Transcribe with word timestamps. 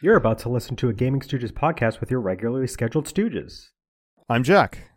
You're 0.00 0.16
about 0.16 0.38
to 0.40 0.48
listen 0.48 0.76
to 0.76 0.88
a 0.88 0.92
Gaming 0.92 1.20
Stooges 1.20 1.50
podcast 1.50 1.98
with 1.98 2.08
your 2.08 2.20
regularly 2.20 2.68
scheduled 2.68 3.06
Stooges. 3.06 3.70
I'm 4.28 4.44
Jack. 4.44 4.92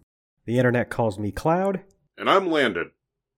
The 0.46 0.60
internet 0.60 0.92
calls 0.92 1.18
me 1.18 1.32
Cloud. 1.32 1.82
And 2.20 2.30
I'm 2.30 2.52
Landon. 2.52 2.92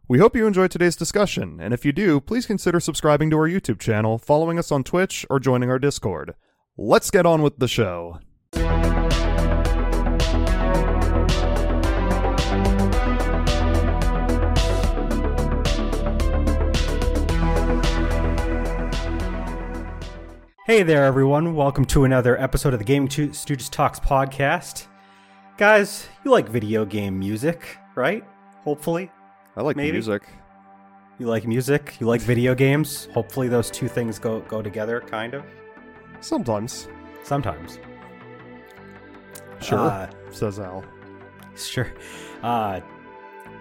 We 0.10 0.20
hope 0.20 0.36
you 0.36 0.46
enjoyed 0.46 0.72
today's 0.72 0.98
discussion, 0.98 1.62
and 1.62 1.74
if 1.74 1.86
you 1.86 1.94
do, 1.94 2.20
please 2.20 2.46
consider 2.46 2.82
subscribing 2.82 3.30
to 3.30 3.38
our 3.38 3.48
YouTube 3.48 3.80
channel, 3.80 4.18
following 4.18 4.60
us 4.60 4.74
on 4.74 4.84
Twitch, 4.84 5.26
or 5.30 5.40
joining 5.40 5.70
our 5.70 5.80
Discord. 5.80 6.34
Let's 6.78 7.10
get 7.10 7.26
on 7.26 7.42
with 7.42 7.58
the 7.60 7.70
show. 7.70 8.20
Hey 20.74 20.82
there, 20.82 21.06
everyone. 21.06 21.54
Welcome 21.54 21.86
to 21.86 22.04
another 22.04 22.36
episode 22.42 22.74
of 22.74 22.80
the 22.80 22.84
Gaming 22.84 23.08
Tu- 23.08 23.30
Stooges 23.30 23.70
Talks 23.70 24.00
podcast. 24.00 24.88
Guys, 25.56 26.08
you 26.26 26.32
like 26.32 26.50
video 26.50 26.84
game 26.84 27.20
music, 27.20 27.78
right? 27.94 28.24
Hopefully. 28.64 29.12
I 29.56 29.62
like 29.62 29.76
Maybe. 29.76 29.92
music. 29.92 30.24
You 31.20 31.28
like 31.28 31.46
music, 31.46 31.98
you 32.00 32.08
like 32.08 32.22
video 32.22 32.56
games. 32.56 33.08
Hopefully, 33.14 33.50
those 33.50 33.70
two 33.70 33.88
things 33.88 34.18
go, 34.18 34.40
go 34.40 34.64
together, 34.64 35.00
kind 35.02 35.36
of. 35.36 35.44
Sometimes. 36.22 36.88
Sometimes. 37.22 37.78
Sure, 39.62 39.78
Uh, 39.78 40.10
says 40.32 40.60
Al. 40.60 40.84
Sure. 41.56 41.94
Uh, 42.42 42.80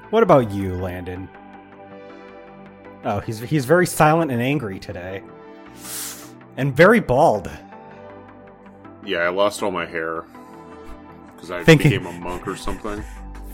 what 0.09 0.23
about 0.23 0.51
you, 0.51 0.77
Landon? 0.77 1.29
Oh, 3.05 3.21
he's 3.21 3.39
he's 3.39 3.67
very 3.67 3.87
silent 3.87 4.31
and 4.31 4.41
angry 4.41 4.79
today, 4.79 5.23
and 6.57 6.75
very 6.75 7.01
bald. 7.01 7.51
Yeah, 9.05 9.19
I 9.19 9.29
lost 9.31 9.63
all 9.63 9.71
my 9.71 9.87
hair 9.87 10.25
because 11.35 11.51
I 11.51 11.65
Thinking- 11.65 11.91
became 11.91 12.07
a 12.07 12.13
monk 12.13 12.47
or 12.47 12.57
something. 12.57 13.03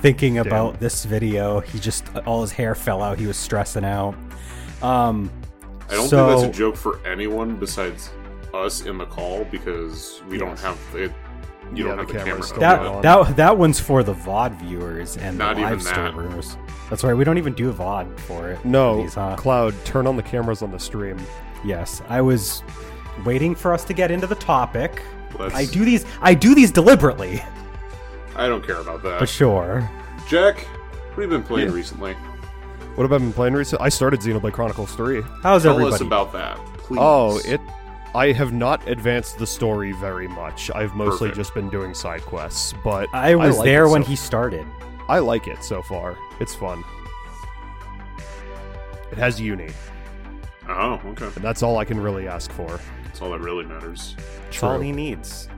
Thinking 0.01 0.39
about 0.39 0.79
this 0.79 1.05
video, 1.05 1.59
he 1.61 1.81
just 1.81 2.05
all 2.27 2.43
his 2.43 2.53
hair 2.53 2.75
fell 2.77 3.03
out. 3.03 3.19
He 3.19 3.27
was 3.27 3.37
stressing 3.37 3.85
out. 3.85 4.15
Um, 4.81 5.31
I 5.91 5.95
don't 5.95 6.09
so, 6.09 6.29
think 6.29 6.43
that's 6.43 6.57
a 6.57 6.59
joke 6.59 6.77
for 6.77 7.01
anyone 7.05 7.57
besides 7.57 8.11
us 8.55 8.83
in 8.87 8.97
the 8.99 9.07
call 9.07 9.45
because 9.51 10.23
we 10.29 10.39
don't 10.39 10.59
have 10.61 10.79
it. 10.95 11.13
You 11.75 11.85
Yeah, 11.85 11.89
don't 11.97 11.99
have 11.99 12.07
the 12.07 12.13
the, 12.13 12.19
camera's 12.21 12.25
camera 12.25 12.43
still 12.47 12.61
That 12.61 12.79
on. 12.81 12.87
on. 12.97 13.03
that 13.03 13.37
that 13.37 13.59
one's 13.59 13.81
for 13.81 14.03
the 14.05 14.15
VOD 14.15 14.53
viewers 14.61 15.17
and 15.17 15.37
Not 15.37 15.57
the 15.57 15.63
even 15.63 15.73
live 15.79 15.85
that. 15.85 16.57
That's 16.89 17.03
right. 17.03 17.15
We 17.15 17.25
don't 17.25 17.39
even 17.39 17.55
do 17.55 17.73
VOD 17.73 18.21
for 18.21 18.51
it. 18.53 18.65
No, 18.65 19.03
These, 19.03 19.15
huh? 19.15 19.35
Cloud, 19.37 19.75
turn 19.85 20.07
on 20.07 20.17
the 20.17 20.23
cameras 20.23 20.63
on 20.63 20.71
the 20.71 20.79
stream. 20.79 21.19
Yes, 21.65 22.03
I 22.09 22.21
was 22.21 22.63
waiting 23.25 23.55
for 23.55 23.73
us 23.73 23.85
to 23.85 23.93
get 23.93 24.11
into 24.11 24.27
the 24.27 24.35
topic. 24.35 25.03
Let's- 25.39 25.55
I 25.55 25.65
do 25.67 25.85
these. 25.85 26.05
I 26.23 26.35
do 26.35 26.55
these 26.55 26.71
deliberately, 26.71 27.43
I 28.37 28.47
don't 28.47 28.65
care 28.67 28.81
about 28.81 29.03
that. 29.03 29.19
but 29.21 29.29
sure. 29.29 29.89
Jack, 30.29 30.57
what 31.15 31.23
have 31.23 31.25
you 31.25 31.27
been 31.29 31.43
playing 31.43 31.69
Yeah. 31.69 31.75
recently? 31.75 32.15
What 32.95 33.05
have 33.05 33.13
I 33.13 33.19
been 33.19 33.33
playing 33.33 33.55
recently? 33.55 33.85
I 33.85 33.89
started 33.91 34.21
Xenoblade 34.21 34.53
Chronicles 34.53 34.93
3. 34.95 35.23
How's 35.43 35.63
Tell 35.63 35.73
everybody? 35.75 35.95
us 35.95 36.01
about 36.01 36.33
that, 36.33 36.57
please. 36.79 36.99
Oh, 37.01 37.41
it. 37.45 37.61
I 38.15 38.33
have 38.33 38.53
not 38.53 38.87
advanced 38.89 39.39
the 39.39 39.47
story 39.47 39.93
very 39.93 40.27
much. 40.27 40.71
I've 40.75 40.95
mostly 40.97 41.29
Perfect. 41.29 41.37
just 41.37 41.55
been 41.55 41.69
doing 41.69 41.95
side 41.95 42.23
quests, 42.23 42.75
but 42.83 43.07
I 43.13 43.35
was 43.35 43.59
like 43.59 43.65
there 43.67 43.89
when 43.89 44.03
so- 44.03 44.09
he 44.11 44.17
started. 44.17 44.67
I 45.09 45.19
like 45.21 45.47
it 45.47 45.63
so 45.63 45.83
far. 45.83 46.17
It's 46.41 46.55
fun. 46.55 46.83
It 49.13 49.19
has 49.19 49.41
Eunie, 49.41 49.71
Oh, 50.69 51.01
okay. 51.07 51.25
and 51.27 51.45
that's 51.45 51.63
all 51.63 51.79
I 51.79 51.85
can 51.85 52.01
really 52.01 52.29
ask 52.29 52.51
for. 52.53 52.79
That's 53.19 53.25
all 53.25 53.37
that 53.37 53.41
really 53.41 53.65
matters. 53.65 54.15
That's 54.45 54.63
all 54.63 54.79
he 54.79 54.93
needs. 54.93 55.49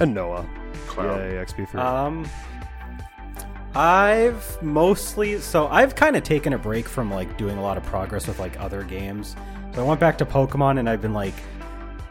And 0.00 0.12
Noah. 0.12 0.44
Cloud. 0.88 1.20
Yay, 1.20 1.34
XP3. 1.34 1.76
Um, 1.76 2.28
I've 3.76 4.60
mostly 4.60 5.38
so 5.38 5.68
I've 5.68 5.94
kind 5.94 6.16
of 6.16 6.24
taken 6.24 6.52
a 6.52 6.58
break 6.58 6.88
from 6.88 7.12
like 7.12 7.38
doing 7.38 7.58
a 7.58 7.62
lot 7.62 7.76
of 7.76 7.84
progress 7.84 8.26
with 8.26 8.40
like 8.40 8.58
other 8.58 8.82
games. 8.82 9.36
So 9.72 9.84
I 9.84 9.86
went 9.86 10.00
back 10.00 10.18
to 10.18 10.26
Pokemon 10.26 10.80
and 10.80 10.90
I've 10.90 11.00
been 11.00 11.14
like 11.14 11.34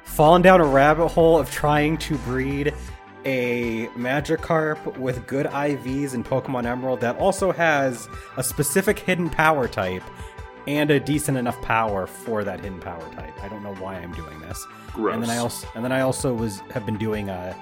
falling 0.05 0.41
down 0.41 0.61
a 0.61 0.65
rabbit 0.65 1.09
hole 1.09 1.37
of 1.37 1.51
trying 1.51 1.97
to 1.97 2.17
breed 2.19 2.73
a 3.25 3.87
Magikarp 3.97 4.95
with 4.97 5.27
good 5.27 5.47
IVs 5.47 6.13
in 6.13 6.23
Pokemon 6.23 6.63
Emerald 6.63 7.01
that 7.01 7.17
also 7.17 7.51
has 7.51 8.07
a 8.37 8.43
specific 8.43 8.97
hidden 8.97 9.29
power 9.29 9.67
type 9.67 10.03
and 10.67 10.89
a 10.91 10.99
decent 10.99 11.37
enough 11.37 11.61
power 11.61 12.07
for 12.07 12.43
that 12.43 12.59
hidden 12.61 12.79
power 12.79 13.03
type. 13.13 13.43
I 13.43 13.47
don't 13.49 13.63
know 13.63 13.75
why 13.75 13.95
I'm 13.95 14.13
doing 14.13 14.39
this. 14.41 14.65
Gross. 14.93 15.13
And 15.15 15.23
then 15.23 15.29
I 15.29 15.37
also 15.37 15.67
and 15.75 15.83
then 15.83 15.91
I 15.91 16.01
also 16.01 16.33
was 16.33 16.59
have 16.71 16.85
been 16.85 16.97
doing 16.97 17.29
uh 17.29 17.53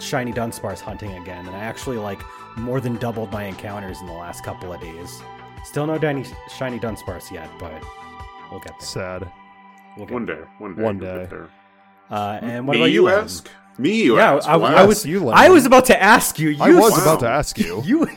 shiny 0.00 0.32
Dunsparce 0.32 0.80
hunting 0.80 1.12
again, 1.22 1.46
and 1.46 1.54
I 1.54 1.60
actually 1.60 1.98
like 1.98 2.20
more 2.56 2.80
than 2.80 2.96
doubled 2.96 3.32
my 3.32 3.44
encounters 3.44 4.00
in 4.00 4.06
the 4.06 4.12
last 4.12 4.44
couple 4.44 4.72
of 4.72 4.80
days. 4.80 5.20
Still 5.64 5.86
no 5.86 5.98
shiny 6.00 6.24
shiny 6.56 6.78
Dunsparce 6.78 7.30
yet, 7.30 7.48
but 7.58 7.72
we'll 8.50 8.60
get 8.60 8.78
there. 8.78 8.88
Sad. 8.88 9.32
We'll 9.96 10.06
get 10.06 10.14
one 10.14 10.26
day. 10.26 10.34
there. 10.34 10.48
One 10.58 10.74
day. 10.74 10.82
One 10.82 10.98
day. 10.98 11.28
Uh, 12.10 12.38
and 12.42 12.66
what 12.66 12.74
Me, 12.74 12.80
about 12.80 12.86
you? 12.92 13.02
you 13.02 13.08
ask? 13.08 13.48
Me, 13.78 14.02
you 14.04 14.16
Yeah, 14.16 14.34
ask. 14.36 14.48
I, 14.48 14.56
Wow. 14.56 14.74
I 14.74 14.84
was. 14.84 15.06
You, 15.06 15.28
I 15.30 15.48
was 15.48 15.64
about 15.66 15.86
to 15.86 16.02
ask 16.02 16.38
you. 16.38 16.50
You 16.50 16.62
I 16.62 16.70
was 16.74 16.92
Wow. 16.92 17.02
about 17.02 17.20
to 17.20 17.28
ask 17.28 17.58
you. 17.58 17.82
You. 17.86 18.08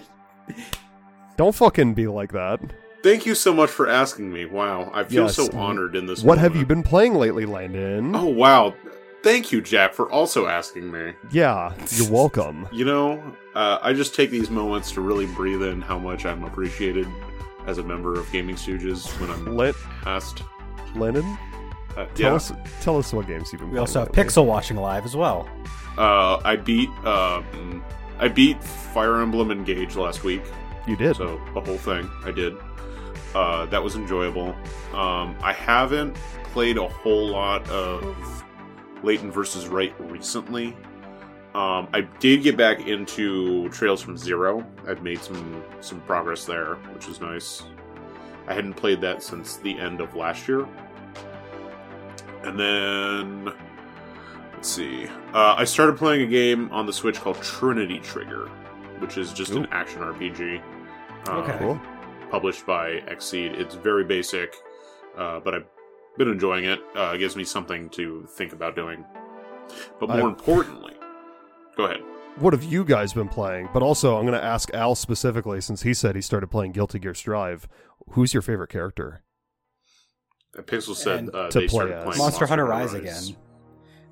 Don't 1.37 1.53
fucking 1.55 1.93
be 1.95 2.07
like 2.07 2.31
that. 2.31 2.59
Thank 3.05 3.27
you 3.27 3.35
so 3.35 3.53
much 3.53 3.69
for 3.69 3.87
asking 3.87 4.33
me. 4.33 4.45
Wow, 4.45 4.89
I 4.91 5.03
feel 5.03 5.25
Yes. 5.25 5.35
so 5.35 5.47
honored 5.53 5.95
in 5.95 6.07
this. 6.07 6.23
What 6.23 6.39
have 6.39 6.55
you 6.55 6.65
been 6.65 6.81
playing 6.81 7.13
lately, 7.13 7.45
Landon? 7.45 8.15
Oh 8.15 8.25
wow! 8.25 8.73
Thank 9.21 9.51
you, 9.51 9.61
Jack, 9.61 9.93
for 9.93 10.11
also 10.11 10.47
asking 10.47 10.91
me. 10.91 11.13
Yeah, 11.29 11.71
you're 11.91 12.09
welcome. 12.21 12.67
You 12.71 12.85
know, 12.85 13.21
uh, 13.53 13.77
I 13.83 13.93
just 13.93 14.15
take 14.15 14.31
these 14.31 14.49
moments 14.49 14.91
to 14.93 15.01
really 15.01 15.27
breathe 15.27 15.61
in 15.61 15.81
how 15.81 15.99
much 15.99 16.25
I'm 16.25 16.43
appreciated 16.45 17.07
as 17.67 17.77
a 17.77 17.83
member 17.83 18.19
of 18.19 18.25
Gaming 18.31 18.55
Stooges 18.55 19.05
when 19.21 19.29
I'm 19.29 19.55
Lit, 19.55 19.75
asked. 20.07 20.41
Lennon, 20.95 21.37
Uh, 21.95 22.05
tell 22.15 22.31
yeah, 22.31 22.33
us 22.33 22.51
tell 22.81 22.97
us 22.97 23.13
what 23.13 23.27
games 23.27 23.51
you've 23.53 23.59
been 23.61 23.69
We 23.69 23.73
playing. 23.75 23.81
also 23.81 23.99
have 23.99 24.07
lately. 24.17 24.23
Pixel 24.23 24.45
watching 24.47 24.77
live 24.77 25.05
as 25.05 25.15
well. 25.15 25.47
uh, 25.99 26.39
I 26.43 26.55
beat 26.55 26.89
um, 27.05 27.83
I 28.17 28.29
beat 28.29 28.63
Fire 28.63 29.21
Emblem 29.21 29.51
Engage 29.51 29.95
last 29.95 30.23
week, 30.23 30.41
You 30.87 30.95
did. 30.95 31.15
so 31.17 31.39
the 31.53 31.61
whole 31.61 31.77
thing 31.77 32.09
I 32.25 32.31
did. 32.31 32.55
Uh, 33.35 33.65
that 33.67 33.83
was 33.83 33.95
enjoyable. 33.95 34.55
Um, 34.93 35.35
I 35.43 35.51
haven't 35.53 36.15
played 36.45 36.77
a 36.77 36.87
whole 36.87 37.27
lot 37.27 37.67
of 37.69 38.43
Layton 39.03 39.29
versus 39.29 39.67
Wright 39.67 39.93
recently. 39.99 40.67
Um, 41.53 41.87
I 41.93 42.01
did 42.19 42.43
get 42.43 42.57
back 42.57 42.87
into 42.87 43.69
Trails 43.69 44.01
from 44.01 44.17
Zero. 44.17 44.65
I've 44.87 45.03
made 45.03 45.21
some 45.21 45.63
some 45.81 46.01
progress 46.01 46.45
there, 46.45 46.75
which 46.93 47.07
is 47.07 47.19
nice. 47.21 47.63
I 48.47 48.53
hadn't 48.53 48.73
played 48.75 49.01
that 49.01 49.21
since 49.23 49.57
the 49.57 49.77
end 49.79 50.01
of 50.01 50.15
last 50.15 50.47
year. 50.47 50.67
And 52.43 52.59
then 52.59 53.45
let's 54.53 54.69
see. 54.69 55.07
Uh, 55.33 55.55
I 55.57 55.63
started 55.63 55.97
playing 55.97 56.21
a 56.21 56.25
game 56.27 56.69
on 56.71 56.85
the 56.85 56.93
Switch 56.93 57.19
called 57.19 57.41
Trinity 57.41 57.99
Trigger, 57.99 58.47
which 58.99 59.17
is 59.17 59.33
just 59.33 59.51
an 59.53 59.67
action 59.71 60.01
RPG. 60.01 60.61
Um, 61.27 61.37
Okay. 61.39 61.57
cool. 61.57 61.81
Published 62.35 62.65
by 62.65 62.99
Xseed. 63.07 63.57
It's 63.57 63.75
very 63.75 64.03
basic, 64.03 64.57
uh, 65.17 65.39
but 65.39 65.53
I've 65.55 65.65
been 66.17 66.27
enjoying 66.27 66.65
it. 66.65 66.79
Uh, 66.93 67.13
it 67.15 67.19
gives 67.19 67.37
me 67.37 67.45
something 67.45 67.87
to 67.91 68.27
think 68.31 68.51
about 68.51 68.75
doing. 68.75 69.05
But 70.01 70.09
more 70.09 70.23
I- 70.23 70.27
importantly, 70.27 70.91
go 71.77 71.85
ahead. 71.85 72.01
What 72.35 72.51
have 72.51 72.65
you 72.65 72.83
guys 72.83 73.13
been 73.13 73.29
playing? 73.29 73.69
But 73.73 73.83
also, 73.83 74.17
I'm 74.17 74.25
going 74.25 74.37
to 74.37 74.43
ask 74.43 74.73
Al 74.73 74.95
specifically 74.95 75.61
since 75.61 75.83
he 75.83 75.93
said 75.93 76.13
he 76.15 76.21
started 76.21 76.47
playing 76.47 76.73
Guilty 76.73 76.99
Gear 76.99 77.13
Strive. 77.13 77.69
Who's 78.09 78.33
your 78.33 78.41
favorite 78.41 78.69
character? 78.69 79.23
Uh, 80.57 80.61
Pixel 80.63 80.93
said 80.93 81.29
uh, 81.33 81.49
to 81.51 81.59
they 81.61 81.67
play 81.67 81.77
started 81.77 81.95
as. 81.95 82.03
playing 82.03 82.17
Monster 82.17 82.47
Hunter 82.47 82.65
Rise 82.65 82.93
again. 82.93 83.37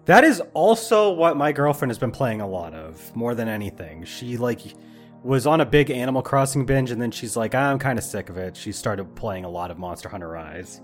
That 0.05 0.23
is 0.23 0.41
also 0.53 1.11
what 1.11 1.35
my 1.35 1.51
girlfriend 1.51 1.89
has 1.91 1.97
been 1.99 2.11
playing 2.11 2.39
a 2.39 2.47
lot 2.47 2.73
of, 2.73 3.13
more 3.17 3.35
than 3.35 3.49
anything. 3.49 4.05
She 4.05 4.37
like 4.37 4.61
was 5.23 5.47
on 5.47 5.61
a 5.61 5.65
big 5.65 5.89
Animal 5.89 6.21
Crossing 6.21 6.65
binge, 6.65 6.91
and 6.91 7.01
then 7.01 7.11
she's 7.11 7.35
like, 7.37 7.55
I'm 7.55 7.79
kind 7.79 7.97
of 7.97 8.03
sick 8.03 8.29
of 8.29 8.37
it. 8.37 8.57
She 8.57 8.71
started 8.71 9.15
playing 9.15 9.45
a 9.45 9.49
lot 9.49 9.71
of 9.71 9.77
Monster 9.77 10.09
Hunter 10.09 10.27
Rise. 10.27 10.81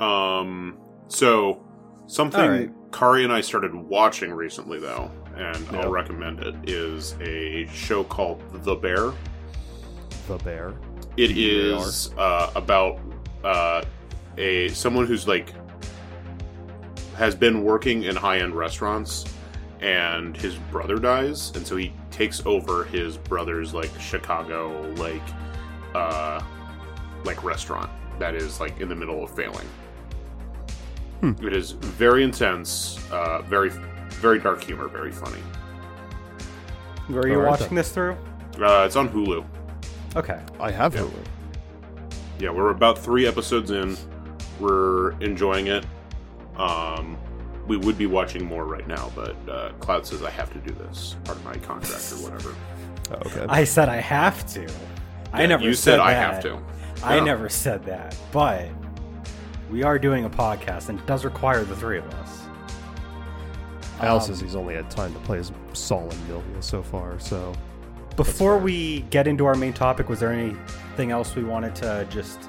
Um, 0.00 0.78
so 1.08 1.64
something 2.06 2.50
right. 2.50 2.70
Kari 2.92 3.24
and 3.24 3.32
I 3.32 3.40
started 3.40 3.74
watching 3.74 4.32
recently, 4.32 4.78
though, 4.78 5.10
and 5.36 5.56
Yeah. 5.72 5.80
I'll 5.80 5.90
recommend 5.90 6.40
it. 6.40 6.54
Is 6.68 7.14
a 7.20 7.66
show 7.72 8.04
called 8.04 8.42
The 8.64 8.74
Bear. 8.74 9.12
The 10.28 10.36
Bear. 10.44 10.74
It 11.16 11.36
is 11.36 12.12
uh, 12.18 12.50
about 12.54 12.98
uh, 13.42 13.82
a 14.36 14.68
someone 14.68 15.06
who's 15.06 15.26
like 15.26 15.52
has 17.16 17.34
been 17.34 17.62
working 17.64 18.02
in 18.02 18.14
high 18.16 18.38
end 18.38 18.54
restaurants, 18.54 19.24
and 19.80 20.36
his 20.36 20.56
brother 20.56 20.96
dies, 20.96 21.52
and 21.54 21.66
so 21.66 21.76
he 21.76 21.92
takes 22.10 22.44
over 22.46 22.84
his 22.84 23.16
brother's 23.16 23.74
like 23.74 23.90
Chicago 24.00 24.80
like 24.96 25.22
uh, 25.94 26.40
like 27.24 27.42
restaurant 27.44 27.90
that 28.18 28.34
is 28.34 28.60
like 28.60 28.80
in 28.80 28.88
the 28.88 28.94
middle 28.94 29.22
of 29.24 29.30
failing. 29.30 29.66
It 31.22 31.52
is 31.56 31.72
very 31.72 32.22
intense, 32.22 32.98
uh, 33.10 33.42
very 33.42 33.70
very 34.10 34.38
dark 34.38 34.62
humor, 34.62 34.88
very 34.88 35.12
funny. 35.12 35.40
Where 37.08 37.20
are 37.20 37.28
you 37.28 37.34
All 37.34 37.40
right, 37.40 37.50
watching 37.50 37.68
then. 37.68 37.74
this 37.76 37.90
through? 37.92 38.16
Uh, 38.60 38.84
it's 38.86 38.96
on 38.96 39.08
Hulu. 39.08 39.44
Okay. 40.16 40.40
I 40.58 40.70
have 40.70 40.94
Yeah. 40.94 41.02
Hulu. 41.02 41.24
Yeah, 42.38 42.50
we're 42.50 42.70
about 42.70 42.98
three 42.98 43.26
episodes 43.26 43.70
in. 43.70 43.96
We're 44.60 45.12
enjoying 45.20 45.66
it. 45.68 45.84
Um, 46.56 47.16
we 47.66 47.76
would 47.76 47.98
be 47.98 48.06
watching 48.06 48.44
more 48.44 48.64
right 48.64 48.86
now, 48.86 49.10
but 49.14 49.36
uh, 49.48 49.72
Cloud 49.80 50.06
says 50.06 50.22
I 50.22 50.30
have 50.30 50.52
to 50.52 50.58
do 50.58 50.72
this, 50.74 51.16
part 51.24 51.38
of 51.38 51.44
my 51.44 51.54
contract 51.54 52.12
or 52.12 52.16
whatever. 52.30 52.54
Oh, 53.10 53.14
okay. 53.26 53.46
I 53.48 53.64
said 53.64 53.88
I 53.88 53.96
have 53.96 54.46
to. 54.54 54.66
I 55.32 55.42
Yeah, 55.42 55.46
never 55.48 55.64
You 55.64 55.74
said, 55.74 55.92
said 55.92 56.00
I 56.00 56.12
have 56.12 56.40
to. 56.42 56.58
I 57.02 57.16
Yeah. 57.16 57.24
never 57.24 57.48
said 57.48 57.84
that. 57.86 58.16
But 58.32 58.68
we 59.70 59.82
are 59.82 59.98
doing 59.98 60.24
a 60.24 60.30
podcast, 60.30 60.88
and 60.88 60.98
it 60.98 61.06
does 61.06 61.24
require 61.24 61.64
the 61.64 61.74
three 61.76 61.98
of 61.98 62.06
us. 62.14 62.42
Al 64.00 64.16
Um, 64.16 64.20
says 64.22 64.40
he's 64.40 64.54
only 64.54 64.74
had 64.74 64.90
time 64.90 65.12
to 65.14 65.18
play 65.20 65.38
as 65.38 65.50
Sol 65.72 66.08
and 66.10 66.28
Millia 66.28 66.60
so 66.62 66.82
far, 66.82 67.18
so 67.18 67.52
Before 68.16 68.56
we 68.56 69.00
get 69.10 69.26
into 69.28 69.44
our 69.44 69.54
main 69.54 69.74
topic, 69.74 70.08
was 70.08 70.20
there 70.20 70.32
anything 70.32 71.10
else 71.10 71.34
we 71.36 71.44
wanted 71.44 71.74
to 71.76 72.06
just 72.08 72.48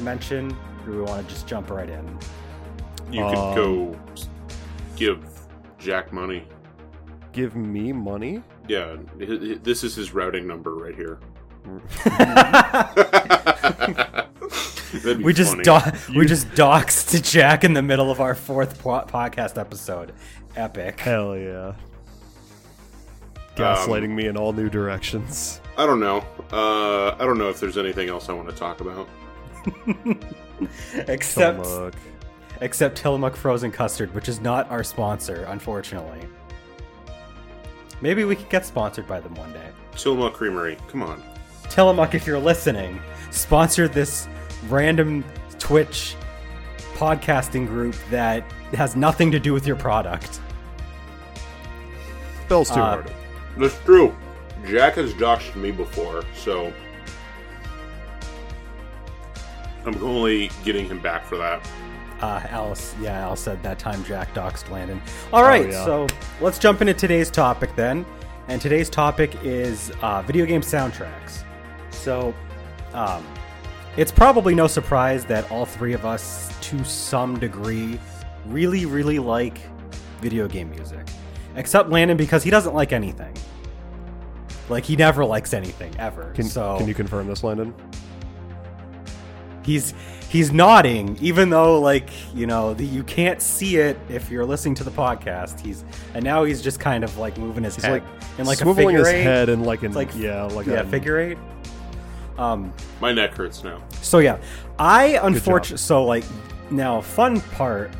mention, 0.00 0.50
or 0.52 0.86
do 0.86 0.90
we 0.92 1.02
want 1.02 1.26
to 1.28 1.34
just 1.34 1.46
jump 1.46 1.70
right 1.70 1.88
in? 1.90 2.18
You 3.10 3.22
could 3.26 3.36
Um, 3.36 3.54
go 3.54 3.96
s- 4.16 4.28
give 4.96 5.24
Jack 5.78 6.12
money. 6.12 6.44
give 7.32 7.56
me 7.56 7.92
money. 7.92 8.42
Yeah, 8.68 8.96
hi- 9.18 9.26
hi- 9.26 9.58
this 9.62 9.82
is 9.84 9.94
his 9.94 10.12
routing 10.14 10.46
number 10.46 10.74
right 10.74 10.94
here. 10.94 11.18
We 15.16 15.32
just 15.32 15.52
funny. 15.56 15.62
do- 15.64 16.18
we 16.18 16.26
just 16.26 16.48
doxed 16.50 17.22
Jack 17.32 17.64
in 17.64 17.72
the 17.72 17.82
middle 17.82 18.10
of 18.10 18.20
our 18.20 18.34
fourth 18.34 18.80
po- 18.82 19.04
podcast 19.06 19.58
episode. 19.58 20.12
Epic. 20.54 21.00
Hell 21.00 21.36
yeah. 21.36 21.72
Gaslighting 23.56 24.10
me 24.10 24.26
in 24.26 24.36
all 24.36 24.52
new 24.52 24.68
directions. 24.68 25.60
I 25.78 25.86
don't 25.86 26.00
know. 26.00 26.18
Uh, 26.52 27.12
I 27.18 27.24
don't 27.24 27.38
know 27.38 27.48
if 27.48 27.58
there's 27.58 27.78
anything 27.78 28.08
else 28.10 28.28
I 28.28 28.32
want 28.34 28.48
to 28.50 28.54
talk 28.54 28.80
about. 28.82 29.08
except 31.08 31.62
Tillamook. 31.62 31.94
Except 32.62 32.96
Tillamook 32.96 33.36
frozen 33.36 33.70
custard, 33.70 34.14
which 34.14 34.28
is 34.28 34.40
not 34.40 34.70
our 34.70 34.84
sponsor, 34.84 35.44
unfortunately. 35.48 36.26
Maybe 38.00 38.24
we 38.24 38.34
could 38.36 38.48
get 38.48 38.64
sponsored 38.64 39.06
by 39.06 39.20
them 39.20 39.34
one 39.34 39.52
day. 39.52 39.68
Tillamook 39.96 40.34
Creamery, 40.34 40.76
come 40.88 41.02
on. 41.02 41.22
Tillamook, 41.68 42.14
if 42.14 42.26
you're 42.26 42.38
listening, 42.38 43.00
sponsor 43.30 43.88
this 43.88 44.28
random 44.68 45.24
Twitch 45.58 46.16
podcasting 46.94 47.66
group 47.66 47.94
that 48.10 48.44
has 48.74 48.96
nothing 48.96 49.30
to 49.32 49.40
do 49.40 49.52
with 49.52 49.66
your 49.66 49.76
product. 49.76 50.40
Bell's 52.48 52.68
too 52.70 52.80
Uh, 52.80 52.84
hard. 52.84 53.12
That's 53.58 53.78
true. 53.84 54.14
Jack 54.66 54.94
has 54.94 55.12
doxed 55.14 55.56
me 55.56 55.70
before, 55.72 56.22
so 56.34 56.72
I'm 59.84 60.02
only 60.04 60.50
getting 60.64 60.86
him 60.86 61.00
back 61.00 61.26
for 61.26 61.36
that. 61.38 61.66
Uh, 62.22 62.40
Alice, 62.50 62.94
yeah, 63.00 63.20
Al 63.20 63.34
said 63.34 63.60
that 63.64 63.80
time 63.80 64.04
Jack 64.04 64.32
doxed 64.32 64.70
Landon. 64.70 65.02
All 65.32 65.42
right, 65.42 65.70
yeah. 65.70 65.84
so 65.84 66.06
let's 66.40 66.58
jump 66.58 66.80
into 66.80 66.94
today's 66.94 67.30
topic 67.30 67.74
then. 67.74 68.06
And 68.46 68.60
today's 68.60 68.88
topic 68.88 69.36
is 69.42 69.92
uh, 70.02 70.22
video 70.22 70.46
game 70.46 70.60
soundtracks. 70.60 71.42
So, 71.90 72.32
um, 72.92 73.26
it's 73.96 74.12
probably 74.12 74.54
no 74.54 74.66
surprise 74.66 75.24
that 75.26 75.50
all 75.50 75.66
three 75.66 75.92
of 75.92 76.04
us, 76.06 76.52
to 76.60 76.84
some 76.84 77.38
degree, 77.38 77.98
really, 78.46 78.86
really 78.86 79.18
like 79.18 79.58
video 80.20 80.48
game 80.48 80.70
music. 80.70 81.06
Except 81.56 81.90
Landon 81.90 82.16
because 82.16 82.42
he 82.42 82.50
doesn't 82.50 82.74
like 82.74 82.92
anything. 82.92 83.36
Like 84.68 84.84
he 84.84 84.96
never 84.96 85.24
likes 85.24 85.52
anything 85.52 85.94
ever. 85.98 86.32
Can, 86.34 86.44
so 86.44 86.78
can 86.78 86.88
you 86.88 86.94
confirm 86.94 87.26
this, 87.26 87.44
Landon? 87.44 87.74
He's 89.62 89.94
he's 90.28 90.50
nodding 90.52 91.16
even 91.20 91.50
though 91.50 91.78
like 91.80 92.08
you 92.34 92.46
know 92.46 92.72
the, 92.74 92.84
you 92.86 93.02
can't 93.04 93.42
see 93.42 93.76
it 93.76 93.98
if 94.08 94.30
you're 94.30 94.44
listening 94.46 94.74
to 94.76 94.84
the 94.84 94.90
podcast. 94.90 95.60
He's 95.60 95.84
and 96.14 96.24
now 96.24 96.44
he's 96.44 96.62
just 96.62 96.80
kind 96.80 97.04
of 97.04 97.16
like 97.18 97.36
moving 97.38 97.64
his 97.64 97.74
He's 97.74 97.84
head 97.84 97.92
like 97.92 98.04
in 98.38 98.46
like 98.46 98.60
a 98.60 98.64
swiveling 98.64 98.76
figure 98.86 98.98
his 99.00 99.08
eight. 99.08 99.22
head 99.22 99.48
and 99.48 99.64
like 99.66 99.82
in 99.82 99.92
like 99.92 100.10
yeah, 100.16 100.44
like 100.44 100.66
yeah 100.66 100.80
a, 100.80 100.86
figure 100.86 101.18
eight. 101.20 101.38
Um 102.38 102.72
My 103.00 103.12
neck 103.12 103.34
hurts 103.34 103.62
now. 103.62 103.82
so 104.00 104.18
yeah. 104.18 104.38
I 104.78 105.18
unfortunately 105.22 105.76
so 105.78 106.04
like 106.04 106.24
now 106.70 107.00
fun 107.00 107.40
part 107.40 107.90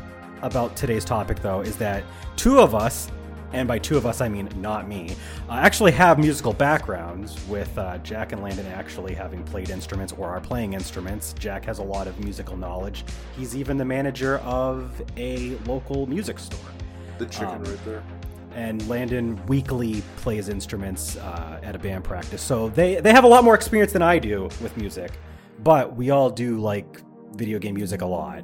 about 0.41 0.75
today's 0.75 1.05
topic 1.05 1.39
though 1.39 1.61
is 1.61 1.75
that 1.77 2.03
two 2.35 2.59
of 2.59 2.73
us 2.75 3.09
and 3.53 3.67
by 3.67 3.79
two 3.79 3.95
of 3.97 4.05
us 4.05 4.19
i 4.21 4.27
mean 4.27 4.49
not 4.57 4.87
me 4.87 5.15
uh, 5.49 5.53
actually 5.53 5.91
have 5.91 6.19
musical 6.19 6.53
backgrounds 6.53 7.37
with 7.47 7.75
uh, 7.77 7.97
jack 7.99 8.31
and 8.33 8.41
landon 8.43 8.65
actually 8.67 9.13
having 9.13 9.43
played 9.43 9.69
instruments 9.69 10.13
or 10.17 10.27
are 10.27 10.41
playing 10.41 10.73
instruments 10.73 11.33
jack 11.39 11.63
has 11.63 11.79
a 11.79 11.83
lot 11.83 12.07
of 12.07 12.19
musical 12.19 12.57
knowledge 12.57 13.05
he's 13.37 13.55
even 13.55 13.77
the 13.77 13.85
manager 13.85 14.39
of 14.39 15.01
a 15.17 15.55
local 15.65 16.05
music 16.07 16.37
store 16.39 16.59
The 17.17 17.25
chicken 17.27 17.47
Um, 17.47 17.63
right 17.63 17.85
there. 17.85 18.03
and 18.55 18.87
Landon 18.87 19.43
weekly 19.47 20.03
plays 20.17 20.49
instruments 20.49 21.15
uh, 21.17 21.59
at 21.63 21.75
a 21.75 21.79
band 21.79 22.03
practice. 22.03 22.41
So 22.41 22.69
they 22.69 23.01
they 23.01 23.11
have 23.11 23.23
a 23.23 23.27
lot 23.27 23.43
more 23.43 23.55
experience 23.55 23.93
than 23.93 24.03
I 24.03 24.19
do 24.19 24.43
with 24.61 24.77
music, 24.77 25.11
but 25.63 25.95
we 25.95 26.11
all 26.11 26.29
do 26.29 26.59
like 26.59 27.01
video 27.35 27.57
game 27.59 27.73
music 27.75 28.01
a 28.01 28.05
lot. 28.05 28.43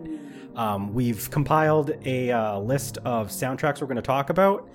Um, 0.56 0.94
we've 0.96 1.30
compiled 1.30 1.92
a 2.06 2.32
uh, 2.32 2.58
list 2.60 2.98
of 3.06 3.30
soundtracks 3.30 3.82
we're 3.82 3.88
going 3.88 3.98
to 4.08 4.12
talk 4.18 4.30
about. 4.32 4.68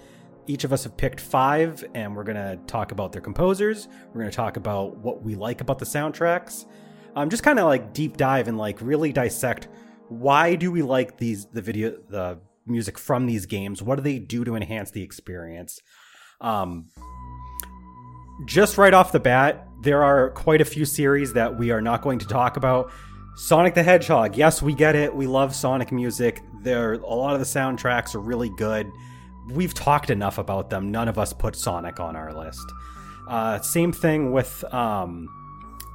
Each 0.47 0.65
of 0.65 0.73
us 0.73 0.85
have 0.85 0.97
picked 0.97 1.21
five, 1.21 1.85
and 1.95 2.15
we're 2.15 2.25
going 2.25 2.37
to 2.37 2.59
talk 2.67 2.93
about 2.93 3.13
their 3.13 3.23
composers. 3.23 3.89
We're 4.09 4.21
going 4.21 4.31
to 4.31 4.37
talk 4.37 4.57
about 4.57 4.97
what 4.99 5.23
we 5.23 5.35
like 5.35 5.61
about 5.61 5.79
the 5.79 5.87
soundtracks. 5.87 6.67
Um, 7.17 7.31
just 7.31 7.43
kind 7.43 7.59
of 7.59 7.67
like 7.67 7.93
deep 7.93 8.17
dive 8.17 8.49
and 8.49 8.59
like 8.59 8.81
really 8.81 9.13
dissect 9.13 9.69
why 10.09 10.55
do 10.55 10.71
we 10.71 10.83
like 10.83 11.17
these 11.17 11.47
the 11.47 11.63
video 11.63 11.97
the 12.09 12.39
music 12.67 12.99
from 12.99 13.27
these 13.27 13.47
games? 13.47 13.83
What 13.83 13.97
do 13.97 14.03
they 14.03 14.19
do 14.19 14.45
to 14.45 14.55
enhance 14.55 14.91
the 14.91 15.03
experience? 15.03 15.81
Um 16.41 16.91
just 18.47 18.79
right 18.79 18.93
off 18.93 19.13
the 19.13 19.21
bat 19.21 19.69
there 19.83 20.03
are 20.03 20.31
quite 20.31 20.61
a 20.61 20.65
few 20.65 20.85
series 20.85 21.35
that 21.35 21.57
we 21.59 21.71
are 21.71 21.81
not 21.81 22.03
going 22.03 22.19
to 22.19 22.27
talk 22.27 22.57
about. 22.57 22.91
Sonic 23.37 23.75
the 23.75 23.83
hedgehog 23.83 24.37
yes 24.37 24.63
we 24.63 24.75
get 24.75 24.95
it. 24.95 25.15
We 25.15 25.27
love 25.27 25.55
sonic 25.55 25.93
music. 25.93 26.43
There 26.63 26.95
a 26.95 27.15
lot 27.15 27.35
of 27.35 27.41
the 27.41 27.47
soundtracks 27.47 28.15
are 28.15 28.21
really 28.21 28.51
good 28.51 28.91
we've 29.51 29.75
talked 29.75 30.11
enough 30.11 30.39
about 30.39 30.71
them 30.71 30.91
none 30.91 31.09
of 31.09 31.19
us 31.19 31.33
put 31.33 31.57
sonic 31.57 32.01
on 32.01 32.17
our 32.17 32.33
list 32.33 32.73
uh, 33.29 33.59
same 33.61 33.93
thing 33.93 34.33
with 34.33 34.63
um, 34.73 35.29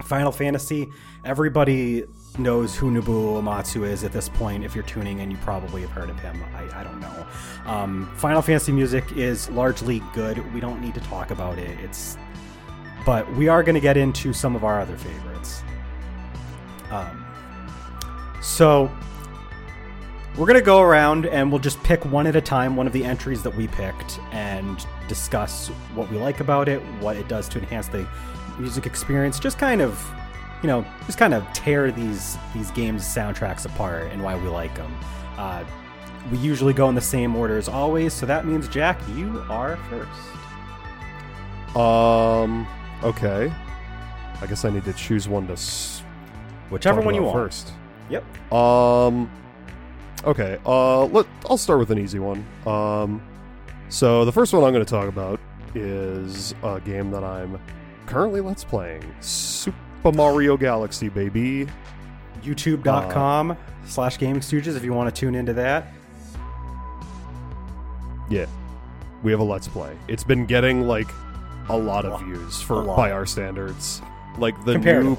Final 0.04 0.32
Fantasy. 0.32 0.90
Everybody 1.26 2.06
knows 2.38 2.76
who 2.76 2.92
Nobuo 2.92 3.42
Uematsu 3.42 3.88
is 3.88 4.04
at 4.04 4.12
this 4.12 4.30
point. 4.30 4.64
If 4.64 4.76
you're 4.76 4.84
tuning 4.86 5.20
in, 5.20 5.30
you 5.30 5.38
probably 5.38 5.82
have 5.82 5.92
heard 5.92 6.10
of 6.10 6.20
him. 6.20 6.42
I, 6.56 6.80
I 6.80 6.84
don't 6.84 7.00
know. 7.00 7.28
Um, 7.66 8.12
Final 8.16 8.42
Fantasy 8.42 8.72
music 8.72 9.12
is 9.12 9.50
largely 9.50 10.02
good. 10.14 10.54
We 10.54 10.60
don't 10.60 10.82
need 10.82 10.94
to 10.96 11.02
talk 11.02 11.32
about 11.32 11.60
it. 11.60 11.78
It's, 11.82 12.18
but 13.06 13.32
we 13.36 13.48
are 13.48 13.64
going 13.64 13.76
to 13.76 13.82
get 13.82 13.98
into 13.98 14.34
some 14.34 14.56
of 14.56 14.64
our 14.64 14.80
other 14.80 14.98
favorites. 14.98 15.64
Um, 16.90 17.26
so 18.42 18.90
we're 20.40 20.46
going 20.46 20.56
to 20.60 20.66
go 20.66 20.80
around 20.82 21.26
and 21.26 21.52
we'll 21.52 21.60
just 21.60 21.82
pick 21.84 22.06
one 22.06 22.26
at 22.26 22.36
a 22.36 22.42
time, 22.42 22.76
one 22.78 22.88
of 22.88 22.94
the 22.94 23.04
entries 23.04 23.44
that 23.44 23.54
we 23.56 23.68
picked, 23.68 24.20
and 24.32 24.86
discuss 25.10 25.68
what 25.94 26.10
we 26.10 26.18
like 26.18 26.40
about 26.40 26.70
it, 26.70 26.80
what 27.02 27.18
it 27.18 27.28
does 27.28 27.50
to 27.50 27.60
enhance 27.60 27.88
the 27.90 28.08
music 28.58 28.86
experience. 28.86 29.38
Just 29.38 29.58
kind 29.58 29.82
of, 29.82 30.02
you 30.64 30.68
know, 30.68 30.86
just 31.06 31.18
kind 31.18 31.34
of 31.34 31.46
tear 31.54 31.92
these 31.92 32.38
these 32.54 32.72
games 32.72 33.04
soundtracks 33.04 33.66
apart 33.66 34.12
and 34.14 34.24
why 34.24 34.36
we 34.42 34.48
like 34.48 34.74
them. 34.76 34.98
Uh, 35.38 35.64
we 36.32 36.38
usually 36.38 36.74
go 36.74 36.88
in 36.90 36.96
the 36.96 37.02
same 37.02 37.36
order 37.36 37.58
as 37.58 37.68
always, 37.68 38.14
so 38.14 38.26
that 38.26 38.46
means 38.46 38.68
Jack, 38.70 38.98
you 39.16 39.44
are 39.50 39.78
first. 39.90 40.10
Um. 41.76 42.66
Okay. 43.04 43.52
I 44.42 44.46
guess 44.48 44.64
I 44.64 44.70
need 44.70 44.86
to 44.86 44.94
choose 44.94 45.28
one 45.28 45.48
to 45.48 45.54
s- 45.54 46.02
Whichever 46.70 47.02
one 47.02 47.14
you 47.14 47.24
want. 47.24 47.36
first. 47.36 47.74
Yep. 48.10 48.24
Um. 48.54 49.30
Okay. 50.24 50.60
Uh. 50.66 51.06
Let. 51.06 51.26
I'll 51.50 51.58
start 51.58 51.80
with 51.80 51.92
an 51.92 52.00
easy 52.00 52.20
one. 52.20 52.46
Um. 52.66 53.22
So 53.90 54.24
the 54.24 54.32
first 54.32 54.54
one 54.54 54.64
I'm 54.64 54.74
going 54.74 54.86
to 54.86 54.90
talk 54.90 55.08
about 55.08 55.40
is 55.74 56.54
a 56.64 56.80
game 56.80 57.12
that 57.12 57.24
I'm 57.24 57.60
currently 58.06 58.42
let's 58.42 58.64
playing. 58.64 59.04
Super 59.20 60.12
Mario 60.14 60.58
Galaxy, 60.58 61.10
baby. 61.10 61.68
YouTube.com 62.44 63.58
slash 63.86 64.18
Gaming 64.18 64.42
Stooges 64.42 64.76
if 64.76 64.84
you 64.84 64.94
want 64.94 65.14
to 65.14 65.20
tune 65.20 65.36
into 65.36 65.54
that. 65.54 65.88
Yeah. 68.30 68.46
We 69.24 69.32
have 69.32 69.40
a 69.42 69.44
let's 69.44 69.68
play. 69.68 69.98
It's 70.08 70.24
been 70.24 70.46
getting 70.46 70.84
like 70.84 71.10
a 71.68 71.78
lot 71.78 72.06
of 72.06 72.22
views 72.22 72.62
for 72.62 72.84
by 72.84 73.12
our 73.12 73.26
standards. 73.26 74.02
Like 74.38 74.64
the 74.66 74.78
new 74.78 75.18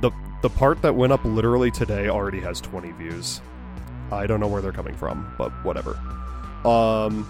the 0.00 0.10
the 0.42 0.48
part 0.48 0.80
that 0.82 0.94
went 0.94 1.12
up 1.12 1.24
literally 1.24 1.70
today 1.70 2.08
already 2.08 2.40
has 2.40 2.60
20 2.60 2.92
views. 2.92 3.42
I 4.10 4.26
don't 4.26 4.40
know 4.40 4.48
where 4.48 4.62
they're 4.62 4.72
coming 4.72 4.94
from, 4.96 5.32
but 5.38 5.50
whatever. 5.64 5.98
Um, 6.64 7.26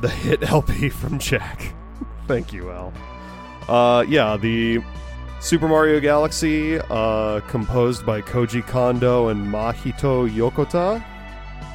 the 0.00 0.08
hit 0.08 0.42
LP 0.50 0.88
from 0.88 1.18
Jack. 1.18 1.72
Thank 2.26 2.52
you, 2.52 2.70
Al. 2.70 2.92
Uh, 3.68 4.02
yeah, 4.02 4.36
the 4.36 4.80
Super 5.40 5.68
Mario 5.68 6.00
Galaxy, 6.00 6.78
uh, 6.90 7.40
composed 7.48 8.06
by 8.06 8.20
Koji 8.20 8.66
Kondo 8.66 9.28
and 9.28 9.46
Mahito 9.46 10.28
Yokota. 10.30 11.04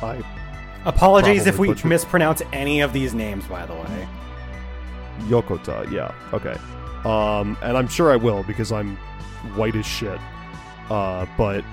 I 0.04 0.24
Apologies 0.86 1.46
if 1.46 1.60
we 1.60 1.68
butchered- 1.68 1.90
mispronounce 1.90 2.42
any 2.54 2.82
of 2.82 2.92
these 2.92 3.14
names, 3.14 3.46
by 3.46 3.66
the 3.68 3.74
way. 3.74 4.08
Yokota, 5.28 5.90
yeah, 5.92 6.12
okay. 6.34 6.56
Um, 7.08 7.56
and 7.62 7.78
I'm 7.78 7.88
sure 7.88 8.12
I 8.12 8.16
will 8.16 8.42
because 8.44 8.72
I'm 8.72 8.96
white 9.56 9.76
as 9.76 9.86
shit. 9.86 10.20
Uh, 10.90 11.26
but 11.38 11.64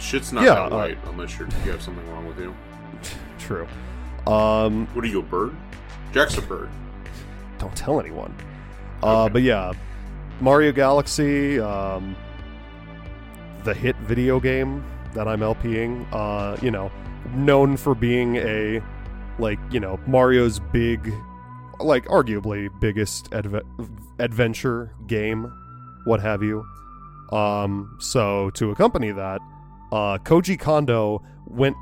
Shit's 0.00 0.32
not 0.32 0.44
Yeah, 0.44 0.64
uh, 0.64 0.70
white 0.70 0.98
unless 1.06 1.38
you're, 1.38 1.48
you 1.64 1.70
have 1.72 1.82
something 1.82 2.08
wrong 2.12 2.26
with 2.26 2.38
you. 2.38 2.54
true. 3.38 3.66
Um, 4.26 4.86
What 4.94 5.04
are 5.04 5.08
you, 5.08 5.20
a 5.20 5.22
bird? 5.22 5.54
Jack's 6.12 6.36
a 6.38 6.42
bird. 6.42 6.68
don't 7.58 7.74
tell 7.76 8.00
anyone. 8.00 8.34
Uh, 9.02 9.24
Okay. 9.24 9.32
but 9.34 9.42
yeah, 9.42 9.72
Mario 10.40 10.72
Galaxy, 10.72 11.60
um, 11.60 12.16
the 13.64 13.74
hit 13.74 13.96
video 13.98 14.40
game 14.40 14.82
that 15.14 15.28
I'm 15.28 15.40
LPing, 15.40 16.06
uh, 16.12 16.56
you 16.62 16.70
know, 16.70 16.90
known 17.34 17.76
for 17.76 17.94
being 17.94 18.36
a, 18.36 18.80
like, 19.38 19.58
you 19.70 19.80
know, 19.80 19.98
Mario's 20.06 20.58
big, 20.58 21.12
like, 21.80 22.06
arguably 22.06 22.68
biggest 22.80 23.30
adve- 23.32 23.62
adventure 24.18 24.90
game, 25.06 25.52
what 26.04 26.20
have 26.20 26.42
you. 26.42 26.64
Um, 27.32 27.96
so 28.00 28.50
to 28.50 28.70
accompany 28.70 29.12
that, 29.12 29.40
uh, 29.92 30.18
Koji 30.18 30.58
Kondo 30.58 31.22
went 31.46 31.76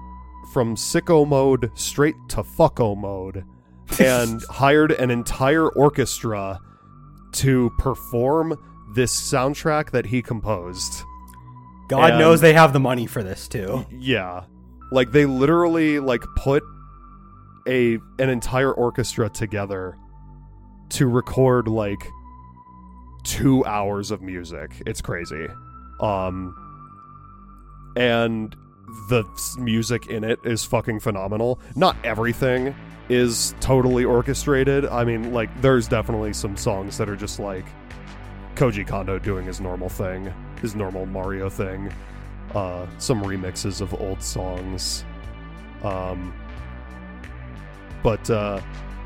from 0.52 0.76
sicko 0.76 1.26
mode 1.28 1.70
straight 1.74 2.14
to 2.30 2.42
fucko 2.42 2.96
mode 2.96 3.44
and 4.00 4.42
hired 4.50 4.92
an 4.92 5.10
entire 5.10 5.68
orchestra 5.68 6.58
to 7.32 7.70
perform 7.78 8.56
this 8.94 9.14
soundtrack 9.14 9.90
that 9.90 10.06
he 10.06 10.22
composed. 10.22 11.02
God 11.88 12.10
And- 12.10 12.18
knows 12.18 12.40
they 12.40 12.54
have 12.54 12.72
the 12.72 12.80
money 12.80 13.06
for 13.06 13.22
this 13.22 13.48
too. 13.48 13.84
Yeah. 13.90 14.44
Like 14.90 15.12
they 15.12 15.26
literally 15.26 16.00
like 16.00 16.22
put 16.36 16.62
a 17.66 17.94
an 18.18 18.30
entire 18.30 18.72
orchestra 18.72 19.28
together 19.28 19.98
to 20.90 21.06
record 21.06 21.68
like 21.68 22.02
2 23.24 23.64
hours 23.66 24.10
of 24.10 24.22
music. 24.22 24.70
It's 24.86 25.02
crazy. 25.02 25.46
Um 26.00 26.54
and 27.98 28.56
the 29.08 29.24
music 29.58 30.06
in 30.06 30.22
it 30.22 30.38
is 30.44 30.64
fucking 30.64 31.00
phenomenal. 31.00 31.60
Not 31.74 31.96
everything 32.04 32.74
is 33.08 33.54
totally 33.60 34.04
orchestrated. 34.04 34.86
I 34.86 35.04
mean, 35.04 35.34
like 35.34 35.60
there's 35.60 35.88
definitely 35.88 36.32
some 36.32 36.56
songs 36.56 36.96
that 36.98 37.08
are 37.08 37.16
just 37.16 37.40
like 37.40 37.66
Koji 38.54 38.86
Kondo 38.86 39.18
doing 39.18 39.46
his 39.46 39.60
normal 39.60 39.88
thing, 39.88 40.32
his 40.62 40.76
normal 40.76 41.06
Mario 41.06 41.50
thing. 41.50 41.92
Uh, 42.54 42.86
some 42.98 43.22
remixes 43.22 43.80
of 43.80 43.92
old 44.00 44.22
songs. 44.22 45.04
Um, 45.82 46.32
but 48.02 48.30
uh, 48.30 48.60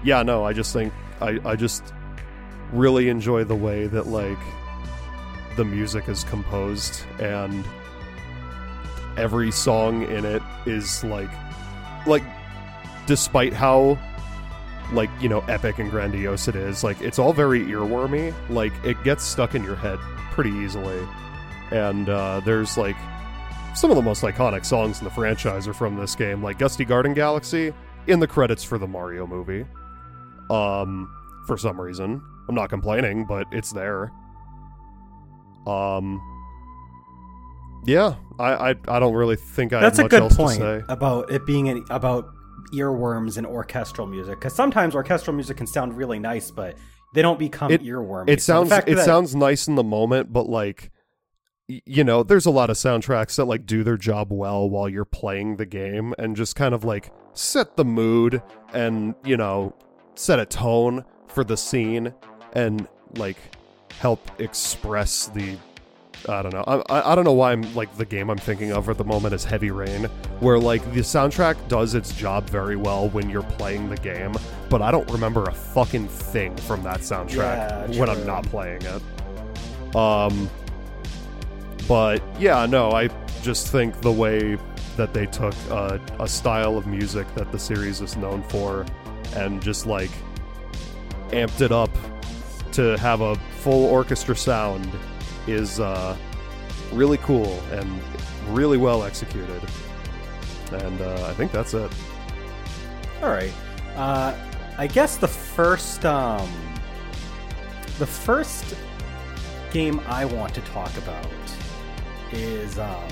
yeah, 0.05 0.23
no, 0.23 0.45
I 0.45 0.53
just 0.53 0.73
think 0.73 0.93
I, 1.21 1.41
I 1.45 1.57
just 1.57 1.95
really 2.73 3.09
enjoy 3.09 3.45
the 3.45 3.55
way 3.55 3.87
that 3.87 4.07
like 4.07 4.39
the 5.57 5.65
music 5.65 6.09
is 6.09 6.25
composed 6.25 7.05
and 7.19 7.65
every 9.17 9.51
song 9.51 10.03
in 10.03 10.25
it 10.25 10.43
is 10.67 11.05
like 11.05 11.31
like 12.07 12.23
despite 13.07 13.53
how 13.53 13.99
like 14.93 15.11
you 15.21 15.29
know 15.29 15.41
epic 15.49 15.79
and 15.79 15.91
grandiose 15.91 16.49
it 16.49 16.57
is 16.57 16.85
like 16.85 17.01
it's 17.01 17.19
all 17.19 17.33
very 17.33 17.61
earwormy. 17.67 18.35
Like 18.49 18.73
it 18.85 19.03
gets 19.05 19.25
stuck 19.25 19.55
in 19.55 19.65
your 19.65 19.77
head 19.77 19.99
pretty 20.33 20.51
easily. 20.51 21.07
And 21.71 22.09
uh, 22.09 22.41
there's 22.45 22.77
like 22.77 22.97
some 23.75 23.91
of 23.91 23.97
the 23.97 24.03
most 24.03 24.23
iconic 24.23 24.65
songs 24.67 24.99
in 24.99 25.05
the 25.05 25.11
franchise 25.11 25.67
are 25.67 25.73
from 25.73 25.97
this 25.97 26.15
game 26.15 26.43
like 26.43 26.59
gusty 26.59 26.85
garden 26.85 27.15
galaxy 27.15 27.73
in 28.07 28.21
the 28.21 28.27
credits 28.27 28.63
for 28.63 28.79
the 28.79 28.87
mario 28.87 29.27
movie. 29.27 29.65
Um 30.51 31.11
for 31.47 31.57
some 31.57 31.81
reason. 31.81 32.23
I'm 32.49 32.55
not 32.55 32.69
complaining 32.69 33.25
but 33.25 33.47
it's 33.51 33.73
there. 33.73 34.13
Um 35.67 36.21
yeah 37.85 38.15
i 38.39 38.71
i, 38.71 38.75
I 38.89 38.99
don't 38.99 39.15
really 39.15 39.37
think 39.37 39.73
i 39.73 39.81
That's 39.81 39.99
have 39.99 40.05
a 40.05 40.05
much 40.07 40.11
good 40.11 40.23
else 40.23 40.37
point 40.37 40.59
to 40.61 40.81
say 40.81 40.85
about 40.89 41.31
it 41.31 41.45
being 41.47 41.69
an, 41.69 41.85
about 41.91 42.29
earworms 42.73 43.37
and 43.37 43.47
orchestral 43.47 44.07
music 44.07 44.39
because 44.41 44.55
sometimes 44.55 44.95
orchestral 44.95 45.35
music 45.35 45.59
can 45.59 45.67
sound 45.67 45.95
really 45.95 46.19
nice, 46.19 46.51
but 46.51 46.75
they 47.15 47.21
don't 47.21 47.39
become 47.39 47.71
It- 47.71 47.83
earwormy. 47.83 48.31
it 48.31 48.41
sounds 48.41 48.73
it 48.73 48.87
that- 48.87 49.05
sounds 49.05 49.35
nice 49.35 49.69
in 49.69 49.75
the 49.75 49.83
moment 49.85 50.33
but 50.33 50.49
like 50.49 50.91
you 51.69 52.03
know 52.03 52.23
there's 52.23 52.47
a 52.47 52.51
lot 52.51 52.71
of 52.71 52.77
soundtracks 52.77 53.37
that 53.37 53.45
like 53.45 53.67
do 53.67 53.85
their 53.85 53.97
job 53.99 54.29
well 54.31 54.69
while 54.71 54.89
you're 54.89 55.05
playing 55.05 55.57
the 55.57 55.67
game 55.67 56.15
and 56.19 56.35
just 56.35 56.57
kind 56.57 56.73
of 56.75 56.83
like 56.85 57.13
set 57.35 57.77
the 57.77 57.85
mood 57.85 58.41
and 58.73 59.15
you 59.25 59.37
know 59.37 59.75
set 60.15 60.39
a 60.39 60.47
tone 60.47 61.05
for 61.29 61.45
the 61.45 61.57
scene 61.57 62.13
and 62.55 62.89
like 63.17 63.37
help 64.01 64.31
express 64.41 65.27
the 65.29 65.57
I 66.29 66.43
don't 66.43 66.53
know. 66.53 66.65
I, 66.67 66.99
I 66.99 67.13
I 67.13 67.15
don't 67.15 67.25
know 67.25 67.33
why 67.33 67.53
I'm 67.53 67.75
like 67.75 67.95
the 67.97 68.05
game 68.05 68.31
I'm 68.31 68.39
thinking 68.39 68.73
of 68.73 68.89
at 68.89 68.99
the 68.99 69.05
moment 69.05 69.35
is 69.35 69.45
Heavy 69.45 69.71
Rain, 69.71 70.05
where 70.41 70.59
like 70.59 70.83
the 70.93 71.01
soundtrack 71.01 71.57
does 71.69 71.95
its 71.95 72.15
job 72.15 72.49
very 72.49 72.77
well 72.77 73.09
when 73.09 73.29
you're 73.29 73.43
playing 73.43 73.89
the 73.89 73.97
game, 73.97 74.35
but 74.69 74.83
I 74.83 74.91
don't 74.91 75.11
remember 75.11 75.45
a 75.45 75.53
fucking 75.53 76.09
thing 76.09 76.57
from 76.57 76.83
that 76.85 77.01
soundtrack 77.01 77.93
Yeah, 77.93 78.01
when 78.01 78.09
I'm 78.09 78.25
not 78.27 78.45
playing 78.45 78.83
it. 78.83 79.97
Um, 79.97 80.49
but 81.89 82.23
yeah, 82.39 82.67
no, 82.67 82.93
I 82.93 83.09
just 83.43 83.69
think 83.69 84.01
the 84.01 84.13
way 84.13 84.57
that 84.97 85.13
they 85.15 85.27
took 85.27 85.55
uh, 85.71 85.99
a 86.21 86.29
style 86.29 86.77
of 86.77 86.87
music 86.87 87.27
that 87.35 87.51
the 87.51 87.59
series 87.59 88.01
is 88.01 88.17
known 88.17 88.43
for 88.45 88.87
and 89.35 89.63
just 89.63 89.87
like 89.87 90.11
amped 91.31 91.61
it 91.61 91.73
up 91.73 91.91
to 92.73 92.97
have 92.99 93.21
a 93.21 93.35
full 93.61 93.85
orchestra 93.87 94.37
sound 94.37 94.89
is 95.47 95.81
uh, 95.81 96.17
really 96.93 97.19
cool 97.19 97.61
and 97.73 98.01
really 98.49 98.79
well 98.79 99.05
executed. 99.05 99.63
And 100.73 101.01
uh, 101.01 101.27
I 101.29 101.35
think 101.35 101.53
that's 101.53 101.75
it. 101.75 101.91
All 103.23 103.31
right. 103.31 103.53
Uh, 103.97 104.35
I 104.79 104.87
guess 104.87 105.17
the 105.17 105.29
first 105.29 106.05
um, 106.07 106.51
the 107.99 108.07
first 108.07 108.75
game 109.71 110.01
I 110.07 110.25
want 110.25 110.55
to 110.55 110.61
talk 110.63 110.97
about 110.97 111.27
is 112.33 112.79
um, 112.79 113.09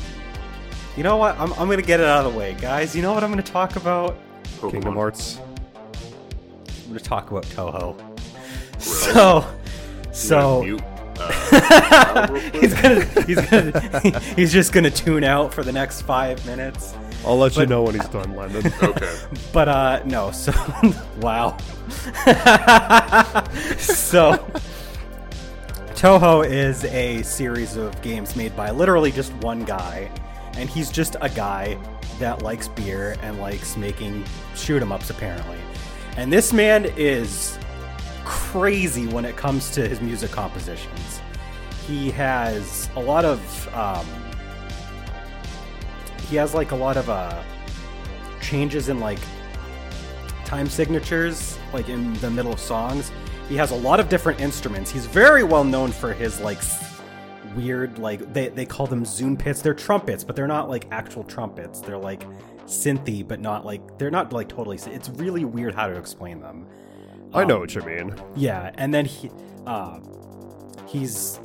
you 0.96 1.02
know 1.02 1.16
what? 1.16 1.38
I'm, 1.38 1.52
I'm 1.54 1.68
gonna 1.68 1.82
get 1.82 2.00
it 2.00 2.06
out 2.06 2.24
of 2.24 2.32
the 2.32 2.38
way, 2.38 2.54
guys. 2.54 2.96
You 2.96 3.02
know 3.02 3.12
what 3.12 3.22
I'm 3.22 3.30
gonna 3.30 3.42
talk 3.42 3.76
about? 3.76 4.16
Kingdom 4.60 4.94
Hearts. 4.94 5.38
I'm 6.66 6.88
gonna 6.88 7.00
talk 7.00 7.30
about 7.30 7.44
Touhou. 7.46 7.98
So, 8.80 9.46
so 10.12 10.62
mute, 10.62 10.82
uh, 11.20 12.34
he's 12.52 12.74
gonna 12.74 13.04
he's 13.24 13.40
gonna 13.48 14.20
he's 14.36 14.52
just 14.52 14.72
gonna 14.72 14.90
tune 14.90 15.24
out 15.24 15.52
for 15.52 15.62
the 15.62 15.72
next 15.72 16.02
five 16.02 16.44
minutes. 16.46 16.94
I'll 17.24 17.38
let 17.38 17.56
you 17.56 17.66
know 17.66 17.82
when 17.82 17.94
he's 17.94 18.08
done, 18.08 18.34
Landon. 18.34 18.72
okay. 18.82 19.16
But 19.52 19.68
uh 19.68 20.02
no, 20.04 20.30
so 20.30 20.52
wow. 21.20 21.56
so 23.78 24.38
Touhou 25.94 26.46
is 26.46 26.84
a 26.84 27.22
series 27.22 27.76
of 27.76 28.00
games 28.00 28.36
made 28.36 28.56
by 28.56 28.70
literally 28.70 29.12
just 29.12 29.34
one 29.34 29.64
guy, 29.64 30.10
and 30.54 30.68
he's 30.68 30.90
just 30.90 31.16
a 31.20 31.28
guy 31.28 31.76
that 32.18 32.42
likes 32.42 32.68
beer 32.68 33.16
and 33.22 33.38
likes 33.40 33.76
making 33.76 34.24
shoot 34.54 34.80
'em 34.80 34.92
ups 34.92 35.10
apparently. 35.10 35.58
And 36.16 36.32
this 36.32 36.52
man 36.52 36.86
is 36.96 37.58
crazy 38.50 39.06
when 39.06 39.24
it 39.24 39.36
comes 39.36 39.70
to 39.70 39.86
his 39.86 40.00
music 40.00 40.32
compositions. 40.32 41.20
He 41.86 42.10
has 42.10 42.90
a 42.96 43.00
lot 43.00 43.24
of 43.24 43.74
um, 43.74 44.04
he 46.28 46.34
has 46.34 46.52
like 46.52 46.72
a 46.72 46.76
lot 46.76 46.96
of 46.96 47.08
uh, 47.08 47.42
changes 48.40 48.88
in 48.88 48.98
like 48.98 49.20
time 50.44 50.66
signatures 50.66 51.58
like 51.72 51.88
in 51.88 52.12
the 52.14 52.30
middle 52.30 52.52
of 52.52 52.58
songs. 52.58 53.12
He 53.48 53.56
has 53.56 53.70
a 53.70 53.76
lot 53.76 54.00
of 54.00 54.08
different 54.08 54.40
instruments. 54.40 54.90
He's 54.90 55.06
very 55.06 55.44
well 55.44 55.62
known 55.62 55.92
for 55.92 56.12
his 56.12 56.40
like 56.40 56.58
weird 57.54 58.00
like 58.00 58.32
they, 58.32 58.48
they 58.48 58.66
call 58.66 58.88
them 58.88 59.04
ZUN 59.04 59.38
pets. 59.38 59.62
They're 59.62 59.74
trumpets 59.74 60.24
but 60.24 60.34
they're 60.34 60.48
not 60.48 60.68
like 60.68 60.88
actual 60.90 61.22
trumpets. 61.22 61.80
They're 61.80 61.96
like 61.96 62.24
synthy 62.66 63.26
but 63.26 63.38
not 63.38 63.64
like 63.64 63.96
they're 63.96 64.10
not 64.10 64.32
like 64.32 64.48
totally 64.48 64.76
it's 64.76 65.08
really 65.10 65.44
weird 65.44 65.74
how 65.74 65.86
to 65.86 65.96
explain 65.96 66.40
them 66.40 66.66
I 67.32 67.44
know 67.44 67.54
Um, 67.56 67.60
what 67.60 67.74
you 67.74 67.82
mean. 67.82 68.14
yeah, 68.36 68.70
and 68.74 68.92
then 68.92 69.04
he, 69.04 69.30
uh, 69.66 69.98
he's 70.86 71.38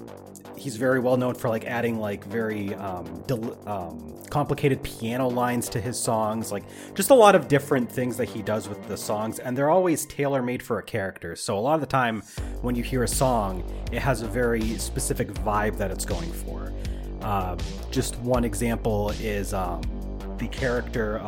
he's 0.55 0.77
very 0.77 0.99
well 0.99 1.15
known 1.17 1.35
for 1.35 1.47
like 1.49 1.65
adding 1.65 1.99
like 1.99 2.23
very 2.25 2.73
um, 2.75 3.05
del- 3.27 3.57
um, 3.69 4.15
complicated 4.31 4.81
piano 4.81 5.27
lines 5.27 5.69
to 5.69 5.79
his 5.79 5.99
songs, 5.99 6.51
like 6.51 6.63
just 6.95 7.11
a 7.11 7.13
lot 7.13 7.35
of 7.35 7.47
different 7.47 7.91
things 7.91 8.17
that 8.17 8.25
he 8.29 8.41
does 8.41 8.67
with 8.67 8.87
the 8.87 8.97
songs, 8.97 9.37
and 9.37 9.55
they're 9.55 9.69
always 9.69 10.05
tailor 10.07 10.41
made 10.41 10.63
for 10.63 10.79
a 10.79 10.83
character. 10.83 11.35
So 11.35 11.55
a 11.57 11.59
lot 11.61 11.75
of 11.75 11.81
the 11.81 11.87
time, 11.87 12.21
when 12.61 12.73
you 12.75 12.83
hear 12.83 13.03
a 13.03 13.07
song, 13.07 13.63
it 13.91 13.99
has 14.01 14.21
a 14.23 14.27
very 14.27 14.77
specific 14.79 15.27
vibe 15.27 15.77
that 15.77 15.91
it's 15.91 16.05
going 16.05 16.31
for. 16.31 16.73
Uh, 17.21 17.55
just 17.91 18.15
one 18.19 18.43
example 18.43 19.11
is 19.21 19.53
um, 19.53 19.81
the 20.39 20.47
character. 20.47 21.19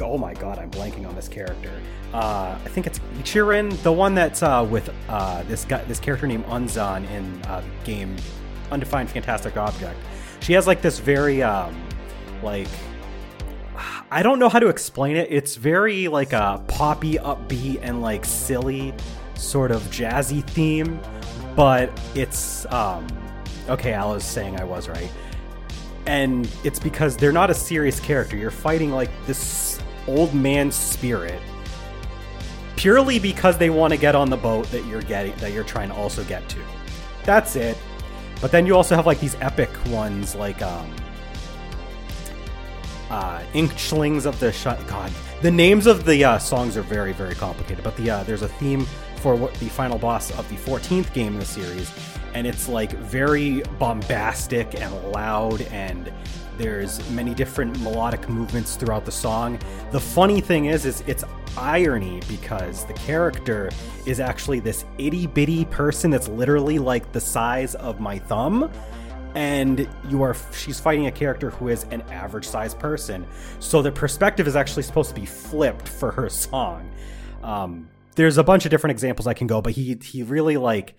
Oh 0.00 0.18
my 0.18 0.34
god, 0.34 0.58
I'm 0.58 0.70
blanking 0.70 1.06
on 1.06 1.14
this 1.14 1.28
character. 1.28 1.72
Uh, 2.12 2.58
I 2.62 2.68
think 2.68 2.86
it's 2.86 2.98
Ichirin, 3.18 3.80
the 3.82 3.92
one 3.92 4.14
that's 4.14 4.42
uh, 4.42 4.66
with 4.68 4.92
uh, 5.08 5.42
this 5.44 5.64
guy, 5.64 5.82
this 5.84 5.98
character 5.98 6.26
named 6.26 6.46
Unzan 6.46 7.08
in 7.10 7.42
uh, 7.42 7.62
game 7.84 8.16
Undefined 8.70 9.10
Fantastic 9.10 9.56
Object. 9.56 9.98
She 10.40 10.52
has 10.54 10.66
like 10.66 10.82
this 10.82 10.98
very 10.98 11.42
um, 11.42 11.74
like 12.42 12.68
I 14.10 14.22
don't 14.22 14.38
know 14.38 14.48
how 14.48 14.58
to 14.58 14.68
explain 14.68 15.16
it. 15.16 15.28
It's 15.30 15.56
very 15.56 16.08
like 16.08 16.32
a 16.32 16.62
poppy, 16.68 17.14
upbeat, 17.14 17.78
and 17.82 18.02
like 18.02 18.24
silly 18.24 18.92
sort 19.34 19.70
of 19.70 19.82
jazzy 19.84 20.46
theme, 20.50 21.00
but 21.56 21.90
it's 22.14 22.66
um, 22.66 23.06
okay. 23.68 23.96
Was 23.96 24.24
saying 24.24 24.60
I 24.60 24.64
was 24.64 24.88
right, 24.88 25.10
and 26.06 26.48
it's 26.64 26.78
because 26.78 27.16
they're 27.16 27.32
not 27.32 27.48
a 27.48 27.54
serious 27.54 28.00
character. 28.00 28.36
You're 28.36 28.50
fighting 28.50 28.90
like 28.90 29.10
this 29.26 29.80
old 30.06 30.34
man 30.34 30.70
spirit 30.70 31.40
purely 32.76 33.18
because 33.18 33.58
they 33.58 33.70
want 33.70 33.92
to 33.92 33.98
get 33.98 34.14
on 34.14 34.30
the 34.30 34.36
boat 34.36 34.68
that 34.70 34.84
you're 34.86 35.02
getting 35.02 35.34
that 35.36 35.52
you're 35.52 35.64
trying 35.64 35.88
to 35.88 35.94
also 35.94 36.24
get 36.24 36.48
to. 36.48 36.58
That's 37.24 37.54
it. 37.56 37.76
But 38.40 38.50
then 38.50 38.66
you 38.66 38.74
also 38.74 38.96
have 38.96 39.06
like 39.06 39.20
these 39.20 39.36
epic 39.36 39.70
ones 39.86 40.34
like 40.34 40.60
um 40.62 40.92
uh 43.10 43.42
Inchlings 43.52 44.26
of 44.26 44.38
the 44.40 44.52
Shut 44.52 44.84
God. 44.86 45.12
The 45.42 45.50
names 45.50 45.86
of 45.86 46.04
the 46.04 46.24
uh, 46.24 46.38
songs 46.38 46.76
are 46.76 46.82
very 46.82 47.12
very 47.12 47.34
complicated, 47.34 47.84
but 47.84 47.96
the 47.96 48.10
uh, 48.10 48.24
there's 48.24 48.42
a 48.42 48.48
theme 48.48 48.86
for 49.16 49.36
what 49.36 49.54
the 49.54 49.68
final 49.68 49.98
boss 49.98 50.36
of 50.36 50.48
the 50.48 50.56
14th 50.56 51.12
game 51.12 51.34
in 51.34 51.38
the 51.38 51.44
series 51.44 51.92
and 52.34 52.46
it's 52.46 52.68
like 52.68 52.92
very 52.92 53.62
bombastic 53.78 54.80
and 54.80 55.12
loud 55.12 55.60
and 55.62 56.12
there's 56.58 57.08
many 57.10 57.34
different 57.34 57.78
melodic 57.80 58.28
movements 58.28 58.76
throughout 58.76 59.04
the 59.04 59.12
song. 59.12 59.58
The 59.90 60.00
funny 60.00 60.40
thing 60.40 60.66
is, 60.66 60.84
is 60.86 61.02
it's 61.06 61.24
irony 61.56 62.20
because 62.28 62.84
the 62.86 62.92
character 62.94 63.70
is 64.06 64.20
actually 64.20 64.60
this 64.60 64.84
itty 64.98 65.26
bitty 65.26 65.64
person 65.66 66.10
that's 66.10 66.28
literally 66.28 66.78
like 66.78 67.12
the 67.12 67.20
size 67.20 67.74
of 67.76 68.00
my 68.00 68.18
thumb. 68.18 68.70
And 69.34 69.88
you 70.08 70.22
are, 70.22 70.36
she's 70.52 70.78
fighting 70.78 71.06
a 71.06 71.12
character 71.12 71.50
who 71.50 71.68
is 71.68 71.84
an 71.84 72.02
average 72.02 72.46
sized 72.46 72.78
person. 72.78 73.26
So 73.60 73.80
the 73.80 73.90
perspective 73.90 74.46
is 74.46 74.56
actually 74.56 74.82
supposed 74.82 75.08
to 75.08 75.14
be 75.14 75.26
flipped 75.26 75.88
for 75.88 76.10
her 76.12 76.28
song. 76.28 76.90
Um, 77.42 77.88
there's 78.14 78.36
a 78.36 78.44
bunch 78.44 78.66
of 78.66 78.70
different 78.70 78.92
examples 78.92 79.26
I 79.26 79.34
can 79.34 79.46
go, 79.46 79.62
but 79.62 79.72
he, 79.72 79.98
he 80.02 80.22
really 80.22 80.58
like 80.58 80.96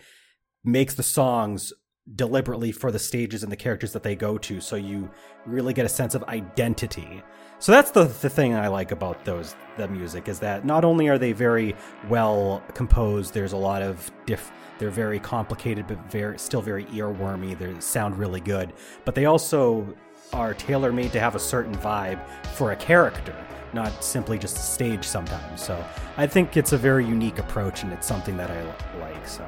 makes 0.63 0.95
the 0.95 1.03
songs 1.03 1.73
deliberately 2.15 2.71
for 2.71 2.91
the 2.91 2.99
stages 2.99 3.43
and 3.43 3.51
the 3.51 3.55
characters 3.55 3.93
that 3.93 4.03
they 4.03 4.15
go 4.15 4.37
to 4.37 4.59
so 4.59 4.75
you 4.75 5.09
really 5.45 5.73
get 5.73 5.85
a 5.85 5.89
sense 5.89 6.15
of 6.15 6.23
identity. 6.23 7.23
So 7.59 7.71
that's 7.71 7.91
the, 7.91 8.03
the 8.03 8.29
thing 8.29 8.55
i 8.55 8.67
like 8.67 8.91
about 8.91 9.23
those 9.23 9.55
the 9.77 9.87
music 9.87 10.27
is 10.27 10.37
that 10.39 10.65
not 10.65 10.83
only 10.83 11.07
are 11.07 11.17
they 11.17 11.31
very 11.31 11.73
well 12.09 12.61
composed 12.73 13.33
there's 13.33 13.53
a 13.53 13.57
lot 13.57 13.81
of 13.81 14.11
diff 14.25 14.51
they're 14.79 14.89
very 14.89 15.17
complicated 15.17 15.87
but 15.87 15.97
very 16.11 16.37
still 16.37 16.61
very 16.61 16.83
earwormy 16.87 17.57
they 17.57 17.79
sound 17.79 18.17
really 18.19 18.41
good 18.41 18.73
but 19.05 19.15
they 19.15 19.25
also 19.25 19.87
are 20.33 20.53
tailor 20.53 20.91
made 20.91 21.13
to 21.13 21.21
have 21.21 21.35
a 21.35 21.39
certain 21.39 21.75
vibe 21.75 22.19
for 22.47 22.73
a 22.73 22.75
character 22.75 23.33
not 23.71 24.03
simply 24.03 24.37
just 24.37 24.57
a 24.57 24.61
stage 24.61 25.05
sometimes. 25.05 25.61
So 25.61 25.81
i 26.17 26.27
think 26.27 26.57
it's 26.57 26.73
a 26.73 26.77
very 26.77 27.05
unique 27.05 27.39
approach 27.39 27.83
and 27.83 27.93
it's 27.93 28.05
something 28.05 28.35
that 28.35 28.51
i 28.51 28.99
like 28.99 29.25
so. 29.25 29.47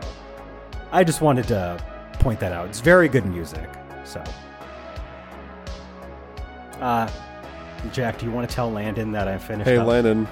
I 0.94 1.04
just 1.04 1.20
wanted 1.20 1.50
to 1.50 1.84
point 2.26 2.40
that 2.40 2.52
out. 2.52 2.68
It's 2.68 2.80
very 2.80 3.08
good 3.08 3.24
music. 3.28 3.70
So, 4.04 4.24
uh, 6.82 7.08
Jack, 7.94 8.18
do 8.18 8.26
you 8.26 8.32
want 8.32 8.50
to 8.50 8.56
tell 8.56 8.72
Landon 8.72 9.12
that 9.12 9.28
I 9.28 9.38
finished? 9.38 9.70
Hey, 9.70 9.78
up? 9.78 9.86
Landon. 9.86 10.28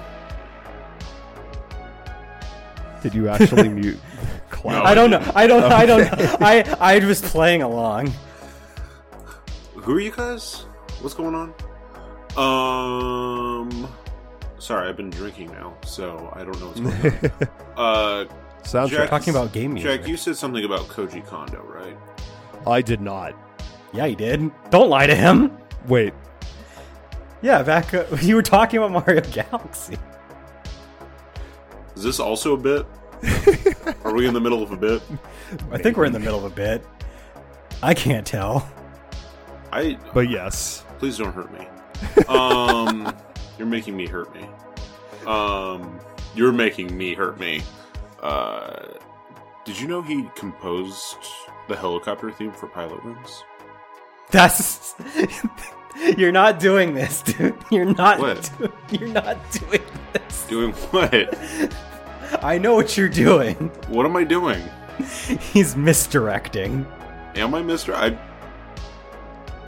Did 3.00 3.14
you 3.14 3.28
actually 3.28 3.68
mute? 3.80 4.00
No, 4.64 4.82
I 4.82 4.92
don't 4.92 5.08
know. 5.08 5.22
I 5.36 5.46
don't. 5.46 5.62
I 5.62 5.86
don't. 5.86 6.08
I 6.42 6.62
I 6.80 7.06
was 7.06 7.22
playing 7.22 7.62
along. 7.62 8.12
Who 9.74 9.94
are 9.94 10.00
you 10.00 10.10
guys? 10.10 10.66
What's 11.00 11.14
going 11.14 11.36
on? 11.36 11.54
Um, 12.36 13.88
sorry, 14.58 14.88
I've 14.88 14.96
been 14.96 15.10
drinking 15.10 15.52
now, 15.52 15.76
so 15.86 16.32
I 16.34 16.42
don't 16.42 16.58
know 16.58 16.72
what's 16.72 16.80
going 16.80 17.30
on. 17.76 18.24
uh, 18.28 18.34
Soundtrack. 18.64 18.90
Jack- 18.90 19.10
Talking 19.10 19.34
about 19.34 19.52
game 19.52 19.74
music. 19.74 20.00
Jack, 20.00 20.08
you 20.08 20.16
said 20.16 20.36
something 20.36 20.64
about 20.64 20.88
Koji 20.88 21.24
Kondo, 21.26 21.62
right? 21.62 21.96
I 22.66 22.82
did 22.82 23.00
not. 23.00 23.34
Yeah, 23.92 24.06
you 24.06 24.16
did. 24.16 24.50
Don't 24.70 24.88
lie 24.88 25.06
to 25.06 25.14
him. 25.14 25.56
Wait. 25.86 26.12
Yeah, 27.42 27.62
back 27.62 27.92
uh, 27.92 28.04
you 28.22 28.34
were 28.36 28.42
talking 28.42 28.78
about 28.78 28.90
Mario 28.90 29.20
Galaxy. 29.30 29.98
Is 31.94 32.02
this 32.02 32.18
also 32.18 32.54
a 32.54 32.56
bit? 32.56 32.86
are 34.04 34.12
we 34.12 34.26
in 34.26 34.34
the 34.34 34.40
middle 34.40 34.62
of 34.62 34.72
a 34.72 34.76
bit? 34.76 35.02
I 35.70 35.78
think 35.78 35.96
we're 35.96 36.06
in 36.06 36.12
the 36.12 36.18
middle 36.18 36.38
of 36.38 36.50
a 36.50 36.54
bit. 36.54 36.84
I 37.82 37.94
can't 37.94 38.26
tell. 38.26 38.68
I 39.72 39.98
But 40.12 40.30
yes. 40.30 40.84
please 40.98 41.18
don't 41.18 41.32
hurt 41.32 41.52
me. 41.52 41.66
Um, 42.28 43.14
you're 43.58 43.66
making 43.66 43.96
me 43.96 44.06
hurt 44.06 44.34
me. 44.34 44.46
Um, 45.26 45.98
you're 46.34 46.52
making 46.52 46.96
me 46.96 47.14
hurt 47.14 47.38
me. 47.38 47.62
Uh, 48.24 48.86
did 49.64 49.78
you 49.78 49.86
know 49.86 50.00
he 50.02 50.28
composed 50.34 51.18
the 51.68 51.76
helicopter 51.76 52.30
theme 52.30 52.52
for 52.52 52.68
Pilotwings? 52.68 53.42
That's 54.30 54.94
you're 56.16 56.32
not 56.32 56.58
doing 56.58 56.94
this, 56.94 57.20
dude. 57.22 57.54
You're 57.70 57.84
not. 57.94 58.18
What? 58.18 58.50
do- 58.58 58.72
you're 58.90 59.08
not 59.10 59.36
doing 59.52 59.82
this. 60.14 60.46
Doing 60.46 60.72
what? 60.72 61.38
I 62.42 62.58
know 62.58 62.74
what 62.74 62.96
you're 62.96 63.08
doing. 63.08 63.54
What 63.88 64.06
am 64.06 64.16
I 64.16 64.24
doing? 64.24 64.62
He's 65.52 65.76
misdirecting. 65.76 66.86
Am 67.36 67.54
I 67.54 67.62
Mister? 67.62 67.94
I'm 67.94 68.18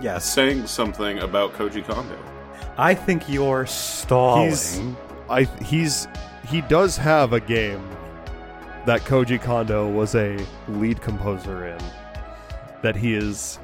Yes, 0.00 0.24
saying 0.30 0.66
something 0.66 1.18
about 1.20 1.52
Koji 1.54 1.84
Kondo. 1.86 2.18
I 2.78 2.94
think 2.94 3.28
you're 3.28 3.66
stalling. 3.66 4.46
He's- 4.48 4.80
I 5.28 5.42
he's 5.62 6.06
he 6.48 6.60
does 6.62 6.96
have 6.96 7.32
a 7.32 7.40
game 7.40 7.82
that 8.86 9.02
Koji 9.02 9.40
Kondo 9.40 9.88
was 9.88 10.14
a 10.14 10.38
lead 10.68 11.00
composer 11.00 11.66
in 11.66 11.78
that 12.82 12.96
he 12.96 13.14
is 13.14 13.58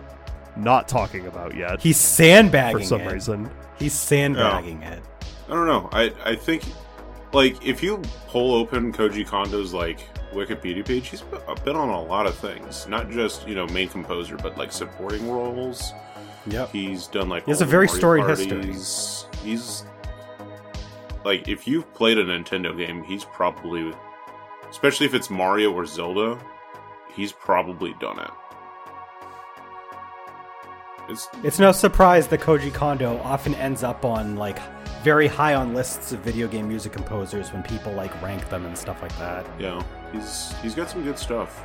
not 0.56 0.88
talking 0.88 1.26
about 1.26 1.56
yet 1.56 1.80
He's 1.80 1.96
sandbagging 1.96 2.80
for 2.80 2.86
some 2.86 3.00
it. 3.02 3.12
reason. 3.12 3.50
He's 3.78 3.94
sandbagging 3.94 4.82
it. 4.82 5.02
I 5.48 5.54
don't 5.54 5.66
know. 5.66 5.88
I 5.92 6.12
I 6.24 6.36
think 6.36 6.64
like 7.32 7.64
if 7.64 7.82
you 7.82 8.02
pull 8.28 8.54
open 8.54 8.92
Koji 8.92 9.26
Kondo's 9.26 9.72
like 9.72 10.00
Wikipedia 10.32 10.84
page, 10.84 11.08
he's 11.08 11.22
uh, 11.48 11.54
been 11.64 11.76
on 11.76 11.88
a 11.88 12.02
lot 12.02 12.26
of 12.26 12.34
things. 12.36 12.86
Not 12.88 13.10
just 13.10 13.46
you 13.48 13.54
know 13.54 13.66
main 13.68 13.88
composer, 13.88 14.36
but 14.36 14.56
like 14.58 14.72
supporting 14.72 15.30
roles. 15.30 15.92
Yep. 16.46 16.70
He's 16.70 17.06
done 17.06 17.28
like 17.28 17.44
He 17.44 17.50
has 17.52 17.60
a 17.60 17.64
very 17.64 17.86
Mario 17.86 17.98
storied 17.98 18.24
parties. 18.24 19.26
He's 19.44 19.84
like 21.24 21.48
if 21.48 21.66
you've 21.66 21.92
played 21.94 22.18
a 22.18 22.24
Nintendo 22.24 22.76
game, 22.76 23.04
he's 23.04 23.24
probably, 23.24 23.92
especially 24.72 25.04
if 25.04 25.12
it's 25.12 25.28
Mario 25.28 25.70
or 25.70 25.84
Zelda, 25.84 26.40
he's 27.14 27.30
probably 27.30 27.94
done 28.00 28.18
it. 28.18 28.30
It's 31.10 31.28
It's 31.44 31.58
no 31.58 31.72
surprise 31.72 32.26
that 32.28 32.40
Koji 32.40 32.72
Kondo 32.72 33.18
often 33.18 33.54
ends 33.56 33.82
up 33.82 34.04
on 34.04 34.36
like 34.36 34.58
very 35.02 35.26
high 35.26 35.54
on 35.54 35.74
lists 35.74 36.12
of 36.12 36.20
video 36.20 36.48
game 36.48 36.66
music 36.66 36.92
composers 36.92 37.52
when 37.52 37.62
people 37.64 37.92
like 37.92 38.20
rank 38.22 38.48
them 38.48 38.64
and 38.64 38.76
stuff 38.76 39.02
like 39.02 39.16
that. 39.18 39.44
Yeah, 39.58 39.82
he's 40.10 40.54
he's 40.62 40.74
got 40.74 40.88
some 40.88 41.04
good 41.04 41.18
stuff. 41.18 41.62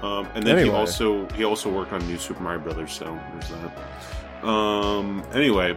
Um, 0.00 0.28
and 0.34 0.46
then 0.46 0.64
he 0.64 0.70
also 0.70 1.26
he 1.30 1.42
also 1.42 1.68
worked 1.68 1.92
on 1.92 2.06
New 2.06 2.16
Super 2.16 2.42
Mario 2.44 2.60
Brothers, 2.60 2.92
so 2.92 3.18
there's 3.32 3.48
that. 3.48 4.46
Um, 4.46 5.24
anyway, 5.32 5.76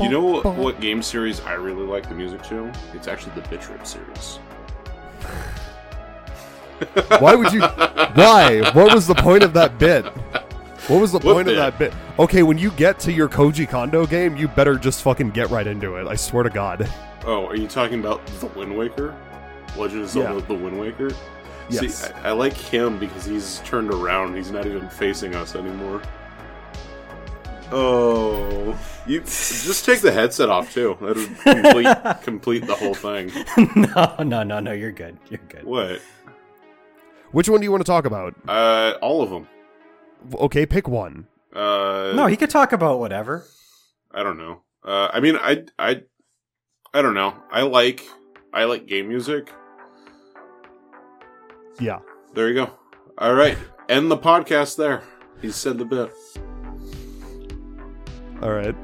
you 0.00 0.08
know 0.08 0.22
what, 0.22 0.54
what 0.54 0.80
game 0.80 1.02
series 1.02 1.40
I 1.40 1.54
really 1.54 1.82
like 1.84 2.08
the 2.08 2.14
music 2.14 2.44
to? 2.44 2.70
It's 2.94 3.08
actually 3.08 3.32
the 3.40 3.48
Bit.Trip 3.48 3.84
series. 3.84 4.38
Why 7.20 7.34
would 7.34 7.52
you? 7.52 7.60
Why? 7.60 8.70
What 8.72 8.94
was 8.94 9.06
the 9.06 9.14
point 9.14 9.42
of 9.42 9.52
that 9.54 9.78
bit? 9.78 10.04
What 10.88 11.00
was 11.00 11.12
the 11.12 11.18
What 11.18 11.34
point 11.34 11.48
of 11.48 11.56
that 11.56 11.78
bit? 11.78 11.92
Okay, 12.18 12.42
when 12.42 12.58
you 12.58 12.70
get 12.72 12.98
to 13.00 13.12
your 13.12 13.28
Koji 13.28 13.68
Kondo 13.68 14.06
game, 14.06 14.36
you 14.36 14.46
better 14.48 14.76
just 14.76 15.02
fucking 15.02 15.30
get 15.30 15.50
right 15.50 15.66
into 15.66 15.96
it. 15.96 16.06
I 16.06 16.14
swear 16.14 16.44
to 16.44 16.50
God. 16.50 16.88
Oh, 17.24 17.46
are 17.46 17.56
you 17.56 17.66
talking 17.66 17.98
about 18.00 18.24
the 18.26 18.46
Wind 18.46 18.76
Waker? 18.76 19.16
Legend 19.76 20.02
of 20.02 20.08
Zelda: 20.10 20.34
Yeah. 20.34 20.46
The 20.46 20.54
Wind 20.54 20.78
Waker. 20.78 21.10
Yes. 21.68 21.94
See, 21.96 22.12
I, 22.12 22.28
I 22.28 22.32
like 22.32 22.56
him 22.56 22.98
because 22.98 23.24
he's 23.24 23.60
turned 23.64 23.90
around. 23.90 24.36
He's 24.36 24.52
not 24.52 24.66
even 24.66 24.88
facing 24.88 25.34
us 25.34 25.56
anymore. 25.56 26.02
Oh, 27.72 28.78
you 29.06 29.20
just 29.20 29.84
take 29.84 30.00
the 30.00 30.12
headset 30.12 30.48
off 30.48 30.72
too. 30.72 30.96
That 31.00 31.16
would 31.16 31.38
complete 31.62 32.22
complete 32.22 32.66
the 32.66 32.74
whole 32.76 32.94
thing. 32.94 33.30
no, 33.76 34.14
no, 34.22 34.42
no, 34.44 34.60
no. 34.60 34.72
You're 34.72 34.92
good. 34.92 35.18
You're 35.30 35.40
good. 35.48 35.64
What? 35.64 36.00
Which 37.32 37.48
one 37.48 37.60
do 37.60 37.64
you 37.64 37.72
want 37.72 37.84
to 37.84 37.90
talk 37.90 38.04
about? 38.06 38.34
Uh, 38.48 38.94
all 39.02 39.20
of 39.22 39.30
them. 39.30 39.48
Okay, 40.34 40.64
pick 40.64 40.86
one. 40.88 41.26
Uh, 41.52 42.12
No, 42.14 42.26
he 42.26 42.36
could 42.36 42.50
talk 42.50 42.72
about 42.72 42.98
whatever. 43.00 43.44
I 44.12 44.22
don't 44.22 44.38
know. 44.38 44.62
Uh, 44.84 45.08
I 45.12 45.20
mean, 45.20 45.36
I, 45.36 45.64
I, 45.78 46.02
I 46.94 47.02
don't 47.02 47.14
know. 47.14 47.34
I 47.50 47.62
like, 47.62 48.06
I 48.52 48.64
like 48.64 48.86
game 48.86 49.08
music. 49.08 49.52
Yeah. 51.80 51.98
There 52.34 52.48
you 52.48 52.54
go. 52.54 52.70
All 53.18 53.34
right, 53.34 53.58
end 53.88 54.10
the 54.10 54.16
podcast 54.16 54.76
there. 54.76 55.02
He 55.42 55.50
said 55.50 55.78
the 55.78 55.84
bit. 55.84 56.12
All 58.42 58.50
right. 58.52 58.74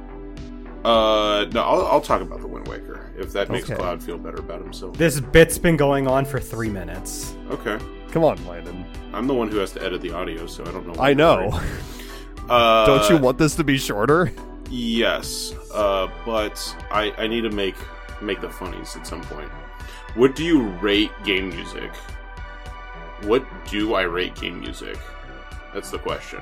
Uh, 0.85 1.45
no, 1.53 1.63
I'll, 1.63 1.87
I'll 1.87 2.01
talk 2.01 2.23
about 2.23 2.41
the 2.41 2.47
Wind 2.49 2.67
Waker 2.67 3.13
if 3.17 3.33
that 3.35 3.51
makes 3.51 3.67
Okay. 3.71 3.77
Cloud 3.79 4.03
feel 4.03 4.19
better 4.19 4.39
about 4.39 4.61
himself. 4.61 4.97
This 4.97 5.21
bit's 5.21 5.57
been 5.59 5.77
going 5.77 6.09
on 6.09 6.25
for 6.25 6.41
three 6.41 6.69
minutes. 6.71 7.37
Okay, 7.51 7.79
Come 8.11 8.25
on, 8.25 8.45
Landon. 8.47 8.85
I'm 9.13 9.27
the 9.27 9.35
one 9.35 9.49
who 9.49 9.59
has 9.59 9.71
to 9.73 9.83
edit 9.83 10.01
the 10.01 10.11
audio, 10.13 10.47
so 10.47 10.65
I 10.65 10.73
don't 10.73 10.85
know. 10.87 10.93
what 10.93 11.01
I 11.01 11.11
to 11.11 11.15
know. 11.19 11.49
worry. 11.51 11.69
Uh, 12.51 12.85
Don't 12.85 13.09
you 13.09 13.17
want 13.19 13.39
this 13.39 13.55
to 13.55 13.63
be 13.63 13.79
shorter? 13.79 14.33
Yes, 14.69 15.55
uh, 15.73 16.09
but 16.27 16.77
I 16.91 17.15
I 17.17 17.29
need 17.29 17.43
to 17.43 17.51
make 17.51 17.77
make 18.21 18.41
the 18.41 18.51
funnies 18.51 18.97
at 18.97 19.07
some 19.07 19.23
point. 19.23 19.49
What 20.17 20.35
do 20.35 20.45
you 20.45 20.63
rate 20.81 21.13
game 21.25 21.51
music? 21.51 21.95
What 23.23 23.47
do 23.71 23.95
I 23.95 24.03
rate 24.03 24.35
game 24.35 24.59
music? 24.59 24.99
That's 25.73 25.91
the 25.93 25.99
question. 26.01 26.41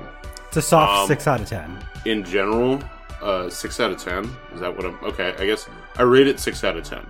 It's 0.49 0.57
a 0.57 0.63
soft 0.63 1.03
Um, 1.03 1.07
six 1.07 1.27
out 1.27 1.43
of 1.43 1.49
ten. 1.49 1.79
In 2.07 2.25
general, 2.25 2.81
uh, 3.21 3.51
six 3.51 3.81
out 3.81 3.91
of 3.91 3.99
ten. 3.99 4.25
Is 4.53 4.61
that 4.61 4.75
what 4.75 4.87
I'm? 4.87 4.99
Okay, 5.03 5.35
I 5.39 5.47
guess 5.47 5.69
I 5.97 6.03
rate 6.03 6.27
it 6.27 6.41
six 6.41 6.65
out 6.65 6.77
of 6.77 6.85
ten. 6.85 7.07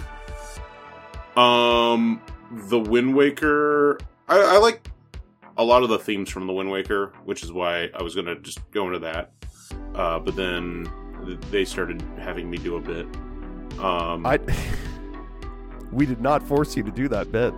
Um, 1.42 2.20
the 2.68 2.78
Wind 2.78 3.14
Waker. 3.14 3.98
I, 4.28 4.38
I 4.38 4.58
like 4.58 4.88
a 5.56 5.64
lot 5.64 5.82
of 5.82 5.88
the 5.88 5.98
themes 5.98 6.30
from 6.30 6.46
the 6.46 6.52
Wind 6.52 6.70
Waker, 6.70 7.12
which 7.24 7.42
is 7.42 7.52
why 7.52 7.90
I 7.94 8.02
was 8.02 8.14
gonna 8.14 8.38
just 8.40 8.58
go 8.70 8.86
into 8.86 8.98
that. 9.00 9.32
Uh, 9.94 10.18
but 10.18 10.36
then 10.36 10.90
they 11.50 11.64
started 11.64 12.02
having 12.18 12.50
me 12.50 12.58
do 12.58 12.76
a 12.76 12.80
bit. 12.80 13.06
Um, 13.78 14.26
I. 14.26 14.38
we 15.92 16.06
did 16.06 16.20
not 16.20 16.42
force 16.42 16.76
you 16.76 16.82
to 16.82 16.90
do 16.90 17.08
that 17.08 17.32
bit. 17.32 17.52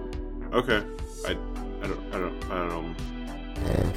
okay. 0.52 0.84
I, 1.26 1.30
I 1.30 1.86
don't, 1.86 2.14
I 2.14 2.18
don't, 2.18 2.44
I 2.50 2.68
don't 2.68 2.68
know. 2.68 3.92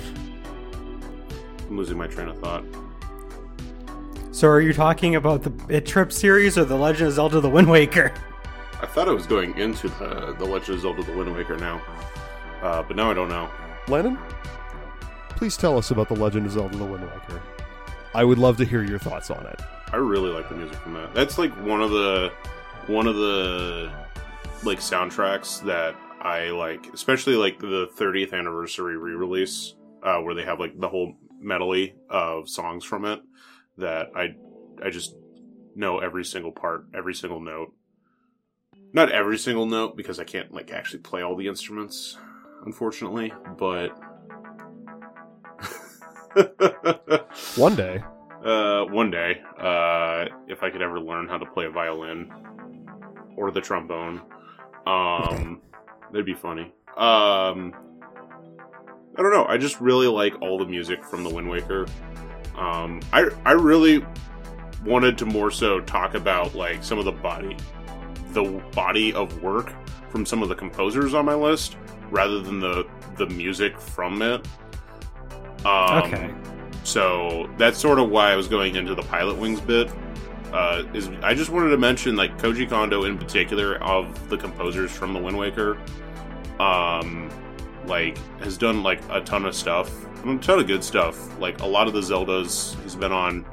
I'm 1.67 1.77
losing 1.77 1.97
my 1.97 2.07
train 2.07 2.27
of 2.27 2.37
thought. 2.39 2.63
So, 4.35 4.49
are 4.49 4.59
you 4.59 4.73
talking 4.73 5.15
about 5.15 5.43
the 5.43 5.49
Bit.Trip 5.49 6.11
series 6.11 6.57
or 6.57 6.65
the 6.65 6.75
Legend 6.75 7.07
of 7.07 7.13
Zelda: 7.13 7.39
The 7.39 7.49
Wind 7.49 7.69
Waker? 7.69 8.13
I 8.81 8.85
thought 8.85 9.07
I 9.07 9.13
was 9.13 9.25
going 9.25 9.57
into 9.57 9.87
the 9.87 10.35
the 10.37 10.43
Legend 10.43 10.75
of 10.75 10.81
Zelda: 10.81 11.03
The 11.03 11.13
Wind 11.13 11.33
Waker 11.33 11.55
now, 11.55 11.81
uh, 12.61 12.83
but 12.83 12.97
now 12.97 13.09
I 13.09 13.13
don't 13.13 13.29
know. 13.29 13.49
Lennon, 13.87 14.19
please 15.29 15.55
tell 15.55 15.77
us 15.77 15.91
about 15.91 16.09
the 16.09 16.17
Legend 16.17 16.47
of 16.47 16.51
Zelda: 16.51 16.75
The 16.75 16.83
Wind 16.83 17.05
Waker. 17.05 17.41
I 18.13 18.25
would 18.25 18.37
love 18.37 18.57
to 18.57 18.65
hear 18.65 18.83
your 18.83 18.99
thoughts 18.99 19.31
on 19.31 19.45
it. 19.45 19.61
I 19.93 19.95
really 19.95 20.31
like 20.31 20.49
the 20.49 20.55
music 20.55 20.75
from 20.79 20.95
that. 20.95 21.15
That's 21.15 21.37
like 21.37 21.53
one 21.65 21.81
of 21.81 21.91
the 21.91 22.33
one 22.87 23.07
of 23.07 23.15
the 23.15 23.89
like 24.63 24.79
soundtracks 24.79 25.63
that 25.63 25.95
I 26.19 26.49
like, 26.49 26.93
especially 26.93 27.37
like 27.37 27.57
the 27.59 27.87
30th 27.95 28.33
anniversary 28.33 28.97
re-release, 28.97 29.75
uh, 30.03 30.17
where 30.17 30.35
they 30.35 30.43
have 30.43 30.59
like 30.59 30.77
the 30.77 30.89
whole 30.89 31.13
medley 31.39 31.95
of 32.09 32.49
songs 32.49 32.83
from 32.83 33.05
it. 33.05 33.21
That 33.77 34.11
I 34.15 34.35
I 34.83 34.89
just 34.89 35.15
know 35.75 35.99
every 35.99 36.23
single 36.23 36.51
part, 36.51 36.85
every 36.93 37.13
single 37.13 37.39
note. 37.41 37.73
Not 38.93 39.11
every 39.11 39.37
single 39.37 39.65
note 39.65 39.97
because 39.97 40.19
I 40.19 40.23
can't 40.23 40.53
like 40.53 40.71
actually 40.71 40.99
play 40.99 41.21
all 41.21 41.35
the 41.35 41.47
instruments, 41.47 42.17
unfortunately. 42.65 43.33
But 43.57 43.89
One 47.55 47.75
day, 47.75 48.03
Uh, 48.43 48.85
one 48.85 49.09
day, 49.09 49.41
uh, 49.59 50.25
if 50.47 50.61
I 50.63 50.69
could 50.69 50.81
ever 50.81 50.99
learn 50.99 51.27
how 51.27 51.37
to 51.37 51.45
play 51.45 51.65
a 51.65 51.69
violin 51.69 52.31
or 53.35 53.51
the 53.51 53.61
trombone, 53.61 54.21
um, 54.85 55.61
that'd 56.11 56.25
be 56.25 56.33
funny. 56.33 56.73
Um, 56.95 57.73
I 59.17 59.21
don't 59.21 59.31
know. 59.31 59.45
I 59.45 59.57
just 59.57 59.79
really 59.81 60.07
like 60.07 60.41
all 60.41 60.57
the 60.59 60.65
music 60.65 61.03
from 61.03 61.23
the 61.23 61.29
Wind 61.33 61.49
Waker. 61.49 61.87
Um, 62.57 63.01
I 63.11 63.29
I 63.45 63.51
really 63.51 64.05
wanted 64.85 65.17
to 65.17 65.25
more 65.25 65.51
so 65.51 65.79
talk 65.81 66.13
about 66.13 66.55
like 66.55 66.83
some 66.83 66.99
of 66.99 67.05
the 67.05 67.11
body, 67.11 67.57
the 68.29 68.43
body 68.73 69.13
of 69.13 69.41
work 69.41 69.73
from 70.09 70.25
some 70.25 70.43
of 70.43 70.49
the 70.49 70.55
composers 70.55 71.13
on 71.13 71.25
my 71.25 71.33
list, 71.33 71.77
rather 72.09 72.39
than 72.39 72.59
the 72.59 72.87
the 73.17 73.27
music 73.27 73.79
from 73.79 74.21
it. 74.21 74.45
Um, 75.65 76.03
okay. 76.03 76.33
so 76.83 77.49
that's 77.57 77.79
sort 77.79 77.99
of 77.99 78.09
why 78.09 78.31
I 78.31 78.35
was 78.35 78.47
going 78.47 78.75
into 78.75 78.93
the 78.93 79.01
Pilotwings 79.01 79.65
bit. 79.65 79.91
Uh, 80.53 80.83
is 80.93 81.09
I 81.21 81.33
just 81.33 81.49
wanted 81.49 81.69
to 81.69 81.77
mention 81.77 82.15
like 82.15 82.37
Koji 82.37 82.69
Kondo 82.69 83.03
in 83.03 83.17
particular 83.17 83.81
of 83.83 84.29
the 84.29 84.37
composers 84.37 84.91
from 84.91 85.13
the 85.13 85.19
Wind 85.19 85.37
Waker, 85.37 85.77
um, 86.59 87.29
like 87.87 88.17
has 88.39 88.57
done 88.57 88.83
like 88.83 89.01
a 89.09 89.21
ton 89.21 89.45
of 89.45 89.55
stuff, 89.55 89.89
a 90.25 90.37
ton 90.37 90.59
of 90.59 90.67
good 90.67 90.83
stuff. 90.83 91.39
Like 91.39 91.61
a 91.61 91.65
lot 91.65 91.87
of 91.87 91.93
the 91.93 92.01
Zeldas 92.01 92.81
he's 92.83 92.95
been 92.95 93.11
on, 93.11 93.45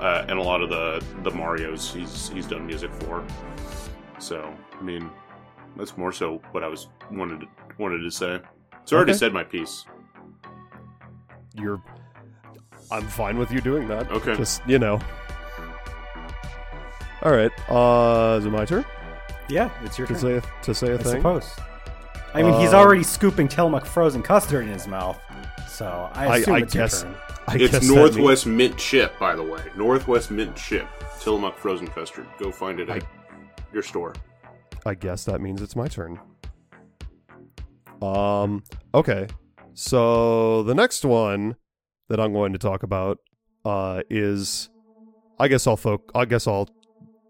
uh, 0.00 0.24
and 0.28 0.38
a 0.38 0.42
lot 0.42 0.62
of 0.62 0.70
the 0.70 1.04
the 1.22 1.30
Mario's 1.30 1.92
he's 1.92 2.28
he's 2.30 2.46
done 2.46 2.66
music 2.66 2.92
for. 2.94 3.24
So 4.18 4.54
I 4.78 4.82
mean, 4.82 5.10
that's 5.76 5.96
more 5.96 6.12
so 6.12 6.40
what 6.52 6.62
I 6.64 6.68
was 6.68 6.88
wanted 7.10 7.40
to, 7.40 7.46
wanted 7.78 7.98
to 7.98 8.10
say. 8.10 8.40
So 8.84 8.96
I 8.96 8.98
already 8.98 9.12
Okay. 9.12 9.18
said 9.18 9.32
my 9.32 9.44
piece. 9.44 9.84
you're. 11.54 11.80
I'm 12.90 13.06
fine 13.08 13.38
with 13.38 13.50
you 13.50 13.60
doing 13.62 13.88
that. 13.88 14.10
Okay. 14.12 14.36
Just 14.36 14.60
you 14.68 14.78
know. 14.78 15.00
All 17.22 17.32
right. 17.32 17.50
Uh, 17.70 18.36
is 18.38 18.44
it 18.44 18.50
my 18.50 18.64
turn 18.66 18.84
Yeah, 19.48 19.70
it's 19.82 19.96
your 19.96 20.06
to 20.08 20.12
turn. 20.12 20.20
say 20.22 20.36
a, 20.36 20.42
to 20.62 20.74
say 20.74 20.88
a 20.88 20.94
I 20.94 20.98
thing? 20.98 21.16
suppose. 21.16 21.50
I 22.34 22.42
mean, 22.42 22.58
he's 22.60 22.70
Um, 22.70 22.80
already 22.80 23.02
scooping 23.04 23.46
Tillamook 23.48 23.86
frozen 23.86 24.20
custard 24.22 24.64
in 24.64 24.72
his 24.72 24.86
mouth, 24.88 25.18
so 25.68 26.10
I 26.12 26.26
I- 26.26 26.36
assume 26.38 26.54
I 26.54 26.58
it's 26.58 26.74
guess- 26.74 27.02
your 27.04 27.12
turn. 27.12 27.20
I 27.46 27.54
It's 27.56 27.72
guess 27.72 27.86
that 27.88 27.94
Northwest 27.94 28.46
Mint 28.46 28.76
Chip, 28.78 29.18
by 29.18 29.36
the 29.36 29.42
way. 29.42 29.60
Northwest 29.76 30.30
Mint 30.30 30.56
Chip. 30.56 30.86
Tillamook 31.20 31.56
Frozen 31.58 31.88
Custard. 31.88 32.26
Go 32.38 32.50
find 32.50 32.80
it 32.80 32.88
at 32.90 33.04
your 33.72 33.82
store. 33.82 34.08
means- 34.12 34.82
I 34.86 34.94
guess 34.94 35.24
that 35.24 35.40
means 35.40 35.62
it's 35.62 35.76
my 35.76 35.86
turn. 35.88 36.18
Um. 38.02 38.62
Okay. 38.94 39.26
So 39.74 40.62
the 40.62 40.74
next 40.74 41.04
one 41.04 41.56
that 42.08 42.20
I'm 42.20 42.32
going 42.32 42.52
to 42.52 42.58
talk 42.58 42.82
about 42.82 43.18
uh, 43.64 44.02
is, 44.10 44.68
I 45.38 45.48
guess 45.48 45.66
I'll 45.66 45.76
folk. 45.76 46.10
I 46.14 46.24
guess 46.26 46.46
I'll 46.46 46.68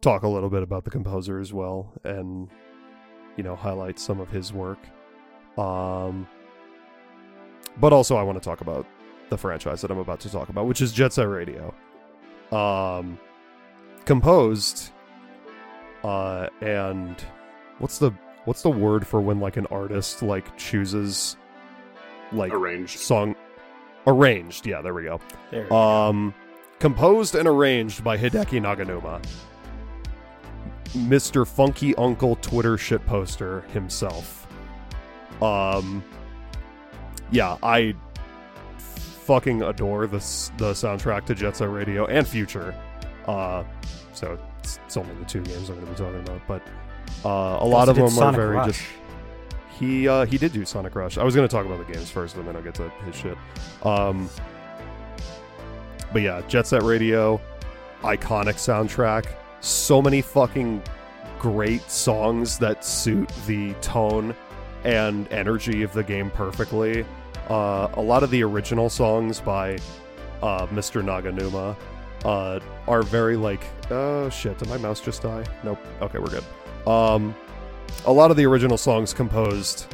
talk 0.00 0.22
a 0.22 0.28
little 0.28 0.50
bit 0.50 0.62
about 0.62 0.84
the 0.84 0.90
composer 0.90 1.38
as 1.38 1.52
well, 1.52 1.92
and 2.04 2.48
you 3.36 3.42
know 3.44 3.54
highlight 3.56 3.98
some 3.98 4.20
of 4.20 4.30
his 4.30 4.52
work. 4.52 4.78
Um. 5.58 6.26
But 7.80 7.92
also, 7.92 8.16
I 8.16 8.22
want 8.22 8.40
to 8.40 8.44
talk 8.44 8.60
about 8.60 8.86
the 9.30 9.38
franchise 9.38 9.80
that 9.80 9.90
I'm 9.90 9.98
about 9.98 10.20
to 10.20 10.30
talk 10.30 10.48
about, 10.48 10.66
which 10.66 10.80
is 10.80 10.92
Jet 10.92 11.12
Set 11.12 11.24
Radio. 11.28 11.74
Um, 12.52 13.18
composed, 14.04 14.90
uh, 16.04 16.48
and 16.60 17.20
what's 17.78 17.98
the 17.98 18.12
what's 18.44 18.62
the 18.62 18.70
word 18.70 19.06
for 19.06 19.20
when 19.20 19.40
like 19.40 19.56
an 19.56 19.66
artist 19.72 20.22
like 20.22 20.56
chooses 20.56 21.36
like 22.32 22.52
Arranged. 22.52 22.98
song 22.98 23.34
arranged? 24.06 24.66
Yeah, 24.66 24.82
there 24.82 24.94
we 24.94 25.04
go. 25.04 25.20
There. 25.50 25.64
we 25.64 25.68
go. 25.68 25.76
Um, 25.76 26.34
composed 26.78 27.34
and 27.34 27.48
arranged 27.48 28.04
by 28.04 28.16
Hideki 28.18 28.60
Naganuma, 28.60 29.24
Mr. 30.92 31.46
Funky 31.46 31.94
Uncle 31.96 32.36
Twitter 32.36 32.78
shit 32.78 33.04
poster 33.06 33.62
himself. 33.72 34.43
Um, 35.44 36.02
yeah, 37.30 37.57
I 37.62 37.94
fucking 38.78 39.62
adore 39.62 40.07
this 40.07 40.50
the 40.59 40.72
soundtrack 40.72 41.26
to 41.26 41.35
Jet 41.35 41.57
Set 41.57 41.70
Radio 41.70 42.07
and 42.07 42.26
Future. 42.26 42.74
Uh, 43.26 43.64
so 44.12 44.38
it's, 44.61 44.78
it's 44.85 44.96
only 44.96 45.14
the 45.16 45.24
two 45.24 45.42
games 45.42 45.68
I'm 45.68 45.76
going 45.76 45.87
to 45.87 45.92
be 45.92 45.98
talking 45.98 46.20
about, 46.20 46.40
but 46.46 46.62
uh, 47.24 47.59
a 47.61 47.66
lot 47.66 47.88
of 47.88 47.96
them 47.96 48.09
Sonic 48.11 48.38
are 48.38 48.42
very 48.42 48.57
Rush. 48.57 48.66
just. 48.68 48.83
He 49.78 50.07
uh, 50.07 50.24
he 50.24 50.38
did 50.38 50.52
do 50.52 50.64
Sonic 50.64 50.94
Rush. 50.94 51.18
I 51.18 51.24
was 51.24 51.35
going 51.35 51.48
to 51.48 51.52
talk 51.52 51.66
about 51.66 51.85
the 51.85 51.92
games 51.92 52.11
first, 52.11 52.37
and 52.37 52.46
then 52.46 52.54
I'll 52.54 52.62
get 52.62 52.74
to 52.76 52.88
his 53.04 53.16
shit. 53.16 53.37
Um, 53.83 54.30
but 56.12 56.22
yeah, 56.22 56.42
Jet 56.46 56.66
Set 56.68 56.83
Radio, 56.83 57.40
iconic 58.02 58.54
soundtrack. 58.54 59.26
So 59.61 60.00
many 60.00 60.22
fucking 60.22 60.80
great 61.40 61.90
songs 61.90 62.57
that 62.59 62.85
suit 62.85 63.28
the 63.46 63.72
tone 63.74 64.35
and 64.85 65.31
energy 65.33 65.83
of 65.83 65.92
the 65.92 66.03
game 66.03 66.31
perfectly. 66.31 67.05
Uh, 67.49 67.88
a 67.94 68.03
lot 68.03 68.23
of 68.23 68.31
the 68.31 68.42
original 68.42 68.88
songs 68.88 69.40
by 69.40 69.79
uh, 70.42 70.66
Mr. 70.68 71.03
Naganuma 71.03 71.77
uh, 72.25 72.61
are 72.88 73.03
very 73.03 73.37
like, 73.37 73.61
oh 73.90 74.29
shit, 74.31 74.59
did 74.59 74.68
my 74.68 74.79
mouse 74.79 75.01
just 75.01 75.23
die? 75.23 75.44
Nope. 75.62 75.79
Okay, 76.01 76.18
we're 76.18 76.27
good. 76.27 76.44
Um, 76.87 77.35
a 78.07 78.12
lot 78.12 78.31
of 78.31 78.37
the 78.37 78.47
original 78.47 78.79
songs 78.79 79.12
composed 79.12 79.87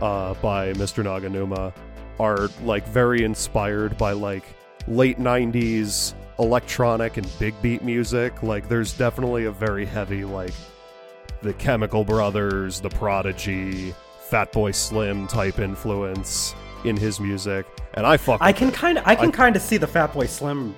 uh, 0.00 0.34
by 0.34 0.72
Mr. 0.74 1.04
Naganuma 1.04 1.72
are 2.18 2.48
like 2.62 2.86
very 2.88 3.24
inspired 3.24 3.96
by 3.98 4.12
like 4.12 4.44
late 4.88 5.18
90s 5.18 6.14
electronic 6.38 7.16
and 7.16 7.38
big 7.38 7.60
beat 7.62 7.82
music. 7.82 8.42
Like 8.42 8.68
there's 8.68 8.92
definitely 8.92 9.44
a 9.44 9.52
very 9.52 9.84
heavy 9.84 10.24
like 10.24 10.54
the 11.42 11.52
Chemical 11.54 12.04
Brothers, 12.04 12.80
the 12.80 12.90
Prodigy, 12.90 13.94
Fatboy 14.30 14.74
Slim 14.74 15.26
type 15.26 15.58
influence 15.58 16.54
in 16.84 16.96
his 16.96 17.20
music. 17.20 17.66
And 17.94 18.06
I 18.06 18.16
fuck 18.16 18.40
I 18.42 18.52
can 18.52 18.70
kind 18.70 18.98
of 18.98 19.06
I 19.06 19.14
can 19.14 19.32
kind 19.32 19.56
of 19.56 19.62
see 19.62 19.76
the 19.76 19.86
Fatboy 19.86 20.28
Slim 20.28 20.74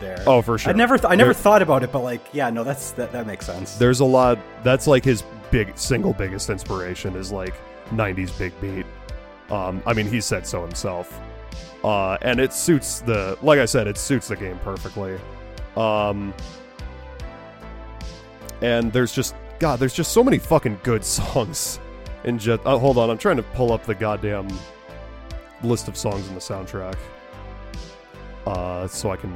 there. 0.00 0.22
Oh, 0.26 0.40
for 0.42 0.56
sure. 0.58 0.72
I 0.72 0.76
never 0.76 0.96
th- 0.96 1.10
I 1.10 1.14
never 1.14 1.32
There- 1.32 1.42
thought 1.42 1.62
about 1.62 1.82
it, 1.82 1.92
but 1.92 2.00
like 2.00 2.20
yeah, 2.32 2.50
no, 2.50 2.62
that's 2.64 2.92
that 2.92 3.12
that 3.12 3.26
makes 3.26 3.46
sense. 3.46 3.76
There's 3.76 4.00
a 4.00 4.04
lot 4.04 4.38
that's 4.62 4.86
like 4.86 5.04
his 5.04 5.22
big 5.50 5.76
single 5.76 6.12
biggest 6.12 6.48
inspiration 6.50 7.16
is 7.16 7.32
like 7.32 7.54
90s 7.90 8.36
big 8.38 8.52
beat. 8.60 8.86
Um, 9.50 9.82
I 9.86 9.92
mean, 9.92 10.06
he 10.06 10.20
said 10.20 10.46
so 10.46 10.62
himself. 10.62 11.20
Uh, 11.82 12.16
and 12.22 12.38
it 12.38 12.52
suits 12.52 13.00
the 13.00 13.36
like 13.42 13.58
I 13.58 13.64
said, 13.64 13.86
it 13.88 13.98
suits 13.98 14.28
the 14.28 14.36
game 14.36 14.58
perfectly. 14.60 15.18
Um, 15.76 16.32
and 18.62 18.92
there's 18.92 19.12
just 19.12 19.34
God, 19.58 19.78
there's 19.78 19.94
just 19.94 20.12
so 20.12 20.22
many 20.22 20.38
fucking 20.38 20.78
good 20.82 21.04
songs. 21.16 21.80
In 22.24 22.38
just 22.38 22.60
uh, 22.66 22.78
hold 22.78 22.98
on, 22.98 23.10
I'm 23.10 23.18
trying 23.18 23.36
to 23.36 23.42
pull 23.42 23.72
up 23.72 23.84
the 23.84 23.94
goddamn 23.94 24.48
list 25.62 25.88
of 25.88 25.96
songs 25.96 26.28
in 26.28 26.34
the 26.34 26.40
soundtrack, 26.40 26.96
uh, 28.46 28.86
so 28.88 29.10
I 29.10 29.16
can 29.16 29.32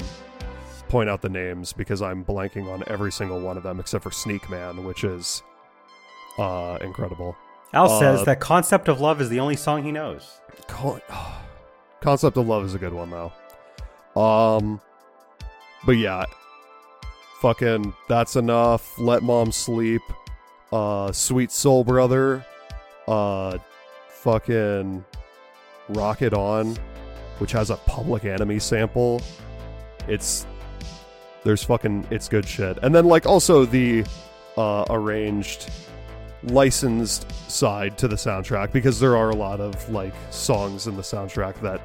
point 0.88 1.08
out 1.08 1.22
the 1.22 1.28
names 1.28 1.72
because 1.72 2.02
I'm 2.02 2.24
blanking 2.24 2.70
on 2.70 2.84
every 2.86 3.10
single 3.10 3.40
one 3.40 3.56
of 3.56 3.62
them 3.62 3.80
except 3.80 4.04
for 4.04 4.10
Sneak 4.10 4.48
Man, 4.50 4.84
which 4.84 5.02
is 5.02 5.42
uh, 6.38 6.78
incredible. 6.82 7.36
Al 7.72 7.90
uh, 7.90 7.98
says 7.98 8.24
that 8.26 8.40
"Concept 8.40 8.88
of 8.88 9.00
Love" 9.00 9.20
is 9.20 9.30
the 9.30 9.40
only 9.40 9.56
song 9.56 9.82
he 9.82 9.90
knows. 9.90 10.40
Con- 10.68 11.00
Concept 12.00 12.36
of 12.36 12.46
Love 12.46 12.64
is 12.66 12.74
a 12.74 12.78
good 12.78 12.92
one 12.92 13.10
though. 13.10 13.32
Um, 14.20 14.80
but 15.86 15.92
yeah, 15.92 16.24
fucking 17.40 17.94
that's 18.08 18.36
enough. 18.36 18.98
Let 18.98 19.22
Mom 19.22 19.52
Sleep. 19.52 20.02
Uh, 20.72 21.12
Sweet 21.12 21.50
Soul 21.50 21.84
Brother. 21.84 22.44
Uh, 23.06 23.58
fucking 24.08 25.04
Rock 25.90 26.22
It 26.22 26.32
On, 26.32 26.76
which 27.38 27.52
has 27.52 27.70
a 27.70 27.76
Public 27.76 28.24
Enemy 28.24 28.58
sample. 28.58 29.20
It's 30.08 30.46
there's 31.44 31.62
fucking 31.62 32.06
it's 32.10 32.28
good 32.28 32.46
shit. 32.46 32.78
And 32.82 32.94
then 32.94 33.04
like 33.04 33.26
also 33.26 33.64
the 33.64 34.04
uh, 34.56 34.84
arranged 34.90 35.70
licensed 36.44 37.30
side 37.50 37.96
to 37.98 38.08
the 38.08 38.16
soundtrack 38.16 38.72
because 38.72 39.00
there 39.00 39.16
are 39.16 39.30
a 39.30 39.36
lot 39.36 39.60
of 39.60 39.88
like 39.90 40.14
songs 40.30 40.86
in 40.86 40.96
the 40.96 41.02
soundtrack 41.02 41.60
that 41.60 41.80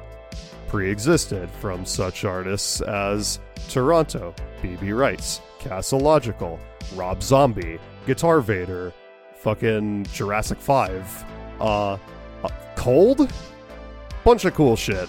pre-existed 0.68 1.48
from 1.60 1.84
such 1.84 2.24
artists 2.24 2.80
as 2.82 3.40
Toronto, 3.68 4.34
BB 4.62 4.96
Rights, 4.96 5.40
Castle 5.58 6.00
Logical, 6.00 6.58
Rob 6.94 7.22
Zombie, 7.22 7.78
Guitar 8.06 8.40
Vader, 8.40 8.92
fucking 9.40 10.04
Jurassic 10.12 10.58
5, 10.58 11.24
uh, 11.60 11.64
uh 11.64 11.98
Cold, 12.76 13.30
bunch 14.24 14.44
of 14.44 14.54
cool 14.54 14.76
shit. 14.76 15.08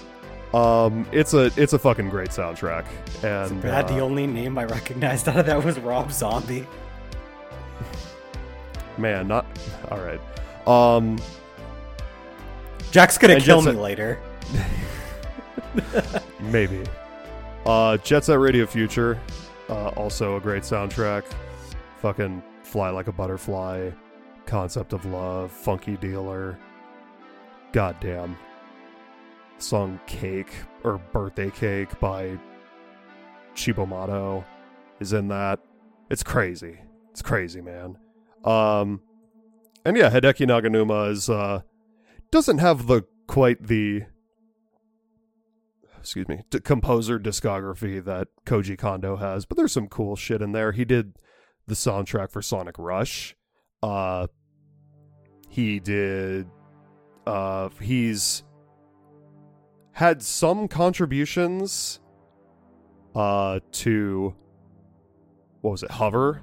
Um, 0.53 1.07
it's 1.13 1.33
a 1.33 1.49
it's 1.55 1.71
a 1.71 1.79
fucking 1.79 2.09
great 2.09 2.29
soundtrack, 2.29 2.85
and 3.23 3.63
uh, 3.63 3.81
the 3.83 3.99
only 3.99 4.27
name 4.27 4.57
I 4.57 4.65
recognized 4.65 5.29
out 5.29 5.37
of 5.37 5.45
that 5.45 5.63
was 5.63 5.79
Rob 5.79 6.11
Zombie. 6.11 6.67
man, 8.97 9.29
not 9.29 9.45
all 9.89 9.99
right. 9.99 10.19
Um, 10.67 11.17
Jack's 12.91 13.17
gonna 13.17 13.39
kill 13.39 13.61
me 13.61 13.71
Set- 13.71 13.79
later. 13.79 14.19
Maybe. 16.41 16.83
Uh, 17.65 17.95
Jet 17.97 18.25
Set 18.25 18.39
Radio 18.39 18.65
Future, 18.65 19.17
uh, 19.69 19.89
also 19.89 20.35
a 20.35 20.41
great 20.41 20.63
soundtrack. 20.63 21.23
Fucking 22.01 22.43
Fly 22.63 22.89
Like 22.89 23.07
a 23.07 23.11
Butterfly, 23.13 23.91
Concept 24.51 24.91
of 24.91 25.05
Love, 25.05 25.49
Funky 25.49 25.95
Dealer. 25.95 26.59
Goddamn. 27.71 28.35
Song 29.59 29.97
Cake, 30.07 30.51
or 30.83 30.97
Birthday 31.13 31.49
Cake 31.51 31.97
by 32.01 32.37
Cibo 33.55 33.85
Matto 33.85 34.43
is 34.99 35.13
in 35.13 35.29
that. 35.29 35.59
It's 36.09 36.21
crazy. 36.21 36.79
It's 37.11 37.21
crazy, 37.21 37.61
man. 37.61 37.97
Um, 38.43 38.99
and 39.85 39.95
yeah, 39.95 40.09
Hideki 40.09 40.45
Naganuma 40.45 41.11
is, 41.11 41.29
uh, 41.29 41.61
doesn't 42.29 42.57
have 42.57 42.87
the, 42.87 43.03
quite 43.27 43.67
the, 43.67 44.01
excuse 45.97 46.27
me, 46.27 46.41
composer 46.65 47.17
discography 47.17 48.03
that 48.03 48.27
Koji 48.45 48.77
Kondo 48.77 49.15
has, 49.15 49.45
but 49.45 49.55
there's 49.55 49.71
some 49.71 49.87
cool 49.87 50.17
shit 50.17 50.41
in 50.41 50.51
there. 50.51 50.73
He 50.73 50.83
did 50.83 51.13
the 51.67 51.75
soundtrack 51.75 52.31
for 52.31 52.41
Sonic 52.41 52.75
Rush. 52.77 53.33
Uh 53.81 54.27
he 55.51 55.79
did 55.79 56.47
uh 57.27 57.69
he's 57.79 58.43
had 59.91 60.21
some 60.23 60.67
contributions 60.67 61.99
uh 63.13 63.59
to 63.71 64.33
what 65.61 65.71
was 65.71 65.83
it? 65.83 65.91
Hover 65.91 66.41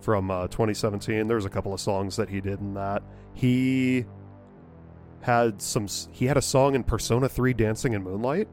from 0.00 0.30
uh 0.30 0.48
2017. 0.48 1.26
There's 1.26 1.44
a 1.44 1.50
couple 1.50 1.74
of 1.74 1.80
songs 1.80 2.16
that 2.16 2.30
he 2.30 2.40
did 2.40 2.60
in 2.60 2.72
that. 2.74 3.02
He 3.34 4.06
had 5.20 5.60
some 5.60 5.86
he 6.10 6.24
had 6.24 6.38
a 6.38 6.42
song 6.42 6.74
in 6.74 6.82
Persona 6.82 7.28
3 7.28 7.52
Dancing 7.52 7.92
in 7.92 8.02
Moonlight 8.02 8.48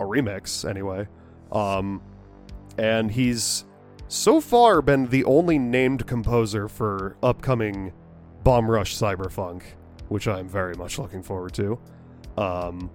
a 0.00 0.02
remix 0.02 0.68
anyway. 0.68 1.06
Um, 1.52 2.02
and 2.78 3.10
he's 3.10 3.64
so 4.08 4.40
far 4.40 4.82
been 4.82 5.06
the 5.06 5.24
only 5.24 5.58
named 5.58 6.06
composer 6.06 6.68
for 6.68 7.16
upcoming 7.22 7.92
Bomb 8.44 8.70
Rush 8.70 8.96
Cyberpunk, 8.96 9.62
which 10.08 10.26
I'm 10.26 10.48
very 10.48 10.74
much 10.74 10.98
looking 10.98 11.22
forward 11.22 11.54
to. 11.54 11.78
Um, 12.36 12.90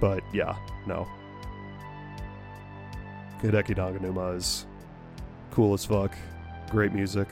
but 0.00 0.22
yeah, 0.32 0.56
no. 0.86 1.06
Hideki 3.42 3.76
Naganuma 3.76 4.36
is 4.36 4.66
cool 5.50 5.74
as 5.74 5.84
fuck. 5.84 6.16
Great 6.70 6.92
music. 6.92 7.28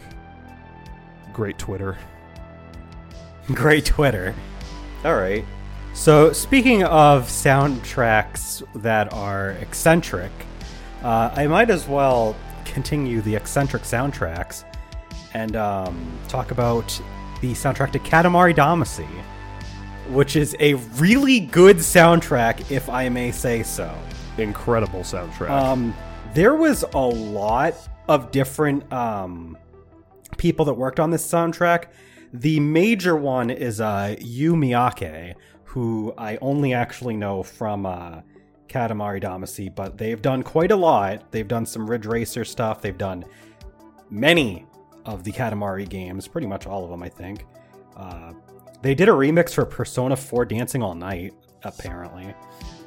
Great 1.33 1.59
Twitter. 1.59 1.97
Great 3.47 3.87
Twitter. 3.87 4.35
All 5.05 5.15
right. 5.15 5.45
So, 5.95 6.33
speaking 6.33 6.85
of 6.85 7.25
soundtracks 7.25 8.63
that 8.83 9.13
are 9.13 9.51
eccentric, 9.53 10.31
uh, 11.03 11.31
I 11.35 11.47
might 11.47 11.71
as 11.71 11.87
well 11.87 12.37
continue 12.65 13.21
the 13.21 13.35
eccentric 13.35 13.83
soundtracks 13.83 14.65
and 15.35 15.57
um, 15.57 16.19
talk 16.29 16.51
about 16.51 16.89
the 17.41 17.53
soundtrack 17.53 17.93
to 17.93 17.99
Katamari 17.99 18.55
Damacy, 18.55 19.09
which 20.11 20.37
is 20.37 20.57
a 20.61 20.75
really 20.75 21.41
good 21.41 21.79
soundtrack, 21.79 22.71
if 22.71 22.89
I 22.89 23.09
may 23.09 23.31
say 23.31 23.63
so. 23.63 23.97
Incredible 24.39 25.01
soundtrack. 25.01 25.51
Um, 25.51 25.95
there 26.35 26.55
was 26.55 26.85
a 26.95 26.99
lot 26.99 27.75
of 28.09 28.31
different 28.31 28.91
um, 28.93 29.57
people 30.37 30.65
that 30.67 30.75
worked 30.75 31.01
on 31.01 31.11
this 31.11 31.27
soundtrack. 31.29 31.87
The 32.33 32.61
major 32.61 33.17
one 33.17 33.51
is 33.51 33.81
uh, 33.81 34.17
Yu 34.21 34.55
Miyake, 34.55 35.35
who 35.65 36.15
I 36.17 36.39
only 36.41 36.73
actually 36.73 37.17
know 37.17 37.43
from 37.43 37.85
uh, 37.85 38.21
Katamari 38.69 39.23
Damacy, 39.23 39.75
but 39.75 39.99
they've 39.99 40.21
done 40.21 40.43
quite 40.43 40.71
a 40.71 40.77
lot. 40.77 41.31
They've 41.31 41.49
done 41.49 41.67
some 41.67 41.89
Ridge 41.89 42.07
Racer 42.07 42.45
stuff. 42.45 42.81
They've 42.81 42.97
done 42.97 43.25
many 44.11 44.67
of 45.05 45.25
the 45.25 45.33
Katamari 45.33 45.89
games, 45.89 46.29
pretty 46.29 46.47
much 46.47 46.67
all 46.67 46.85
of 46.85 46.91
them, 46.91 47.03
I 47.03 47.09
think. 47.09 47.47
Uh, 47.97 48.33
they 48.83 48.95
did 48.95 49.09
a 49.09 49.13
remix 49.13 49.55
for 49.55 49.65
Persona 49.65 50.17
4 50.17 50.45
Dancing 50.45 50.83
All 50.83 50.95
Night, 50.95 51.35
apparently. 51.63 52.35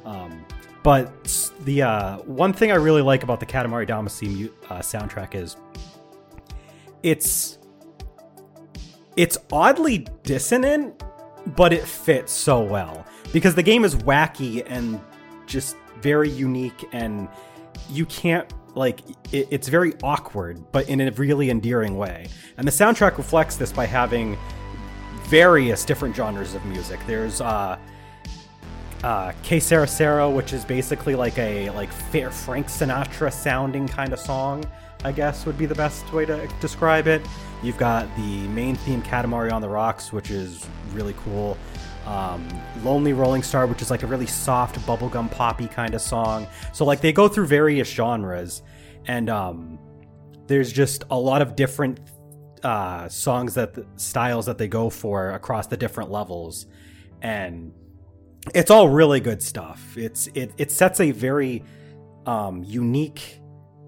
Um, 0.04 0.44
but 0.82 1.50
the 1.64 1.82
uh, 1.82 2.18
one 2.18 2.52
thing 2.52 2.70
I 2.70 2.76
really 2.76 3.02
like 3.02 3.24
about 3.24 3.40
the 3.40 3.46
Katamari 3.46 3.88
Damacy 3.88 4.52
uh, 4.70 4.78
soundtrack 4.78 5.34
is 5.34 5.56
it's 7.02 7.58
it's 9.16 9.38
oddly 9.50 10.06
dissonant, 10.22 11.02
but 11.56 11.72
it 11.72 11.82
fits 11.82 12.32
so 12.32 12.60
well 12.62 13.04
because 13.32 13.54
the 13.54 13.62
game 13.62 13.84
is 13.84 13.96
wacky 13.96 14.62
and 14.66 15.00
just 15.46 15.76
very 16.00 16.30
unique, 16.30 16.88
and 16.92 17.28
you 17.90 18.06
can't 18.06 18.52
like 18.76 19.00
it, 19.32 19.48
it's 19.50 19.68
very 19.68 19.94
awkward, 20.02 20.70
but 20.70 20.88
in 20.88 21.00
a 21.00 21.10
really 21.12 21.50
endearing 21.50 21.96
way. 21.96 22.28
And 22.56 22.66
the 22.66 22.72
soundtrack 22.72 23.18
reflects 23.18 23.56
this 23.56 23.72
by 23.72 23.86
having 23.86 24.38
various 25.24 25.84
different 25.84 26.14
genres 26.14 26.54
of 26.54 26.64
music. 26.66 27.00
There's 27.06 27.40
uh 27.40 27.78
uh, 29.02 29.32
Que 29.42 29.60
Sera 29.60 30.28
which 30.28 30.52
is 30.52 30.64
basically 30.64 31.14
like 31.14 31.38
a 31.38 31.70
like 31.70 31.92
fair 31.92 32.30
Frank 32.30 32.66
Sinatra 32.66 33.32
sounding 33.32 33.86
kind 33.86 34.12
of 34.12 34.18
song, 34.18 34.64
I 35.04 35.12
guess 35.12 35.46
would 35.46 35.58
be 35.58 35.66
the 35.66 35.74
best 35.74 36.10
way 36.12 36.24
to 36.26 36.48
describe 36.60 37.06
it. 37.06 37.22
You've 37.62 37.78
got 37.78 38.14
the 38.16 38.48
main 38.48 38.74
theme 38.76 39.02
Katamari 39.02 39.52
on 39.52 39.62
the 39.62 39.68
Rocks, 39.68 40.12
which 40.12 40.30
is 40.30 40.66
really 40.92 41.14
cool. 41.18 41.56
Um, 42.06 42.46
Lonely 42.84 43.12
Rolling 43.12 43.42
Star, 43.42 43.66
which 43.66 43.82
is 43.82 43.90
like 43.90 44.04
a 44.04 44.06
really 44.06 44.26
soft 44.26 44.78
bubblegum 44.86 45.30
poppy 45.30 45.66
kind 45.66 45.94
of 45.94 46.00
song. 46.00 46.46
So 46.72 46.84
like 46.84 47.00
they 47.00 47.12
go 47.12 47.26
through 47.26 47.46
various 47.46 47.88
genres, 47.88 48.62
and 49.06 49.28
um, 49.28 49.78
there's 50.46 50.72
just 50.72 51.04
a 51.10 51.18
lot 51.18 51.42
of 51.42 51.56
different 51.56 51.98
uh, 52.62 53.08
songs 53.08 53.54
that 53.54 53.76
styles 53.96 54.46
that 54.46 54.58
they 54.58 54.68
go 54.68 54.88
for 54.88 55.30
across 55.30 55.66
the 55.66 55.76
different 55.76 56.10
levels, 56.10 56.66
and 57.22 57.72
it's 58.54 58.70
all 58.70 58.88
really 58.88 59.20
good 59.20 59.42
stuff. 59.42 59.96
It's 59.96 60.28
it 60.28 60.52
it 60.58 60.70
sets 60.70 61.00
a 61.00 61.10
very 61.10 61.64
um, 62.26 62.62
unique 62.64 63.40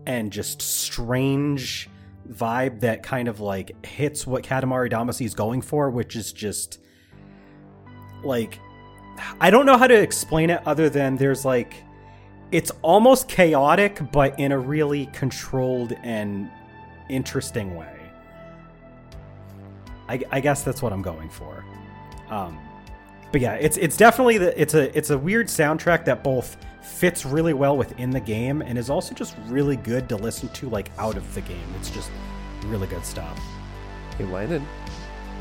and 0.06 0.32
just 0.32 0.62
strange 0.62 1.88
vibe 2.28 2.80
that 2.80 3.02
kind 3.02 3.28
of 3.28 3.40
like 3.40 3.86
hits 3.86 4.26
what 4.26 4.42
Katamari 4.42 4.90
Damacy 4.90 5.24
is 5.24 5.34
going 5.34 5.60
for, 5.62 5.90
which 5.90 6.16
is 6.16 6.32
just 6.32 6.80
like 8.22 8.58
I 9.40 9.50
don't 9.50 9.66
know 9.66 9.76
how 9.76 9.86
to 9.86 9.94
explain 10.00 10.50
it 10.50 10.60
other 10.66 10.88
than 10.88 11.16
there's 11.16 11.44
like 11.44 11.84
it's 12.50 12.70
almost 12.82 13.28
chaotic 13.28 14.00
but 14.12 14.38
in 14.38 14.52
a 14.52 14.58
really 14.58 15.06
controlled 15.06 15.92
and 16.02 16.50
interesting 17.08 17.74
way. 17.76 17.94
I, 20.08 20.20
I 20.30 20.40
guess 20.40 20.62
that's 20.62 20.80
what 20.80 20.92
I'm 20.92 21.02
going 21.02 21.28
for. 21.28 21.64
Um, 22.30 22.58
but 23.30 23.40
yeah, 23.40 23.54
it's 23.54 23.76
it's 23.76 23.96
definitely 23.96 24.38
the 24.38 24.58
it's 24.60 24.74
a 24.74 24.96
it's 24.96 25.10
a 25.10 25.18
weird 25.18 25.48
soundtrack 25.48 26.04
that 26.06 26.24
both 26.24 26.56
fits 26.80 27.26
really 27.26 27.52
well 27.52 27.76
within 27.76 28.10
the 28.10 28.20
game 28.20 28.62
and 28.62 28.78
is 28.78 28.88
also 28.88 29.14
just 29.14 29.36
really 29.46 29.76
good 29.76 30.08
to 30.08 30.16
listen 30.16 30.48
to 30.50 30.68
like 30.70 30.90
out 30.98 31.16
of 31.16 31.34
the 31.34 31.42
game. 31.42 31.74
It's 31.78 31.90
just 31.90 32.10
really 32.66 32.86
good 32.86 33.04
stuff. 33.04 33.38
Hey, 34.16 34.24
Landon. 34.24 34.66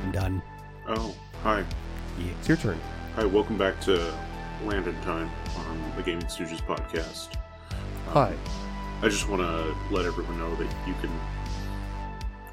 I'm 0.04 0.12
done. 0.12 0.42
Oh, 0.88 1.16
hi. 1.42 1.64
Yeah. 2.18 2.32
It's 2.40 2.48
your 2.48 2.58
turn. 2.58 2.80
Hi, 3.16 3.26
welcome 3.26 3.58
back 3.58 3.80
to 3.82 4.14
Landon 4.66 5.00
Time 5.02 5.30
on 5.58 5.92
the 5.96 6.04
Gaming 6.04 6.26
Stooges 6.26 6.62
podcast. 6.66 7.36
Hi. 8.08 8.34
I 9.02 9.10
just 9.10 9.30
want 9.30 9.42
to 9.44 9.76
let 9.94 10.06
everyone 10.06 10.40
know 10.40 10.56
that 10.56 10.74
you 10.88 10.96
can, 11.02 11.12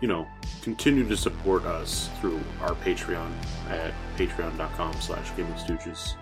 you 0.02 0.08
know, 0.08 0.26
continue 0.62 1.08
to 1.08 1.16
support 1.16 1.64
us 1.64 2.10
through 2.20 2.40
our 2.60 2.74
Patreon 2.76 3.32
at 3.70 3.94
patreon.com 4.18 4.92
slash 5.00 5.34
gaming 5.36 5.54
stooges. 5.54 6.14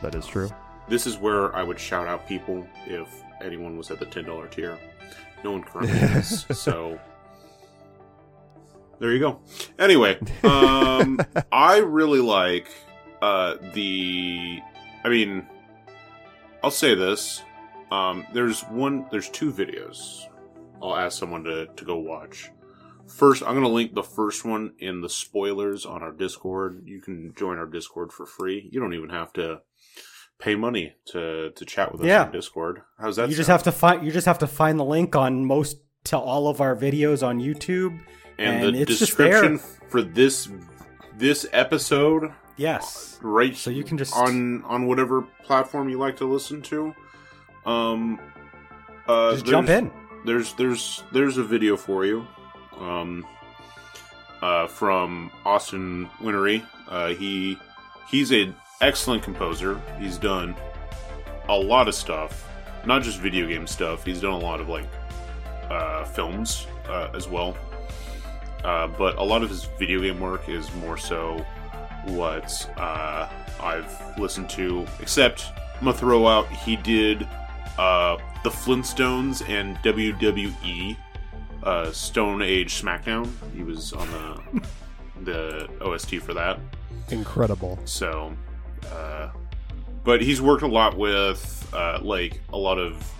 That 0.00 0.14
is 0.14 0.26
true. 0.26 0.48
This 0.88 1.06
is 1.06 1.18
where 1.18 1.54
I 1.54 1.62
would 1.62 1.78
shout 1.78 2.06
out 2.06 2.26
people 2.26 2.66
if 2.86 3.08
anyone 3.42 3.76
was 3.76 3.90
at 3.90 3.98
the 3.98 4.06
$10 4.06 4.50
tier. 4.50 4.78
No 5.44 5.52
one 5.52 5.62
currently 5.62 5.98
is, 5.98 6.46
so 6.52 6.98
there 8.98 9.12
you 9.12 9.18
go. 9.18 9.40
Anyway, 9.78 10.18
um, 10.44 11.20
I 11.52 11.78
really 11.78 12.20
like 12.20 12.68
uh, 13.26 13.56
the. 13.74 14.60
I 15.04 15.08
mean, 15.08 15.46
I'll 16.62 16.70
say 16.70 16.94
this. 16.94 17.42
Um, 17.90 18.26
there's 18.32 18.62
one. 18.62 19.06
There's 19.10 19.28
two 19.30 19.52
videos. 19.52 20.22
I'll 20.82 20.96
ask 20.96 21.18
someone 21.18 21.44
to 21.44 21.66
to 21.66 21.84
go 21.84 21.96
watch. 21.98 22.50
First, 23.06 23.42
I'm 23.44 23.54
gonna 23.54 23.68
link 23.68 23.94
the 23.94 24.02
first 24.02 24.44
one 24.44 24.72
in 24.78 25.00
the 25.00 25.08
spoilers 25.08 25.86
on 25.86 26.02
our 26.02 26.12
Discord. 26.12 26.82
You 26.84 27.00
can 27.00 27.32
join 27.36 27.58
our 27.58 27.66
Discord 27.66 28.12
for 28.12 28.26
free. 28.26 28.68
You 28.72 28.80
don't 28.80 28.94
even 28.94 29.10
have 29.10 29.32
to 29.34 29.60
pay 30.38 30.54
money 30.54 30.94
to 31.12 31.50
to 31.50 31.64
chat 31.64 31.92
with 31.92 32.00
us 32.02 32.06
Yeah. 32.06 32.24
on 32.24 32.32
Discord. 32.32 32.82
How's 32.98 33.16
that? 33.16 33.30
You 33.30 33.36
just 33.36 33.48
have 33.48 33.62
to 33.64 33.72
find 33.72 34.04
you 34.04 34.10
just 34.10 34.26
have 34.26 34.38
to 34.40 34.46
find 34.46 34.78
the 34.78 34.84
link 34.84 35.14
on 35.16 35.44
most 35.44 35.78
to 36.04 36.18
all 36.18 36.48
of 36.48 36.60
our 36.60 36.74
videos 36.76 37.26
on 37.26 37.40
YouTube. 37.40 37.98
and, 38.38 38.64
and 38.66 38.76
the 38.76 38.84
description 38.84 39.58
for 39.88 40.02
this 40.02 40.48
this 41.16 41.46
episode 41.52 42.32
Yes. 42.56 43.18
right 43.22 43.54
So 43.56 43.70
you 43.70 43.84
can 43.84 43.98
just 43.98 44.14
on 44.16 44.62
on 44.64 44.86
whatever 44.86 45.22
platform 45.42 45.88
you 45.88 45.98
like 45.98 46.16
to 46.18 46.24
listen 46.26 46.62
to. 46.62 46.94
Um 47.64 48.20
uh 49.08 49.32
just 49.32 49.46
jump 49.46 49.68
in. 49.68 49.90
there's 50.24 50.54
there's 50.54 51.02
there's 51.12 51.38
a 51.38 51.44
video 51.44 51.76
for 51.76 52.04
you. 52.04 52.26
Um 52.78 53.26
uh 54.42 54.66
from 54.66 55.30
Austin 55.44 56.08
Wintory 56.20 56.64
uh 56.88 57.08
he 57.08 57.58
he's 58.08 58.30
an 58.30 58.54
excellent 58.80 59.22
composer. 59.22 59.80
He's 59.98 60.18
done 60.18 60.54
a 61.48 61.56
lot 61.56 61.88
of 61.88 61.94
stuff 61.94 62.46
not 62.86 63.02
just 63.02 63.18
video 63.18 63.48
game 63.48 63.66
stuff. 63.66 64.04
He's 64.04 64.20
done 64.20 64.32
a 64.32 64.38
lot 64.38 64.60
of 64.60 64.68
like 64.68 64.86
uh 65.68 66.04
films 66.04 66.66
uh, 66.88 67.10
as 67.14 67.28
well. 67.28 67.56
Uh, 68.64 68.86
but 68.86 69.16
a 69.18 69.22
lot 69.22 69.42
of 69.42 69.50
his 69.50 69.64
video 69.78 70.00
game 70.00 70.18
work 70.18 70.48
is 70.48 70.72
more 70.76 70.96
so 70.96 71.44
what 72.06 72.70
uh, 72.76 73.28
I've 73.60 74.18
listened 74.18 74.50
to. 74.50 74.86
Except 75.00 75.46
I'm 75.78 75.84
gonna 75.84 75.96
throw 75.96 76.26
out 76.26 76.48
he 76.48 76.76
did 76.76 77.26
uh, 77.78 78.16
the 78.42 78.50
Flintstones 78.50 79.46
and 79.48 79.76
WWE 79.78 80.96
uh, 81.62 81.90
Stone 81.90 82.42
Age 82.42 82.80
SmackDown. 82.80 83.28
He 83.54 83.62
was 83.62 83.92
on 83.92 84.10
the 84.10 84.62
the 85.22 85.68
OST 85.84 86.16
for 86.16 86.34
that. 86.34 86.58
Incredible. 87.10 87.78
So, 87.84 88.32
uh, 88.90 89.30
but 90.04 90.22
he's 90.22 90.40
worked 90.40 90.62
a 90.62 90.68
lot 90.68 90.96
with 90.96 91.68
uh, 91.72 91.98
like 92.02 92.40
a 92.52 92.56
lot 92.56 92.78
of 92.78 93.12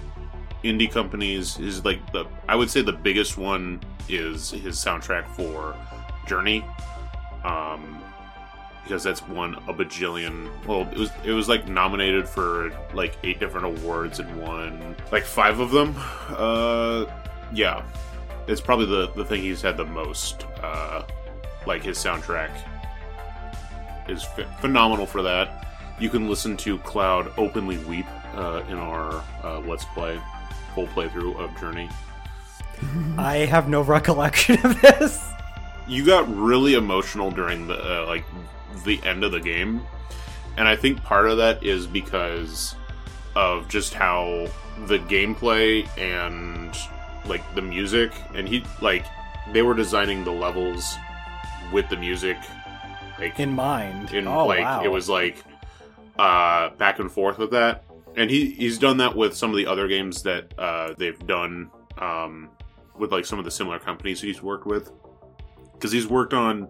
indie 0.64 0.90
companies. 0.90 1.58
Is 1.58 1.84
like 1.84 2.12
the 2.12 2.26
I 2.48 2.56
would 2.56 2.70
say 2.70 2.82
the 2.82 2.92
biggest 2.92 3.36
one 3.36 3.80
is 4.08 4.50
his 4.50 4.76
soundtrack 4.76 5.26
for 5.34 5.76
Journey, 6.26 6.64
um, 7.44 8.02
because 8.86 9.02
that's 9.02 9.26
won 9.26 9.56
a 9.66 9.74
bajillion. 9.74 10.48
Well, 10.64 10.82
it 10.92 10.96
was 10.96 11.10
it 11.24 11.32
was 11.32 11.48
like 11.48 11.66
nominated 11.66 12.28
for 12.28 12.70
like 12.94 13.16
eight 13.24 13.40
different 13.40 13.66
awards 13.66 14.20
and 14.20 14.40
won 14.40 14.94
like 15.10 15.24
five 15.24 15.58
of 15.58 15.72
them. 15.72 15.96
Uh, 16.28 17.06
yeah, 17.52 17.82
it's 18.46 18.60
probably 18.60 18.86
the 18.86 19.08
the 19.16 19.24
thing 19.24 19.42
he's 19.42 19.60
had 19.60 19.76
the 19.76 19.84
most. 19.84 20.44
Uh, 20.62 21.02
like 21.66 21.82
his 21.82 21.98
soundtrack 21.98 22.50
is 24.08 24.24
ph- 24.36 24.46
phenomenal 24.60 25.04
for 25.04 25.22
that. 25.22 25.66
You 25.98 26.08
can 26.08 26.28
listen 26.28 26.56
to 26.58 26.78
Cloud 26.78 27.32
openly 27.36 27.78
weep 27.78 28.06
uh, 28.34 28.62
in 28.68 28.78
our 28.78 29.24
uh, 29.42 29.58
Let's 29.60 29.84
Play 29.86 30.20
full 30.76 30.86
playthrough 30.88 31.36
of 31.40 31.58
Journey. 31.58 31.90
I 33.18 33.38
have 33.38 33.68
no 33.68 33.80
recollection 33.80 34.64
of 34.64 34.80
this. 34.80 35.28
You 35.88 36.06
got 36.06 36.32
really 36.32 36.74
emotional 36.74 37.32
during 37.32 37.66
the 37.66 38.02
uh, 38.02 38.06
like 38.06 38.24
the 38.84 39.02
end 39.04 39.24
of 39.24 39.32
the 39.32 39.40
game, 39.40 39.82
and 40.56 40.66
I 40.68 40.76
think 40.76 41.02
part 41.02 41.28
of 41.28 41.36
that 41.38 41.62
is 41.64 41.86
because 41.86 42.74
of 43.34 43.68
just 43.68 43.92
how 43.94 44.48
the 44.86 44.98
gameplay 44.98 45.86
and 45.98 46.74
like 47.28 47.42
the 47.54 47.62
music 47.62 48.12
and 48.34 48.48
he 48.48 48.64
like 48.80 49.04
they 49.52 49.62
were 49.62 49.74
designing 49.74 50.24
the 50.24 50.30
levels 50.30 50.96
with 51.72 51.88
the 51.88 51.96
music 51.96 52.36
like 53.18 53.38
In 53.40 53.52
mind. 53.52 54.12
in 54.12 54.26
oh 54.28 54.46
like 54.46 54.60
wow. 54.60 54.82
it 54.84 54.88
was 54.88 55.08
like 55.08 55.42
uh 56.18 56.70
back 56.76 56.98
and 56.98 57.10
forth 57.10 57.38
with 57.38 57.50
that 57.50 57.84
and 58.16 58.30
he 58.30 58.50
he's 58.52 58.78
done 58.78 58.98
that 58.98 59.16
with 59.16 59.36
some 59.36 59.50
of 59.50 59.56
the 59.56 59.66
other 59.66 59.88
games 59.88 60.22
that 60.22 60.52
uh 60.58 60.94
they've 60.96 61.26
done 61.26 61.70
um 61.98 62.48
with 62.98 63.12
like 63.12 63.24
some 63.26 63.38
of 63.38 63.44
the 63.44 63.50
similar 63.50 63.78
companies 63.78 64.20
he's 64.20 64.42
worked 64.42 64.66
with 64.66 64.92
because 65.72 65.92
he's 65.92 66.06
worked 66.06 66.32
on 66.32 66.68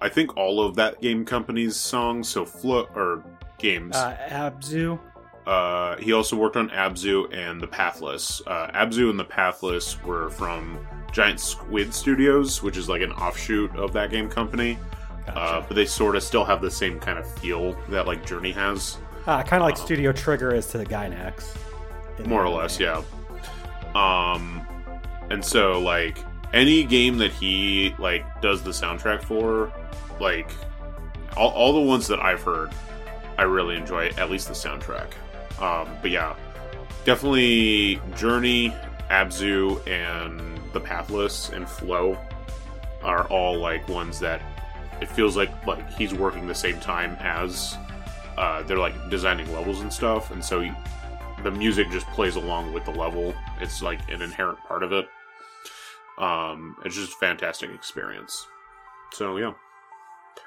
i 0.00 0.08
think 0.08 0.36
all 0.36 0.60
of 0.64 0.74
that 0.76 1.00
game 1.00 1.24
company's 1.24 1.76
songs 1.76 2.28
so 2.28 2.44
Flow 2.44 2.88
or 2.94 3.22
games 3.58 3.94
uh, 3.96 4.16
Abzu. 4.30 4.98
uh, 5.46 5.96
he 5.96 6.12
also 6.12 6.36
worked 6.36 6.56
on 6.56 6.68
Abzu 6.70 7.32
and 7.36 7.60
The 7.60 7.66
Pathless. 7.66 8.40
Uh, 8.46 8.70
Abzu 8.72 9.10
and 9.10 9.18
The 9.18 9.24
Pathless 9.24 10.02
were 10.04 10.30
from 10.30 10.78
Giant 11.12 11.40
Squid 11.40 11.92
Studios, 11.92 12.62
which 12.62 12.76
is 12.76 12.88
like 12.88 13.02
an 13.02 13.12
offshoot 13.12 13.74
of 13.76 13.92
that 13.92 14.10
game 14.10 14.28
company. 14.30 14.78
Uh, 15.28 15.60
but 15.66 15.74
they 15.74 15.84
sort 15.86 16.16
of 16.16 16.22
still 16.22 16.44
have 16.44 16.60
the 16.62 16.70
same 16.70 16.98
kind 17.00 17.18
of 17.18 17.26
feel 17.38 17.76
that 17.88 18.06
like 18.06 18.24
Journey 18.24 18.52
has, 18.52 18.96
Ah, 19.26 19.42
kind 19.42 19.62
of 19.62 19.66
like 19.68 19.78
um, 19.78 19.84
Studio 19.84 20.12
Trigger 20.12 20.54
is 20.54 20.66
to 20.68 20.78
the 20.78 20.86
Gainax. 20.86 21.54
more 22.26 22.44
or 22.44 22.48
less, 22.48 22.78
yeah. 22.80 23.02
Um, 23.94 24.66
and 25.30 25.44
so 25.44 25.80
like 25.80 26.18
any 26.52 26.84
game 26.84 27.18
that 27.18 27.32
he 27.32 27.94
like 27.98 28.24
does 28.40 28.62
the 28.62 28.70
soundtrack 28.70 29.22
for, 29.22 29.72
like 30.20 30.50
all, 31.36 31.50
all 31.50 31.72
the 31.72 31.80
ones 31.80 32.06
that 32.08 32.20
I've 32.20 32.42
heard, 32.42 32.70
I 33.38 33.42
really 33.42 33.76
enjoy 33.76 34.08
at 34.18 34.30
least 34.30 34.48
the 34.48 34.54
soundtrack. 34.54 35.12
Um, 35.60 35.88
but 36.02 36.10
yeah, 36.10 36.34
definitely 37.04 38.00
Journey, 38.16 38.74
Abzu, 39.10 39.86
and 39.86 40.58
The 40.72 40.80
Pathless 40.80 41.50
and 41.50 41.68
Flow 41.68 42.18
are 43.02 43.26
all 43.28 43.58
like 43.58 43.88
ones 43.88 44.18
that 44.20 44.42
it 45.00 45.08
feels 45.08 45.36
like 45.36 45.50
like 45.66 45.90
he's 45.92 46.12
working 46.12 46.46
the 46.46 46.54
same 46.54 46.78
time 46.80 47.16
as 47.20 47.76
uh, 48.36 48.62
they're 48.64 48.78
like 48.78 48.94
designing 49.10 49.50
levels 49.52 49.80
and 49.80 49.92
stuff, 49.92 50.30
and 50.30 50.44
so 50.44 50.60
you, 50.60 50.74
the 51.42 51.50
music 51.50 51.90
just 51.90 52.06
plays 52.08 52.36
along 52.36 52.72
with 52.72 52.84
the 52.84 52.90
level. 52.90 53.34
It's 53.60 53.82
like 53.82 54.00
an 54.10 54.22
inherent 54.22 54.58
part 54.60 54.82
of 54.82 54.92
it. 54.92 55.08
Um, 56.20 56.76
it's 56.84 56.94
just 56.96 57.12
a 57.12 57.16
fantastic 57.16 57.70
experience. 57.70 58.46
So 59.12 59.36
yeah, 59.38 59.52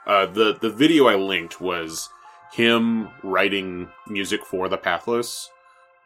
uh, 0.05 0.27
the 0.27 0.57
the 0.61 0.69
video 0.69 1.07
I 1.07 1.15
linked 1.15 1.59
was 1.59 2.09
him 2.53 3.09
writing 3.23 3.89
music 4.07 4.45
for 4.45 4.69
the 4.69 4.77
Pathless. 4.77 5.49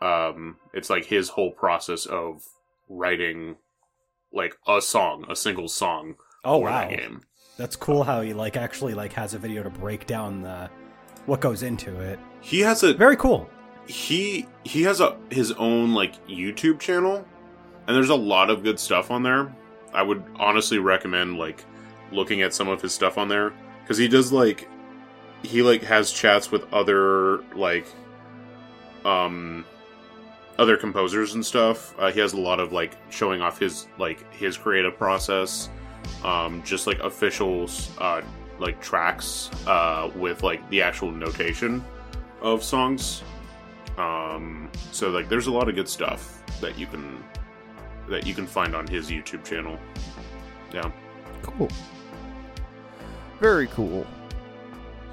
Um, 0.02 0.58
it's 0.74 0.90
like 0.90 1.06
his 1.06 1.30
whole 1.30 1.52
process 1.52 2.06
of 2.06 2.44
writing 2.88 3.58
like 4.32 4.56
a 4.68 4.82
song, 4.82 5.26
a 5.30 5.36
single 5.36 5.68
song 5.68 6.16
Oh 6.46 6.60
for 6.60 6.66
wow, 6.66 6.88
game. 6.90 7.22
that's 7.58 7.76
cool. 7.76 8.04
How 8.04 8.22
he 8.22 8.34
like 8.34 8.56
actually 8.56 8.94
like 8.94 9.12
has 9.14 9.34
a 9.34 9.38
video 9.40 9.64
to 9.64 9.70
break 9.70 10.06
down 10.08 10.42
the 10.42 10.70
what 11.26 11.42
goes 11.42 11.64
into 11.64 12.00
it. 12.00 12.20
He 12.42 12.62
has 12.62 12.84
a 12.84 12.94
Very 12.94 13.18
cool. 13.18 13.50
he 13.88 14.48
he 14.64 14.84
has 14.84 15.02
a 15.02 15.18
his 15.30 15.52
own 15.54 15.94
like 15.94 16.26
YouTube 16.28 16.80
channel, 16.80 17.26
and 17.88 17.96
there's 17.96 18.10
a 18.10 18.16
lot 18.16 18.50
of 18.50 18.64
good 18.64 18.80
stuff 18.80 19.12
on 19.12 19.24
there. 19.24 19.54
I 19.94 20.04
would 20.04 20.24
honestly 20.36 20.78
recommend 20.78 21.38
like 21.38 21.64
looking 22.12 22.42
at 22.42 22.54
some 22.54 22.68
of 22.68 22.82
his 22.82 22.94
stuff 22.94 23.18
on 23.18 23.28
there 23.28 23.54
because 23.82 23.98
he 23.98 24.08
does 24.08 24.32
like 24.32 24.68
he 25.44 25.62
like 25.62 25.82
has 25.84 26.12
chats 26.12 26.52
with 26.52 26.72
other 26.74 27.44
like 27.56 27.88
um 29.06 29.66
other 30.58 30.76
composers 30.76 31.34
and 31.34 31.46
stuff. 31.46 31.94
Uh, 32.00 32.12
he 32.12 32.20
has 32.20 32.34
a 32.34 32.40
lot 32.40 32.60
of 32.60 32.72
like 32.72 32.98
showing 33.10 33.42
off 33.42 33.60
his 33.60 33.88
like 33.98 34.32
his 34.34 34.58
creative 34.58 34.98
process, 34.98 35.70
um, 36.24 36.64
just 36.64 36.88
like 36.88 37.00
official 37.00 37.70
uh, 38.00 38.22
like 38.60 38.82
tracks 38.82 39.50
uh, 39.68 40.10
with 40.16 40.44
like 40.44 40.68
the 40.70 40.82
actual 40.82 41.12
notation 41.12 41.84
of 42.42 42.64
songs. 42.64 43.24
Um, 43.98 44.70
so 44.92 45.10
like, 45.10 45.30
there's 45.30 45.48
a 45.48 45.52
lot 45.52 45.70
of 45.70 45.76
good 45.76 45.90
stuff 45.90 46.44
that 46.62 46.78
you 46.78 46.88
can 46.88 47.24
that 48.10 48.26
you 48.26 48.34
can 48.34 48.48
find 48.48 48.76
on 48.76 48.88
his 48.88 49.10
YouTube 49.10 49.44
channel. 49.44 49.78
Yeah, 50.74 50.92
Cool. 51.44 51.70
Very 53.40 53.68
cool. 53.68 54.06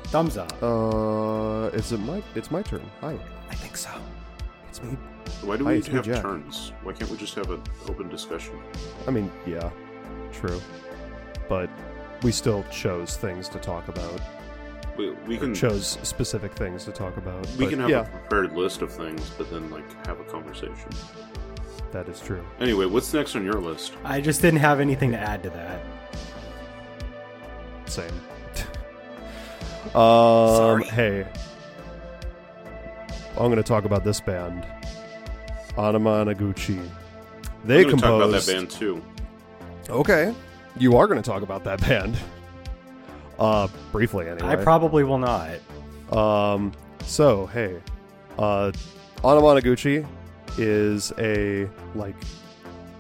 Thumbs 0.04 0.36
up. 0.36 0.52
Uh, 0.62 1.70
is 1.74 1.92
it 1.92 1.98
my? 2.00 2.22
It's 2.34 2.50
my 2.50 2.62
turn. 2.62 2.88
Hi, 3.00 3.18
I 3.50 3.54
think 3.54 3.76
so. 3.76 3.90
it's 4.68 4.82
me. 4.82 4.96
why 5.42 5.56
do 5.56 5.64
Hi, 5.64 5.72
we 5.72 5.78
it's 5.78 5.88
me, 5.88 5.94
have 5.96 6.04
Jack. 6.04 6.22
turns? 6.22 6.72
Why 6.82 6.92
can't 6.92 7.10
we 7.10 7.16
just 7.16 7.34
have 7.34 7.50
an 7.50 7.62
open 7.88 8.08
discussion? 8.08 8.58
I 9.06 9.10
mean, 9.10 9.30
yeah, 9.46 9.70
true, 10.32 10.60
but 11.48 11.68
we 12.22 12.32
still 12.32 12.64
chose 12.70 13.16
things 13.16 13.48
to 13.50 13.58
talk 13.58 13.88
about. 13.88 14.20
We, 14.96 15.10
we 15.26 15.36
Or 15.36 15.40
can 15.40 15.54
chose 15.54 15.98
specific 16.02 16.52
things 16.54 16.84
to 16.84 16.92
talk 16.92 17.16
about. 17.16 17.46
we 17.58 17.64
but 17.64 17.70
can 17.70 17.78
have 17.80 17.90
yeah, 17.90 18.00
a 18.02 18.04
prepared 18.08 18.52
list 18.54 18.80
of 18.82 18.92
things, 18.92 19.30
but 19.36 19.50
then 19.50 19.68
like 19.70 20.06
have 20.06 20.20
a 20.20 20.24
conversation. 20.24 20.88
That 21.94 22.08
is 22.08 22.20
true. 22.20 22.44
Anyway, 22.58 22.86
what's 22.86 23.14
next 23.14 23.36
on 23.36 23.44
your 23.44 23.60
list? 23.60 23.92
I 24.02 24.20
just 24.20 24.42
didn't 24.42 24.58
have 24.58 24.80
anything 24.80 25.12
to 25.12 25.16
add 25.16 25.44
to 25.44 25.50
that. 25.50 25.80
Same. 27.86 28.10
um, 29.94 30.56
Sorry. 30.56 30.84
Hey, 30.86 31.24
I'm 33.36 33.46
going 33.46 33.58
to 33.58 33.62
talk 33.62 33.84
about 33.84 34.02
this 34.02 34.20
band, 34.20 34.66
Anamanaguchi. 35.76 36.84
They 37.64 37.82
I'm 37.82 37.90
gonna 37.90 38.02
talk 38.02 38.22
about 38.24 38.32
that 38.32 38.46
band 38.52 38.70
too. 38.70 39.00
Okay, 39.88 40.34
you 40.76 40.96
are 40.96 41.06
going 41.06 41.22
to 41.22 41.30
talk 41.30 41.42
about 41.42 41.62
that 41.64 41.80
band. 41.80 42.16
Uh, 43.36 43.66
briefly 43.90 44.28
anyway. 44.28 44.46
I 44.48 44.54
probably 44.54 45.02
will 45.02 45.18
not. 45.18 45.58
Um, 46.16 46.70
so 47.04 47.46
hey, 47.46 47.80
uh, 48.38 48.70
Anamanaguchi 49.24 50.06
is 50.58 51.12
a 51.18 51.68
like 51.94 52.16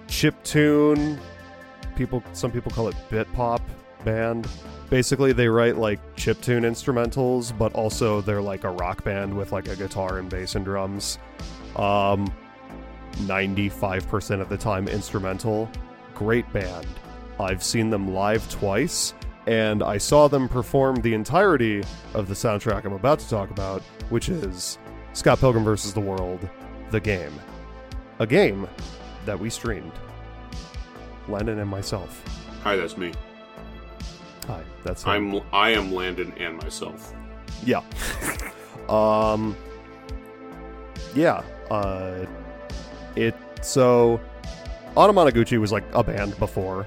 chip 0.08 0.42
tune. 0.44 1.18
People, 1.96 2.22
some 2.32 2.50
people 2.50 2.72
call 2.72 2.88
it 2.88 2.96
bit 3.10 3.32
pop 3.34 3.62
band. 4.04 4.48
Basically, 4.90 5.32
they 5.32 5.48
write 5.48 5.76
like 5.76 5.98
chip 6.16 6.40
tune 6.40 6.64
instrumentals, 6.64 7.56
but 7.56 7.72
also 7.74 8.20
they're 8.20 8.42
like 8.42 8.64
a 8.64 8.70
rock 8.70 9.02
band 9.04 9.36
with 9.36 9.52
like 9.52 9.68
a 9.68 9.76
guitar 9.76 10.18
and 10.18 10.28
bass 10.28 10.54
and 10.54 10.64
drums. 10.64 11.18
Um, 11.76 12.32
ninety-five 13.26 14.08
percent 14.08 14.40
of 14.40 14.48
the 14.48 14.56
time 14.56 14.88
instrumental. 14.88 15.70
Great 16.14 16.52
band. 16.52 16.86
I've 17.40 17.62
seen 17.62 17.90
them 17.90 18.14
live 18.14 18.48
twice, 18.50 19.14
and 19.46 19.82
I 19.82 19.98
saw 19.98 20.28
them 20.28 20.48
perform 20.48 20.96
the 20.96 21.14
entirety 21.14 21.82
of 22.12 22.28
the 22.28 22.34
soundtrack 22.34 22.84
I'm 22.84 22.92
about 22.92 23.18
to 23.20 23.28
talk 23.28 23.50
about, 23.50 23.82
which 24.10 24.28
is 24.28 24.78
Scott 25.14 25.40
Pilgrim 25.40 25.64
vs. 25.64 25.94
the 25.94 26.00
World, 26.00 26.48
the 26.90 27.00
game. 27.00 27.32
A 28.18 28.26
game 28.26 28.68
that 29.26 29.38
we 29.38 29.50
streamed. 29.50 29.92
Landon 31.28 31.58
and 31.58 31.68
myself. 31.70 32.22
Hi, 32.62 32.76
that's 32.76 32.96
me. 32.96 33.12
Hi, 34.46 34.62
that's 34.82 35.02
him. 35.02 35.36
I'm 35.36 35.42
I 35.52 35.70
am 35.70 35.92
Landon 35.92 36.32
and 36.38 36.58
myself. 36.58 37.14
Yeah. 37.64 37.82
um 38.88 39.56
Yeah, 41.14 41.42
uh 41.70 42.26
it 43.16 43.34
so 43.62 44.20
Anamanaguchi 44.96 45.58
was 45.58 45.72
like 45.72 45.84
a 45.94 46.04
band 46.04 46.38
before 46.38 46.86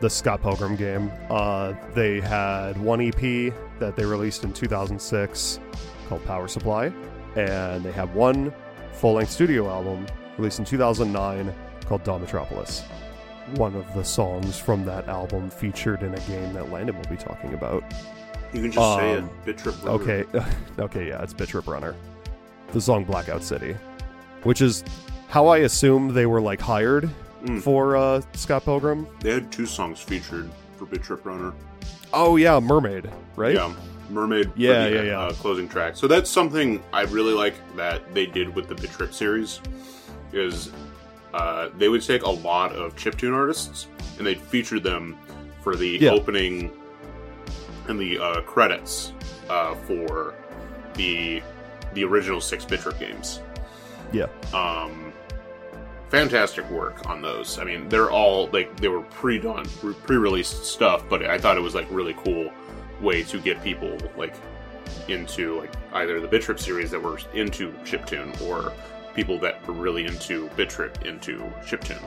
the 0.00 0.08
Scott 0.08 0.42
Pilgrim 0.42 0.76
game. 0.76 1.12
Uh 1.30 1.74
they 1.94 2.20
had 2.20 2.78
one 2.78 3.00
EP 3.00 3.52
that 3.78 3.96
they 3.96 4.04
released 4.04 4.44
in 4.44 4.52
2006 4.52 5.60
called 6.08 6.24
Power 6.24 6.48
Supply 6.48 6.90
and 7.36 7.84
they 7.84 7.92
had 7.92 8.12
one 8.14 8.52
full-length 8.94 9.30
studio 9.30 9.68
album 9.68 10.06
released 10.38 10.58
in 10.58 10.64
2009 10.64 11.52
called 11.86 12.02
Dawn 12.04 12.20
Metropolis. 12.20 12.82
One 13.56 13.74
of 13.76 13.84
the 13.94 14.04
songs 14.04 14.58
from 14.58 14.84
that 14.86 15.06
album 15.08 15.50
featured 15.50 16.02
in 16.02 16.14
a 16.14 16.20
game 16.20 16.52
that 16.54 16.70
Landon 16.72 16.96
will 16.96 17.04
be 17.10 17.16
talking 17.16 17.52
about. 17.54 17.84
You 18.52 18.62
can 18.62 18.72
just 18.72 18.96
say 18.98 19.16
Um, 19.16 19.24
it. 19.24 19.44
Bit 19.44 19.58
trip. 19.58 19.74
Runner. 19.84 19.90
Okay, 20.02 20.24
okay, 20.78 21.08
yeah, 21.08 21.22
it's 21.22 21.34
Bit.Trip 21.34 21.66
Runner. 21.66 21.94
The 22.72 22.80
song 22.80 23.04
Blackout 23.04 23.42
City, 23.42 23.76
which 24.44 24.62
is 24.62 24.82
how 25.28 25.48
I 25.48 25.58
assume 25.58 26.14
they 26.14 26.26
were 26.26 26.40
like 26.40 26.60
hired 26.60 27.10
Mm. 27.44 27.60
for 27.60 27.94
uh, 27.94 28.22
Scott 28.32 28.64
Pilgrim. 28.64 29.06
They 29.20 29.32
had 29.32 29.52
two 29.52 29.66
songs 29.66 30.00
featured 30.00 30.48
for 30.78 30.86
Bit 30.86 31.02
Trip 31.02 31.26
Runner. 31.26 31.52
Oh 32.14 32.36
yeah, 32.36 32.58
Mermaid, 32.58 33.10
right? 33.36 33.54
Yeah, 33.54 33.70
Mermaid. 34.10 34.50
Yeah, 34.56 34.88
the, 34.88 34.94
yeah, 34.94 35.02
yeah. 35.02 35.20
Uh, 35.20 35.32
closing 35.32 35.68
track. 35.68 35.96
So 35.96 36.06
that's 36.06 36.30
something 36.30 36.82
I 36.92 37.02
really 37.02 37.32
like 37.34 37.54
that 37.76 38.14
they 38.14 38.26
did 38.26 38.54
with 38.54 38.68
the 38.68 38.74
Bit 38.74 38.90
Trip 38.92 39.12
series. 39.14 39.60
Is 40.32 40.70
uh, 41.32 41.68
they 41.78 41.88
would 41.88 42.02
take 42.02 42.22
a 42.22 42.30
lot 42.30 42.72
of 42.72 42.96
chiptune 42.96 43.34
artists 43.34 43.86
and 44.18 44.26
they'd 44.26 44.40
feature 44.40 44.80
them 44.80 45.16
for 45.62 45.76
the 45.76 45.98
Yeah. 46.00 46.10
opening 46.10 46.70
and 47.88 47.98
the 47.98 48.18
uh, 48.18 48.40
credits 48.42 49.12
uh, 49.48 49.74
for 49.74 50.34
the 50.94 51.42
the 51.94 52.04
original 52.04 52.40
six 52.40 52.64
Bit 52.64 52.80
Trip 52.80 52.98
games. 52.98 53.40
Yeah. 54.12 54.26
Um, 54.52 55.12
fantastic 56.08 56.68
work 56.70 57.08
on 57.08 57.22
those. 57.22 57.58
I 57.58 57.64
mean, 57.64 57.88
they're 57.88 58.10
all 58.10 58.48
like 58.52 58.76
they 58.80 58.88
were 58.88 59.02
pre-done, 59.02 59.64
pre-released 60.06 60.64
stuff, 60.64 61.04
but 61.08 61.24
I 61.24 61.38
thought 61.38 61.56
it 61.56 61.60
was 61.60 61.74
like 61.74 61.86
really 61.90 62.14
cool 62.24 62.50
way 63.00 63.22
to 63.24 63.38
get 63.40 63.62
people 63.62 63.96
like 64.16 64.34
into 65.08 65.58
like 65.60 65.72
either 65.94 66.20
the 66.20 66.28
Bit.Trip 66.28 66.58
series 66.58 66.90
that 66.90 67.02
were 67.02 67.18
into 67.34 67.72
chiptune 67.84 68.38
or 68.42 68.72
people 69.14 69.38
that 69.38 69.66
were 69.66 69.74
really 69.74 70.04
into 70.06 70.48
Bit.Trip 70.56 71.04
into 71.04 71.38
chiptune. 71.64 72.02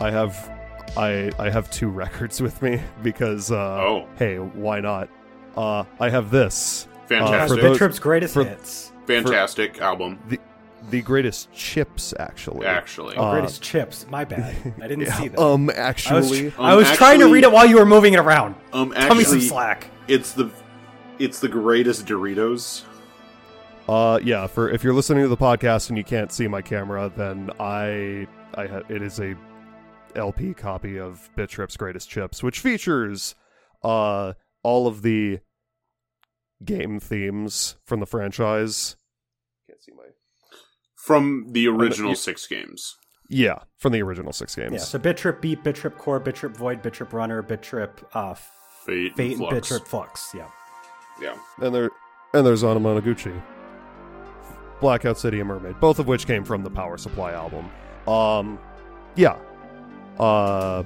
I 0.00 0.10
have, 0.10 0.50
I 0.96 1.30
I 1.38 1.50
have 1.50 1.70
two 1.70 1.88
records 1.88 2.40
with 2.40 2.60
me 2.62 2.80
because 3.02 3.50
uh, 3.50 3.56
Oh. 3.56 4.08
hey, 4.18 4.38
why 4.38 4.80
not? 4.80 5.08
Uh, 5.56 5.84
I 6.00 6.10
have 6.10 6.30
this, 6.30 6.86
Fantastic, 7.06 7.58
for 7.60 7.62
those- 7.68 7.78
Trip's 7.78 7.98
greatest 7.98 8.34
for- 8.34 8.44
hits. 8.44 8.92
fantastic 9.06 9.80
album. 9.80 10.18
the 10.28 10.38
greatest 11.02 11.52
chips 11.52 12.14
actually. 12.18 12.66
Actually, 12.66 13.16
Uh, 13.16 13.32
greatest 13.32 13.62
chips. 13.62 14.06
My 14.08 14.24
bad. 14.24 14.54
I 14.80 14.88
didn't 14.88 15.06
see 15.12 15.28
that. 15.28 15.38
Um, 15.38 15.68
I 15.70 15.72
was, 15.72 15.76
actually, 15.78 16.52
I 16.58 16.74
was 16.74 16.90
trying 16.92 17.18
to 17.20 17.26
read 17.32 17.44
it 17.44 17.52
while 17.52 17.66
you 17.66 17.76
were 17.76 17.86
moving 17.86 18.14
it 18.14 18.20
around. 18.20 18.54
um, 18.72 18.92
Tell 18.92 19.14
me 19.14 19.24
some 19.24 19.34
actually, 19.38 19.40
slack. 19.48 19.90
it's 20.08 20.32
the 20.32 20.50
it's 21.18 21.40
the 21.40 21.48
greatest 21.48 22.06
Doritos. 22.06 22.82
Uh, 23.88 24.18
yeah. 24.22 24.46
For 24.46 24.68
if 24.70 24.82
you're 24.84 24.94
listening 24.94 25.22
to 25.24 25.28
the 25.28 25.36
podcast 25.36 25.88
and 25.88 25.96
you 25.98 26.04
can't 26.04 26.30
see 26.32 26.48
my 26.48 26.60
camera, 26.60 27.10
then 27.16 27.50
I, 27.60 28.26
I 28.54 28.66
ha- 28.66 28.82
it 28.88 29.00
is 29.00 29.20
a 29.20 29.34
LP 30.14 30.54
copy 30.54 30.98
of 30.98 31.30
Bit.Trip's 31.36 31.76
Greatest 31.76 32.08
Chips, 32.10 32.42
which 32.42 32.58
features, 32.60 33.34
uh, 33.84 34.32
all 34.62 34.86
of 34.88 35.02
the 35.02 35.38
game 36.64 36.98
themes 36.98 37.76
from 37.84 38.00
the 38.00 38.06
franchise. 38.06 38.96
Can't 41.06 41.22
see 41.22 41.22
my. 41.22 41.44
From 41.44 41.52
the 41.52 41.68
original 41.68 42.10
you- 42.10 42.16
six 42.16 42.46
games. 42.46 42.96
Yeah, 43.28 43.58
from 43.78 43.92
the 43.92 44.02
original 44.02 44.32
six 44.32 44.54
games. 44.54 44.72
Yeah, 44.72 44.78
so 44.78 44.98
Bit.Trip 45.00 45.40
Beat, 45.40 45.64
Bit.Trip 45.64 45.98
Core, 45.98 46.20
Bit.Trip 46.20 46.56
Void, 46.56 46.80
Bit.Trip 46.80 47.12
Runner, 47.12 47.42
Bit.Trip 47.42 48.08
uh, 48.14 48.34
Fate, 48.34 49.16
Fate, 49.16 49.30
and 49.32 49.36
Flux. 49.38 49.54
Bit.Trip 49.54 49.84
Flux. 49.88 50.30
Yeah. 50.32 50.48
Yeah. 51.20 51.36
and 51.60 51.74
there, 51.74 51.90
and 52.34 52.46
there's 52.46 52.62
Anamanaguchi. 52.62 53.42
Blackout 54.80 55.18
City 55.18 55.40
and 55.40 55.48
Mermaid, 55.48 55.80
both 55.80 55.98
of 55.98 56.06
which 56.06 56.26
came 56.26 56.44
from 56.44 56.62
the 56.62 56.70
Power 56.70 56.98
Supply 56.98 57.32
album. 57.32 57.68
Um, 58.06 58.58
yeah. 59.16 59.36
Uh, 60.20 60.82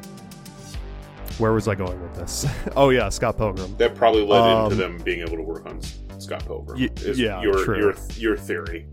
where 1.39 1.53
was 1.53 1.69
I 1.69 1.75
going 1.75 2.01
with 2.01 2.15
this? 2.15 2.47
oh 2.77 2.91
yeah, 2.91 3.09
Scott 3.09 3.37
Pilgrim. 3.37 3.77
That 3.77 3.95
probably 3.95 4.25
led 4.25 4.41
Um, 4.41 4.65
into 4.65 4.77
them 4.77 4.99
being 5.05 5.21
able 5.21 5.37
to 5.37 5.43
work 5.43 5.67
on 5.67 5.81
Scott 6.19 6.45
Pilgrim. 6.47 6.81
Y- 6.81 6.89
is 6.97 7.19
yeah, 7.19 7.43
your, 7.43 7.65
true. 7.65 7.79
your 7.79 7.95
your 8.17 8.37
theory. 8.37 8.87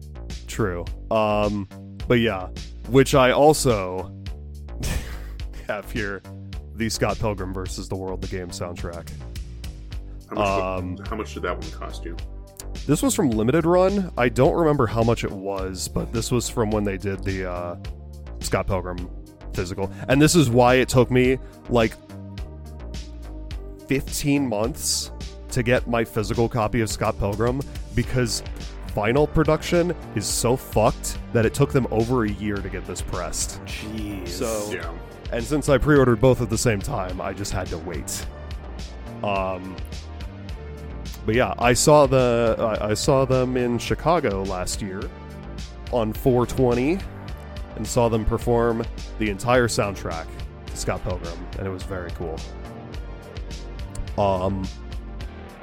True. 0.48 0.86
Um, 1.12 1.68
but 2.08 2.16
yeah, 2.20 2.48
which 2.89 3.14
I 3.16 3.32
also 3.32 4.12
have 5.68 5.91
here, 5.91 6.22
the 6.76 6.89
Scott 6.89 7.20
Pilgrim 7.20 7.54
versus 7.54 7.89
the 7.89 7.95
World 7.95 8.22
the 8.22 8.28
Game 8.28 8.50
soundtrack. 8.50 9.10
How 10.30 10.36
much, 10.36 10.48
Um, 10.48 10.98
how 11.10 11.16
much 11.16 11.34
did 11.34 11.43
that 11.43 11.58
one 11.60 11.72
cost 11.72 12.04
you? 12.06 12.16
This 12.86 13.02
was 13.02 13.14
from 13.14 13.30
Limited 13.32 13.66
Run. 13.66 14.12
I 14.18 14.30
don't 14.30 14.54
remember 14.56 14.88
how 14.88 15.04
much 15.04 15.24
it 15.24 15.32
was, 15.32 15.88
but 15.88 16.12
this 16.14 16.32
was 16.32 16.50
from 16.50 16.70
when 16.72 16.84
they 16.84 16.98
did 16.98 17.24
the 17.24 17.50
uh, 17.50 17.76
Scott 18.39 18.68
Pilgrim 18.68 19.10
physical. 19.54 19.91
And 20.08 20.22
this 20.22 20.36
is 20.36 20.50
why 20.50 20.76
it 20.76 20.88
took 20.88 21.10
me 21.10 21.39
like 21.70 21.93
15 23.88 24.48
months 24.48 25.12
to 25.52 25.64
get 25.64 25.88
my 25.88 26.04
physical 26.04 26.48
copy 26.48 26.82
of 26.82 26.89
Scott 26.89 27.18
Pilgrim 27.18 27.62
because 27.95 28.43
vinyl 28.95 29.31
production 29.31 29.95
is 30.15 30.25
so 30.25 30.55
fucked 30.55 31.17
that 31.33 31.45
it 31.45 31.53
took 31.53 31.71
them 31.71 31.88
over 31.91 32.25
a 32.25 32.29
year 32.29 32.55
to 32.57 32.69
get 32.69 32.85
this 32.85 33.01
pressed. 33.01 33.63
Jeez. 33.65 34.27
So- 34.29 34.71
Yeah. 34.71 34.91
And 35.31 35.43
since 35.43 35.67
I 35.67 35.77
pre-ordered 35.77 36.21
both 36.21 36.41
at 36.41 36.49
the 36.49 36.57
same 36.57 36.79
time, 36.79 37.19
I 37.19 37.33
just 37.33 37.51
had 37.51 37.67
to 37.67 37.77
wait. 37.77 38.25
Um, 39.23 39.75
but 41.25 41.35
yeah, 41.35 41.53
I 41.59 41.73
saw 41.73 42.07
the 42.07 42.55
I, 42.57 42.91
I 42.91 42.93
saw 42.93 43.25
them 43.25 43.57
in 43.57 43.77
Chicago 43.77 44.43
last 44.43 44.81
year 44.81 45.01
on 45.91 46.13
420, 46.13 46.99
and 47.75 47.85
saw 47.85 48.07
them 48.07 48.23
perform 48.23 48.85
the 49.19 49.29
entire 49.29 49.67
soundtrack 49.67 50.27
to 50.67 50.77
Scott 50.77 51.03
Pilgrim, 51.03 51.38
and 51.57 51.67
it 51.67 51.69
was 51.69 51.83
very 51.83 52.11
cool. 52.11 52.38
Um, 54.17 54.65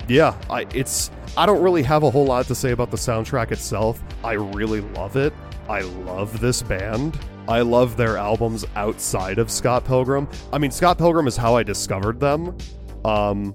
yeah, 0.08 0.36
I 0.50 0.66
it's 0.74 1.10
I 1.36 1.46
don't 1.46 1.62
really 1.62 1.82
have 1.82 2.02
a 2.02 2.10
whole 2.10 2.26
lot 2.26 2.46
to 2.46 2.54
say 2.54 2.70
about 2.72 2.90
the 2.90 2.96
soundtrack 2.96 3.50
itself. 3.52 4.02
I 4.22 4.32
really 4.32 4.80
love 4.80 5.16
it. 5.16 5.32
I 5.68 5.80
love 5.80 6.40
this 6.40 6.62
band. 6.62 7.18
I 7.48 7.60
love 7.60 7.96
their 7.96 8.16
albums 8.16 8.64
outside 8.76 9.38
of 9.38 9.50
Scott 9.50 9.84
Pilgrim. 9.84 10.28
I 10.52 10.58
mean, 10.58 10.70
Scott 10.70 10.96
Pilgrim 10.98 11.26
is 11.26 11.36
how 11.36 11.56
I 11.56 11.62
discovered 11.62 12.18
them. 12.20 12.56
Um, 13.04 13.54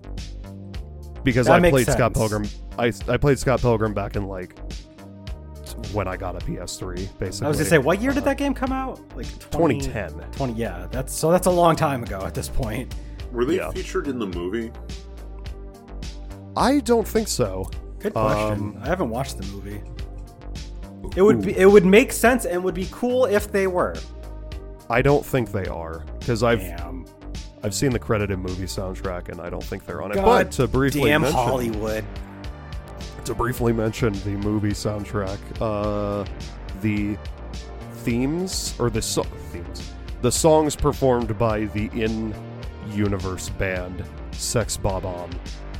because 1.23 1.47
That 1.47 1.53
I 1.55 1.59
makes 1.59 1.71
played 1.73 1.87
Scott. 1.87 2.13
Pilgrim. 2.13 2.47
I 2.77 2.91
I 3.07 3.17
played 3.17 3.39
Scott 3.39 3.61
Pilgrim 3.61 3.93
back 3.93 4.15
in 4.15 4.25
like 4.27 4.57
when 5.93 6.07
I 6.07 6.17
got 6.17 6.35
a 6.35 6.45
PS3, 6.45 6.95
basically. 7.19 7.45
I 7.45 7.49
was 7.49 7.57
gonna 7.57 7.69
say, 7.69 7.77
what 7.77 8.01
year 8.01 8.11
did 8.11 8.23
that 8.25 8.37
game 8.37 8.53
come 8.53 8.71
out? 8.71 8.99
Like 9.15 9.27
20, 9.49 9.79
2010. 9.81 10.31
20 10.31 10.53
yeah, 10.53 10.87
that's 10.91 11.13
so 11.13 11.31
that's 11.31 11.47
a 11.47 11.51
long 11.51 11.75
time 11.75 12.03
ago 12.03 12.21
at 12.25 12.33
this 12.33 12.49
point. 12.49 12.93
Were 13.31 13.45
they 13.45 13.57
Yeah. 13.57 13.71
featured 13.71 14.07
in 14.07 14.19
the 14.19 14.27
movie? 14.27 14.71
I 16.59 16.79
don't 16.81 17.07
think 17.07 17.27
so. 17.27 17.69
Good 17.99 18.13
question. 18.13 18.75
Um, 18.75 18.79
I 18.81 18.87
haven't 18.87 19.09
watched 19.09 19.37
the 19.37 19.45
movie. 19.47 19.81
It 21.15 21.21
would 21.21 21.41
be 21.41 21.57
it 21.57 21.65
would 21.65 21.85
make 21.85 22.11
sense 22.11 22.45
and 22.45 22.63
would 22.63 22.75
be 22.75 22.87
cool 22.91 23.25
if 23.25 23.51
they 23.51 23.65
were. 23.67 23.95
I 24.89 25.01
don't 25.01 25.25
think 25.25 25.51
they 25.51 25.65
are 25.65 26.03
because 26.19 26.43
I've 26.43 26.59
Damn. 26.59 27.05
I've 27.63 27.73
seen 27.73 27.91
the 27.91 27.99
credited 27.99 28.39
movie 28.39 28.65
soundtrack 28.65 29.29
and 29.29 29.41
I 29.41 29.49
don't 29.49 29.63
think 29.63 29.85
they're 29.85 30.01
on 30.01 30.11
it. 30.11 30.15
God 30.15 30.25
but 30.25 30.51
to 30.53 30.67
briefly 30.67 31.09
Damn 31.09 31.21
mention, 31.21 31.39
Hollywood. 31.39 32.05
to 33.25 33.33
briefly 33.33 33.73
mention 33.73 34.13
the 34.23 34.31
movie 34.31 34.71
soundtrack, 34.71 35.37
uh, 35.61 36.25
the 36.81 37.17
themes 38.03 38.75
or 38.79 38.89
the 38.89 39.01
so- 39.01 39.23
themes, 39.51 39.91
the 40.21 40.31
songs 40.31 40.75
performed 40.75 41.37
by 41.37 41.65
the 41.65 41.87
in-universe 41.93 43.49
band 43.49 44.03
Sex 44.31 44.77
Bob-omb, 44.77 45.33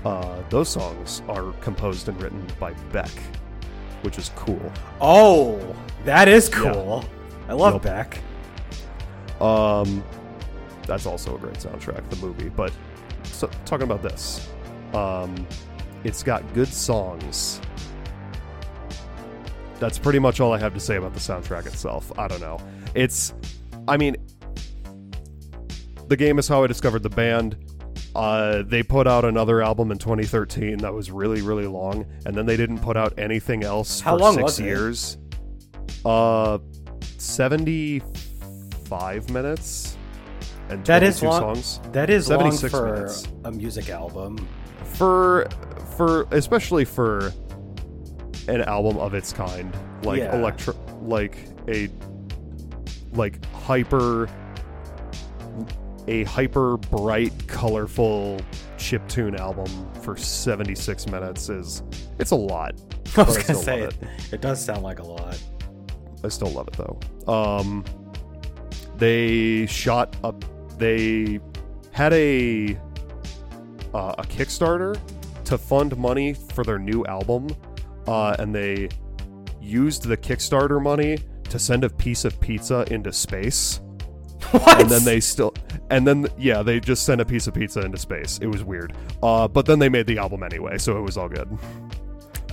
uh, 0.05 0.41
those 0.49 0.69
songs 0.69 1.21
are 1.27 1.51
composed 1.61 2.07
and 2.07 2.21
written 2.21 2.45
by 2.59 2.73
Beck, 2.91 3.11
which 4.01 4.17
is 4.17 4.31
cool. 4.35 4.71
Oh, 5.01 5.75
that 6.05 6.27
is 6.27 6.49
cool. 6.49 7.03
I 7.47 7.53
love 7.53 7.73
Yep. 7.75 7.83
Beck. 7.83 8.21
Um, 9.41 10.03
that's 10.85 11.05
also 11.05 11.35
a 11.35 11.39
great 11.39 11.55
soundtrack, 11.55 12.07
the 12.09 12.15
movie. 12.17 12.49
But 12.49 12.71
so, 13.23 13.49
talking 13.65 13.83
about 13.83 14.01
this, 14.01 14.49
um, 14.93 15.47
it's 16.03 16.23
got 16.23 16.53
good 16.53 16.67
songs. 16.67 17.61
That's 19.79 19.97
pretty 19.97 20.19
much 20.19 20.39
all 20.39 20.53
I 20.53 20.57
have 20.57 20.73
to 20.73 20.79
say 20.79 20.97
about 20.97 21.13
the 21.13 21.19
soundtrack 21.19 21.65
itself. 21.65 22.11
I 22.19 22.27
don't 22.27 22.41
know. 22.41 22.59
It's, 22.95 23.33
I 23.87 23.95
mean, 23.97 24.17
the 26.07 26.17
game 26.17 26.37
is 26.39 26.47
how 26.47 26.63
I 26.63 26.67
discovered 26.67 27.03
the 27.03 27.09
band. 27.09 27.55
Uh, 28.19 28.63
they 28.63 28.83
put 28.83 29.07
out 29.07 29.23
another 29.23 29.61
album 29.61 29.91
in 29.91 29.97
2013 29.97 30.79
that 30.79 30.93
was 30.93 31.09
really, 31.09 31.41
really 31.41 31.67
long, 31.67 32.05
and 32.25 32.35
then 32.35 32.45
they 32.45 32.57
didn't 32.57 32.79
put 32.79 32.97
out 32.97 33.17
anything 33.17 33.63
else 33.63 34.01
How 34.01 34.17
for 34.17 34.23
long 34.23 34.33
six 34.33 34.43
was 34.43 34.59
it? 34.59 34.65
years. 34.65 35.17
Uh, 36.03 36.57
75 37.17 39.29
minutes 39.29 39.95
and 40.69 40.85
That 40.85 41.01
is 41.03 41.19
22 41.19 41.25
long. 41.45 41.55
songs 41.55 41.79
That 41.93 42.09
is 42.09 42.29
long 42.29 42.51
76 42.51 42.71
for 42.73 42.91
minutes. 42.93 43.27
a 43.45 43.51
music 43.51 43.89
album. 43.89 44.37
for 44.83 45.47
for 45.97 46.27
especially 46.31 46.85
for 46.85 47.31
an 48.47 48.61
album 48.63 48.97
of 48.97 49.13
its 49.13 49.31
kind 49.33 49.75
like 50.03 50.19
Yeah. 50.19 50.35
electro 50.37 50.73
like 51.01 51.37
a 51.67 51.89
like 53.13 53.43
hyper 53.53 54.27
a 56.09 56.23
hyper 56.23 56.77
bright 56.77 57.31
colorful 57.47 58.41
chiptune 58.77 59.37
album 59.37 59.67
for 60.01 60.17
76 60.17 61.07
minutes 61.07 61.49
is 61.49 61.83
it's 62.17 62.31
a 62.31 62.35
lot 62.35 62.73
I 63.17 63.23
was 63.23 63.35
gonna 63.35 63.43
still 63.43 63.61
say 63.61 63.81
love 63.85 63.97
it. 64.01 64.33
It 64.33 64.41
does 64.41 64.63
sound 64.63 64.83
like 64.83 64.99
a 64.99 65.03
lot. 65.03 65.41
I 66.23 66.27
still 66.27 66.51
love 66.51 66.67
it 66.67 66.77
though. 66.77 67.31
Um, 67.31 67.83
they 68.97 69.65
shot 69.65 70.15
up. 70.23 70.43
They 70.77 71.39
had 71.91 72.13
a 72.13 72.77
uh, 73.93 74.15
a 74.17 74.23
Kickstarter 74.23 74.99
to 75.45 75.57
fund 75.57 75.97
money 75.97 76.33
for 76.33 76.63
their 76.63 76.77
new 76.77 77.03
album, 77.05 77.47
uh, 78.07 78.35
and 78.37 78.53
they 78.53 78.89
used 79.59 80.03
the 80.03 80.17
Kickstarter 80.17 80.81
money 80.81 81.17
to 81.45 81.57
send 81.57 81.83
a 81.83 81.89
piece 81.89 82.25
of 82.25 82.39
pizza 82.39 82.85
into 82.91 83.11
space. 83.11 83.81
What? 84.59 84.81
And 84.81 84.89
then 84.89 85.03
they 85.03 85.19
still, 85.19 85.53
and 85.91 86.07
then 86.07 86.27
yeah, 86.37 86.63
they 86.63 86.79
just 86.79 87.03
sent 87.05 87.21
a 87.21 87.25
piece 87.25 87.45
of 87.47 87.53
pizza 87.53 87.81
into 87.81 87.97
space. 87.97 88.39
It 88.41 88.47
was 88.47 88.63
weird. 88.63 88.93
Uh, 89.21 89.47
but 89.47 89.65
then 89.65 89.77
they 89.79 89.89
made 89.89 90.07
the 90.07 90.17
album 90.17 90.41
anyway, 90.43 90.77
so 90.77 90.97
it 90.97 91.01
was 91.01 91.17
all 91.17 91.29
good. 91.29 91.47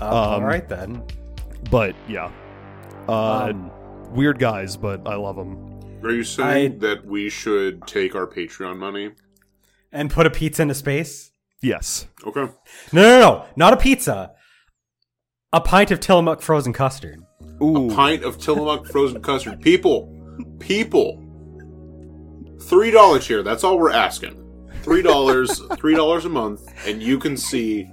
Uh, 0.01 0.35
um, 0.37 0.43
right 0.43 0.69
then. 0.69 1.03
But 1.71 1.95
yeah, 2.09 2.31
uh, 3.09 3.49
Um, 3.51 3.71
weird 4.11 4.39
guys, 4.39 4.77
but 4.77 5.07
I 5.09 5.15
love 5.17 5.37
them. 5.37 5.81
Are 6.03 6.11
you 6.13 6.23
saying 6.25 6.75
I- 6.75 6.79
that 6.79 7.07
we 7.07 7.29
should 7.31 7.87
take 7.87 8.15
our 8.15 8.27
Patreon 8.27 8.77
money? 8.79 9.13
and 9.93 10.11
put 10.11 10.27
a 10.27 10.31
pizza 10.31 10.61
into 10.63 10.75
space? 10.75 11.31
Yes. 11.63 12.07
Okay. 12.27 12.53
No, 12.93 13.03
no, 13.03 13.21
no, 13.21 13.45
not 13.57 13.73
a 13.73 13.77
pizza. 13.79 14.33
A 15.53 15.61
pint 15.61 15.91
of 15.91 16.01
Tillamook 16.01 16.43
frozen 16.43 16.75
custard. 16.75 17.23
Ooh. 17.63 17.91
A 17.91 17.95
Pint 17.95 18.23
of 18.23 18.37
Tillamook 18.37 18.87
frozen 18.89 19.23
custard. 19.23 19.63
People, 19.63 20.13
people, 20.59 21.23
three 22.63 22.91
dollars 22.91 23.27
here. 23.27 23.43
That's 23.43 23.65
all 23.65 23.79
we're 23.79 23.93
asking. 23.93 24.43
Three 24.83 25.03
dollars, 25.03 25.61
three 25.77 25.95
dollars 25.95 26.25
a 26.25 26.29
month, 26.29 26.67
and 26.87 27.03
you 27.03 27.19
can 27.19 27.37
see 27.37 27.91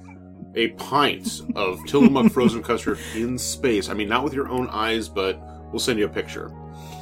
a 0.55 0.69
pint 0.69 1.41
of 1.55 1.83
Tillamook 1.85 2.31
frozen 2.33 2.61
custard 2.61 2.99
in 3.15 3.37
space. 3.37 3.89
I 3.89 3.93
mean, 3.93 4.09
not 4.09 4.23
with 4.23 4.33
your 4.33 4.47
own 4.49 4.69
eyes, 4.69 5.09
but 5.09 5.39
we'll 5.71 5.79
send 5.79 5.99
you 5.99 6.05
a 6.05 6.09
picture. 6.09 6.51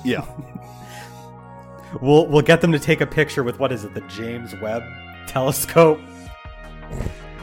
Yeah. 0.03 0.25
We'll 2.01 2.27
we'll 2.27 2.41
get 2.41 2.61
them 2.61 2.71
to 2.71 2.79
take 2.79 3.01
a 3.01 3.05
picture 3.05 3.43
with 3.43 3.59
what 3.59 3.71
is 3.71 3.83
it, 3.83 3.93
the 3.93 4.01
James 4.01 4.55
Webb 4.61 4.83
telescope, 5.27 5.99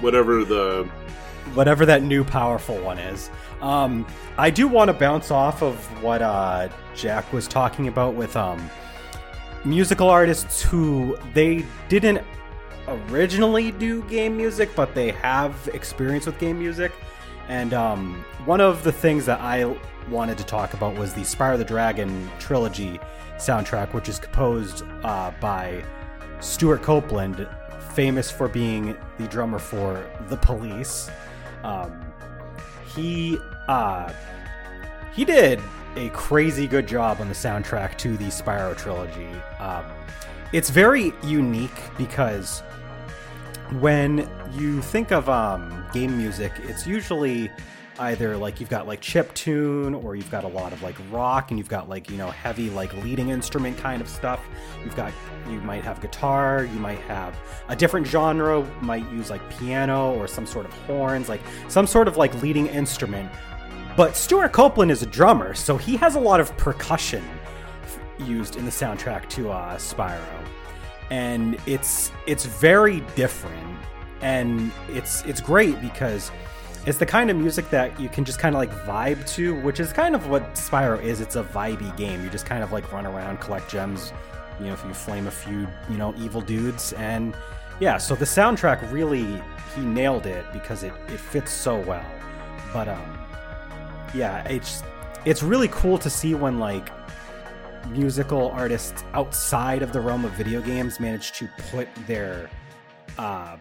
Whatever 0.01 0.45
the 0.45 0.89
whatever 1.55 1.85
that 1.87 2.03
new 2.03 2.25
powerful 2.25 2.79
one 2.81 2.99
is. 2.99 3.31
Um, 3.61 4.07
I 4.37 4.51
do 4.51 4.69
want 4.69 4.89
to 4.89 4.93
bounce 4.93 5.31
off 5.31 5.63
of 5.63 5.77
what 6.03 6.23
uh, 6.23 6.69
Jack 6.95 7.33
was 7.33 7.49
talking 7.49 7.89
about 7.89 8.15
with 8.15 8.37
um, 8.37 8.71
musical 9.65 10.09
artists 10.09 10.63
who 10.63 11.17
they 11.35 11.65
didn't 11.89 12.23
originally 12.87 13.73
do 13.73 14.03
game 14.05 14.37
music, 14.37 14.71
but 14.75 14.95
they 14.95 15.13
have 15.13 15.69
experience 15.75 16.27
with 16.27 16.39
game 16.39 16.59
music. 16.59 16.93
And 17.49 17.73
um, 17.75 18.25
one 18.45 18.61
of 18.61 18.85
the 18.85 18.93
things 18.93 19.27
that 19.27 19.41
I 19.41 19.75
wanted 20.11 20.39
to 20.39 20.45
talk 20.45 20.75
about 20.75 20.95
was 20.97 21.15
the 21.15 21.23
Spyro 21.23 21.59
the 21.59 21.65
Dragon 21.65 22.31
trilogy 22.39 23.01
soundtrack, 23.37 23.93
which 23.95 24.09
is 24.09 24.19
composed 24.19 24.85
uh, 25.03 25.33
by 25.41 25.83
Stewart 26.41 26.83
Copeland, 26.83 27.47
famous 27.95 28.31
for 28.31 28.49
being 28.49 28.97
the 29.19 29.27
drummer 29.29 29.59
for 29.59 30.09
The 30.29 30.37
Police. 30.37 31.11
Um, 31.63 32.13
he 32.95 33.39
uh, 33.69 34.13
he 35.15 35.25
did 35.25 35.61
a 35.97 36.09
crazy 36.11 36.67
good 36.67 36.87
job 36.87 37.21
on 37.21 37.29
the 37.29 37.35
soundtrack 37.35 37.97
to 37.99 38.17
the 38.17 38.27
Spyro 38.27 38.77
trilogy. 38.77 39.31
Um, 39.59 39.85
it's 40.53 40.71
very 40.71 41.13
unique 41.25 41.81
because 41.97 42.61
when 43.81 44.29
you 44.53 44.81
think 44.81 45.13
of 45.13 45.29
um, 45.29 45.85
game 45.93 46.17
music, 46.17 46.53
it's 46.63 46.87
usually 46.87 47.51
either 48.01 48.37
like 48.37 48.61
you've 48.61 48.69
got 48.69 48.87
like 48.87 49.01
chip 49.01 49.33
tune 49.35 49.95
or 49.95 50.15
you've 50.15 50.31
got 50.31 50.45
a 50.45 50.49
lot 50.49 50.73
of 50.73 50.83
like 50.83 50.95
rock 51.11 51.51
and 51.51 51.59
you've 51.59 51.69
got 51.69 51.89
like 51.89 52.09
you 52.11 52.17
know 52.17 52.31
heavy 52.31 52.71
like 52.71 52.93
leading 53.03 53.31
instrument 53.31 53.77
kind 53.79 54.01
of 54.01 54.09
stuff 54.09 54.41
you've 54.85 54.95
got 54.95 55.13
you 55.51 55.61
might 55.63 55.83
have 55.83 56.01
guitar 56.01 56.65
you 56.65 56.79
might 56.79 57.01
have 57.01 57.37
a 57.69 57.77
different 57.77 58.07
genre 58.07 58.63
might 58.81 59.09
use 59.11 59.31
like 59.31 59.41
piano 59.51 60.15
or 60.15 60.29
some 60.29 60.47
sort 60.47 60.65
of 60.65 60.73
horns 60.85 61.29
like 61.29 61.41
some 61.69 61.87
sort 61.87 62.07
of 62.07 62.17
like 62.17 62.33
leading 62.41 62.67
instrument 62.69 63.31
but 63.99 64.17
Stewart 64.17 64.53
Copeland 64.53 64.93
is 64.93 65.03
a 65.03 65.07
drummer 65.07 65.53
so 65.55 65.77
he 65.77 65.97
has 65.97 66.15
a 66.15 66.21
lot 66.21 66.39
of 66.39 66.57
percussion 66.57 67.25
used 68.21 68.55
in 68.55 68.65
the 68.65 68.71
soundtrack 68.71 69.29
to 69.31 69.51
uh, 69.51 69.77
Spyro 69.77 70.23
and 71.11 71.59
it's 71.67 72.13
it's 72.27 72.45
very 72.45 73.01
different 73.17 73.77
and 74.21 74.71
it's 74.89 75.23
it's 75.25 75.41
great 75.41 75.81
because 75.81 76.31
it's 76.87 76.99
the 76.99 77.07
kind 77.07 77.29
of 77.29 77.37
music 77.37 77.69
that 77.71 77.99
you 78.01 78.09
can 78.09 78.25
just 78.25 78.39
kind 78.39 78.55
of 78.55 78.61
like 78.61 78.71
vibe 78.87 79.27
to, 79.35 79.61
which 79.63 79.81
is 79.81 79.93
kind 79.93 80.15
of 80.15 80.29
what 80.29 80.55
Spyro 80.55 81.03
is. 81.03 81.21
It's 81.21 81.37
a 81.37 81.43
vibey 81.43 81.95
game. 81.99 82.23
You 82.25 82.31
just 82.31 82.47
kind 82.47 82.63
of 82.63 82.73
like 82.73 82.91
run 82.93 83.05
around, 83.05 83.41
collect 83.41 83.69
gems, 83.71 84.13
you 84.59 84.67
know, 84.67 84.73
if 84.73 84.83
you 84.85 84.95
flame 84.95 85.27
a 85.27 85.31
few, 85.31 85.67
you 85.91 85.99
know, 85.99 86.15
evil 86.17 86.41
dudes. 86.41 86.95
And 86.95 87.37
yeah, 87.79 87.99
so 87.99 88.15
the 88.15 88.25
soundtrack 88.25 88.91
really, 88.91 89.43
he 89.75 89.83
nailed 89.83 90.25
it 90.25 90.47
because 90.53 90.83
it, 90.83 90.95
it 91.09 91.21
fits 91.21 91.53
so 91.53 91.79
well. 91.81 92.07
But 92.73 92.89
um, 92.89 93.19
yeah, 94.15 94.43
it's, 94.49 94.83
it's 95.25 95.43
really 95.43 95.69
cool 95.69 95.99
to 95.99 96.11
see 96.11 96.35
when 96.35 96.59
like 96.59 96.91
musical 97.89 98.51
artists 98.51 99.05
outside 99.13 99.83
of 99.83 99.93
the 99.93 100.01
realm 100.01 100.25
of 100.25 100.33
video 100.33 100.61
games 100.61 101.01
manage 101.01 101.33
to 101.33 101.49
put 101.71 101.89
their 102.07 102.51
uh, 103.19 103.57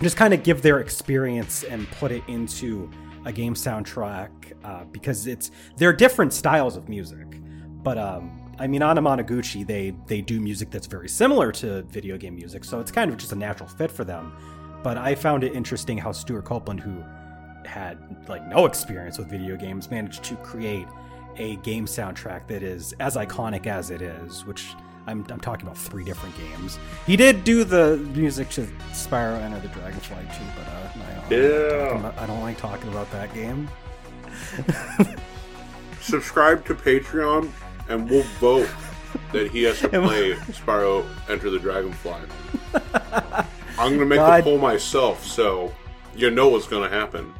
just 0.00 0.16
kind 0.16 0.34
of 0.34 0.42
give 0.42 0.62
their 0.62 0.80
experience 0.80 1.62
and 1.64 1.88
put 1.92 2.10
it 2.10 2.22
into 2.26 2.90
a 3.24 3.32
game 3.32 3.54
soundtrack 3.54 4.30
uh, 4.64 4.84
because 4.84 5.26
it's 5.26 5.52
they're 5.76 5.92
different 5.92 6.32
styles 6.32 6.76
of 6.76 6.88
music 6.88 7.26
but 7.82 7.98
um, 7.98 8.42
I 8.58 8.66
mean, 8.66 8.80
Anamanaguchi, 8.80 9.66
they 9.66 9.94
they 10.06 10.20
do 10.20 10.40
music 10.40 10.70
that's 10.70 10.86
very 10.86 11.08
similar 11.08 11.52
to 11.52 11.82
video 11.82 12.16
game 12.16 12.36
music, 12.36 12.64
so 12.64 12.80
it's 12.80 12.92
kind 12.92 13.10
of 13.10 13.16
just 13.16 13.32
a 13.32 13.36
natural 13.36 13.68
fit 13.68 13.90
for 13.90 14.04
them. 14.04 14.32
But 14.82 14.98
I 14.98 15.14
found 15.14 15.44
it 15.44 15.54
interesting 15.54 15.98
how 15.98 16.12
Stewart 16.12 16.44
Copeland, 16.44 16.80
who 16.80 17.02
had 17.66 17.98
like 18.28 18.46
no 18.46 18.66
experience 18.66 19.18
with 19.18 19.28
video 19.28 19.56
games, 19.56 19.90
managed 19.90 20.22
to 20.24 20.36
create 20.36 20.86
a 21.36 21.56
game 21.56 21.86
soundtrack 21.86 22.46
that 22.48 22.62
is 22.62 22.92
as 23.00 23.16
iconic 23.16 23.66
as 23.66 23.90
it 23.90 24.02
is, 24.02 24.44
which 24.44 24.74
I'm, 25.06 25.26
I'm 25.30 25.40
talking 25.40 25.66
about 25.66 25.78
three 25.78 26.04
different 26.04 26.36
games. 26.36 26.78
He 27.06 27.16
did 27.16 27.42
do 27.44 27.64
the 27.64 27.96
music 28.14 28.50
to 28.50 28.62
Spyro 28.92 29.40
Enter 29.40 29.58
the 29.60 29.68
Dragonfly 29.68 30.16
too, 30.36 30.44
but 30.56 30.68
uh, 30.68 30.88
I, 30.94 30.98
don't 30.98 31.08
like 31.08 31.30
Yeah. 31.30 31.78
talking 31.88 32.00
about, 32.00 32.18
I 32.18 32.26
don't 32.26 32.40
like 32.42 32.58
talking 32.58 32.88
about 32.92 33.10
that 33.12 33.34
game. 33.34 33.68
Subscribe 36.00 36.64
to 36.66 36.74
Patreon, 36.74 37.50
and 37.88 38.08
we'll 38.10 38.24
vote 38.40 38.68
that 39.32 39.50
he 39.50 39.62
has 39.64 39.80
to 39.80 39.88
play 39.88 40.34
Spyro 40.50 41.04
Enter 41.28 41.50
the 41.50 41.58
Dragonfly. 41.58 42.14
I'm 43.78 43.94
gonna 43.94 44.04
make 44.06 44.18
God. 44.18 44.40
the 44.40 44.44
poll 44.44 44.58
myself, 44.58 45.24
so 45.24 45.72
you 46.14 46.30
know 46.30 46.48
what's 46.48 46.66
gonna 46.66 46.88
happen. 46.88 47.32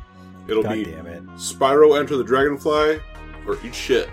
It'll 0.53 0.63
God 0.63 0.75
be 0.75 0.85
damn 0.85 1.07
it. 1.07 1.25
Spyro 1.37 1.99
Enter 1.99 2.17
the 2.17 2.25
Dragonfly 2.25 3.01
or 3.47 3.59
eat 3.65 3.75
shit. 3.75 4.09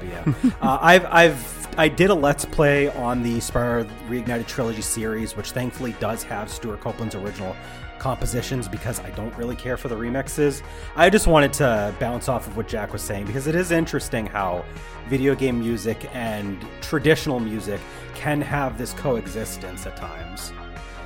But 0.00 0.08
yeah, 0.08 0.52
uh, 0.62 0.78
I've 0.80 1.04
I've 1.06 1.78
I 1.78 1.88
did 1.88 2.10
a 2.10 2.14
let's 2.14 2.44
play 2.44 2.88
on 2.88 3.22
the 3.22 3.38
Spyro 3.38 3.84
Reignited 4.08 4.46
trilogy 4.46 4.82
series, 4.82 5.36
which 5.36 5.50
thankfully 5.50 5.94
does 6.00 6.22
have 6.22 6.48
Stewart 6.48 6.80
Copeland's 6.80 7.14
original 7.14 7.54
compositions 7.98 8.68
because 8.68 9.00
I 9.00 9.10
don't 9.10 9.36
really 9.36 9.56
care 9.56 9.76
for 9.76 9.88
the 9.88 9.96
remixes. 9.96 10.62
I 10.94 11.10
just 11.10 11.26
wanted 11.26 11.52
to 11.54 11.94
bounce 11.98 12.28
off 12.28 12.46
of 12.46 12.56
what 12.56 12.68
Jack 12.68 12.92
was 12.92 13.02
saying 13.02 13.26
because 13.26 13.46
it 13.46 13.54
is 13.54 13.72
interesting 13.72 14.26
how 14.26 14.64
video 15.08 15.34
game 15.34 15.58
music 15.58 16.08
and 16.14 16.64
traditional 16.80 17.40
music 17.40 17.80
can 18.14 18.40
have 18.40 18.78
this 18.78 18.92
coexistence 18.92 19.86
at 19.86 19.96
times. 19.96 20.52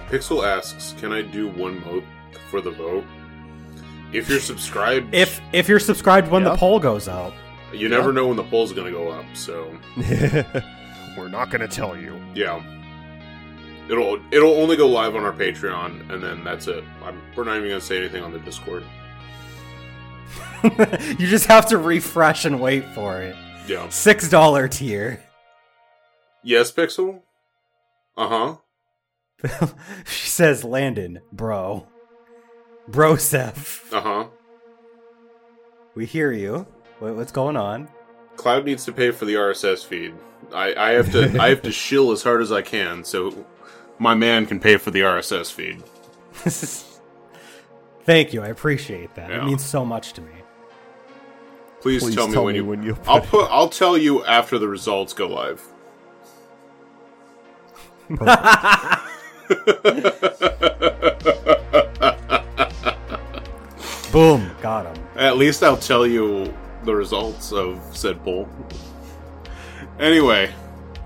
Pixel 0.09 0.45
asks, 0.45 0.95
"Can 1.01 1.13
I 1.13 1.23
do 1.23 1.49
one 1.49 1.81
vote 1.81 2.05
for 2.51 2.61
the 2.61 2.71
vote?" 2.71 3.05
If 4.13 4.29
you're 4.29 4.41
subscribed, 4.41 5.15
If 5.15 5.41
if 5.53 5.69
you're 5.69 5.79
subscribed 5.81 6.29
when 6.29 6.43
Yeah. 6.43 6.51
the 6.51 6.57
poll 6.57 6.81
goes 6.81 7.09
out, 7.09 7.33
you 7.73 7.89
never 7.89 8.13
know 8.13 8.27
when 8.27 8.37
the 8.37 8.45
poll's 8.45 8.73
gonna 8.73 8.91
go 8.91 9.09
up, 9.11 9.25
so 9.35 9.73
We're 11.17 11.29
not 11.29 11.51
going 11.51 11.61
to 11.61 11.69
tell 11.69 11.97
you. 11.97 12.21
yeah. 12.35 12.63
It'll 13.89 14.21
it'll 14.31 14.55
only 14.55 14.77
go 14.77 14.87
live 14.87 15.17
on 15.17 15.25
our 15.25 15.33
Patreon, 15.33 16.09
and 16.13 16.23
then 16.23 16.45
that's 16.45 16.69
it. 16.69 16.85
I'm, 17.05 17.21
we're 17.37 17.43
not 17.45 17.57
even 17.57 17.69
gonna 17.69 17.81
say 17.81 17.99
anything 17.99 18.23
on 18.23 18.33
the 18.33 18.39
Discord. 18.39 18.85
you 21.19 21.27
just 21.27 21.47
have 21.47 21.67
to 21.67 21.79
refresh 21.79 22.45
and 22.45 22.61
wait 22.61 22.85
for 22.95 23.21
it. 23.21 23.35
Yeah. 23.67 23.89
Six 23.89 24.29
dollar 24.29 24.69
tier. 24.69 25.21
Yes, 26.45 26.71
Pixel. 26.71 27.23
Uh 28.17 28.57
huh. 29.43 29.67
she 30.07 30.29
says, 30.29 30.63
Landon, 30.65 31.21
bro. 31.33 31.87
Bro, 32.91 33.17
Seth. 33.17 33.93
Uh 33.93 34.01
huh. 34.01 34.27
We 35.95 36.07
hear 36.07 36.33
you. 36.33 36.67
What, 36.99 37.15
what's 37.17 37.33
going 37.33 37.57
on? 37.57 37.89
Cloud 38.37 38.65
needs 38.65 38.85
to 38.87 38.93
pay 38.93 39.11
for 39.11 39.25
the 39.25 39.35
RSS 39.35 39.85
feed. 39.85 40.15
I, 40.53 40.75
I 40.75 40.91
have 40.93 41.13
to 41.13 41.39
I 41.41 41.49
have 41.51 41.63
to 41.63 41.73
shill 41.85 42.11
as 42.13 42.23
hard 42.23 42.41
as 42.43 42.51
I 42.51 42.63
can 42.63 43.05
so 43.05 43.45
my 43.99 44.15
man 44.15 44.47
can 44.47 44.59
pay 44.61 44.77
for 44.77 44.91
the 44.91 45.01
RSS 45.01 45.53
feed. 45.53 45.83
Thank 48.05 48.33
you. 48.33 48.43
I 48.43 48.49
appreciate 48.49 49.15
that. 49.15 49.31
It 49.31 49.45
means 49.45 49.65
so 49.65 49.85
much 49.85 50.15
to 50.15 50.23
me. 50.23 50.33
Please, 51.81 52.03
Please 52.03 52.15
tell 52.15 52.27
me 52.29 52.35
tell 52.35 52.45
when 52.45 52.53
me 52.55 52.59
you. 52.61 52.65
when 52.65 52.83
you 52.83 52.97
I'll 53.07 53.21
put- 53.21 53.31
put. 53.31 53.51
I'll 53.51 53.69
tell 53.69 53.97
you 53.97 54.25
after 54.25 54.59
the 54.59 54.69
results 54.69 55.13
go 55.13 55.29
live. 55.29 55.63
Boom. 64.13 64.51
Got 64.61 64.95
him. 64.97 65.05
At 65.17 65.37
least 65.37 65.63
I'll 65.63 65.77
tell 65.77 66.07
you 66.07 66.53
the 66.85 66.95
results 66.95 67.53
of 67.53 67.81
said 67.97 68.23
poll. 68.25 68.49
Anyway, 69.99 70.53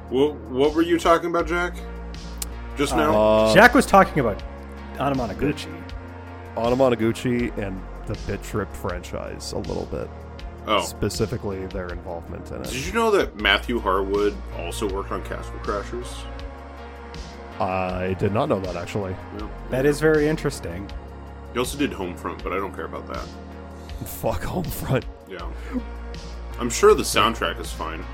what 0.08 0.34
what 0.50 0.74
were 0.74 0.82
you 0.82 0.98
talking 0.98 1.30
about, 1.30 1.46
Jack? 1.46 1.74
Just 2.76 2.96
now. 2.96 3.14
Uh, 3.14 3.54
Jack 3.54 3.74
was 3.74 3.86
talking 3.86 4.20
about 4.20 4.42
Anamanaguchi. 4.94 5.82
Anamanaguchi 6.56 7.56
and 7.58 7.80
the 8.06 8.14
Bit 8.26 8.42
Trip 8.42 8.74
franchise 8.74 9.52
a 9.52 9.58
little 9.58 9.86
bit. 9.86 10.08
oh, 10.66 10.82
Specifically, 10.82 11.66
their 11.66 11.88
involvement 11.88 12.50
in 12.50 12.60
it. 12.62 12.70
did 12.70 12.86
you 12.86 12.92
know 12.92 13.10
that 13.10 13.36
Matthew 13.40 13.78
Harwood 13.80 14.34
also 14.58 14.88
worked 14.92 15.12
on 15.12 15.22
Castle 15.24 15.54
Crashers? 15.62 16.08
I 17.60 18.14
did 18.18 18.32
not 18.32 18.48
know 18.48 18.60
that 18.60 18.76
actually. 18.76 19.14
Yeah. 19.38 19.48
That 19.70 19.86
is 19.86 20.00
very 20.00 20.28
interesting. 20.28 20.90
He 21.52 21.58
also 21.58 21.78
did 21.78 21.92
Homefront, 21.92 22.42
but 22.42 22.52
I 22.52 22.56
don't 22.56 22.74
care 22.74 22.86
about 22.86 23.06
that. 23.06 23.26
Fuck 24.06 24.42
Homefront. 24.42 25.04
Yeah. 25.28 25.48
I'm 26.58 26.70
sure 26.70 26.94
the 26.94 27.02
soundtrack 27.02 27.60
is 27.60 27.70
fine. 27.70 28.04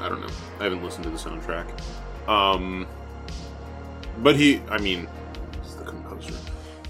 I 0.00 0.08
don't 0.08 0.20
know. 0.20 0.28
I 0.60 0.64
haven't 0.64 0.82
listened 0.84 1.04
to 1.04 1.10
the 1.10 1.16
soundtrack. 1.18 1.66
Um, 2.28 2.86
but 4.18 4.36
he, 4.36 4.60
I 4.70 4.78
mean, 4.78 5.08
he's 5.62 5.74
the 5.74 5.84
composer. 5.84 6.34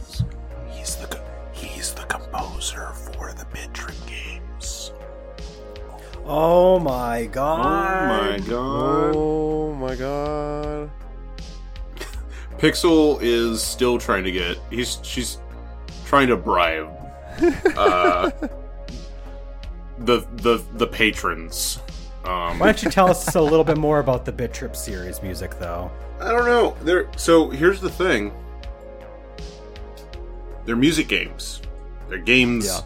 He's, 0.06 0.24
he's 0.70 0.96
the 0.96 1.06
co- 1.06 1.24
he's 1.52 1.94
the 1.94 2.02
composer 2.04 2.88
for 2.92 3.32
the 3.32 3.46
Bit 3.52 3.72
Trip 3.72 3.96
games. 4.06 4.27
Oh 6.30 6.78
my 6.78 7.24
god. 7.26 7.64
Oh 7.64 8.32
my 8.32 8.38
god! 8.46 9.16
Oh 9.16 9.74
my 9.74 9.94
god. 9.96 10.90
Pixel 12.58 13.18
is 13.22 13.62
still 13.62 13.98
trying 13.98 14.24
to 14.24 14.30
get. 14.30 14.58
He's 14.70 14.98
she's 15.02 15.38
trying 16.04 16.28
to 16.28 16.36
bribe 16.36 16.90
uh, 17.76 18.30
the 20.00 20.26
the 20.36 20.62
the 20.74 20.86
patrons. 20.86 21.80
Um, 22.24 22.58
Why 22.58 22.66
don't 22.66 22.82
you 22.82 22.90
tell 22.90 23.08
us 23.08 23.34
a 23.34 23.40
little 23.40 23.64
bit 23.64 23.78
more 23.78 24.00
about 24.00 24.26
the 24.26 24.32
Bit 24.32 24.52
Trip 24.52 24.76
series 24.76 25.22
music, 25.22 25.58
though? 25.58 25.90
I 26.20 26.30
don't 26.32 26.44
know. 26.44 26.76
They're 26.82 27.08
so 27.16 27.48
here's 27.48 27.80
the 27.80 27.88
thing. 27.90 28.32
They're 30.66 30.76
music 30.76 31.08
games. 31.08 31.62
They're 32.10 32.18
games 32.18 32.66
Yeah. 32.66 32.80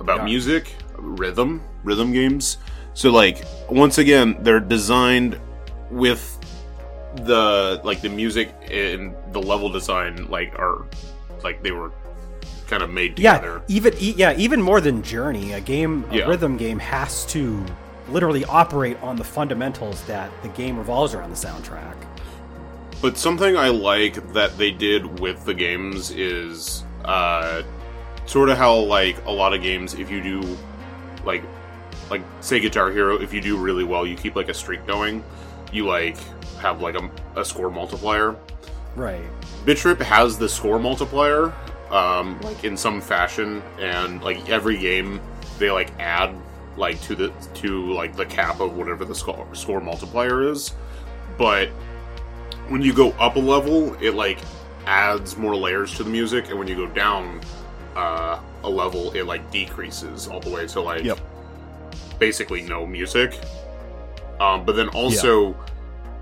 about 0.00 0.18
Yeah. 0.20 0.24
music, 0.24 0.74
rhythm, 0.96 1.62
rhythm 1.84 2.12
games. 2.12 2.56
So 2.94 3.10
like 3.10 3.44
once 3.70 3.98
again, 3.98 4.36
they're 4.40 4.60
designed 4.60 5.38
with 5.90 6.38
the 7.16 7.80
like 7.84 8.00
the 8.00 8.08
music 8.08 8.54
and 8.70 9.14
the 9.32 9.40
level 9.40 9.68
design 9.68 10.26
like 10.30 10.54
are 10.58 10.86
like 11.44 11.62
they 11.62 11.72
were 11.72 11.92
kind 12.68 12.82
of 12.82 12.90
made 12.90 13.16
together. 13.16 13.62
Yeah, 13.68 13.76
even 13.76 13.94
e- 13.98 14.14
yeah, 14.16 14.34
even 14.36 14.62
more 14.62 14.80
than 14.80 15.02
Journey, 15.02 15.52
a 15.52 15.60
game, 15.60 16.04
a 16.10 16.16
Yeah. 16.18 16.24
rhythm 16.26 16.56
game 16.56 16.78
has 16.78 17.26
to 17.26 17.64
literally 18.08 18.44
operate 18.46 18.96
on 19.02 19.16
the 19.16 19.24
fundamentals 19.24 20.02
that 20.04 20.30
the 20.42 20.48
game 20.48 20.78
revolves 20.78 21.14
around 21.14 21.30
the 21.30 21.36
soundtrack. 21.36 21.94
But 23.02 23.18
something 23.18 23.56
I 23.56 23.68
like 23.68 24.32
that 24.32 24.56
they 24.58 24.70
did 24.70 25.18
with 25.20 25.44
the 25.44 25.54
games 25.54 26.10
is 26.12 26.84
uh, 27.04 27.62
sort 28.26 28.48
of 28.48 28.56
how 28.56 28.74
like 28.76 29.16
a 29.26 29.30
lot 29.30 29.52
of 29.52 29.60
games, 29.62 29.94
if 29.94 30.10
you 30.10 30.22
do 30.22 30.56
like 31.24 31.42
like 32.12 32.22
say 32.42 32.60
Guitar 32.60 32.90
Hero, 32.90 33.20
if 33.20 33.32
you 33.32 33.40
do 33.40 33.56
really 33.56 33.84
well, 33.84 34.06
you 34.06 34.14
keep 34.14 34.36
like 34.36 34.50
a 34.50 34.54
streak 34.54 34.86
going. 34.86 35.24
You 35.72 35.86
like 35.86 36.18
have 36.58 36.82
like 36.82 36.94
a, 36.94 37.10
a 37.36 37.44
score 37.44 37.70
multiplier. 37.70 38.36
Right. 38.94 39.24
Bit.Trip 39.64 39.98
has 40.00 40.36
the 40.36 40.48
score 40.48 40.78
multiplier, 40.78 41.54
um, 41.90 42.38
like 42.42 42.64
in 42.64 42.76
some 42.76 43.00
fashion, 43.00 43.62
and 43.80 44.22
like 44.22 44.50
every 44.50 44.76
game 44.76 45.20
they 45.58 45.70
like 45.70 45.90
add 45.98 46.36
like 46.76 47.00
to 47.02 47.14
the 47.14 47.32
to 47.54 47.90
like 47.94 48.14
the 48.14 48.26
cap 48.26 48.60
of 48.60 48.76
whatever 48.76 49.06
the 49.06 49.14
score 49.14 49.48
score 49.54 49.80
multiplier 49.80 50.50
is. 50.50 50.74
But 51.38 51.70
when 52.68 52.82
you 52.82 52.92
go 52.92 53.12
up 53.12 53.36
a 53.36 53.40
level, 53.40 53.94
it 54.02 54.12
like 54.14 54.38
adds 54.84 55.38
more 55.38 55.56
layers 55.56 55.94
to 55.96 56.04
the 56.04 56.10
music, 56.10 56.50
and 56.50 56.58
when 56.58 56.68
you 56.68 56.76
go 56.76 56.88
down 56.88 57.40
uh, 57.96 58.38
a 58.64 58.68
level, 58.68 59.12
it 59.12 59.22
like 59.22 59.50
decreases 59.50 60.28
all 60.28 60.40
the 60.40 60.50
way 60.50 60.66
to 60.66 60.80
like 60.82 61.04
Yep. 61.04 61.18
Basically 62.22 62.62
no 62.62 62.86
music. 62.86 63.36
Um, 64.38 64.64
but 64.64 64.76
then 64.76 64.88
also 64.90 65.56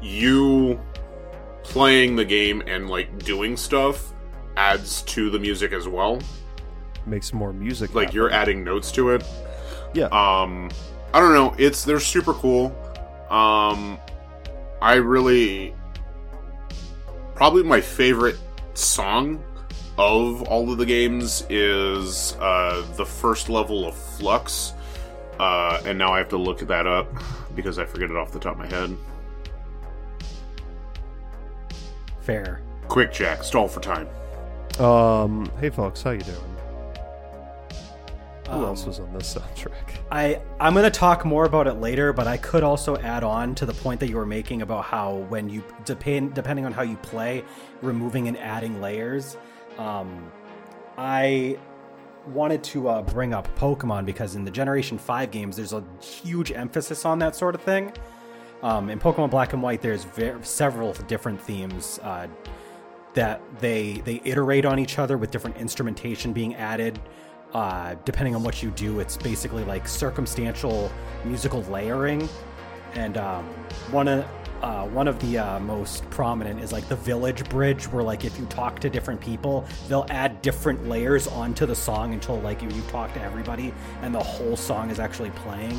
you 0.01 0.81
playing 1.63 2.17
the 2.17 2.25
game 2.25 2.63
and 2.67 2.89
like 2.89 3.23
doing 3.23 3.55
stuff 3.55 4.15
adds 4.57 5.03
to 5.03 5.29
the 5.29 5.39
music 5.39 5.73
as 5.75 5.87
well. 5.87 6.19
Makes 7.05 7.35
more 7.35 7.53
music. 7.53 7.95
Like 7.95 8.07
happen. 8.07 8.17
you're 8.17 8.31
adding 8.31 8.65
notes 8.65 8.91
to 8.93 9.11
it. 9.11 9.23
Yeah. 9.93 10.07
Um, 10.07 10.71
I 11.13 11.21
don't 11.21 11.35
know. 11.35 11.55
It's 11.59 11.85
they're 11.85 12.01
super 12.01 12.33
cool. 12.33 12.75
Um, 13.29 13.99
I 14.81 14.95
really 14.95 15.75
probably 17.35 17.63
my 17.63 17.83
favorite 17.83 18.39
song 18.73 19.45
of 19.99 20.45
all 20.45 20.73
of 20.73 20.79
the 20.79 20.87
games 20.87 21.45
is 21.51 22.37
uh, 22.41 22.87
the 22.97 23.05
first 23.05 23.51
level 23.51 23.87
of 23.87 23.95
Flux. 23.95 24.73
Uh, 25.41 25.81
and 25.87 25.97
now 25.97 26.13
I 26.13 26.19
have 26.19 26.29
to 26.29 26.37
look 26.37 26.59
that 26.59 26.87
up 26.87 27.09
because 27.55 27.79
I 27.79 27.87
forget 27.87 28.11
it 28.11 28.17
off 28.17 28.31
the 28.31 28.39
top 28.39 28.53
of 28.53 28.59
my 28.59 28.67
head. 28.67 28.95
Fair. 32.21 32.61
Quick, 32.89 33.11
Jack, 33.13 33.43
stall 33.43 33.67
for 33.67 33.81
time. 33.81 34.07
Um. 34.79 35.51
Hey, 35.59 35.71
folks, 35.71 36.03
how 36.03 36.11
you 36.11 36.21
doing? 36.21 36.37
Who 38.49 38.53
Um, 38.57 38.65
else 38.65 38.85
was 38.85 39.01
on 39.01 39.13
this 39.15 39.35
soundtrack? 39.39 39.97
I 40.13 40.41
I'm 40.61 40.75
gonna 40.75 40.91
talk 40.91 41.25
more 41.25 41.47
about 41.47 41.67
it 41.67 41.75
later, 41.75 42.13
but 42.13 42.27
I 42.27 42.37
could 42.37 42.63
also 42.63 42.97
add 42.99 43.25
on 43.25 43.55
to 43.57 43.65
the 43.67 43.73
point 43.75 44.01
that 44.01 44.09
you 44.11 44.17
were 44.17 44.27
making 44.27 44.61
about 44.61 44.85
how 44.85 45.15
when 45.31 45.49
you 45.49 45.65
depend 45.87 46.35
depending 46.35 46.67
on 46.67 46.73
how 46.73 46.83
you 46.83 46.97
play, 46.99 47.45
removing 47.81 48.29
and 48.29 48.37
adding 48.37 48.81
layers. 48.81 49.37
Um, 49.79 50.31
I 50.99 51.59
wanted 52.29 52.63
to 52.65 52.89
uh, 52.89 53.03
bring 53.03 53.35
up 53.35 53.49
Pokemon 53.57 54.05
because 54.07 54.35
in 54.35 54.45
the 54.45 54.51
Generation 54.51 54.99
Five 54.99 55.31
games, 55.31 55.57
there's 55.57 55.73
a 55.73 55.85
huge 56.01 56.53
emphasis 56.53 57.05
on 57.05 57.19
that 57.21 57.37
sort 57.37 57.55
of 57.55 57.63
thing. 57.63 57.93
Um, 58.63 58.91
in 58.91 58.99
Pokemon 58.99 59.31
Black 59.31 59.53
and 59.53 59.63
White, 59.63 59.81
there's 59.81 60.05
ver- 60.05 60.43
several 60.43 60.93
different 60.93 61.41
themes 61.41 61.99
uh, 62.03 62.27
that 63.15 63.41
they 63.61 64.03
they 64.05 64.21
iterate 64.25 64.65
on 64.65 64.79
each 64.79 64.99
other 64.99 65.19
with 65.19 65.31
different 65.31 65.57
instrumentation 65.57 66.33
being 66.33 66.55
added. 66.55 67.01
Uh, 67.53 67.97
depending 68.05 68.37
on 68.37 68.43
what 68.45 68.63
you 68.63 68.71
do, 68.71 69.01
it's 69.01 69.17
basically 69.17 69.65
like 69.65 69.89
circumstantial 69.89 70.91
musical 71.25 71.63
layering. 71.63 72.29
And 72.95 73.17
um, 73.17 73.45
one 73.91 74.09
of 74.09 74.25
uh, 74.63 74.87
one 74.87 75.09
of 75.09 75.19
the 75.21 75.39
uh, 75.39 75.61
most 75.61 76.09
prominent 76.11 76.61
is 76.61 76.73
like 76.73 76.89
the 76.89 76.97
Village 76.97 77.49
Bridge, 77.49 77.85
where 77.87 78.03
like 78.03 78.25
if 78.25 78.39
you 78.39 78.47
talk 78.47 78.79
to 78.81 78.91
different 78.91 79.21
people, 79.21 79.65
they'll 79.89 80.07
add 80.11 80.43
different 80.43 80.89
layers 80.89 81.27
onto 81.27 81.67
the 81.67 81.75
song 81.75 82.13
until 82.13 82.39
like 82.41 82.63
you, 82.63 82.69
you 82.71 82.83
talk 82.83 83.13
to 83.15 83.23
everybody 83.23 83.73
and 84.03 84.15
the 84.15 84.23
whole 84.23 84.57
song 84.57 84.91
is 84.91 85.01
actually 85.01 85.31
playing. 85.31 85.79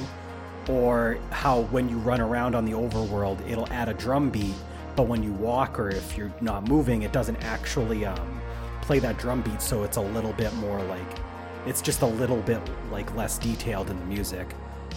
Or 0.69 1.17
how 1.31 1.63
when 1.63 1.89
you 1.89 1.97
run 1.97 2.21
around 2.21 2.55
on 2.55 2.65
the 2.65 2.73
overworld 2.73 3.47
it'll 3.49 3.67
add 3.69 3.89
a 3.89 3.93
drum 3.95 4.29
beat 4.29 4.53
but 4.95 5.03
when 5.03 5.23
you 5.23 5.31
walk 5.33 5.79
or 5.79 5.89
if 5.89 6.15
you're 6.15 6.31
not 6.39 6.67
moving 6.67 7.01
it 7.01 7.11
doesn't 7.11 7.37
actually 7.37 8.05
um, 8.05 8.41
play 8.81 8.99
that 8.99 9.17
drum 9.17 9.41
beat 9.41 9.59
so 9.61 9.83
it's 9.83 9.97
a 9.97 10.01
little 10.01 10.33
bit 10.33 10.53
more 10.55 10.81
like 10.83 11.17
it's 11.65 11.81
just 11.81 12.01
a 12.01 12.05
little 12.05 12.41
bit 12.41 12.61
like 12.91 13.13
less 13.15 13.39
detailed 13.39 13.89
in 13.89 13.97
the 13.99 14.05
music 14.05 14.47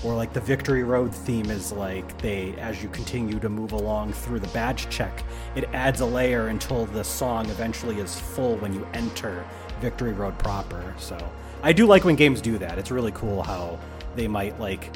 or 0.03 0.15
like 0.15 0.33
the 0.33 0.41
victory 0.41 0.83
road 0.83 1.15
theme 1.15 1.51
is 1.51 1.73
like 1.73 2.17
they 2.19 2.55
as 2.59 2.83
you 2.83 2.89
continue 2.89 3.39
to 3.39 3.49
move 3.49 3.73
along 3.73 4.13
through 4.13 4.41
the 4.41 4.49
badge 4.49 4.89
check 4.91 5.23
it 5.55 5.65
adds 5.73 6.01
a 6.01 6.07
layer 6.07 6.49
until 6.49 6.87
the 6.87 7.05
song 7.05 7.49
eventually 7.51 7.99
is 7.99 8.19
full 8.19 8.57
when 8.57 8.73
you 8.73 8.87
enter 8.95 9.45
victory 9.81 10.13
road 10.13 10.37
proper 10.39 10.95
so 10.99 11.17
i 11.63 11.73
do 11.73 11.87
like 11.87 12.05
when 12.05 12.17
games 12.17 12.41
do 12.41 12.59
that 12.59 12.79
it's 12.79 12.91
really 12.91 13.13
cool 13.13 13.43
how 13.43 13.79
they 14.17 14.29
might 14.29 14.59
like 14.59 14.91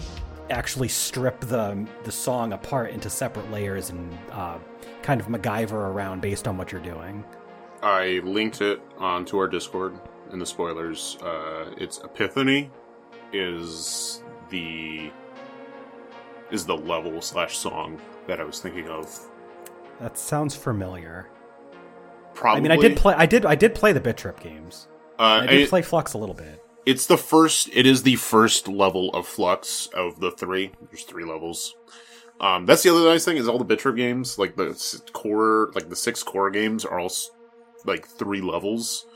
actually 0.51 0.89
strip 0.89 1.41
the 1.41 1.87
the 2.05 2.13
song 2.13 2.53
apart 2.53 2.91
into 2.91 3.11
separate 3.11 3.51
layers 3.51 3.91
and 3.91 4.19
uh, 4.33 4.59
kind 5.03 5.21
of 5.21 5.29
MacGyver 5.29 5.73
around 5.73 6.21
based 6.21 6.49
on 6.49 6.57
what 6.57 6.73
you're 6.73 6.81
doing. 6.81 7.25
I 7.83 8.21
linked 8.25 8.61
it 8.61 8.81
onto 8.99 9.39
our 9.39 9.49
Discord 9.49 9.99
in 10.33 10.39
the 10.39 10.47
spoilers. 10.47 11.17
Uh, 11.23 11.73
it's 11.77 11.99
Epiphany 11.99 12.71
is 13.33 14.23
the 14.51 15.11
is 16.51 16.65
the 16.67 16.77
level 16.77 17.21
slash 17.21 17.57
song 17.57 18.01
that 18.27 18.41
I 18.41 18.45
was 18.45 18.61
thinking 18.61 18.89
of. 18.89 19.09
That 20.01 20.17
sounds 20.19 20.55
familiar. 20.55 21.29
Probably. 22.35 22.59
I 22.59 22.63
mean, 22.63 22.73
I 22.73 22.77
did 22.77 22.97
play. 22.97 23.15
I 23.15 23.27
did. 23.27 23.45
I 23.45 23.55
did 23.55 23.75
play 23.75 23.93
the 23.93 24.01
Bit 24.01 24.17
Trip 24.17 24.41
games. 24.41 24.89
Uh, 25.19 25.41
I 25.43 25.47
did 25.47 25.61
it- 25.63 25.69
play 25.69 25.83
Flux 25.83 26.13
a 26.15 26.19
little 26.19 26.35
bit. 26.35 26.63
it's 26.87 27.07
the 27.07 27.19
first. 27.19 27.69
It 27.73 27.85
is 27.87 28.03
the 28.05 28.17
first 28.17 28.69
level 28.69 29.11
of 29.15 29.27
Flux 29.27 29.89
of 29.95 30.21
the 30.21 30.31
three. 30.31 30.71
There's 30.91 31.03
three 31.05 31.25
levels. 31.25 31.75
Um, 32.41 32.67
that's 32.67 32.85
the 32.85 32.91
other 32.95 33.05
nice 33.05 33.25
thing 33.25 33.37
is 33.37 33.49
all 33.49 33.59
the 33.59 33.65
Bit.Trip 33.65 33.97
games, 33.97 34.39
like 34.39 34.55
the 34.55 35.03
core, 35.13 35.73
like 35.75 35.89
the 35.89 35.97
six 35.97 36.23
core 36.23 36.51
games, 36.51 36.85
are 36.85 37.01
all 37.01 37.07
s- 37.07 37.33
like 37.85 38.07
three 38.07 38.41
levels, 38.41 39.07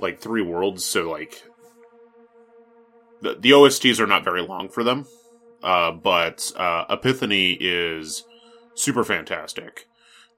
like 0.00 0.18
three 0.20 0.42
worlds. 0.42 0.84
So 0.84 1.08
like 1.08 1.44
the 3.20 3.36
the 3.38 3.50
OSTs 3.50 4.00
are 4.00 4.06
not 4.06 4.24
very 4.24 4.42
long 4.42 4.68
for 4.68 4.84
them, 4.84 5.06
uh, 5.62 5.92
but 5.92 6.52
uh, 6.56 6.84
Epiphany 6.90 7.52
is 7.52 8.24
super 8.74 9.04
fantastic. 9.04 9.88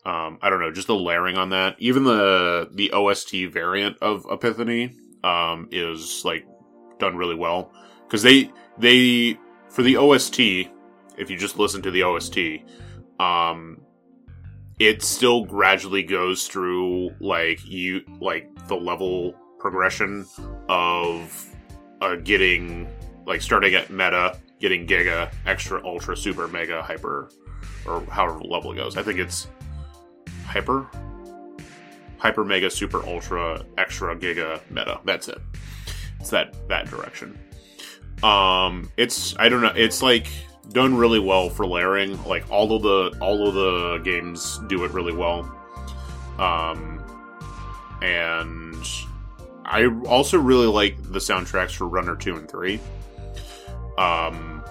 Um, 0.04 0.38
I 0.40 0.48
don't 0.48 0.60
know, 0.60 0.72
just 0.72 0.86
the 0.86 0.94
layering 0.94 1.36
on 1.36 1.50
that. 1.50 1.76
Even 1.78 2.04
the 2.04 2.68
the 2.72 2.92
OST 2.92 3.52
variant 3.52 3.98
of 4.00 4.26
Epiphany 4.30 4.94
um, 5.22 5.68
is 5.70 6.24
like 6.24 6.46
done 6.98 7.16
really 7.16 7.34
well 7.34 7.72
because 8.04 8.22
they 8.22 8.50
they 8.78 9.38
for 9.68 9.82
the 9.82 9.96
OST. 9.96 10.40
If 11.18 11.28
you 11.28 11.36
just 11.36 11.58
listen 11.58 11.82
to 11.82 11.90
the 11.90 12.02
OST, 12.04 12.38
um, 13.18 13.82
it 14.78 15.02
still 15.02 15.44
gradually 15.44 16.02
goes 16.02 16.48
through 16.48 17.10
like 17.20 17.60
you 17.66 18.00
like 18.20 18.48
the 18.68 18.76
level 18.76 19.34
progression 19.58 20.26
of 20.70 21.49
uh, 22.00 22.16
getting 22.16 22.88
like 23.26 23.42
starting 23.42 23.74
at 23.74 23.90
meta, 23.90 24.36
getting 24.58 24.86
giga, 24.86 25.32
extra, 25.46 25.84
ultra, 25.84 26.16
super, 26.16 26.48
mega, 26.48 26.82
hyper, 26.82 27.30
or 27.86 28.02
however 28.06 28.40
level 28.40 28.72
it 28.72 28.76
goes. 28.76 28.96
I 28.96 29.02
think 29.02 29.18
it's 29.18 29.48
hyper, 30.44 30.86
hyper, 32.18 32.44
mega, 32.44 32.70
super, 32.70 33.04
ultra, 33.06 33.64
extra, 33.78 34.16
giga, 34.16 34.60
meta. 34.70 35.00
That's 35.04 35.28
it. 35.28 35.38
It's 36.18 36.30
that 36.30 36.54
that 36.68 36.88
direction. 36.88 37.38
Um, 38.22 38.90
it's 38.96 39.34
I 39.38 39.48
don't 39.48 39.62
know. 39.62 39.72
It's 39.74 40.02
like 40.02 40.26
done 40.70 40.94
really 40.96 41.18
well 41.18 41.50
for 41.50 41.66
layering. 41.66 42.22
Like 42.24 42.50
all 42.50 42.72
of 42.72 42.82
the 42.82 43.16
all 43.20 43.48
of 43.48 43.54
the 43.54 43.98
games 43.98 44.60
do 44.68 44.84
it 44.84 44.92
really 44.92 45.14
well. 45.14 45.50
Um, 46.38 47.02
and 48.02 48.69
I 49.70 49.86
also 50.08 50.36
really 50.38 50.66
like 50.66 51.00
the 51.12 51.20
soundtracks 51.20 51.70
for 51.72 51.86
Runner 51.86 52.16
two 52.16 52.36
and 52.36 52.50
three. 52.50 52.80
Um, 53.98 54.64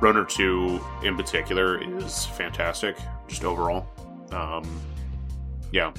Runner 0.00 0.24
two 0.24 0.80
in 1.02 1.16
particular 1.16 1.82
is 1.98 2.24
fantastic, 2.26 2.96
just 3.26 3.44
overall. 3.44 3.86
Um, 4.30 4.80
yeah, 5.72 5.92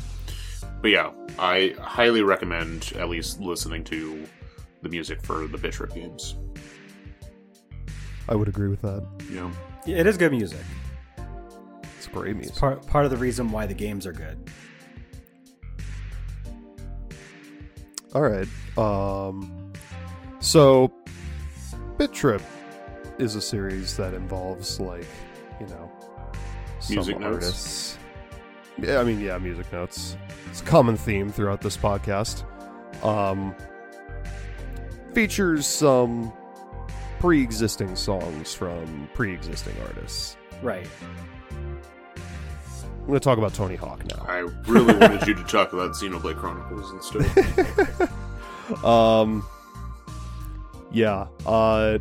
but 0.82 0.91
yeah, 0.91 1.11
I 1.38 1.76
highly 1.80 2.23
recommend 2.23 2.93
at 2.97 3.09
least 3.09 3.41
listening 3.41 3.84
to 3.86 4.26
the 4.82 4.89
music 4.89 5.21
for 5.21 5.47
the 5.47 5.57
Bit.Trip 5.57 5.93
games. 5.93 6.36
I 8.30 8.36
would 8.36 8.47
agree 8.47 8.69
with 8.69 8.82
that. 8.82 9.05
Yeah. 9.32 9.51
Yeah, 9.86 9.97
It 9.97 10.07
is 10.07 10.17
good 10.17 10.32
music. 10.32 10.59
It's 11.97 12.07
great 12.07 12.36
music. 12.36 12.55
Part 12.55 12.86
part 12.88 13.05
of 13.05 13.11
the 13.11 13.17
reason 13.17 13.51
why 13.51 13.65
the 13.65 13.73
games 13.73 14.05
are 14.07 14.13
good. 14.13 14.49
All 18.16 18.22
right. 18.22 18.47
Um, 18.78 19.74
so, 20.39 20.89
Bit 21.97 22.13
Trip 22.13 22.41
is 23.20 23.36
a 23.36 23.41
series 23.41 23.97
that 23.97 24.13
involves 24.13 24.80
like, 24.80 25.05
you 25.59 25.68
know, 25.68 25.91
some 26.80 26.95
Music 26.95 27.20
notes? 27.20 27.45
artists. 27.45 27.97
Yeah, 28.78 28.99
I 28.99 29.03
mean, 29.03 29.20
yeah, 29.20 29.38
music 29.38 29.72
notes. 29.74 30.16
It's 30.49 30.61
a 30.61 30.63
common 30.63 30.95
theme 30.95 31.30
throughout 31.30 31.59
this 31.59 31.76
podcast. 31.76 32.43
Um, 33.03 33.53
features 35.13 35.66
some 35.66 36.32
pre-existing 37.20 37.97
songs 37.97 38.53
from 38.53 39.09
pre-existing 39.13 39.76
artists. 39.88 40.38
Right. 40.61 40.88
I'm 43.06 43.10
going 43.12 43.20
to 43.20 43.24
talk 43.24 43.38
about 43.38 43.53
Tony 43.53 43.76
Hawk 43.76 44.03
now. 44.08 44.26
I 44.28 44.39
really 44.68 44.95
wanted 44.97 45.28
you 45.28 45.36
to 45.36 45.43
talk 45.43 45.74
about 45.74 45.91
Xenoblade 45.91 46.38
Chronicles 46.38 46.91
instead. 46.91 48.10
um 48.84 49.45
yeah 50.91 51.28
uh 51.45 51.99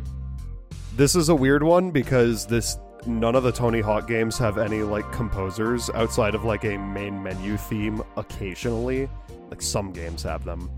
this 0.95 1.15
is 1.15 1.29
a 1.29 1.35
weird 1.35 1.61
one 1.61 1.91
because 1.91 2.47
this 2.47 2.77
none 3.05 3.35
of 3.35 3.43
the 3.43 3.51
tony 3.51 3.81
hawk 3.81 4.07
games 4.07 4.37
have 4.37 4.57
any 4.57 4.81
like 4.81 5.09
composers 5.11 5.91
outside 5.91 6.33
of 6.33 6.43
like 6.43 6.63
a 6.63 6.77
main 6.77 7.21
menu 7.21 7.55
theme 7.55 8.01
occasionally 8.17 9.07
like 9.49 9.61
some 9.61 9.91
games 9.91 10.23
have 10.23 10.43
them 10.43 10.69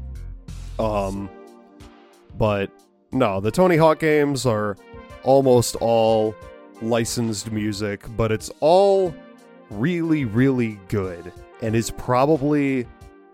um 0.80 1.30
but 2.38 2.70
no 3.14 3.40
the 3.40 3.52
tony 3.52 3.78
hawk 3.78 4.00
games 4.00 4.46
are 4.46 4.76
almost 5.24 5.76
all 5.78 6.36
licensed 6.82 7.50
music 7.52 8.04
but 8.18 8.30
it's 8.32 8.52
all 8.60 9.16
really 9.70 10.26
really 10.26 10.80
good 10.88 11.32
and 11.62 11.76
is 11.76 11.92
probably 11.92 12.88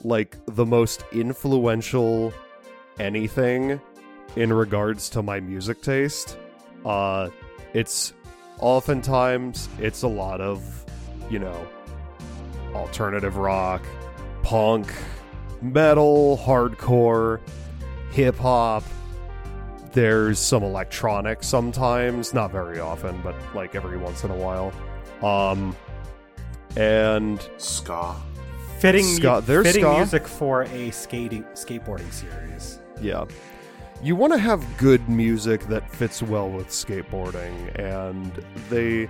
like 0.04 0.38
the 0.48 0.66
most 0.66 1.04
influential 1.12 2.34
anything 3.00 3.80
in 4.36 4.52
regards 4.52 5.10
to 5.10 5.22
my 5.22 5.40
music 5.40 5.82
taste. 5.82 6.38
Uh 6.86 7.30
it's 7.74 8.14
oftentimes 8.60 9.68
it's 9.80 10.04
a 10.04 10.08
lot 10.08 10.42
of, 10.42 10.86
you 11.30 11.40
know, 11.40 11.68
alternative 12.74 13.38
rock, 13.38 13.82
punk, 14.42 14.94
metal, 15.62 16.40
hardcore, 16.44 17.40
hip 18.12 18.36
hop. 18.38 18.84
There's 19.92 20.40
some 20.40 20.64
electronic 20.64 21.44
sometimes, 21.44 22.34
not 22.34 22.52
very 22.52 22.80
often, 22.80 23.22
but 23.22 23.36
like 23.54 23.76
every 23.76 23.98
once 23.98 24.24
in 24.24 24.32
a 24.32 24.36
while. 24.36 24.74
Um 25.22 25.76
and 26.78 27.42
Ska. 27.58 28.16
Fitting, 28.80 29.06
Ska- 29.06 29.44
there's 29.46 29.66
fitting 29.66 29.84
ska. 29.84 29.98
music 29.98 30.28
for 30.28 30.64
a 30.64 30.92
skating 30.92 31.44
skateboarding 31.54 32.12
series. 32.12 32.80
Yeah. 33.02 33.26
You 34.02 34.16
want 34.18 34.34
to 34.34 34.40
have 34.40 34.62
good 34.78 35.08
music 35.08 35.62
that 35.68 35.90
fits 35.90 36.22
well 36.22 36.50
with 36.50 36.68
skateboarding 36.68 37.54
and 37.80 38.32
they 38.70 39.10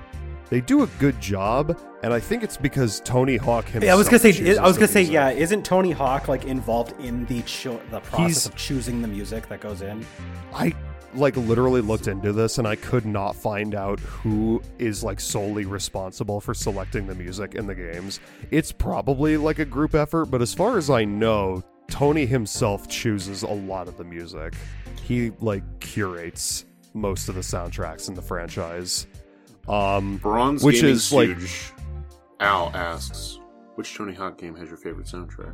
they 0.51 0.61
do 0.61 0.84
a 0.84 0.88
good 0.99 1.20
job 1.20 1.76
and 2.03 2.14
I 2.14 2.20
think 2.20 2.43
it's 2.43 2.57
because 2.57 2.99
Tony 3.03 3.38
Hawk 3.38 3.66
himself 3.66 3.84
Yeah, 3.86 3.93
I 3.93 3.95
was 3.95 4.07
gonna 4.07 4.20
say. 4.20 4.32
chooses 4.34 4.59
I 4.59 4.68
was 4.68 4.78
gonna 4.78 4.88
say, 4.88 4.99
music. 4.99 5.14
yeah. 5.16 5.30
Isn't 5.32 5.66
Tony 5.66 5.91
Hawk 5.91 6.28
like 6.28 6.45
involved 6.45 6.93
in 7.03 7.26
the 7.26 7.41
cho- 7.43 7.82
the 7.89 8.01
process 8.01 8.28
He's- 8.28 8.45
of 8.45 8.55
choosing 8.55 9.01
the 9.01 9.07
music 9.07 9.47
that 9.49 9.59
goes 9.61 9.82
in? 9.82 10.05
I 10.53 10.74
like 11.15 11.35
literally 11.37 11.81
looked 11.81 12.07
into 12.07 12.33
this 12.33 12.57
and 12.57 12.67
I 12.67 12.75
could 12.75 13.05
not 13.05 13.35
find 13.35 13.75
out 13.75 13.99
who 13.99 14.61
is 14.79 15.03
like 15.03 15.19
solely 15.19 15.65
responsible 15.65 16.41
for 16.41 16.53
selecting 16.53 17.07
the 17.07 17.15
music 17.15 17.55
in 17.55 17.67
the 17.67 17.75
games. 17.75 18.19
It's 18.51 18.71
probably 18.71 19.37
like 19.37 19.59
a 19.59 19.65
group 19.65 19.95
effort, 19.95 20.25
but 20.25 20.41
as 20.41 20.53
far 20.53 20.77
as 20.77 20.89
I 20.89 21.05
know, 21.05 21.63
Tony 21.89 22.25
himself 22.25 22.87
chooses 22.87 23.43
a 23.43 23.47
lot 23.51 23.87
of 23.87 23.97
the 23.97 24.03
music. 24.03 24.53
He 25.03 25.31
like 25.41 25.63
curates 25.79 26.65
most 26.93 27.29
of 27.29 27.35
the 27.35 27.41
soundtracks 27.41 28.07
in 28.09 28.15
the 28.15 28.21
franchise. 28.21 29.07
Um 29.67 30.17
Bronze 30.17 30.63
Which 30.63 30.77
Gaming 30.77 30.91
is, 30.91 31.11
like- 31.13 31.37
Al 32.39 32.71
asks, 32.75 33.39
which 33.75 33.95
Tony 33.95 34.13
Hawk 34.13 34.37
game 34.37 34.55
has 34.55 34.67
your 34.67 34.77
favorite 34.77 35.07
soundtrack? 35.07 35.53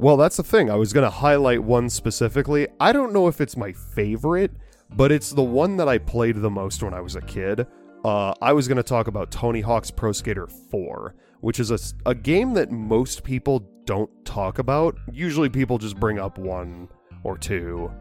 Well, 0.00 0.16
that's 0.16 0.38
the 0.38 0.42
thing. 0.42 0.70
I 0.70 0.76
was 0.76 0.94
going 0.94 1.04
to 1.04 1.10
highlight 1.10 1.62
one 1.62 1.90
specifically. 1.90 2.66
I 2.80 2.90
don't 2.90 3.12
know 3.12 3.28
if 3.28 3.38
it's 3.38 3.54
my 3.54 3.70
favorite, 3.72 4.50
but 4.96 5.12
it's 5.12 5.28
the 5.28 5.42
one 5.42 5.76
that 5.76 5.90
I 5.90 5.98
played 5.98 6.36
the 6.36 6.48
most 6.48 6.82
when 6.82 6.94
I 6.94 7.02
was 7.02 7.16
a 7.16 7.20
kid. 7.20 7.66
Uh, 8.02 8.32
I 8.40 8.54
was 8.54 8.66
going 8.66 8.78
to 8.78 8.82
talk 8.82 9.08
about 9.08 9.30
Tony 9.30 9.60
Hawk's 9.60 9.90
Pro 9.90 10.12
Skater 10.12 10.46
4, 10.46 11.14
which 11.42 11.60
is 11.60 11.70
a, 11.70 11.78
a 12.06 12.14
game 12.14 12.54
that 12.54 12.70
most 12.70 13.24
people 13.24 13.68
don't 13.84 14.08
talk 14.24 14.58
about. 14.58 14.96
Usually 15.12 15.50
people 15.50 15.76
just 15.76 16.00
bring 16.00 16.18
up 16.18 16.38
one 16.38 16.88
or 17.22 17.36
two, 17.36 17.92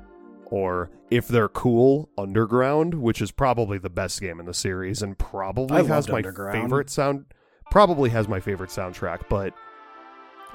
or 0.45 0.91
if 1.11 1.27
they're 1.27 1.49
cool, 1.49 2.07
Underground, 2.17 2.93
which 2.93 3.21
is 3.21 3.31
probably 3.31 3.77
the 3.77 3.89
best 3.89 4.21
game 4.21 4.39
in 4.39 4.45
the 4.45 4.53
series 4.53 5.01
and 5.01 5.17
probably 5.17 5.81
I 5.81 5.83
has 5.83 6.07
my 6.07 6.21
favorite 6.21 6.89
sound. 6.89 7.25
Probably 7.71 8.09
has 8.11 8.29
my 8.29 8.39
favorite 8.39 8.69
soundtrack, 8.69 9.23
but 9.27 9.53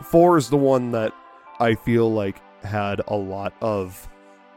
4 0.04 0.38
is 0.38 0.48
the 0.48 0.56
one 0.56 0.90
that 0.92 1.12
I 1.60 1.74
feel 1.74 2.12
like 2.12 2.40
had 2.64 3.00
a 3.08 3.14
lot 3.16 3.54
of 3.60 4.08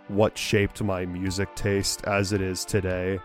what 0.07 0.37
shaped 0.37 0.81
my 0.81 1.05
music 1.05 1.53
taste 1.55 2.03
as 2.05 2.33
it 2.33 2.41
is 2.41 2.65
today. 2.65 3.19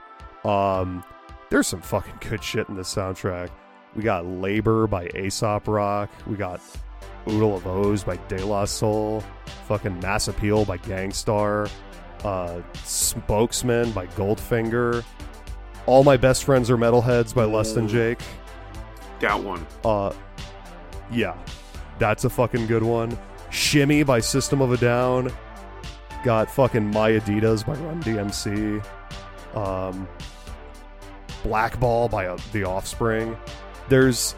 Um, 0.45 1.05
there's 1.51 1.67
some 1.67 1.81
fucking 1.83 2.19
good 2.29 2.43
shit 2.43 2.69
in 2.69 2.77
this 2.77 2.93
soundtrack. 2.93 3.51
We 3.95 4.03
got 4.03 4.27
Labor 4.27 4.87
by 4.87 5.09
Aesop 5.09 5.69
Rock. 5.69 6.11
We 6.27 6.37
got 6.37 6.61
Oodle 7.29 7.57
of 7.57 7.67
O's 7.67 8.03
by 8.03 8.17
De 8.29 8.45
La 8.45 8.65
Soul. 8.65 9.23
Fucking 9.69 10.01
Mass 10.01 10.29
Appeal 10.29 10.65
by 10.65 10.79
Gang 10.79 11.13
Starr. 11.13 11.69
Uh, 12.25 12.63
Spokesman 12.85 13.93
by 13.93 14.07
Goldfinger. 14.09 15.05
All 15.87 16.05
My 16.05 16.17
Best 16.17 16.45
Friends 16.45 16.71
Are 16.71 16.77
Metalheads 16.77 17.35
by 17.35 17.45
Less 17.45 17.73
Than 17.73 17.89
Jake. 17.89 18.21
That 19.21 19.41
one. 19.43 19.67
Uh, 19.85 20.13
yeah, 21.11 21.37
that's 21.99 22.25
a 22.25 22.31
fucking 22.31 22.67
good 22.67 22.83
one. 22.83 23.17
Shimmy 23.53 24.03
by 24.03 24.21
System 24.21 24.61
of 24.61 24.73
a 24.73 24.77
Down. 24.77 25.33
Got 26.25 26.51
fucking 26.51 26.91
My 26.91 27.13
Adidas 27.13 27.65
by 27.67 27.75
Run 27.75 28.03
DMC. 28.03 28.85
Um, 29.55 30.09
Blackball 31.43 32.09
by 32.09 32.27
uh, 32.27 32.39
The 32.53 32.65
Offspring. 32.65 33.37
There's 33.89 34.35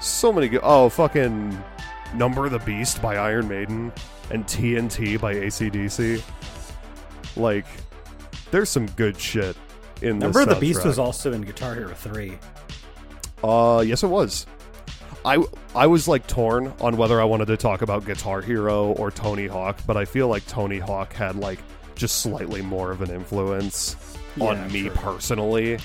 so 0.00 0.32
many 0.32 0.48
good. 0.48 0.60
Oh, 0.62 0.88
fucking 0.88 1.62
Number 2.14 2.46
of 2.46 2.52
the 2.52 2.60
Beast 2.60 3.02
by 3.02 3.16
Iron 3.16 3.48
Maiden 3.48 3.92
and 4.30 4.46
TNT 4.46 5.20
by 5.20 5.34
ACDC. 5.34 6.22
Like, 7.36 7.66
there's 8.50 8.70
some 8.70 8.86
good 8.90 9.20
shit 9.20 9.56
in 10.02 10.18
this 10.18 10.24
Number 10.24 10.40
of 10.40 10.48
the 10.48 10.54
Beast 10.54 10.84
was 10.84 10.98
also 10.98 11.32
in 11.32 11.42
Guitar 11.42 11.74
Hero 11.74 11.92
Three. 11.94 12.38
Uh, 13.42 13.84
yes, 13.86 14.02
it 14.02 14.08
was. 14.08 14.46
I 15.26 15.44
I 15.74 15.86
was 15.88 16.06
like 16.08 16.26
torn 16.26 16.72
on 16.80 16.96
whether 16.96 17.20
I 17.20 17.24
wanted 17.24 17.46
to 17.46 17.56
talk 17.56 17.82
about 17.82 18.04
Guitar 18.06 18.40
Hero 18.40 18.92
or 18.92 19.10
Tony 19.10 19.46
Hawk, 19.48 19.78
but 19.86 19.96
I 19.96 20.04
feel 20.04 20.28
like 20.28 20.46
Tony 20.46 20.78
Hawk 20.78 21.12
had 21.12 21.36
like 21.36 21.58
just 21.96 22.20
slightly 22.20 22.62
more 22.62 22.90
of 22.92 23.02
an 23.02 23.10
influence 23.10 23.96
Yeah, 24.36 24.44
on 24.46 24.70
me 24.72 24.82
true. 24.82 24.90
personally 24.90 25.78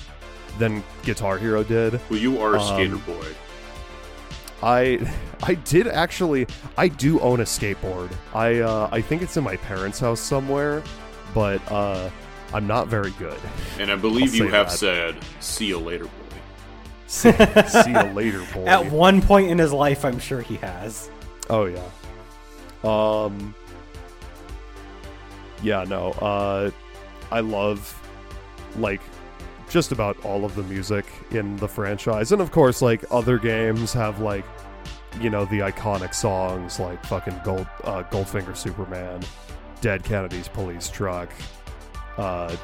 than 0.58 0.84
Guitar 1.02 1.38
Hero 1.38 1.64
did. 1.64 2.00
Well, 2.08 2.18
you 2.20 2.40
are 2.40 2.54
a 2.56 2.60
Um, 2.62 2.68
skater 2.68 2.96
boy. 2.98 3.26
I 4.62 5.00
I 5.42 5.54
did 5.54 5.88
actually 5.88 6.46
I 6.78 6.88
do 6.88 7.18
own 7.20 7.40
a 7.40 7.44
skateboard. 7.44 8.12
I 8.34 8.60
uh, 8.60 8.88
I 8.92 9.00
think 9.00 9.22
it's 9.22 9.36
in 9.36 9.42
my 9.44 9.56
parents' 9.56 9.98
house 9.98 10.20
somewhere, 10.20 10.82
but 11.34 11.60
uh, 11.70 12.10
I'm 12.54 12.66
not 12.68 12.86
very 12.86 13.10
good. 13.18 13.40
And 13.80 13.90
I 13.90 13.96
believe 13.96 14.30
I'll 14.30 14.36
you 14.36 14.48
have 14.50 14.68
that. 14.68 14.76
said, 14.78 15.16
see 15.40 15.66
you 15.66 15.78
later, 15.78 16.04
boy. 16.04 16.10
See, 17.12 17.30
see 17.68 17.90
you 17.90 18.02
later, 18.14 18.42
boy. 18.54 18.64
At 18.64 18.90
one 18.90 19.20
point 19.20 19.50
in 19.50 19.58
his 19.58 19.70
life, 19.70 20.02
I'm 20.02 20.18
sure 20.18 20.40
he 20.40 20.56
has. 20.56 21.10
Oh 21.50 21.66
yeah. 21.66 21.84
Um 22.82 23.54
Yeah, 25.62 25.84
no. 25.84 26.12
Uh 26.12 26.70
I 27.30 27.40
love 27.40 27.94
like 28.78 29.02
just 29.68 29.92
about 29.92 30.16
all 30.24 30.46
of 30.46 30.54
the 30.54 30.62
music 30.62 31.04
in 31.32 31.54
the 31.58 31.68
franchise. 31.68 32.32
And 32.32 32.40
of 32.40 32.50
course 32.50 32.80
like 32.80 33.04
other 33.10 33.36
games 33.38 33.92
have 33.92 34.20
like 34.20 34.46
you 35.20 35.28
know 35.28 35.44
the 35.44 35.58
iconic 35.58 36.14
songs 36.14 36.80
like 36.80 37.04
fucking 37.04 37.38
Gold 37.44 37.66
uh, 37.84 38.04
Goldfinger 38.04 38.56
Superman, 38.56 39.20
Dead 39.82 40.02
Kennedy's 40.02 40.48
Police 40.48 40.88
Truck, 40.88 41.30
uh 42.16 42.56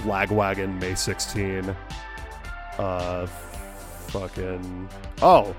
Lagwagon 0.00 0.78
May 0.80 0.94
16, 0.94 1.74
uh 2.78 3.26
fucking 3.26 4.88
oh 5.22 5.54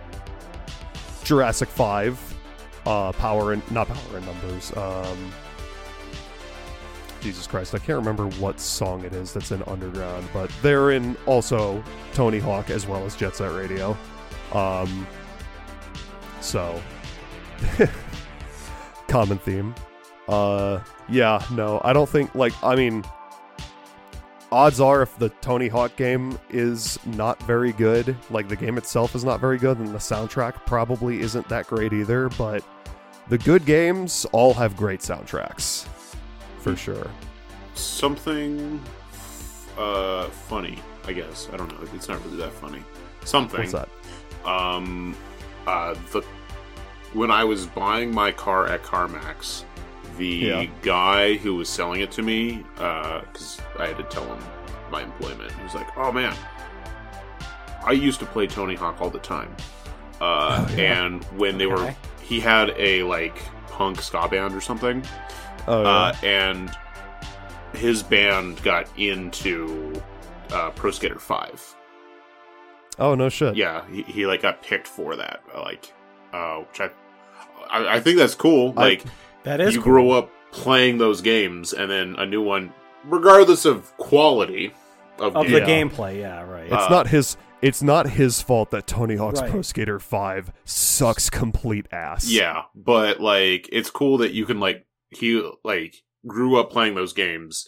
Jurassic 1.28 1.68
Five, 1.68 2.18
uh, 2.86 3.11
Power 3.11 3.51
and 3.51 3.70
not 3.70 3.89
Power 3.89 4.18
in 4.18 4.26
Numbers. 4.26 4.76
Um, 4.78 5.34
Jesus 7.20 7.45
Christ, 7.47 7.76
I 7.76 7.80
can't 7.80 7.97
remember 7.97 8.28
what 8.39 8.61
song 8.61 9.03
it 9.03 9.13
is 9.13 9.34
that's 9.34 9.51
in 9.51 9.61
Underground, 9.63 10.26
but 10.32 10.49
they're 10.61 10.91
in 10.91 11.18
also 11.26 11.84
Tony 12.13 12.39
Hawk 12.39 12.70
as 12.70 12.88
well 12.88 13.05
as 13.05 13.13
Jet 13.13 13.36
Set 13.36 13.51
Radio. 13.51 13.97
Um, 14.53 15.05
so 16.39 16.82
common 19.09 19.38
theme. 19.39 19.76
Uh, 20.30 20.80
yeah, 21.09 21.43
no, 21.51 21.82
I 21.84 21.91
don't 21.91 22.07
think 22.07 22.34
like 22.36 22.53
I 22.63 22.76
mean, 22.76 23.03
odds 24.51 24.79
are 24.79 25.01
if 25.01 25.17
the 25.17 25.29
Tony 25.41 25.67
Hawk 25.67 25.95
game 25.95 26.37
is 26.49 26.99
not 27.05 27.41
very 27.43 27.71
good, 27.73 28.15
like 28.29 28.47
the 28.47 28.55
game 28.55 28.77
itself 28.77 29.15
is 29.15 29.23
not 29.23 29.39
very 29.39 29.57
good, 29.57 29.77
then 29.77 29.91
the 29.91 29.99
soundtrack 29.99 30.65
probably 30.65 31.21
isn't 31.21 31.47
that 31.49 31.67
great 31.67 31.93
either. 31.93 32.29
But 32.29 32.63
the 33.27 33.37
good 33.37 33.65
games 33.65 34.25
all 34.31 34.53
have 34.53 34.77
great 34.77 35.01
soundtracks, 35.01 35.85
for 36.59 36.75
sure. 36.75 37.09
Something 37.73 38.81
uh, 39.77 40.27
funny, 40.27 40.79
I 41.05 41.13
guess. 41.13 41.49
I 41.51 41.57
don't 41.57 41.69
know. 41.69 41.87
It's 41.93 42.07
not 42.07 42.23
really 42.25 42.37
that 42.37 42.53
funny. 42.53 42.83
Something. 43.23 43.59
What's 43.59 43.73
that? 43.73 43.89
Um, 44.45 45.15
uh, 45.65 45.95
the 46.11 46.21
when 47.13 47.31
I 47.31 47.43
was 47.43 47.65
buying 47.67 48.13
my 48.13 48.31
car 48.31 48.67
at 48.67 48.83
CarMax, 48.83 49.63
the 50.18 50.26
Yeah. 50.28 50.65
guy 50.82 51.36
who 51.36 51.55
was 51.55 51.70
selling 51.70 52.01
it 52.01 52.11
to 52.11 52.22
me, 52.22 52.63
because 52.76 53.61
I 53.80 53.88
had 53.88 53.97
to 53.97 54.03
tell 54.03 54.26
him 54.26 54.39
my 54.91 55.03
employment, 55.03 55.51
he 55.51 55.63
was 55.63 55.76
like, 55.76 55.88
"Oh 55.97 56.11
man, 56.11 56.36
I 57.86 57.91
used 57.91 58.20
to 58.20 58.26
play 58.26 58.47
Tony 58.47 58.76
Hawk 58.76 59.01
all 59.01 59.09
the 59.09 59.20
time." 59.20 59.55
Uh, 60.20 60.65
Oh, 60.70 60.76
yeah. 60.76 61.05
And 61.05 61.24
when 61.38 61.57
they 61.57 61.68
were, 61.68 61.93
he 62.22 62.39
had 62.39 62.74
a 62.78 63.03
like 63.03 63.38
punk 63.70 64.01
ska 64.01 64.28
band 64.28 64.55
or 64.55 64.61
something, 64.61 65.03
Oh, 65.68 65.82
yeah. 65.84 65.89
uh, 65.89 66.13
and 66.24 66.72
his 67.74 68.01
band 68.01 68.61
got 68.63 68.88
into 68.97 70.01
uh, 70.51 70.72
Pro 70.72 70.91
Skater 70.91 71.20
Five. 71.20 71.76
oh 72.99 73.13
no 73.15 73.30
shit. 73.30 73.55
Yeah, 73.55 73.84
he, 73.91 74.01
he 74.03 74.26
like 74.26 74.41
got 74.41 74.63
picked 74.63 74.88
for 74.88 75.15
that. 75.18 75.41
uh, 75.53 75.61
Like, 75.61 75.93
uh, 76.34 76.57
which 76.61 76.82
I, 76.82 76.89
I, 77.70 77.95
I 77.97 77.99
think 77.99 78.18
that's 78.18 78.34
cool. 78.36 78.74
I- 78.78 78.82
Like, 78.82 79.03
That 79.47 79.61
is 79.61 79.75
you 79.75 79.81
cool. 79.81 79.91
grow 79.93 80.11
up 80.11 80.29
playing 80.51 80.97
those 80.97 81.21
games, 81.21 81.73
and 81.73 81.89
then 81.89 82.15
a 82.17 82.25
new 82.25 82.41
one, 82.41 82.73
regardless 83.05 83.65
of 83.65 83.95
quality 83.97 84.73
of, 85.19 85.35
of 85.35 85.45
game, 85.47 85.53
the 85.53 85.61
gameplay. 85.61 86.19
Yeah, 86.19 86.41
right. 86.41 86.65
It's 86.65 86.73
Uh, 86.73 86.89
not 86.89 87.07
his. 87.07 87.37
It's 87.61 87.81
not 87.81 88.07
his 88.09 88.39
fault 88.41 88.69
that 88.69 88.85
Tony 88.85 89.15
Hawk's 89.15 89.41
Right. 89.41 89.49
Pro 89.49 89.61
Skater 89.63 89.99
Five 89.99 90.51
sucks 90.63 91.29
complete 91.29 91.87
ass. 91.91 92.29
Yeah, 92.29 92.63
but 92.75 93.19
like, 93.19 93.67
it's 93.71 93.89
cool 93.89 94.19
that 94.19 94.31
you 94.33 94.45
can 94.45 94.59
like 94.59 94.85
he 95.09 95.41
like 95.63 95.95
grew 96.27 96.59
up 96.59 96.69
playing 96.71 96.93
those 96.95 97.13
games, 97.13 97.67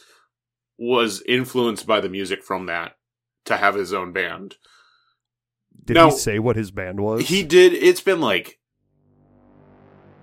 was 0.78 1.24
influenced 1.28 1.88
by 1.88 2.02
the 2.02 2.10
music 2.10 2.44
from 2.44 2.68
that 2.68 2.98
to 3.46 3.58
have 3.58 3.74
his 3.76 3.92
own 3.94 4.12
band. 4.14 4.58
Did 5.86 5.96
No. 5.96 6.10
he 6.12 6.18
say 6.18 6.38
what 6.40 6.56
his 6.56 6.70
band 6.70 7.00
was? 7.00 7.28
He 7.28 7.42
did. 7.42 7.74
It's 7.74 8.02
been 8.02 8.20
like 8.22 8.59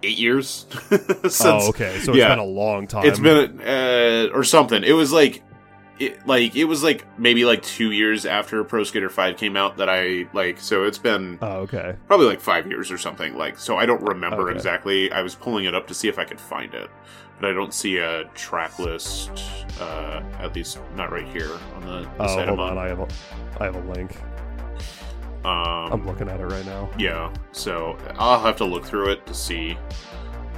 eight 0.07 0.19
years 0.19 0.67
since. 1.23 1.41
oh, 1.45 1.69
okay. 1.71 1.99
So 2.01 2.13
it's 2.13 2.19
yeah. 2.19 2.29
been 2.29 2.39
a 2.39 2.45
long 2.45 2.87
time. 2.87 3.07
It's 3.07 3.19
been 3.19 3.61
uh, 3.61 4.29
or 4.33 4.45
something. 4.45 4.83
It 4.85 4.93
was 4.93 5.13
like 5.13 5.43
it 5.99 6.27
like 6.27 6.55
it 6.57 6.65
was 6.67 6.83
like 6.83 7.07
maybe 7.19 7.45
like 7.45 7.63
two 7.63 7.91
years 7.91 8.27
after 8.27 8.63
Pro 8.65 8.85
Skater 8.85 9.09
Five 9.09 9.37
came 9.37 9.57
out 9.57 9.79
that 9.79 9.89
I 9.89 10.29
like. 10.33 10.61
So 10.61 10.85
it's 10.85 10.99
been 10.99 11.39
Oh, 11.43 11.61
okay. 11.61 11.97
probably 12.07 12.27
like 12.27 12.41
five 12.41 12.67
years 12.67 12.91
or 12.91 12.99
something. 12.99 13.37
Like 13.37 13.59
so, 13.59 13.77
I 13.77 13.87
don't 13.87 14.03
remember 14.03 14.49
Okay. 14.49 14.57
exactly. 14.57 15.11
I 15.13 15.23
was 15.23 15.35
pulling 15.35 15.65
it 15.65 15.75
up 15.75 15.87
to 15.89 15.95
see 15.95 16.09
if 16.09 16.19
I 16.19 16.25
could 16.25 16.41
find 16.41 16.75
it, 16.75 16.91
but 17.41 17.49
I 17.51 17.53
don't 17.55 17.73
see 17.73 17.97
a 17.99 18.25
track 18.35 18.79
list. 18.79 19.31
Uh, 19.81 20.23
at 20.39 20.55
least 20.55 20.79
not 20.97 21.11
right 21.13 21.27
here 21.29 21.51
on 21.77 21.83
the, 21.87 22.01
the 22.03 22.09
Oh, 22.21 22.27
site 22.29 22.49
hold 22.49 22.61
I'm 22.61 22.77
on. 22.77 22.79
I 22.79 22.89
have 22.89 23.01
a, 23.01 23.09
I 23.61 23.65
have 23.65 23.77
a 23.77 23.93
link. 23.93 24.17
Um, 25.47 25.93
I'm 25.93 26.07
looking 26.07 26.29
at 26.29 26.41
it 26.41 26.47
right 26.47 26.67
now. 26.67 26.91
Yeah, 26.99 27.33
so 27.53 27.97
I'll 28.19 28.41
have 28.41 28.57
to 28.57 28.65
look 28.65 28.85
through 28.85 29.11
it 29.13 29.25
to 29.27 29.35
see 29.35 29.79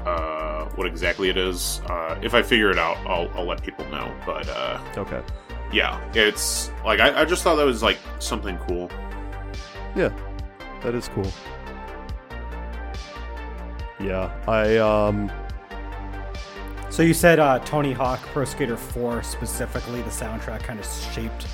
uh, 0.06 0.64
what 0.76 0.86
exactly 0.86 1.28
it 1.28 1.36
is. 1.36 1.82
Uh, 1.90 2.18
if 2.22 2.32
I 2.32 2.40
figure 2.42 2.70
it 2.70 2.78
out, 2.78 2.96
I'll, 3.06 3.28
I'll 3.34 3.44
let 3.44 3.62
people 3.62 3.84
know. 3.90 4.10
But 4.24 4.48
uh, 4.48 4.80
Okay. 4.96 5.20
yeah, 5.72 6.00
it's 6.14 6.70
like 6.86 7.00
I, 7.00 7.20
I 7.20 7.24
just 7.26 7.42
thought 7.42 7.56
that 7.56 7.66
was 7.66 7.82
like 7.82 7.98
something 8.18 8.56
cool. 8.66 8.90
Yeah, 9.94 10.08
that 10.82 10.94
is 10.94 11.08
cool. 11.08 11.30
Yeah, 14.00 14.32
I 14.46 14.76
um, 14.78 15.30
So 16.88 17.02
you 17.02 17.12
said 17.12 17.38
uh, 17.40 17.58
Tony 17.60 17.92
Hawk 17.92 18.20
Pro 18.32 18.44
Skater 18.44 18.76
4 18.76 19.22
specifically, 19.22 20.00
the 20.02 20.10
soundtrack 20.10 20.60
kind 20.62 20.78
of 20.80 20.86
shaped 21.12 21.46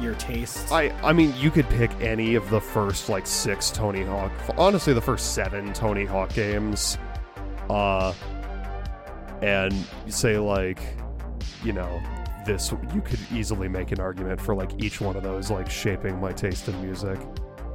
your 0.00 0.14
tastes. 0.14 0.70
I 0.72 0.90
I 1.02 1.12
mean, 1.12 1.34
you 1.36 1.50
could 1.50 1.68
pick 1.68 1.90
any 2.00 2.34
of 2.34 2.48
the 2.50 2.60
first 2.60 3.08
like 3.08 3.26
six 3.26 3.70
Tony 3.70 4.04
Hawk. 4.04 4.32
Honestly, 4.56 4.92
the 4.92 5.00
first 5.00 5.34
seven 5.34 5.72
Tony 5.72 6.04
Hawk 6.04 6.32
games, 6.34 6.98
uh, 7.70 8.12
and 9.42 9.74
say 10.08 10.38
like, 10.38 10.80
you 11.64 11.72
know, 11.72 12.02
this 12.46 12.72
you 12.94 13.00
could 13.00 13.20
easily 13.32 13.68
make 13.68 13.92
an 13.92 14.00
argument 14.00 14.40
for 14.40 14.54
like 14.54 14.82
each 14.82 15.00
one 15.00 15.16
of 15.16 15.22
those 15.22 15.50
like 15.50 15.70
shaping 15.70 16.20
my 16.20 16.32
taste 16.32 16.68
in 16.68 16.80
music. 16.82 17.18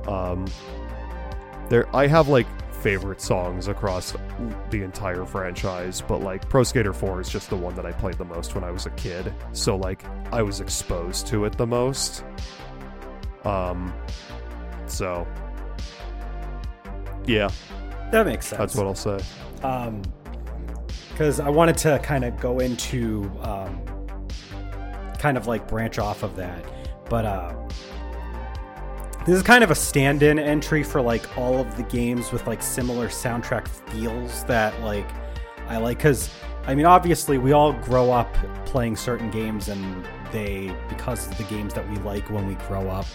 Um, 0.07 0.45
there, 1.69 1.93
I 1.95 2.07
have 2.07 2.27
like 2.27 2.47
favorite 2.81 3.21
songs 3.21 3.67
across 3.67 4.13
the 4.69 4.83
entire 4.83 5.25
franchise, 5.25 6.01
but 6.01 6.19
like 6.21 6.47
Pro 6.49 6.63
Skater 6.63 6.93
4 6.93 7.21
is 7.21 7.29
just 7.29 7.49
the 7.49 7.55
one 7.55 7.75
that 7.75 7.85
I 7.85 7.91
played 7.91 8.15
the 8.17 8.25
most 8.25 8.55
when 8.55 8.63
I 8.63 8.71
was 8.71 8.85
a 8.85 8.91
kid. 8.91 9.33
So 9.51 9.75
like 9.75 10.03
I 10.31 10.41
was 10.41 10.59
exposed 10.61 11.27
to 11.27 11.45
it 11.45 11.57
the 11.57 11.67
most. 11.67 12.23
Um 13.43 13.93
so 14.87 15.27
yeah, 17.25 17.49
that 18.11 18.25
makes 18.25 18.47
sense. 18.47 18.59
that's 18.59 18.75
what 18.75 18.85
I'll 18.87 18.95
say. 18.95 19.19
um 19.63 20.01
because 21.11 21.39
i 21.39 21.49
wanted 21.49 21.75
to 21.75 21.99
kind 22.03 22.23
of 22.23 22.39
go 22.39 22.59
into 22.59 23.29
um 23.41 23.81
kind 25.17 25.35
of 25.35 25.47
like 25.47 25.67
branch 25.67 25.97
off 25.97 26.21
of 26.21 26.35
that 26.35 26.63
but 27.09 27.25
uh 27.25 27.53
this 29.27 29.35
is 29.35 29.43
kind 29.43 29.61
of 29.61 29.71
a 29.71 29.75
stand-in 29.75 30.39
entry 30.39 30.81
for 30.83 31.01
like 31.01 31.37
all 31.37 31.59
of 31.59 31.75
the 31.75 31.83
games 31.83 32.31
with 32.31 32.47
like 32.47 32.63
similar 32.63 33.09
soundtrack 33.09 33.67
feels 33.67 34.45
that 34.45 34.79
like 34.81 35.05
i 35.67 35.75
like 35.75 35.97
because 35.97 36.29
i 36.65 36.73
mean 36.73 36.85
obviously 36.85 37.37
we 37.37 37.51
all 37.51 37.73
grow 37.73 38.09
up 38.09 38.33
playing 38.65 38.95
certain 38.95 39.29
games 39.29 39.67
and 39.67 40.07
they 40.31 40.73
because 40.87 41.27
of 41.29 41.37
the 41.37 41.43
games 41.43 41.73
that 41.73 41.87
we 41.89 41.97
like 41.97 42.29
when 42.29 42.47
we 42.47 42.55
grow 42.55 42.87
up 42.87 43.05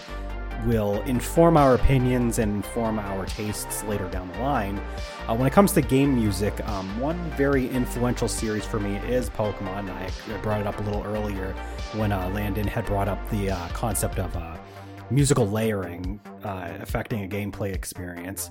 will 0.67 1.01
inform 1.03 1.57
our 1.57 1.75
opinions 1.75 2.39
and 2.39 2.57
inform 2.57 2.99
our 2.99 3.25
tastes 3.27 3.83
later 3.85 4.07
down 4.11 4.31
the 4.31 4.39
line. 4.39 4.81
Uh, 5.27 5.35
when 5.35 5.45
it 5.45 5.53
comes 5.53 5.73
to 5.73 5.81
game 5.81 6.15
music, 6.15 6.55
um, 6.69 7.01
one 7.01 7.19
very 7.33 7.69
influential 7.71 8.29
series 8.29 8.65
for 8.65 8.79
me 8.79 8.95
is 8.99 9.29
Pokemon. 9.31 9.91
I, 9.91 10.09
I 10.33 10.37
brought 10.39 10.61
it 10.61 10.67
up 10.69 10.79
a 10.79 10.83
little 10.83 11.03
earlier 11.03 11.53
when 11.97 12.13
uh, 12.13 12.29
Landon 12.29 12.69
had 12.69 12.87
brought 12.87 13.09
up 13.09 13.29
the 13.31 13.51
uh, 13.51 13.69
concept 13.71 14.21
of 14.21 14.37
uh, 14.37 14.57
musical 15.13 15.49
layering 15.49 16.21
uh, 16.45 16.79
affecting 16.81 17.25
a 17.25 17.29
gameplay 17.29 17.75
experience. 17.75 18.51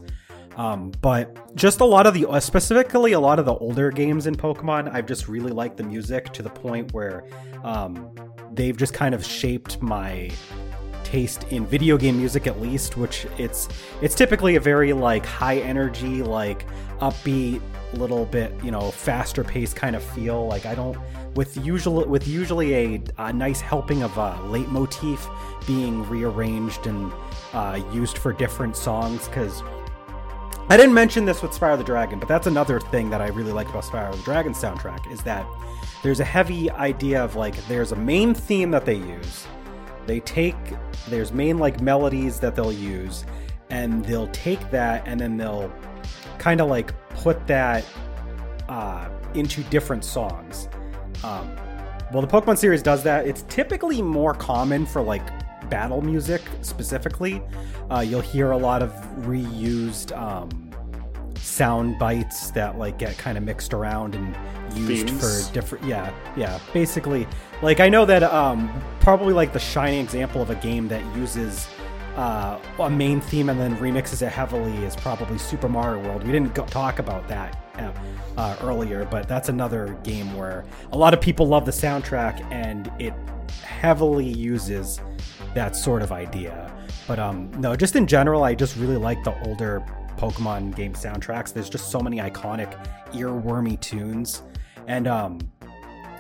Um, 0.58 0.92
but 1.02 1.56
just 1.56 1.80
a 1.80 1.86
lot 1.86 2.08
of 2.08 2.14
the, 2.14 2.40
specifically 2.42 3.14
a 3.14 3.20
lot 3.20 3.40
of 3.40 3.46
the 3.46 3.56
older 3.56 3.90
games 3.90 4.28
in 4.28 4.36
Pokemon, 4.36 4.94
I've 4.94 5.06
just 5.06 5.28
really 5.28 5.52
liked 5.52 5.78
the 5.78 5.84
music 5.84 6.34
to 6.34 6.44
the 6.44 6.50
point 6.50 6.94
where 6.94 7.24
um, 7.64 8.14
they've 8.52 8.76
just 8.76 8.94
kind 8.94 9.16
of 9.16 9.26
shaped 9.26 9.82
my 9.82 10.30
taste 11.12 11.44
in 11.52 11.68
video 11.68 11.98
game 11.98 12.18
music 12.18 12.48
at 12.48 12.62
least 12.62 12.96
which 12.96 13.28
it's 13.38 13.68
it's 14.02 14.16
typically 14.16 14.56
a 14.56 14.60
very 14.62 14.94
like 14.94 15.26
high 15.26 15.58
energy 15.58 16.24
like 16.24 16.66
upbeat 17.00 17.62
little 17.96 18.26
bit 18.26 18.54
you 18.64 18.72
know 18.72 18.90
faster 18.92 19.44
paced 19.44 19.76
kind 19.76 19.94
of 19.94 20.02
feel 20.02 20.48
like 20.48 20.66
i 20.66 20.74
don't 20.74 20.98
with 21.36 21.58
usual 21.66 22.08
with 22.08 22.26
usually 22.30 22.74
a, 22.74 23.02
a 23.18 23.34
nice 23.34 23.60
helping 23.60 24.04
of 24.04 24.18
a 24.18 24.40
leitmotif 24.46 25.28
being 25.68 26.08
rearranged 26.08 26.88
and 26.88 27.12
uh, 27.52 27.78
used 27.92 28.18
for 28.18 28.32
different 28.32 28.78
songs 28.78 29.28
because 29.28 29.62
I 30.70 30.78
didn't 30.78 30.94
mention 30.94 31.26
this 31.26 31.42
with 31.42 31.52
Spyro 31.52 31.78
the 31.78 31.84
Dragon, 31.84 32.18
but 32.18 32.30
that's 32.30 32.48
another 32.48 32.80
thing 32.80 33.10
that 33.10 33.20
I 33.20 33.28
really 33.28 33.52
like 33.52 33.68
about 33.68 33.84
Spyro 33.84 34.16
the 34.16 34.24
Dragon 34.24 34.54
soundtrack 34.54 35.12
is 35.12 35.22
that 35.24 35.46
there's 36.02 36.22
a 36.22 36.24
heavy 36.24 36.72
idea 36.72 37.22
of 37.22 37.36
like 37.36 37.58
there's 37.68 37.92
a 37.92 37.96
main 37.98 38.34
theme 38.34 38.72
that 38.72 38.86
they 38.86 38.96
use. 38.96 39.48
They 40.06 40.20
take 40.22 40.56
there's 41.10 41.32
main 41.32 41.58
like 41.58 41.82
melodies 41.82 42.40
that 42.40 42.56
they'll 42.56 42.74
use, 42.74 43.26
and 43.70 44.04
they'll 44.06 44.28
take 44.30 44.72
that 44.72 45.08
and 45.08 45.20
then 45.20 45.38
they'll 45.38 45.72
kind 46.38 46.62
of 46.62 46.70
like 46.70 46.94
put 47.10 47.46
that 47.48 47.86
uh, 48.70 49.10
into 49.34 49.64
different 49.66 50.04
songs. 50.04 50.68
Um, 51.24 51.56
well, 52.12 52.22
the 52.22 52.28
Pokemon 52.28 52.58
series 52.58 52.82
does 52.82 53.04
that. 53.04 53.28
It's 53.28 53.44
typically 53.44 54.02
more 54.02 54.34
common 54.34 54.86
for 54.86 55.02
like 55.02 55.22
battle 55.70 56.02
music 56.02 56.42
specifically. 56.62 57.42
Uh, 57.90 58.00
you'll 58.00 58.22
hear 58.22 58.52
a 58.52 58.58
lot 58.58 58.82
of 58.82 58.92
reused 59.20 60.16
um, 60.18 60.71
sound 61.42 61.98
bites 61.98 62.52
that 62.52 62.78
like 62.78 62.98
get 62.98 63.18
kind 63.18 63.38
of 63.38 63.44
mixed 63.44 63.74
around 63.74 64.16
and 64.16 64.36
used 64.78 65.08
Themes. 65.08 65.48
for 65.48 65.54
different. 65.54 65.86
Yeah, 65.86 66.14
yeah. 66.36 66.60
Basically, 66.74 67.28
like 67.62 67.80
I 67.80 67.90
know 67.90 68.06
that 68.06 68.24
um, 68.24 68.72
probably 69.00 69.34
like 69.34 69.54
the 69.54 69.60
shining 69.60 70.00
example 70.00 70.42
of 70.42 70.50
a 70.50 70.56
game 70.56 70.88
that 70.90 71.04
uses 71.16 71.68
uh, 72.16 72.60
a 72.80 72.90
main 72.90 73.22
theme 73.22 73.50
and 73.50 73.60
then 73.60 73.76
remixes 73.78 74.22
it 74.22 74.30
heavily 74.30 74.76
is 74.84 74.96
probably 74.96 75.38
Super 75.38 75.70
Mario 75.70 76.04
World. 76.04 76.24
We 76.24 76.32
didn't 76.32 76.54
go- 76.54 76.66
talk 76.66 77.00
about 77.00 77.28
that 77.30 77.58
uh, 77.78 77.92
uh, 78.38 78.58
earlier, 78.62 79.06
but 79.06 79.28
that's 79.28 79.50
another 79.50 79.98
game 80.04 80.36
where 80.38 80.66
a 80.92 80.98
lot 80.98 81.14
of 81.14 81.22
people 81.22 81.48
love 81.48 81.66
the 81.66 81.72
soundtrack 81.72 82.44
and 82.52 82.92
it 83.00 83.14
heavily 83.64 84.28
uses 84.28 85.00
that 85.56 85.76
sort 85.76 86.02
of 86.02 86.12
idea. 86.12 86.72
But 87.08 87.20
um, 87.20 87.50
no, 87.60 87.76
just 87.76 87.96
in 87.96 88.08
general, 88.08 88.44
I 88.44 88.56
just 88.56 88.76
really 88.78 88.98
like 88.98 89.24
the 89.24 89.38
older 89.48 89.84
Pokemon 90.22 90.76
game 90.76 90.94
soundtracks. 90.94 91.52
There's 91.52 91.70
just 91.70 91.90
so 91.90 92.00
many 92.00 92.18
iconic, 92.18 92.72
earwormy 93.12 93.80
tunes, 93.82 94.44
and 94.88 95.08
um, 95.08 95.40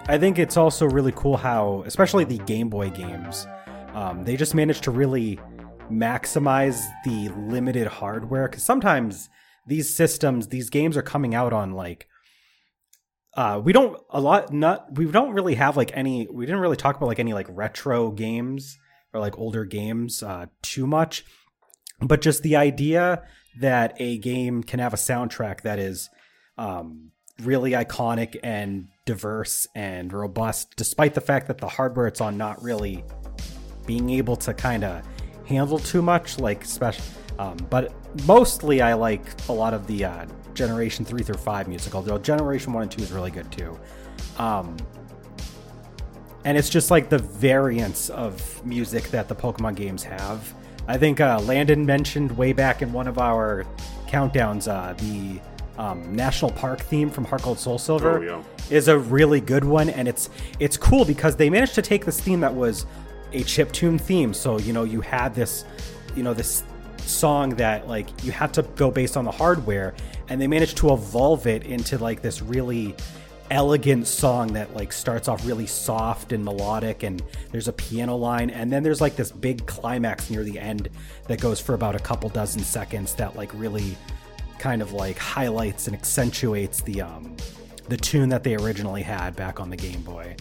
I 0.08 0.18
think 0.18 0.39
it's 0.39 0.58
also 0.58 0.88
really 0.88 1.12
cool 1.12 1.38
how, 1.38 1.84
especially 1.86 2.24
the 2.24 2.39
Game 2.39 2.70
Boy 2.70 2.89
games, 2.89 3.45
um, 3.93 4.24
they 4.24 4.36
just 4.36 4.56
managed 4.56 4.84
to 4.86 4.91
really 4.91 5.39
maximize 5.91 6.82
the 7.06 7.30
limited 7.30 7.86
hardware. 7.86 8.47
Because 8.47 8.64
sometimes 8.64 9.30
these 9.68 9.93
systems, 9.93 10.47
these 10.47 10.70
games 10.72 10.97
are 10.97 11.04
coming 11.04 11.36
out 11.36 11.54
on 11.54 11.74
like 11.74 12.08
uh 13.38 13.62
we 13.64 13.72
don't 13.72 13.97
a 14.10 14.20
lot 14.20 14.52
not 14.52 14.93
we 14.97 15.06
don't 15.06 15.32
really 15.32 15.56
have 15.56 15.78
like 15.78 15.89
any 15.93 16.28
we 16.30 16.45
didn't 16.45 16.60
really 16.60 16.76
talk 16.76 16.97
about 16.97 17.06
like 17.06 17.20
any 17.20 17.32
like 17.34 17.47
retro 17.49 18.12
games 18.12 18.78
or 19.14 19.22
like 19.22 19.38
older 19.38 19.64
games 19.64 20.22
uh 20.24 20.47
too 20.62 20.88
much. 20.88 21.24
But 22.02 22.22
just 22.22 22.41
the 22.41 22.56
idea 22.56 23.24
that 23.60 23.95
a 23.99 24.18
game 24.18 24.64
can 24.64 24.80
have 24.80 24.93
a 24.93 24.97
soundtrack 24.97 25.62
that 25.62 25.80
is 25.80 26.10
um 26.58 27.12
really 27.41 27.72
iconic 27.72 28.38
and 28.43 28.88
diverse 29.06 29.68
and 29.76 30.14
robust 30.14 30.76
despite 30.76 31.14
the 31.14 31.22
fact 31.22 31.47
that 31.47 31.58
the 31.58 31.68
hardware 31.68 32.08
it's 32.08 32.22
on 32.22 32.38
not 32.38 32.62
really 32.62 33.04
being 33.86 34.10
able 34.12 34.36
to 34.36 34.54
kind 34.54 34.84
of 34.84 35.04
handle 35.45 35.80
too 35.80 36.02
much 36.02 36.38
like 36.39 36.64
special 36.64 37.04
um, 37.39 37.58
but 37.70 37.93
mostly 38.26 38.82
i 38.82 38.93
like 38.93 39.24
a 39.49 39.52
lot 39.52 39.74
of 39.74 39.88
the 39.88 40.06
uh, 40.06 40.26
generation 40.54 41.04
3 41.04 41.24
through 41.24 41.36
5 41.36 41.68
music 41.68 41.95
although 41.95 42.18
generation 42.18 42.74
1 42.74 42.84
and 42.84 42.91
2 42.91 43.02
is 43.02 43.12
really 43.12 43.32
good 43.32 43.52
too. 43.52 43.80
Um, 44.38 44.78
and 46.43 46.58
it's 46.58 46.70
just 46.70 46.89
like 46.89 47.10
the 47.10 47.20
variance 47.20 48.10
of 48.10 48.66
music 48.66 49.04
that 49.10 49.28
the 49.28 49.36
pokemon 49.36 49.76
games 49.76 50.04
have 50.04 50.54
i 50.88 50.97
think 50.97 51.19
uh, 51.19 51.39
landon 51.41 51.86
mentioned 51.86 52.32
way 52.38 52.53
back 52.53 52.82
in 52.82 52.91
one 52.93 53.07
of 53.07 53.17
our 53.17 53.65
countdowns 54.07 54.67
uh, 54.67 54.93
the 54.93 55.39
um, 55.82 56.15
national 56.15 56.51
park 56.51 56.82
theme 56.82 57.09
from 57.09 57.23
heart 57.25 57.41
gold 57.43 57.57
soul 57.57 57.77
silver 57.77 58.19
Oh, 58.19 58.21
yeah. 58.21 58.43
is 58.75 58.88
a 58.88 58.97
really 58.97 59.39
good 59.41 59.63
one 59.63 59.89
and 59.89 60.07
it's 60.07 60.29
it's 60.59 60.77
cool 60.77 61.05
because 61.05 61.36
they 61.36 61.49
managed 61.49 61.75
to 61.75 61.82
take 61.82 62.05
this 62.05 62.19
theme 62.19 62.39
that 62.41 62.53
was 62.53 62.86
a 63.34 63.43
chip 63.43 63.71
tune 63.71 63.97
theme 63.97 64.34
so 64.34 64.59
you 64.59 64.73
know 64.73 64.84
you 64.84 65.01
had 65.01 65.34
this 65.34 65.63
you 66.15 66.23
know 66.23 66.34
this 66.34 66.63
song 66.97 67.51
that 67.51 67.88
like 67.88 68.07
you 68.23 68.32
had 68.32 68.53
to 68.53 68.61
go 68.75 68.91
based 68.91 69.17
on 69.17 69.25
the 69.25 69.32
hardware 69.32 69.95
and 70.29 70.39
they 70.39 70.45
managed 70.47 70.77
to 70.77 70.93
evolve 70.93 71.47
it 71.47 71.63
into 71.65 71.97
like 71.97 72.21
this 72.21 72.41
really 72.41 72.93
elegant 73.52 74.08
song 74.08 74.54
that 74.54 74.74
like 74.76 74.93
starts 74.93 75.28
off 75.28 75.45
really 75.45 75.68
soft 75.68 76.32
and 76.32 76.43
melodic 76.43 77.04
and 77.04 77.22
there's 77.52 77.68
a 77.68 77.74
piano 77.74 78.16
line 78.16 78.49
and 78.49 78.72
then 78.72 78.82
there's 78.82 79.02
like 79.02 79.16
this 79.16 79.32
big 79.32 79.66
climax 79.68 80.30
near 80.30 80.43
the 80.43 80.58
end 80.58 80.89
that 81.28 81.39
goes 81.41 81.60
for 81.60 81.76
about 81.76 81.93
a 81.93 81.99
couple 81.99 82.30
dozen 82.30 82.62
seconds 82.62 83.14
that 83.14 83.36
like 83.36 83.52
really 83.54 83.95
kind 84.58 84.82
of 84.82 84.93
like 84.93 85.18
highlights 85.18 85.88
and 85.88 85.95
accentuates 85.95 86.82
the 86.82 87.02
um 87.02 87.36
the 87.91 87.97
tune 87.97 88.30
that 88.30 88.41
they 88.41 88.56
originally 88.56 89.02
had 89.02 89.36
back 89.36 89.60
on 89.60 89.70
the 89.70 89.76
Game 89.76 90.02
Boy. 90.02 90.34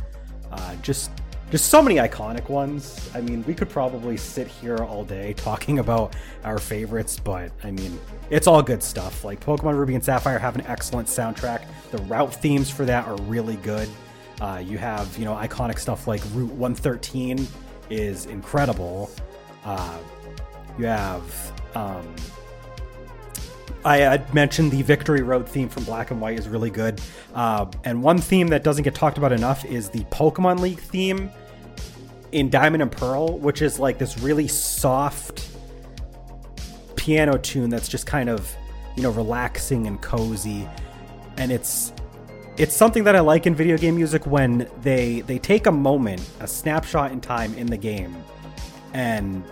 Uh, 0.53 0.77
just 0.83 1.11
just 1.51 1.67
so 1.67 1.83
many 1.83 1.97
iconic 1.97 2.49
ones. 2.49 3.11
I 3.15 3.21
mean, 3.21 3.45
we 3.47 3.55
could 3.55 3.69
probably 3.69 4.17
sit 4.17 4.47
here 4.47 4.79
all 4.79 5.05
day 5.05 5.33
talking 5.37 5.79
about 5.79 6.15
our 6.45 6.59
favorites, 6.59 7.19
but 7.19 7.51
I 7.65 7.71
mean, 7.71 7.99
it's 8.31 8.47
all 8.47 8.63
good 8.63 8.83
stuff. 8.83 9.25
Like 9.25 9.41
Pokemon 9.41 9.75
Ruby 9.75 9.95
and 9.95 10.05
Sapphire 10.05 10.39
have 10.39 10.55
an 10.55 10.65
excellent 10.67 11.09
soundtrack. 11.09 11.65
The 11.91 11.99
route 11.99 12.35
themes 12.35 12.71
for 12.71 12.85
that 12.85 13.07
are 13.07 13.17
really 13.23 13.57
good. 13.57 13.89
Uh, 14.41 14.63
you 14.65 14.79
have, 14.79 15.19
you 15.19 15.25
know, 15.25 15.35
iconic 15.35 15.79
stuff 15.79 16.07
like 16.07 16.23
Route 16.33 16.53
113 16.53 17.47
is 17.91 18.27
incredible. 18.27 19.11
Uh, 19.65 19.99
you 20.79 20.87
have 20.87 21.53
um, 21.75 22.15
I 23.85 23.99
had 23.99 24.33
mentioned 24.35 24.73
the 24.73 24.83
Victory 24.83 25.23
Road 25.23 25.49
theme 25.49 25.69
from 25.69 25.85
Black 25.85 26.11
and 26.11 26.21
White 26.21 26.39
is 26.39 26.49
really 26.49 26.71
good. 26.71 27.01
Uh, 27.35 27.67
and 27.85 28.03
one 28.03 28.19
theme 28.19 28.49
that 28.49 28.63
doesn't 28.63 28.85
get 28.85 28.95
talked 28.95 29.17
about 29.17 29.33
enough 29.33 29.65
is 29.65 29.89
the 29.89 30.05
Pokemon 30.05 30.61
League 30.61 30.81
theme 30.81 31.31
in 32.33 32.51
Diamond 32.51 32.83
and 32.83 32.93
Pearl, 32.93 33.39
which 33.39 33.63
is 33.63 33.79
like 33.79 33.99
this 33.99 34.19
really 34.19 34.49
soft 34.49 35.49
piano 36.97 37.39
tune 37.39 37.71
that's 37.71 37.89
just 37.89 38.07
kind 38.07 38.29
of, 38.29 38.55
you 38.97 39.03
know, 39.03 39.11
relaxing 39.11 39.87
and 39.87 40.01
cozy. 40.01 40.69
And 41.37 41.51
it's 41.51 41.93
it's 42.57 42.77
something 42.77 43.05
that 43.05 43.17
I 43.17 43.21
like 43.21 43.47
in 43.47 43.55
video 43.55 43.79
game 43.79 43.97
music 43.97 44.27
when 44.27 44.69
they 44.83 45.23
they 45.23 45.39
take 45.39 45.67
a 45.67 45.73
moment, 45.73 46.29
a 46.41 46.47
snapshot 46.47 47.13
in 47.13 47.21
time 47.21 47.55
in 47.55 47.67
the 47.67 47.77
game, 47.77 48.15
and 48.93 49.43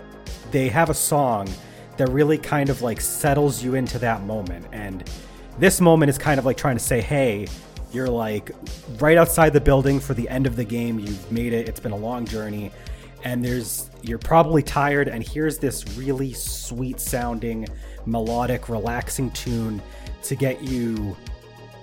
they 0.51 0.69
have 0.69 0.89
a 0.89 0.93
song 0.93 1.49
that 1.97 2.07
really 2.09 2.37
kind 2.37 2.69
of 2.69 2.81
like 2.81 3.01
settles 3.01 3.63
you 3.63 3.75
into 3.75 3.99
that 3.99 4.23
moment. 4.23 4.65
And 4.71 5.09
this 5.57 5.81
moment 5.81 6.09
is 6.09 6.17
kind 6.17 6.39
of 6.39 6.45
like 6.45 6.55
trying 6.55 6.77
to 6.77 6.83
say, 6.83 7.01
hey, 7.01 7.47
you're 7.91 8.09
like 8.09 8.51
right 8.99 9.17
outside 9.17 9.53
the 9.53 9.61
building 9.61 9.99
for 9.99 10.13
the 10.13 10.27
end 10.29 10.45
of 10.45 10.55
the 10.55 10.63
game. 10.63 10.99
You've 10.99 11.31
made 11.31 11.53
it. 11.53 11.67
It's 11.67 11.79
been 11.79 11.91
a 11.91 11.97
long 11.97 12.25
journey. 12.25 12.71
And 13.23 13.43
there's 13.43 13.89
you're 14.01 14.17
probably 14.17 14.63
tired, 14.63 15.09
and 15.09 15.21
here's 15.27 15.57
this 15.57 15.85
really 15.97 16.31
sweet 16.31 17.01
sounding, 17.01 17.67
melodic, 18.05 18.69
relaxing 18.69 19.29
tune 19.31 19.81
to 20.23 20.35
get 20.35 20.61
you 20.63 21.17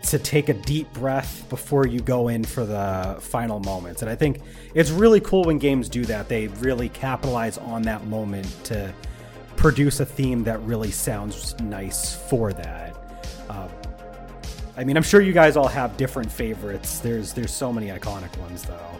to 0.05 0.19
take 0.19 0.49
a 0.49 0.55
deep 0.55 0.91
breath 0.93 1.45
before 1.51 1.87
you 1.87 2.01
go 2.01 2.29
in 2.29 2.45
for 2.45 2.65
the 2.65 3.17
final 3.21 3.59
moments. 3.61 4.03
And 4.03 4.11
I 4.11 4.15
think 4.15 4.41
it's 4.73 4.91
really 4.91 5.21
cool 5.21 5.45
when 5.45 5.59
games 5.59 5.89
do 5.89 6.05
that. 6.05 6.29
They 6.29 6.47
really 6.49 6.89
capitalize 6.91 7.59
on 7.59 7.83
that 7.83 8.07
moment 8.07 8.47
to 8.65 8.95
produce 9.57 10.01
a 10.01 10.07
theme 10.07 10.45
that 10.45 10.61
really 10.63 10.93
sounds 10.93 11.59
nice 11.61 12.15
for 12.15 12.53
that. 12.53 12.97
Uh, 13.49 13.69
I 14.77 14.85
mean, 14.85 14.97
I'm 14.97 15.03
sure 15.03 15.21
you 15.21 15.33
guys 15.33 15.57
all 15.57 15.69
have 15.69 15.97
different 15.97 16.31
favorites. 16.31 16.99
There's 16.99 17.33
there's 17.33 17.53
so 17.53 17.73
many 17.73 17.89
iconic 17.89 18.37
ones 18.39 18.63
though. 18.63 18.91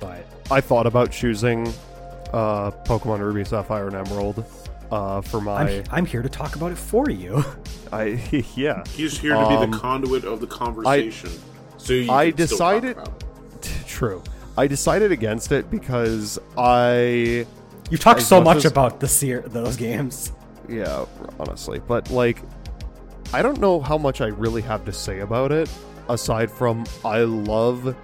But 0.00 0.24
I 0.50 0.60
thought 0.60 0.86
about 0.86 1.10
choosing 1.10 1.66
uh, 2.32 2.70
Pokemon 2.84 3.20
Ruby, 3.20 3.44
Sapphire, 3.44 3.88
and 3.88 3.96
Emerald 3.96 4.44
uh, 4.92 5.20
for 5.20 5.40
my. 5.40 5.62
I'm, 5.78 5.84
I'm 5.90 6.06
here 6.06 6.22
to 6.22 6.28
talk 6.28 6.54
about 6.56 6.70
it 6.72 6.78
for 6.78 7.10
you. 7.10 7.44
I 7.92 8.22
yeah. 8.54 8.84
He's 8.94 9.18
here 9.18 9.32
to 9.34 9.40
Um, 9.40 9.70
be 9.70 9.72
the 9.72 9.78
conduit 9.78 10.24
of 10.24 10.40
the 10.40 10.46
conversation. 10.46 11.30
so 11.76 11.92
you 11.94 12.10
I 12.10 12.30
can 12.30 12.46
still 12.46 12.58
talk 12.58 12.82
decided- 12.82 12.96
about 12.98 13.08
it. 13.62 13.68
True. 13.86 14.22
I 14.56 14.66
decided 14.66 15.12
against 15.12 15.52
it 15.52 15.70
because 15.70 16.38
I 16.56 17.46
You've 17.90 18.00
talked 18.00 18.22
so 18.22 18.40
much 18.40 18.56
much 18.56 18.64
as- 18.64 18.70
about 18.72 19.00
the 19.00 19.08
ser- 19.08 19.42
those 19.46 19.76
games. 19.76 20.32
yeah, 20.68 21.04
honestly, 21.40 21.80
but 21.80 22.10
like 22.10 22.42
I 23.32 23.42
don't 23.42 23.60
know 23.60 23.80
how 23.80 23.98
much 23.98 24.20
I 24.20 24.28
really 24.28 24.62
have 24.62 24.84
to 24.86 24.92
say 24.92 25.20
about 25.20 25.52
it 25.52 25.70
aside 26.08 26.50
from 26.50 26.84
I 27.04 27.20
love 27.20 27.94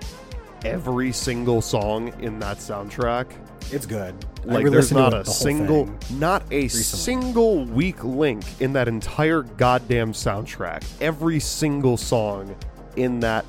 every 0.64 1.12
single 1.12 1.62
song 1.62 2.12
in 2.20 2.38
that 2.40 2.58
soundtrack. 2.58 3.26
It's 3.72 3.86
good. 3.86 4.14
Like 4.44 4.66
there's 4.68 4.92
not 4.92 5.14
a 5.14 5.22
the 5.22 5.30
single 5.30 5.88
not 6.12 6.42
a 6.52 6.68
single 6.68 7.64
weak 7.64 8.04
link 8.04 8.44
in 8.60 8.74
that 8.74 8.88
entire 8.88 9.42
goddamn 9.42 10.12
soundtrack. 10.12 10.84
Every 11.00 11.40
single 11.40 11.96
song 11.96 12.54
in 12.96 13.20
that 13.20 13.46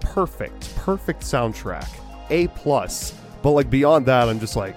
perfect, 0.00 0.74
perfect 0.76 1.22
soundtrack. 1.22 1.88
A 2.30 2.48
plus. 2.48 3.14
But 3.42 3.50
like 3.50 3.68
beyond 3.68 4.06
that 4.06 4.30
I'm 4.30 4.40
just 4.40 4.56
like 4.56 4.76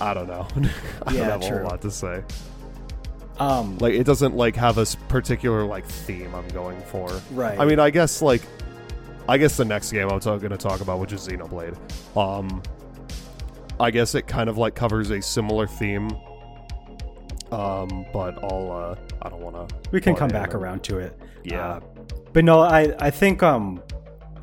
I 0.00 0.14
don't 0.14 0.26
know. 0.26 0.48
I 1.06 1.12
Yeah, 1.12 1.28
don't 1.28 1.42
have 1.42 1.42
a 1.42 1.58
whole 1.58 1.68
lot 1.68 1.82
to 1.82 1.90
say. 1.90 2.22
Um, 3.38 3.78
Like 3.78 3.94
it 3.94 4.04
doesn't 4.04 4.36
like 4.36 4.56
have 4.56 4.78
a 4.78 4.86
particular 5.08 5.64
like 5.64 5.86
theme 5.86 6.34
I'm 6.34 6.48
going 6.48 6.80
for. 6.82 7.08
Right. 7.32 7.58
I 7.58 7.64
mean, 7.64 7.78
I 7.78 7.90
guess 7.90 8.22
like 8.22 8.42
I 9.28 9.38
guess 9.38 9.56
the 9.56 9.64
next 9.64 9.92
game 9.92 10.08
I'm 10.10 10.18
going 10.18 10.50
to 10.50 10.56
talk 10.56 10.80
about, 10.80 10.98
which 10.98 11.12
is 11.12 11.26
Xenoblade. 11.26 11.76
Um, 12.16 12.62
I 13.80 13.90
guess 13.90 14.14
it 14.14 14.26
kind 14.26 14.48
of 14.48 14.58
like 14.58 14.74
covers 14.74 15.10
a 15.10 15.22
similar 15.22 15.66
theme. 15.66 16.10
Um, 17.50 18.06
but 18.12 18.42
I'll 18.42 18.72
uh, 18.72 18.96
I 19.22 19.28
don't 19.28 19.40
want 19.42 19.68
to. 19.68 19.76
we 19.90 20.00
can 20.00 20.14
come 20.14 20.28
back 20.28 20.54
around 20.54 20.82
to 20.84 20.98
it. 20.98 21.18
Yeah. 21.44 21.66
Uh, 21.66 21.80
but 22.32 22.44
no, 22.44 22.60
I 22.60 22.94
I 22.98 23.10
think 23.10 23.42
um 23.42 23.82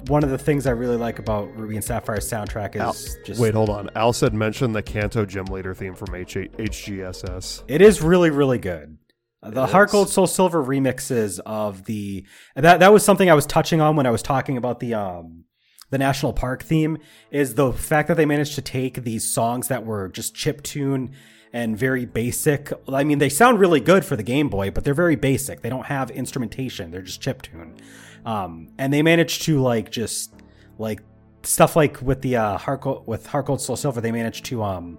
one 0.08 0.24
of 0.24 0.30
the 0.30 0.38
things 0.38 0.66
I 0.68 0.72
really 0.72 0.98
like 0.98 1.20
about 1.20 1.56
Ruby 1.58 1.76
and 1.76 1.84
Sapphire's 1.84 2.30
soundtrack 2.30 2.76
is 2.76 2.82
Al- 2.82 3.24
just 3.26 3.40
Wait, 3.42 3.54
hold 3.54 3.70
on. 3.70 3.90
Al 3.96 4.14
said 4.14 4.34
mention 4.34 4.72
the 4.72 4.82
Kanto 4.82 5.26
Gym 5.26 5.46
Leader 5.46 5.74
theme 5.74 5.96
from 5.96 6.16
H- 6.16 6.36
HGSS. 6.36 7.64
It 7.68 7.82
is 7.82 8.02
really, 8.02 8.30
really 8.30 8.58
good. 8.60 8.98
Uh, 9.42 9.52
The 9.52 9.64
It 9.64 9.70
Heart 9.70 9.90
is. 9.90 9.92
Gold 9.92 10.10
Soul 10.10 10.28
Silver 10.28 10.64
remixes 10.64 11.40
of 11.46 11.86
the 11.86 12.26
that 12.56 12.80
that 12.80 12.92
was 12.94 13.04
something 13.04 13.30
I 13.30 13.34
was 13.34 13.46
touching 13.46 13.82
on 13.82 13.96
when 13.96 14.06
I 14.06 14.12
was 14.12 14.22
talking 14.22 14.58
about 14.58 14.80
the 14.80 14.94
um 14.94 15.46
the 15.92 15.98
national 15.98 16.34
park 16.34 16.62
theme 16.64 16.98
is 17.32 17.56
the 17.56 17.72
fact 17.74 18.08
that 18.10 18.18
they 18.18 18.26
managed 18.26 18.56
to 18.56 18.62
take 18.62 19.04
these 19.04 19.30
songs 19.32 19.70
that 19.70 19.86
were 19.86 20.08
just 20.10 20.36
chip 20.36 20.62
tune 20.62 21.12
and 21.52 21.76
very 21.76 22.06
basic. 22.06 22.72
I 22.88 23.04
mean, 23.04 23.18
they 23.18 23.30
sound 23.30 23.60
really 23.60 23.80
good 23.80 24.06
for 24.06 24.16
the 24.16 24.22
Game 24.22 24.50
Boy, 24.50 24.70
but 24.70 24.84
they're 24.84 24.94
very 24.94 25.16
basic. 25.16 25.62
They 25.62 25.70
don't 25.70 25.88
have 25.88 26.12
instrumentation. 26.12 26.92
They're 26.92 27.02
just 27.02 27.22
chip 27.22 27.42
tune. 27.42 27.76
Um, 28.26 28.70
and 28.78 28.94
they 28.94 29.02
managed 29.02 29.44
to 29.44 29.62
like 29.62 29.92
just 29.92 30.34
like 30.78 31.02
stuff 31.44 31.76
like 31.76 32.02
with 32.02 32.22
the 32.22 32.36
uh, 32.36 32.76
Gold, 32.78 33.08
with 33.08 33.30
Gold 33.46 33.62
Soul 33.62 33.76
Silver, 33.76 34.02
they 34.02 34.12
managed 34.12 34.46
to 34.46 34.64
um, 34.64 34.98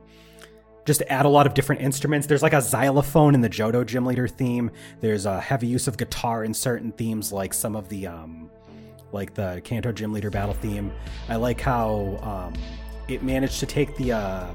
just 0.84 1.02
add 1.08 1.26
a 1.26 1.28
lot 1.28 1.46
of 1.46 1.54
different 1.54 1.82
instruments. 1.82 2.26
There's 2.26 2.42
like 2.42 2.52
a 2.52 2.62
xylophone 2.62 3.34
in 3.34 3.40
the 3.40 3.50
Johto 3.50 3.84
Gym 3.86 4.06
Leader 4.06 4.28
theme. 4.28 4.70
There's 5.00 5.26
a 5.26 5.40
heavy 5.40 5.66
use 5.66 5.86
of 5.86 5.96
guitar 5.96 6.44
in 6.44 6.54
certain 6.54 6.92
themes, 6.92 7.32
like 7.32 7.54
some 7.54 7.76
of 7.76 7.88
the 7.88 8.06
um, 8.06 8.50
like 9.12 9.34
the 9.34 9.60
Kanto 9.64 9.92
Gym 9.92 10.12
Leader 10.12 10.30
battle 10.30 10.54
theme. 10.54 10.92
I 11.28 11.36
like 11.36 11.60
how 11.60 12.18
um, 12.22 12.54
it 13.08 13.22
managed 13.22 13.60
to 13.60 13.66
take 13.66 13.96
the 13.96 14.12
uh, 14.12 14.52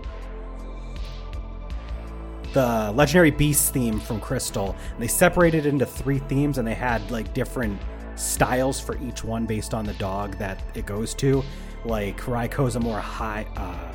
the 2.53 2.91
Legendary 2.95 3.31
Beast 3.31 3.73
theme 3.73 3.99
from 3.99 4.19
Crystal. 4.19 4.75
They 4.97 5.07
separated 5.07 5.65
it 5.65 5.69
into 5.69 5.85
three 5.85 6.19
themes, 6.19 6.57
and 6.57 6.67
they 6.67 6.73
had 6.73 7.09
like 7.11 7.33
different 7.33 7.79
styles 8.15 8.79
for 8.79 8.97
each 8.97 9.23
one 9.23 9.45
based 9.45 9.73
on 9.73 9.85
the 9.85 9.93
dog 9.93 10.37
that 10.37 10.61
it 10.73 10.85
goes 10.85 11.13
to. 11.15 11.43
Like 11.83 12.19
Raikou's 12.21 12.75
a 12.75 12.79
more 12.79 12.99
high, 12.99 13.45
uh, 13.55 13.93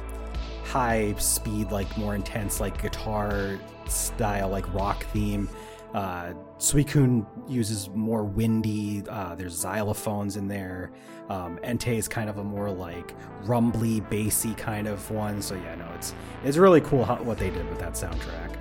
high 0.65 1.15
speed, 1.19 1.71
like 1.71 1.97
more 1.99 2.15
intense, 2.15 2.61
like 2.61 2.81
guitar 2.81 3.59
style, 3.87 4.49
like 4.49 4.73
rock 4.73 5.05
theme. 5.07 5.49
Uh, 5.95 6.33
Suicune 6.59 7.27
uses 7.49 7.89
more 7.91 8.23
windy. 8.23 9.03
Uh, 9.09 9.35
there's 9.35 9.65
xylophones 9.65 10.37
in 10.37 10.47
there. 10.47 10.93
Um, 11.29 11.59
Entei 11.65 11.97
is 11.97 12.07
kind 12.07 12.31
of 12.31 12.39
a 12.39 12.45
more 12.45 12.71
like 12.71 13.15
rumbly, 13.45 14.01
bassy 14.01 14.55
kind 14.55 14.87
of 14.87 15.11
one. 15.11 15.43
So 15.43 15.57
yeah, 15.57 15.75
no, 15.75 15.89
it's 15.97 16.15
it's 16.45 16.57
really 16.57 16.81
cool 16.81 17.05
how, 17.05 17.17
what 17.17 17.39
they 17.39 17.51
did 17.51 17.69
with 17.69 17.81
that 17.81 17.95
soundtrack. 17.95 18.57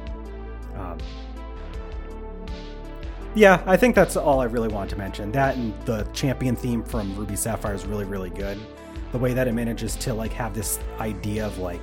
Um, 0.79 0.97
yeah, 3.35 3.63
I 3.65 3.77
think 3.77 3.95
that's 3.95 4.15
all 4.15 4.39
I 4.39 4.45
really 4.45 4.69
want 4.69 4.89
to 4.91 4.95
mention. 4.95 5.31
That 5.31 5.55
and 5.55 5.73
the 5.85 6.03
champion 6.13 6.55
theme 6.55 6.83
from 6.83 7.15
Ruby 7.15 7.35
Sapphire 7.35 7.73
is 7.73 7.85
really, 7.85 8.05
really 8.05 8.29
good. 8.29 8.57
The 9.11 9.17
way 9.17 9.33
that 9.33 9.47
it 9.47 9.53
manages 9.53 9.95
to 9.97 10.13
like 10.13 10.33
have 10.33 10.53
this 10.53 10.79
idea 10.99 11.45
of 11.45 11.57
like, 11.57 11.81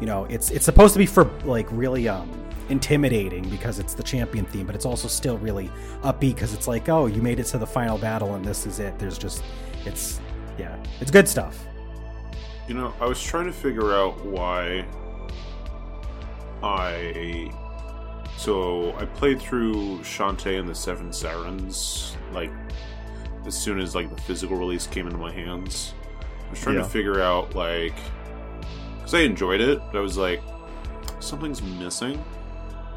you 0.00 0.06
know, 0.06 0.24
it's 0.26 0.50
it's 0.50 0.64
supposed 0.64 0.94
to 0.94 0.98
be 0.98 1.06
for 1.06 1.24
like 1.44 1.66
really 1.70 2.08
um 2.08 2.30
intimidating 2.68 3.48
because 3.48 3.78
it's 3.78 3.94
the 3.94 4.02
champion 4.02 4.44
theme, 4.46 4.66
but 4.66 4.74
it's 4.74 4.86
also 4.86 5.08
still 5.08 5.38
really 5.38 5.70
upbeat 6.02 6.34
because 6.34 6.54
it's 6.54 6.66
like, 6.68 6.88
oh, 6.88 7.06
you 7.06 7.22
made 7.22 7.38
it 7.38 7.44
to 7.44 7.58
the 7.58 7.66
final 7.66 7.98
battle 7.98 8.34
and 8.34 8.44
this 8.44 8.66
is 8.66 8.80
it. 8.80 8.98
There's 8.98 9.18
just, 9.18 9.42
it's, 9.84 10.20
yeah, 10.58 10.76
it's 11.00 11.10
good 11.10 11.28
stuff. 11.28 11.64
You 12.68 12.74
know, 12.74 12.94
I 13.00 13.06
was 13.06 13.22
trying 13.22 13.46
to 13.46 13.52
figure 13.52 13.92
out 13.92 14.24
why 14.24 14.86
I. 16.62 17.52
So 18.42 18.92
I 18.98 19.04
played 19.04 19.40
through 19.40 19.98
Shantae 20.00 20.58
and 20.58 20.68
the 20.68 20.74
Seven 20.74 21.12
Sirens 21.12 22.16
like 22.32 22.50
as 23.46 23.54
soon 23.56 23.78
as 23.80 23.94
like 23.94 24.12
the 24.14 24.20
physical 24.22 24.56
release 24.56 24.86
came 24.88 25.06
into 25.06 25.18
my 25.18 25.30
hands. 25.30 25.94
I 26.46 26.50
was 26.50 26.60
trying 26.60 26.76
Yeah. 26.76 26.82
to 26.82 26.88
figure 26.88 27.20
out 27.20 27.54
like 27.54 27.94
because 28.96 29.14
I 29.14 29.20
enjoyed 29.20 29.60
it, 29.60 29.78
but 29.92 29.98
I 29.98 30.00
was 30.00 30.16
like 30.18 30.42
something's 31.20 31.62
missing, 31.62 32.22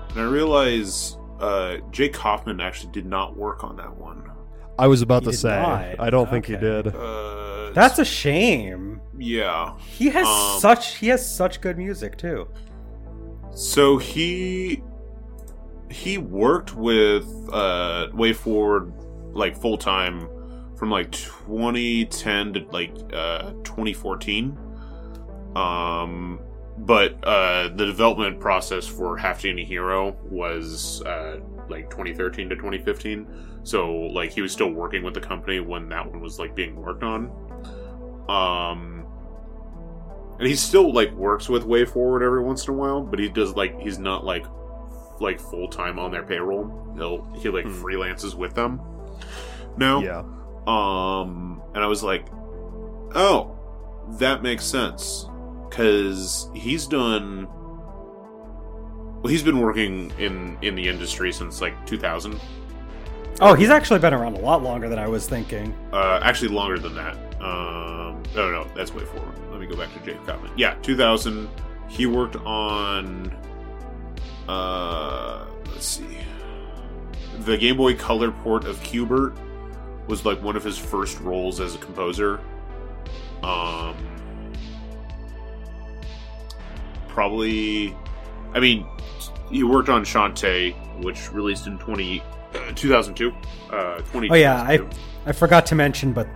and 0.09 0.19
I 0.19 0.23
realized 0.23 1.17
uh, 1.39 1.77
Jake 1.91 2.13
Kaufman 2.13 2.59
actually 2.59 2.91
did 2.91 3.05
not 3.05 3.37
work 3.37 3.63
on 3.63 3.75
that 3.75 3.95
one. 3.95 4.31
I 4.79 4.87
was 4.87 5.03
about 5.03 5.23
He 5.25 5.31
to 5.31 5.37
say. 5.37 5.49
not. 5.61 5.99
I 5.99 6.09
don't 6.09 6.27
think 6.29 6.47
he 6.47 6.55
did. 6.57 6.87
Uh, 6.87 7.69
That's 7.73 7.99
a 7.99 8.05
shame. 8.05 8.99
yeah. 9.17 9.75
He 9.77 10.09
has 10.09 10.25
Um, 10.25 10.59
such 10.59 10.95
he 10.95 11.09
has 11.09 11.23
such 11.35 11.61
good 11.61 11.77
music 11.77 12.17
too. 12.17 12.47
So 13.53 13.97
he 13.97 14.81
he 15.89 16.17
worked 16.17 16.75
with 16.75 17.25
uh 17.51 18.07
WayForward 18.13 18.91
like 19.35 19.55
full 19.57 19.77
time 19.77 20.27
from 20.77 20.89
like 20.89 21.11
2010 21.11 22.53
to 22.53 22.65
like 22.71 22.93
uh 23.13 23.51
2014. 23.63 24.57
Um 25.55 26.39
but 26.77 27.23
uh 27.23 27.69
the 27.69 27.85
development 27.85 28.39
process 28.39 28.85
for 28.85 29.17
Half 29.17 29.41
Genie 29.41 29.63
Hero 29.63 30.17
was 30.23 31.01
uh 31.03 31.39
like 31.69 31.89
2013 31.89 32.49
to 32.49 32.55
2015. 32.55 33.27
So 33.63 33.91
like 33.91 34.31
he 34.31 34.41
was 34.41 34.51
still 34.51 34.71
working 34.71 35.03
with 35.03 35.13
the 35.13 35.21
company 35.21 35.59
when 35.59 35.89
that 35.89 36.05
one 36.05 36.19
was 36.19 36.39
like 36.39 36.55
being 36.55 36.75
worked 36.75 37.03
on. 37.03 37.31
Um 38.27 39.05
and 40.37 40.47
he 40.47 40.55
still 40.55 40.91
like 40.93 41.11
works 41.13 41.47
with 41.47 41.63
WayForward 41.63 42.21
every 42.21 42.43
once 42.43 42.67
in 42.67 42.73
a 42.73 42.77
while, 42.77 43.01
but 43.01 43.19
he 43.19 43.29
does 43.29 43.55
like 43.55 43.79
he's 43.79 43.99
not 43.99 44.25
like 44.25 44.45
like 45.19 45.39
full 45.39 45.67
time 45.67 45.97
on 45.99 46.11
their 46.11 46.23
payroll. 46.23 46.93
He'll 46.97 47.25
he 47.35 47.49
like 47.49 47.65
Hmm. 47.65 47.83
freelances 47.83 48.35
with 48.35 48.53
them 48.53 48.81
No. 49.77 50.01
Yeah. 50.01 50.23
Um, 50.67 51.61
and 51.73 51.83
I 51.83 51.87
was 51.87 52.01
like, 52.03 52.25
oh, 53.13 53.55
that 54.19 54.41
makes 54.43 54.63
sense 54.65 55.27
because 55.69 56.49
he's 56.53 56.87
done. 56.87 57.47
Well, 59.21 59.27
he's 59.31 59.43
been 59.43 59.59
working 59.59 60.11
in 60.19 60.57
in 60.61 60.75
the 60.75 60.87
industry 60.87 61.31
since 61.31 61.61
like 61.61 61.85
2000. 61.85 62.39
Oh, 63.41 63.53
he's 63.53 63.69
actually 63.69 63.99
been 63.99 64.13
around 64.13 64.37
a 64.37 64.39
lot 64.39 64.63
longer 64.63 64.87
than 64.87 64.97
I 64.99 65.07
was 65.07 65.27
thinking. 65.27 65.75
Uh, 65.91 66.19
actually, 66.23 66.49
longer 66.49 66.79
than 66.79 66.95
that. 66.95 67.15
Um, 67.41 68.23
no, 68.33 68.49
no, 68.49 68.67
that's 68.75 68.91
WayForward. 68.91 69.51
Let 69.51 69.59
me 69.59 69.67
go 69.67 69.75
back 69.75 69.93
to 69.93 69.99
Jake 70.05 70.25
Kaufman. 70.25 70.51
Yeah, 70.55 70.75
2000. 70.75 71.49
He 71.89 72.05
worked 72.05 72.37
on. 72.37 73.35
Uh, 74.47 75.45
let's 75.71 75.85
see. 75.85 76.17
The 77.39 77.57
Game 77.57 77.77
Boy 77.77 77.95
Color 77.95 78.31
port 78.31 78.65
of 78.65 78.81
Q*bert 78.83 79.33
was 80.07 80.25
like 80.25 80.41
one 80.41 80.55
of 80.55 80.63
his 80.63 80.77
first 80.77 81.19
roles 81.19 81.59
as 81.59 81.75
a 81.75 81.77
composer. 81.77 82.39
Um, 83.43 83.95
probably. 87.07 87.95
I 88.53 88.59
mean, 88.59 88.85
he 89.49 89.63
worked 89.63 89.89
on 89.89 90.03
Shantae, 90.05 91.03
which 91.03 91.31
released 91.31 91.67
in 91.67 91.77
20, 91.77 92.21
uh, 92.21 92.71
2002. 92.73 93.33
Uh, 93.71 93.97
20, 94.01 94.29
Oh 94.29 94.35
yeah, 94.35 94.61
I 94.61 94.79
I 95.25 95.31
forgot 95.31 95.65
to 95.67 95.75
mention, 95.75 96.13
but 96.13 96.27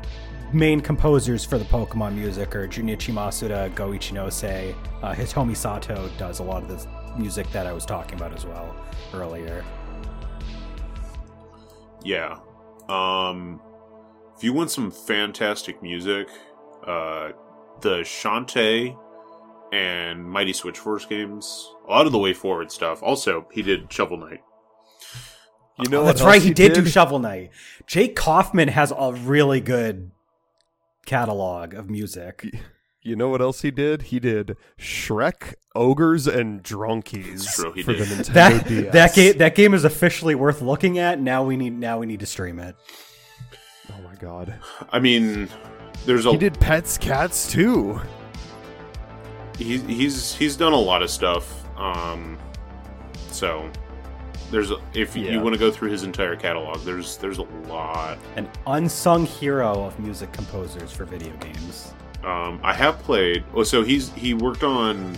main 0.52 0.82
composers 0.82 1.46
for 1.46 1.58
the 1.58 1.66
Pokemon 1.66 2.16
music 2.16 2.56
are 2.56 2.68
Junichi 2.68 3.14
Masuda, 3.14 3.74
Go 3.76 3.90
Ichinose, 3.90 4.76
uh, 5.04 5.14
Hitomi 5.14 5.56
Sato 5.56 6.10
does 6.18 6.40
a 6.40 6.44
lot 6.44 6.64
of 6.64 6.70
the 6.70 6.99
music 7.18 7.50
that 7.52 7.66
I 7.66 7.74
was 7.74 7.86
talking 7.86 8.16
about 8.16 8.34
as 8.34 8.46
well 8.46 8.76
earlier. 9.14 9.64
Yeah. 12.04 12.38
Um 12.88 13.62
if 14.36 14.44
you 14.44 14.54
want 14.54 14.72
some 14.72 14.92
fantastic 14.92 15.82
music, 15.84 16.28
uh 16.86 17.30
the 17.82 18.00
Shantae 18.00 18.98
and 19.72 20.24
Mighty 20.28 20.54
Switch 20.54 20.80
Force 20.80 21.06
games, 21.06 21.72
a 21.88 21.92
lot 21.92 22.06
of 22.06 22.12
the 22.12 22.18
WayForward 22.18 22.72
stuff. 22.72 23.04
Also, 23.04 23.48
he 23.52 23.62
did 23.62 23.92
Shovel 23.92 24.18
Knight. 24.18 24.42
You 25.82 25.90
know 25.90 26.02
Oh, 26.02 26.06
that's 26.06 26.22
right, 26.22 26.42
he 26.42 26.54
did, 26.54 26.74
do 26.74 26.86
Shovel 26.86 27.20
Knight. 27.20 27.52
Jake 27.88 28.16
Kaufman 28.16 28.68
has 28.70 28.92
a 28.98 29.14
really 29.14 29.62
good 29.62 30.12
catalog 31.06 31.74
of 31.74 31.90
music. 31.90 32.54
You 33.02 33.16
know 33.16 33.30
what 33.30 33.42
else 33.42 33.62
he 33.62 33.72
did? 33.72 34.04
He 34.04 34.20
did 34.20 34.58
Shrek, 34.78 35.54
Ogres, 35.74 36.28
and 36.28 36.62
Dronkeys 36.64 37.26
That's 37.46 37.56
true, 37.56 37.72
he 37.72 37.82
for 37.82 37.94
the. 37.94 38.04
Nintendo 38.04 38.34
That 38.34 38.68
DS. 38.68 38.94
that 38.94 39.16
game 39.16 39.38
that 39.38 39.56
game 39.56 39.74
is 39.74 39.86
officially 39.86 40.36
worth 40.36 40.62
looking 40.62 40.98
at. 41.00 41.20
Now 41.20 41.44
we 41.44 41.56
need 41.56 41.74
now 41.80 42.00
we 42.00 42.06
need 42.06 42.20
to 42.20 42.26
stream 42.26 42.60
it. 42.60 42.76
Oh 43.92 44.02
my 44.04 44.16
god. 44.16 44.54
I 44.92 45.00
mean, 45.00 45.48
there's 46.06 46.26
a 46.26 46.32
He 46.32 46.38
did 46.38 46.60
Pets, 46.60 46.98
Cats 46.98 47.50
too. 47.50 48.00
he, 49.58 49.78
he's 49.80 50.34
he's 50.36 50.56
done 50.58 50.74
a 50.74 50.80
lot 50.80 51.02
of 51.02 51.10
stuff. 51.10 51.64
Um 51.78 52.38
so 53.32 53.70
there's 54.52 54.72
a, 54.72 54.78
if 54.94 55.16
Yeah. 55.16 55.32
you 55.32 55.40
want 55.42 55.54
to 55.54 55.60
go 55.60 55.72
through 55.72 55.92
his 55.92 56.04
entire 56.04 56.36
catalog, 56.36 56.80
there's 56.84 57.16
there's 57.18 57.38
a 57.38 57.44
lot. 57.70 58.18
An 58.36 58.50
unsung 58.68 59.26
hero 59.26 59.86
of 59.86 59.98
music 60.00 60.34
composers 60.34 60.92
for 60.92 61.06
video 61.06 61.34
games. 61.38 61.94
Um, 62.24 62.60
I 62.64 62.74
have 62.74 63.00
played. 63.00 63.44
Oh, 63.54 63.64
so 63.64 63.84
he's 63.84 64.12
he 64.14 64.34
worked 64.34 64.64
on. 64.64 65.18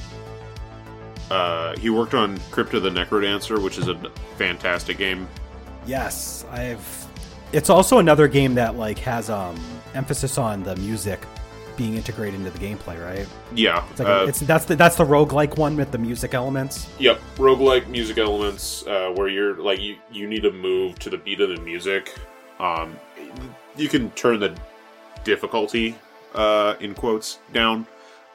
Uh, 1.30 1.76
he 1.78 1.90
worked 1.90 2.14
on 2.14 2.38
Crypt 2.52 2.74
of 2.74 2.84
the 2.84 2.90
NecroDancer, 2.90 3.62
which 3.64 3.78
is 3.78 3.88
a 3.88 3.96
fantastic 4.38 4.98
game. 4.98 5.28
Yes, 5.86 6.46
I've. 6.52 7.08
It's 7.54 7.70
also 7.70 7.98
another 8.00 8.28
game 8.28 8.56
that 8.56 8.76
like 8.76 9.00
has 9.00 9.30
um 9.30 9.60
emphasis 9.94 10.38
on 10.38 10.64
the 10.64 10.76
music 10.78 11.20
being 11.78 11.96
integrated 11.96 12.40
into 12.40 12.52
the 12.52 12.60
gameplay, 12.60 13.04
right? 13.04 13.28
Yeah, 13.56 13.84
It's 13.92 14.00
like 14.00 14.08
uh, 14.08 14.26
it's 14.28 14.40
that's 14.42 14.66
the 14.66 14.76
that's 14.76 14.96
the 14.98 15.06
roguelike 15.06 15.58
one 15.58 15.76
with 15.76 15.92
the 15.92 15.98
music 15.98 16.34
elements. 16.34 16.88
yep, 17.00 17.20
roguelike 17.38 17.88
music 17.88 18.18
elements 18.20 18.86
uh, 18.86 19.12
where 19.16 19.28
you're 19.28 19.56
like 19.56 19.80
you 19.80 19.96
you 20.12 20.28
need 20.28 20.44
to 20.44 20.52
move 20.52 21.00
to 21.00 21.10
the 21.10 21.18
beat 21.18 21.40
of 21.42 21.50
the 21.50 21.62
music. 21.62 22.16
Um, 22.60 22.96
you 23.76 23.88
can 23.88 24.12
turn 24.12 24.40
the 24.40 24.56
difficulty 25.24 25.96
uh, 26.34 26.76
in 26.80 26.94
quotes 26.94 27.40
down, 27.54 27.88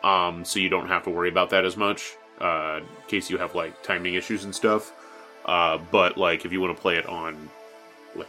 um, 0.04 0.44
so 0.44 0.58
you 0.58 0.68
don't 0.68 0.88
have 0.88 1.04
to 1.04 1.10
worry 1.10 1.28
about 1.28 1.50
that 1.50 1.64
as 1.64 1.76
much 1.76 2.16
uh, 2.40 2.80
in 2.80 3.08
case 3.08 3.30
you 3.30 3.38
have 3.38 3.54
like 3.54 3.82
timing 3.82 4.14
issues 4.14 4.44
and 4.44 4.54
stuff. 4.54 4.92
Uh, 5.44 5.78
but 5.90 6.16
like 6.18 6.44
if 6.44 6.52
you 6.52 6.60
want 6.60 6.74
to 6.76 6.80
play 6.80 6.96
it 6.96 7.06
on 7.06 7.48
like 8.14 8.26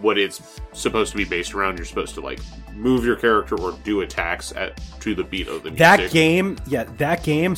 what 0.00 0.16
it's 0.16 0.60
supposed 0.72 1.10
to 1.10 1.16
be 1.16 1.24
based 1.24 1.54
around, 1.54 1.76
you're 1.76 1.84
supposed 1.84 2.14
to 2.14 2.20
like 2.20 2.40
move 2.74 3.04
your 3.04 3.16
character 3.16 3.58
or 3.60 3.72
do 3.84 4.00
attacks 4.00 4.52
at 4.52 4.80
to 5.00 5.14
the 5.14 5.24
beat 5.24 5.48
of 5.48 5.62
the 5.64 5.70
music. 5.70 5.78
That 5.78 6.10
game, 6.12 6.56
yeah, 6.66 6.84
that 6.98 7.22
game 7.22 7.54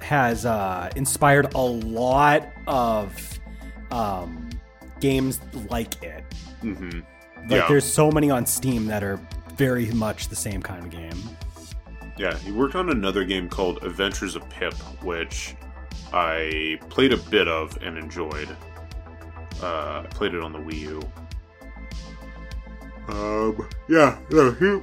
has 0.00 0.44
uh, 0.46 0.90
inspired 0.96 1.54
a 1.54 1.60
lot 1.60 2.48
of 2.66 3.38
um, 3.90 4.48
games 5.00 5.40
like 5.70 6.02
it. 6.02 6.24
hmm 6.62 6.88
Like, 7.48 7.50
Yeah. 7.50 7.68
there's 7.68 7.84
so 7.84 8.10
many 8.10 8.30
on 8.30 8.46
Steam 8.46 8.86
that 8.86 9.04
are 9.04 9.20
very 9.56 9.86
much 9.92 10.28
the 10.28 10.36
same 10.36 10.62
kind 10.62 10.84
of 10.84 10.90
game. 10.90 11.22
Yeah, 12.16 12.36
he 12.38 12.50
worked 12.50 12.74
on 12.74 12.90
another 12.90 13.24
game 13.24 13.48
called 13.48 13.82
Adventures 13.82 14.36
of 14.36 14.48
Pip, 14.48 14.74
which 15.02 15.54
I 16.12 16.78
played 16.88 17.12
a 17.12 17.16
bit 17.16 17.48
of 17.48 17.76
and 17.82 17.98
enjoyed. 17.98 18.48
Uh, 19.62 20.02
I 20.04 20.06
played 20.10 20.34
it 20.34 20.42
on 20.42 20.52
the 20.52 20.58
Wii 20.58 20.78
U. 20.80 21.02
Um, 23.08 23.68
yeah, 23.88 24.18
yeah, 24.30 24.54
he. 24.58 24.80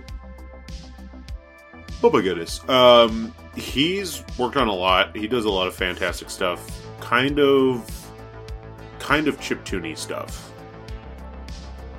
Oh 2.04 2.10
my 2.12 2.22
goodness. 2.22 2.68
Um, 2.68 3.34
he's 3.56 4.24
worked 4.38 4.58
on 4.58 4.68
a 4.68 4.74
lot. 4.74 5.16
He 5.16 5.28
does 5.28 5.46
a 5.46 5.50
lot 5.50 5.68
of 5.68 5.76
fantastic 5.76 6.30
stuff. 6.30 6.86
Kind 7.00 7.40
of, 7.40 7.90
kind 9.00 9.28
of 9.28 9.40
chiptune 9.40 9.98
stuff 9.98 10.52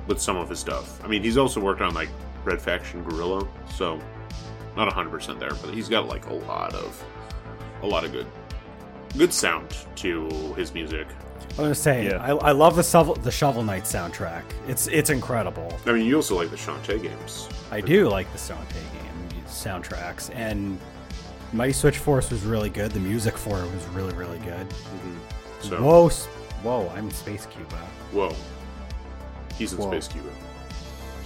with 0.07 0.21
some 0.21 0.37
of 0.37 0.49
his 0.49 0.59
stuff. 0.59 1.03
I 1.03 1.07
mean, 1.07 1.23
he's 1.23 1.37
also 1.37 1.59
worked 1.59 1.81
on 1.81 1.93
like 1.93 2.09
Red 2.45 2.61
Faction 2.61 3.03
Guerrilla, 3.03 3.47
so 3.73 3.99
not 4.77 4.91
100% 4.93 5.39
there, 5.39 5.49
but 5.49 5.73
he's 5.73 5.89
got 5.89 6.07
like 6.07 6.27
a 6.27 6.33
lot 6.33 6.73
of 6.73 7.03
a 7.81 7.87
lot 7.87 8.03
of 8.05 8.11
good 8.11 8.27
good 9.17 9.33
sound 9.33 9.75
to 9.95 10.27
his 10.55 10.73
music. 10.73 11.07
I 11.07 11.45
was 11.47 11.55
gonna 11.57 11.75
say, 11.75 12.05
Yeah. 12.05 12.17
I, 12.23 12.31
I 12.31 12.51
love 12.51 12.75
the 12.75 12.83
shovel 12.83 13.15
the 13.15 13.31
Shovel 13.31 13.63
Knight 13.63 13.83
soundtrack. 13.83 14.43
It's 14.67 14.87
it's 14.87 15.09
incredible. 15.09 15.71
I 15.85 15.93
mean, 15.93 16.05
you 16.05 16.15
also 16.17 16.35
like 16.35 16.49
the 16.49 16.57
Shantae 16.57 17.01
games. 17.01 17.49
I 17.71 17.81
do 17.81 18.09
like 18.09 18.31
the 18.31 18.37
Shantae 18.37 18.73
game 18.73 19.43
soundtracks, 19.47 20.29
and 20.35 20.79
Mighty 21.53 21.71
Switch 21.73 21.97
Force 21.97 22.29
was 22.29 22.43
really 22.43 22.69
good. 22.69 22.91
The 22.91 22.99
music 22.99 23.37
for 23.37 23.59
it 23.59 23.71
was 23.71 23.85
really 23.87 24.13
really 24.13 24.39
good. 24.39 24.67
Mm-hmm. 24.69 25.17
So, 25.61 25.81
Whoa, 25.81 26.09
whoa! 26.63 26.89
I'm 26.95 27.09
Space 27.11 27.45
Cuba. 27.47 27.77
whoa. 28.11 28.35
He's 29.57 29.71
in 29.73 29.79
Whoa. 29.79 29.89
Space 29.91 30.07
Cuba. 30.09 30.29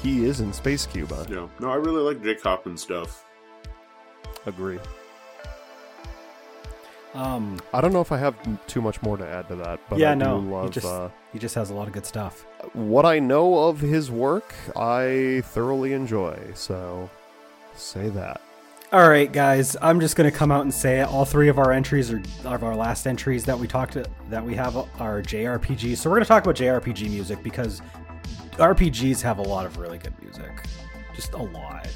He 0.02 0.26
is 0.26 0.40
in 0.40 0.54
Space 0.54 0.86
Cuba. 0.86 1.26
Yeah. 1.30 1.48
No, 1.60 1.70
I 1.70 1.76
really 1.76 2.02
like 2.02 2.24
Jake 2.24 2.42
Kaufman 2.42 2.78
stuff. 2.78 3.26
Agree. 4.46 4.80
Um, 7.14 7.60
I 7.74 7.82
don't 7.82 7.92
know 7.92 8.02
if 8.02 8.12
I 8.12 8.18
have 8.18 8.36
too 8.68 8.82
much 8.82 9.02
more 9.02 9.18
to 9.18 9.28
add 9.28 9.48
to 9.50 9.56
that, 9.58 9.80
but 9.90 9.98
yeah, 9.98 10.12
I 10.12 10.14
do 10.14 10.20
no, 10.20 10.64
he 10.64 10.70
just 10.70 10.86
uh, 10.86 11.10
he 11.34 11.40
just 11.40 11.56
has 11.56 11.72
a 11.72 11.74
lot 11.74 11.88
of 11.88 11.94
good 11.94 12.06
stuff. 12.06 12.46
what 12.74 13.06
I 13.06 13.18
know 13.20 13.68
of 13.68 13.80
his 13.80 14.12
work. 14.12 14.54
I 14.76 15.42
thoroughly 15.46 15.94
enjoy. 15.94 16.38
So, 16.54 17.10
say 17.76 18.10
that. 18.10 18.42
All 18.92 19.08
right, 19.10 19.32
guys, 19.32 19.76
I'm 19.82 20.00
just 20.00 20.16
gonna 20.16 20.32
come 20.32 20.52
out 20.52 20.62
and 20.62 20.74
say 20.74 21.02
it. 21.02 21.08
All 21.08 21.26
three 21.26 21.48
of 21.48 21.58
our 21.58 21.72
entries 21.72 22.12
are 22.12 22.22
of 22.46 22.64
our 22.64 22.76
last 22.76 23.08
entries 23.08 23.44
that 23.46 23.58
we 23.58 23.68
talked 23.68 23.98
that 24.30 24.46
we 24.46 24.54
have 24.56 24.78
are 24.78 25.22
JRPGs. 25.22 25.98
So 25.98 26.10
we're 26.10 26.18
gonna 26.18 26.26
talk 26.26 26.44
about 26.44 26.56
JRPG 26.56 27.10
music 27.10 27.42
because 27.44 27.82
RPGs 28.60 29.22
have 29.22 29.40
a 29.40 29.44
lot 29.44 29.65
of 29.65 29.77
really 29.77 29.98
good 29.98 30.14
music, 30.22 30.65
just 31.15 31.34
a 31.34 31.41
lot. 31.41 31.88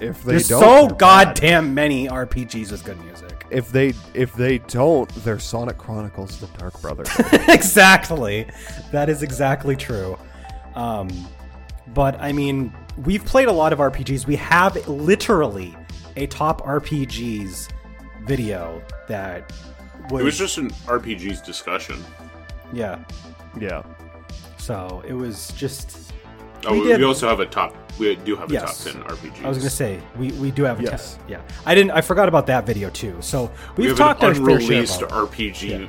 If 0.00 0.22
they 0.24 0.32
There's 0.32 0.48
don't, 0.48 0.60
so 0.60 0.80
they're 0.80 0.88
bad. 0.88 0.98
goddamn 0.98 1.72
many 1.74 2.08
RPGs 2.08 2.72
with 2.72 2.84
good 2.84 3.00
music. 3.04 3.46
If 3.50 3.70
they 3.70 3.94
if 4.12 4.34
they 4.34 4.58
don't, 4.58 5.08
they're 5.24 5.38
Sonic 5.38 5.78
Chronicles: 5.78 6.40
The 6.40 6.48
Dark 6.58 6.80
Brother. 6.82 7.04
exactly. 7.48 8.46
That 8.90 9.08
is 9.08 9.22
exactly 9.22 9.76
true. 9.76 10.18
Um, 10.74 11.08
but 11.94 12.20
I 12.20 12.32
mean, 12.32 12.72
we've 13.04 13.24
played 13.24 13.46
a 13.48 13.52
lot 13.52 13.72
of 13.72 13.78
RPGs. 13.78 14.26
We 14.26 14.36
have 14.36 14.88
literally 14.88 15.76
a 16.16 16.26
top 16.26 16.62
RPGs 16.62 17.68
video 18.24 18.82
that 19.08 19.52
was, 20.10 20.22
It 20.22 20.24
was 20.24 20.38
just 20.38 20.58
an 20.58 20.70
RPG's 20.70 21.40
discussion. 21.40 22.02
yeah. 22.72 22.98
yeah. 23.60 23.82
So 24.64 25.02
it 25.06 25.12
was 25.12 25.52
just. 25.52 25.98
Oh, 26.66 26.72
We 26.72 26.96
we, 26.96 27.04
also 27.04 27.28
have 27.28 27.40
a 27.40 27.44
top. 27.46 27.74
We 27.98 28.16
do 28.16 28.34
have 28.36 28.50
a 28.50 28.54
Yes. 28.54 28.82
top 28.84 28.92
ten 28.94 29.02
RPGs. 29.02 29.44
I 29.44 29.48
was 29.48 29.58
gonna 29.58 29.68
say 29.68 30.00
we, 30.18 30.32
we 30.32 30.50
do 30.50 30.62
have 30.64 30.80
a 30.80 30.82
Yes. 30.82 31.16
te- 31.26 31.32
yeah. 31.32 31.42
I 31.66 31.74
didn't. 31.74 31.90
I 31.90 32.00
forgot 32.00 32.26
about 32.30 32.46
that 32.46 32.64
video 32.64 32.88
too. 32.88 33.14
So 33.20 33.50
we 33.76 33.82
we've 33.82 33.88
have 33.90 33.98
talked 33.98 34.22
an 34.22 34.28
our 34.30 34.34
fair 34.34 34.56
unreleased 34.56 35.02
about. 35.02 35.28
RPG 35.30 35.68
Yeah. 35.68 35.86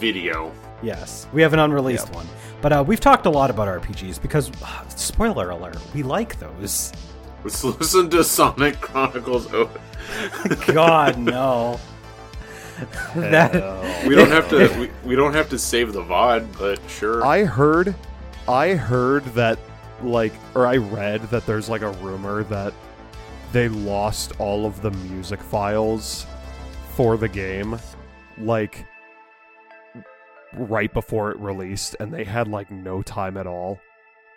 video. 0.00 0.50
Yes, 0.82 1.26
we 1.34 1.42
have 1.42 1.52
an 1.52 1.58
unreleased 1.58 2.10
one. 2.14 2.26
But 2.62 2.72
uh, 2.72 2.82
we've 2.86 3.00
talked 3.00 3.26
a 3.26 3.30
lot 3.30 3.50
about 3.50 3.68
RPGs 3.68 4.22
because, 4.22 4.50
spoiler 4.96 5.50
alert, 5.50 5.76
we 5.94 6.02
like 6.02 6.38
those. 6.40 6.92
Let's 7.44 7.62
listen 7.62 8.08
to 8.10 8.24
Sonic 8.24 8.80
Chronicles. 8.80 9.48
Oh, 9.52 9.68
God 10.68 11.18
no. 11.18 11.78
that 13.16 14.06
we 14.06 14.14
don't 14.14 14.30
have 14.30 14.48
to. 14.50 14.68
We, 14.80 14.90
we 15.10 15.16
don't 15.16 15.34
have 15.34 15.48
to 15.50 15.58
save 15.58 15.92
the 15.92 16.02
VOD, 16.02 16.46
but 16.58 16.80
sure. 16.88 17.24
I 17.24 17.44
heard, 17.44 17.94
I 18.46 18.74
heard 18.74 19.24
that, 19.34 19.58
like, 20.02 20.32
or 20.54 20.66
I 20.66 20.76
read 20.76 21.22
that 21.30 21.46
there's 21.46 21.68
like 21.68 21.82
a 21.82 21.90
rumor 21.92 22.44
that 22.44 22.72
they 23.52 23.68
lost 23.68 24.32
all 24.38 24.66
of 24.66 24.82
the 24.82 24.90
music 24.90 25.40
files 25.42 26.26
for 26.94 27.16
the 27.16 27.28
game, 27.28 27.78
like, 28.38 28.84
right 30.54 30.92
before 30.92 31.30
it 31.30 31.38
released, 31.38 31.96
and 32.00 32.12
they 32.12 32.24
had 32.24 32.48
like 32.48 32.70
no 32.70 33.02
time 33.02 33.36
at 33.36 33.46
all 33.46 33.80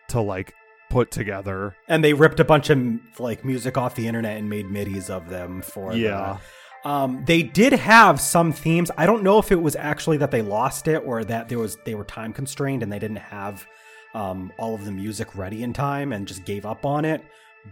to 0.10 0.22
like 0.22 0.54
put 0.90 1.10
together. 1.10 1.74
and 1.88 2.04
they 2.04 2.14
ripped 2.14 2.40
a 2.42 2.44
bunch 2.44 2.70
of 2.70 2.80
like 3.18 3.46
music 3.46 3.78
off 3.78 3.96
the 3.96 4.08
internet 4.08 4.36
and 4.38 4.50
made 4.50 4.66
midis 4.66 5.10
of 5.10 5.30
them 5.30 5.62
for 5.62 5.94
the- 5.94 6.00
Yeah. 6.00 6.38
Um, 6.84 7.24
they 7.26 7.44
did 7.44 7.74
have 7.74 8.20
some 8.20 8.52
themes. 8.52 8.90
I 8.98 9.06
don't 9.06 9.24
know 9.24 9.38
if 9.38 9.52
it 9.52 9.62
was 9.62 9.76
actually 9.76 10.18
that 10.18 10.32
they 10.32 10.42
lost 10.42 10.88
it 10.88 11.04
or 11.06 11.24
that 11.26 11.48
there 11.48 11.60
was 11.60 11.78
they 11.86 11.96
were 11.96 12.04
time 12.04 12.34
constrained 12.34 12.82
and 12.82 12.92
they 12.92 13.00
didn't 13.00 13.18
have 13.18 13.68
um, 14.14 14.52
all 14.58 14.74
of 14.74 14.86
the 14.86 14.92
music 14.92 15.36
ready 15.36 15.64
in 15.64 15.74
time 15.74 16.12
and 16.12 16.28
just 16.28 16.44
gave 16.44 16.66
up 16.66 16.86
on 16.86 17.06
it. 17.06 17.24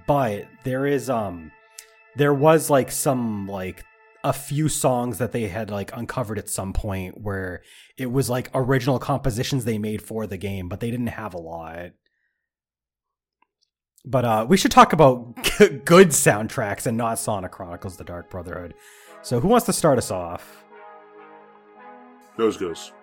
But 0.06 0.48
there 0.64 0.86
is 0.86 1.10
um, 1.10 1.52
there 2.16 2.34
was 2.34 2.70
like 2.70 2.92
some 2.92 3.48
like 3.48 3.84
a 4.24 4.34
few 4.34 4.68
songs 4.68 5.18
that 5.18 5.32
they 5.32 5.48
had 5.48 5.72
like 5.72 5.96
uncovered 5.96 6.38
at 6.38 6.50
some 6.50 6.74
point 6.74 7.22
where 7.22 7.64
it 7.98 8.12
was 8.12 8.30
like 8.30 8.50
original 8.54 9.00
compositions 9.00 9.66
they 9.66 9.78
made 9.78 10.02
for 10.02 10.28
the 10.28 10.38
game, 10.38 10.68
but 10.68 10.80
they 10.80 10.92
didn't 10.92 11.08
have 11.08 11.34
a 11.34 11.40
lot. 11.40 11.92
But 14.06 14.26
uh, 14.26 14.46
we 14.48 14.58
should 14.58 14.72
talk 14.72 14.94
about 14.94 15.36
good 15.86 16.10
soundtracks 16.10 16.86
and 16.88 16.98
not 16.98 17.20
Sonic 17.20 17.52
Chronicles: 17.52 17.98
The 17.98 18.04
Dark 18.04 18.30
Brotherhood. 18.30 18.74
So, 19.22 19.40
who 19.40 19.48
wants 19.50 19.66
to 19.66 19.74
start 19.74 19.98
us 19.98 20.10
off? 20.12 20.64
Nose 22.38 22.56
goes. 22.58 22.94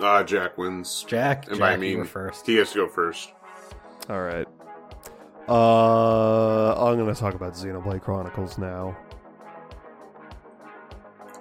Ah, 0.00 0.22
Jack 0.24 0.58
wins. 0.58 1.04
Jack, 1.08 1.46
And 1.46 1.56
Jack, 1.56 1.60
by 1.60 1.72
you 1.74 1.78
me, 1.78 1.96
were 1.96 2.04
first. 2.04 2.44
he 2.46 2.56
has 2.56 2.72
to 2.72 2.78
go 2.78 2.88
first. 2.88 3.32
All 4.10 4.20
right. 4.20 4.46
Uh, 5.48 6.74
I'm 6.74 6.98
gonna 6.98 7.14
talk 7.14 7.34
about 7.34 7.54
Xenoblade 7.54 8.02
Chronicles 8.02 8.58
now. 8.58 8.96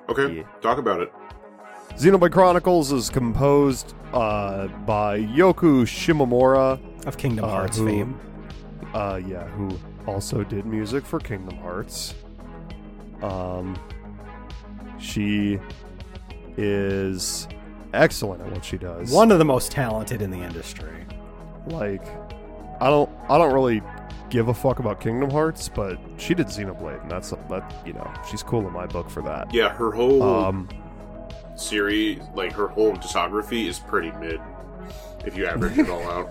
Okay, 0.07 0.37
Yeah. 0.37 0.43
talk 0.61 0.77
about 0.77 1.01
it. 1.01 1.11
Xenoblade 1.95 2.31
Chronicles 2.31 2.91
is 2.91 3.09
composed 3.09 3.95
uh, 4.13 4.67
by 4.85 5.19
Yoko 5.21 5.81
Shimomura. 5.83 6.79
Of 7.05 7.17
Kingdom 7.17 7.45
Uh, 7.45 7.49
Hearts 7.49 7.77
who- 7.77 7.85
fame. 7.87 8.19
Uh, 8.93 9.19
yeah, 9.25 9.45
who 9.49 9.69
also 10.07 10.43
did 10.43 10.65
music 10.65 11.05
for 11.05 11.19
Kingdom 11.19 11.57
Hearts. 11.59 12.13
Um, 13.21 13.75
she 14.99 15.59
is 16.57 17.47
excellent 17.93 18.41
at 18.41 18.51
what 18.51 18.63
she 18.63 18.77
does. 18.77 19.11
One 19.11 19.31
of 19.31 19.39
the 19.39 19.45
most 19.45 19.71
talented 19.71 20.21
in 20.21 20.31
the 20.31 20.41
industry. 20.41 21.05
like, 21.67 22.05
I 22.79 22.89
don't, 22.91 23.09
I 23.27 23.39
don't 23.39 23.51
really 23.53 23.81
give 24.29 24.49
a 24.49 24.53
fuck 24.53 24.77
about 24.79 24.99
Kingdom 25.01 25.31
Hearts, 25.31 25.67
but 25.67 25.97
she 26.17 26.35
did 26.35 26.45
Xenoblade, 26.47 27.01
and 27.01 27.09
that's 27.09 27.31
that. 27.31 27.73
You 27.85 27.93
know, 27.93 28.07
she's 28.29 28.43
cool 28.43 28.67
in 28.67 28.71
my 28.73 28.85
book 28.85 29.09
for 29.09 29.23
that. 29.23 29.51
Yeah, 29.53 29.69
her 29.69 29.89
whole 29.91 30.21
Um, 30.21 30.69
series, 31.55 32.19
like 32.35 32.51
her 32.53 32.67
whole 32.67 32.93
discography, 32.93 33.67
is 33.67 33.79
pretty 33.79 34.11
mid. 34.19 34.39
If 35.25 35.35
you 35.35 35.47
average 35.47 35.77
it 35.79 35.89
all 35.89 36.03
out. 36.03 36.29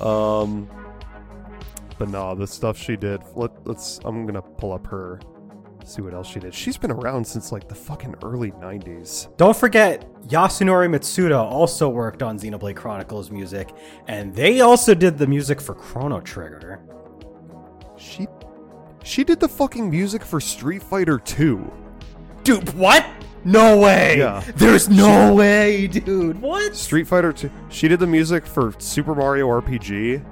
Um, 0.00 0.68
but 1.98 2.08
no, 2.08 2.34
the 2.34 2.46
stuff 2.46 2.76
she 2.76 2.96
did. 2.96 3.22
Let, 3.34 3.50
let's. 3.66 4.00
I'm 4.04 4.26
gonna 4.26 4.42
pull 4.42 4.72
up 4.72 4.86
her. 4.86 5.20
See 5.84 6.02
what 6.02 6.14
else 6.14 6.26
she 6.26 6.40
did. 6.40 6.52
She's 6.52 6.76
been 6.76 6.90
around 6.90 7.24
since 7.24 7.52
like 7.52 7.68
the 7.68 7.74
fucking 7.74 8.16
early 8.22 8.50
'90s. 8.52 9.34
Don't 9.36 9.56
forget 9.56 10.04
Yasunori 10.24 10.88
Mitsuda 10.88 11.38
also 11.38 11.88
worked 11.88 12.22
on 12.22 12.38
Xenoblade 12.38 12.76
Chronicles 12.76 13.30
music, 13.30 13.70
and 14.08 14.34
they 14.34 14.60
also 14.60 14.94
did 14.94 15.16
the 15.16 15.26
music 15.26 15.60
for 15.60 15.74
Chrono 15.74 16.20
Trigger. 16.20 16.80
She 17.96 18.26
she 19.04 19.22
did 19.22 19.38
the 19.38 19.48
fucking 19.48 19.88
music 19.88 20.24
for 20.24 20.40
Street 20.40 20.82
Fighter 20.82 21.18
2. 21.18 21.72
Dude, 22.42 22.74
what? 22.74 23.06
No 23.46 23.78
way! 23.78 24.18
Yeah. 24.18 24.42
There's 24.56 24.88
no 24.88 25.32
way, 25.32 25.86
dude. 25.86 26.42
What? 26.42 26.74
Street 26.74 27.06
Fighter 27.06 27.32
2. 27.32 27.48
She 27.68 27.86
did 27.86 28.00
the 28.00 28.06
music 28.06 28.44
for 28.44 28.74
Super 28.78 29.14
Mario 29.14 29.46
RPG. 29.46 30.24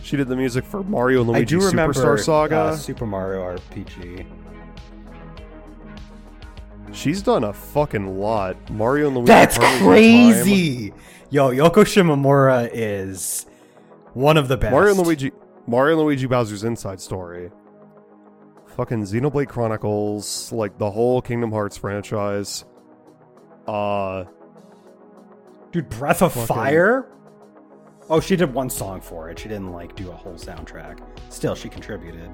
She 0.00 0.16
did 0.16 0.28
the 0.28 0.36
music 0.36 0.64
for 0.64 0.84
Mario 0.84 1.22
and 1.22 1.30
I 1.30 1.32
Luigi 1.40 1.56
do 1.56 1.66
remember 1.66 1.92
Superstar 1.92 2.20
Saga. 2.24 2.56
uh, 2.56 2.76
Super 2.76 3.04
Mario 3.04 3.56
RPG. 3.56 4.24
She's 6.92 7.20
done 7.20 7.42
a 7.44 7.52
fucking 7.52 8.18
lot. 8.20 8.70
Mario 8.70 9.08
and 9.08 9.16
Luigi. 9.16 9.26
That's 9.28 9.58
Partners 9.58 9.82
crazy! 9.82 10.92
Yo, 11.30 11.50
Yoko 11.50 11.82
Shimomura 11.84 12.68
is 12.72 13.46
one 14.12 14.36
of 14.36 14.46
the 14.48 14.56
best. 14.56 14.70
Mario 14.72 14.90
and 14.94 15.00
Luigi. 15.00 15.32
Mario 15.66 15.96
and 15.96 16.04
Luigi 16.06 16.26
Bowser's 16.26 16.62
Inside 16.62 17.00
Story. 17.00 17.50
Fucking 18.82 19.04
Xenoblade 19.04 19.48
Chronicles, 19.48 20.50
like 20.50 20.76
the 20.76 20.90
whole 20.90 21.22
Kingdom 21.22 21.52
Hearts 21.52 21.76
franchise. 21.76 22.64
Uh, 23.64 24.24
Dude, 25.70 25.88
Breath 25.88 26.20
of 26.20 26.32
Fucking- 26.32 26.46
Fire? 26.48 27.06
Oh, 28.10 28.18
she 28.18 28.34
did 28.34 28.52
one 28.52 28.68
song 28.68 29.00
for 29.00 29.30
it. 29.30 29.38
She 29.38 29.48
didn't 29.48 29.70
like 29.70 29.94
do 29.94 30.10
a 30.10 30.12
whole 30.16 30.34
soundtrack. 30.34 30.98
Still, 31.28 31.54
she 31.54 31.68
contributed. 31.68 32.28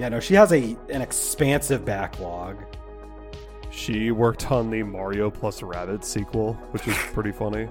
Yeah, 0.00 0.08
no, 0.08 0.18
she 0.18 0.34
has 0.34 0.52
a 0.52 0.76
an 0.90 1.00
expansive 1.00 1.84
backlog. 1.84 2.56
she 3.70 4.10
worked 4.10 4.50
on 4.50 4.68
the 4.68 4.82
Mario 4.82 5.30
plus 5.30 5.60
Rabbids 5.60 6.02
sequel, 6.06 6.54
which 6.72 6.88
is 6.88 6.96
pretty 7.14 7.30
funny 7.30 7.68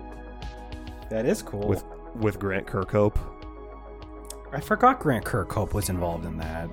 That 1.10 1.26
is 1.26 1.42
cool. 1.42 1.68
with 1.68 1.84
with 2.16 2.40
Grant 2.40 2.66
Kirkhope. 2.68 3.18
I 4.54 4.62
forgot 4.62 5.02
Grant 5.02 5.26
Kirkhope 5.26 5.74
was 5.74 5.90
involved 5.90 6.26
in 6.26 6.38
that. 6.38 6.70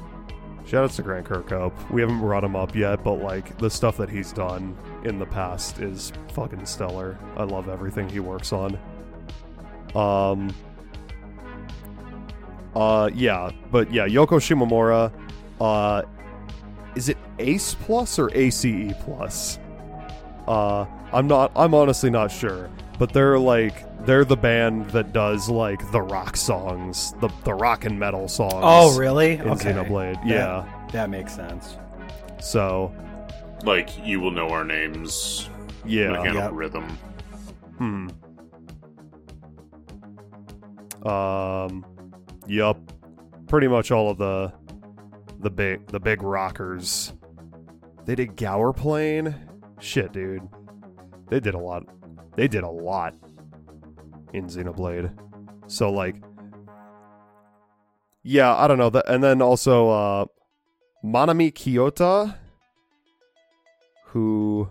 Shout 0.67 0.85
outs 0.85 0.97
to 0.97 1.03
Grant 1.03 1.27
Kirkhope. 1.27 1.91
We 1.91 2.01
haven't 2.01 2.21
brought 2.21 2.43
him 2.43 2.57
up 2.57 2.75
yet, 2.75 3.05
but 3.05 3.15
like 3.15 3.57
the 3.59 3.69
stuff 3.69 3.97
that 3.99 4.09
he's 4.09 4.33
done 4.33 4.77
in 5.05 5.19
the 5.19 5.27
past 5.27 5.79
is 5.79 6.11
fucking 6.33 6.65
stellar. 6.65 7.19
I 7.37 7.45
love 7.45 7.69
everything 7.69 8.09
he 8.09 8.21
works 8.21 8.53
on. 8.53 8.79
Um 9.95 10.55
Uh 12.75 13.11
yeah, 13.15 13.51
but 13.71 13.93
yeah, 13.93 14.07
Yoko 14.07 14.39
Shimomura 14.41 15.13
uh 15.61 16.03
is 16.97 17.09
it 17.09 17.19
Ace 17.39 17.75
Plus 17.75 18.19
or 18.19 18.31
ACE 18.35 18.65
Plus? 19.01 19.59
Uh 20.49 20.87
I'm 21.13 21.27
not 21.29 21.53
I'm 21.55 21.75
honestly 21.75 22.09
not 22.11 22.33
sure, 22.33 22.71
but 22.99 23.13
they're 23.13 23.39
like 23.39 23.75
they're 24.07 24.25
the 24.25 24.37
band 24.37 24.91
that 24.91 25.13
does 25.13 25.49
like 25.49 25.91
the 25.93 26.01
rock 26.03 26.37
songs, 26.37 27.13
the 27.21 27.29
the 27.45 27.55
rock 27.55 27.85
and 27.85 27.99
metal 27.99 28.29
songs 28.29 28.55
Oh, 28.57 28.97
really? 28.99 29.33
in 29.35 29.45
Xenoblade. 29.45 30.15
That- 30.15 30.27
Yeah. 30.27 30.65
That 30.93 31.11
makes 31.11 31.35
sense. 31.35 31.77
So 32.41 32.93
Like 33.65 33.91
you 34.07 34.21
will 34.21 34.31
know 34.31 34.49
our 34.51 34.65
names. 34.65 35.49
yeah, 35.85 36.09
Mechanical 36.11 36.41
Yep. 36.43 36.51
rhythm. 36.53 36.99
hmm. 37.79 38.09
Um, 41.09 41.85
yup. 42.47 42.79
Pretty 43.49 43.69
much 43.69 43.91
all 43.91 44.11
of 44.11 44.19
the 44.19 44.53
the 45.41 45.51
big 45.51 45.87
the 45.89 46.01
big 46.01 46.23
rockers. 46.23 47.13
They 48.05 48.15
did 48.15 48.37
Gaur 48.37 48.73
Plain. 48.73 49.35
Shit, 49.81 50.13
dude. 50.13 50.43
They 51.29 51.41
did 51.41 51.55
a 51.55 51.59
lot. 51.59 51.85
They 52.37 52.49
did 52.49 52.65
a 52.65 52.69
lot 52.69 53.15
in 54.33 54.47
Xenoblade. 54.47 55.17
So 55.67 55.91
like, 55.91 56.17
yeah, 58.23 58.55
I 58.55 58.67
don't 58.67 58.79
know. 58.79 58.91
And 59.07 59.23
then 59.23 59.41
also 59.41 59.91
uh, 59.91 60.25
Manami 61.05 61.53
Kiyota, 61.53 62.35
who 64.07 64.69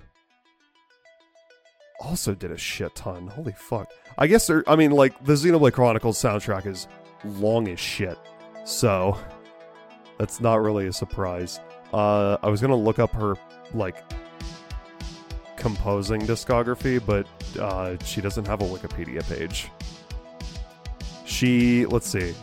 also 1.99 2.35
did 2.35 2.51
a 2.51 2.57
shit 2.57 2.93
ton. 2.95 3.27
Holy 3.27 3.53
fuck. 3.53 3.91
I 4.17 4.27
guess 4.27 4.49
I 4.67 4.75
mean 4.75 4.91
like 4.91 5.23
the 5.23 5.33
Xenoblade 5.33 5.73
Chronicles 5.73 6.21
soundtrack 6.21 6.65
is 6.65 6.87
long 7.23 7.67
as 7.67 7.79
shit. 7.79 8.17
So 8.65 9.17
that's 10.17 10.41
not 10.41 10.61
really 10.61 10.87
a 10.87 10.93
surprise. 10.93 11.59
Uh 11.93 12.37
I 12.43 12.49
was 12.49 12.59
going 12.59 12.71
to 12.71 12.77
look 12.77 12.99
up 12.99 13.11
her 13.13 13.35
like 13.73 14.03
composing 15.63 16.21
discography, 16.21 17.01
but 17.03 17.25
uh 17.59 17.97
she 18.03 18.21
doesn't 18.21 18.45
have 18.45 18.61
a 18.61 18.65
Wikipedia 18.65 19.27
page. 19.27 19.71
She, 21.25 21.85
let's 21.87 22.07
see. 22.07 22.35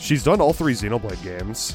She's 0.00 0.24
done 0.24 0.40
all 0.40 0.52
three 0.52 0.72
Xenoblade 0.72 1.22
games. 1.22 1.74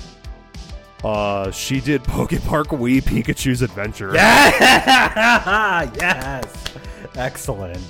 Uh 1.03 1.51
she 1.51 1.79
did 1.79 2.03
Poke 2.15 2.31
Park 2.45 2.69
Wii 2.69 3.01
Pikachu's 3.01 3.61
Adventure. 3.61 4.11
Yeah! 4.13 5.89
yes! 6.01 6.65
Excellent. 7.15 7.81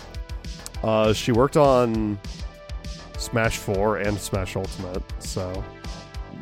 Uh, 0.83 1.11
she 1.13 1.31
worked 1.31 1.57
on 1.57 2.19
Smash 3.17 3.57
4 3.57 3.97
and 3.97 4.19
Smash 4.19 4.55
Ultimate, 4.55 5.01
so 5.19 5.63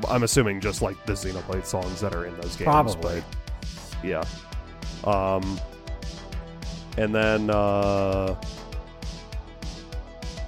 I'm 0.10 0.24
assuming 0.24 0.60
just 0.60 0.82
like 0.82 1.04
the 1.06 1.14
Xenoblade 1.14 1.66
songs 1.66 2.02
that 2.02 2.14
are 2.14 2.26
in 2.26 2.36
those 2.36 2.56
games. 2.56 2.66
Probably. 2.66 3.24
But 3.24 4.04
yeah. 4.04 4.24
Um, 5.06 5.60
and 6.98 7.14
then, 7.14 7.50
uh, 7.50 8.36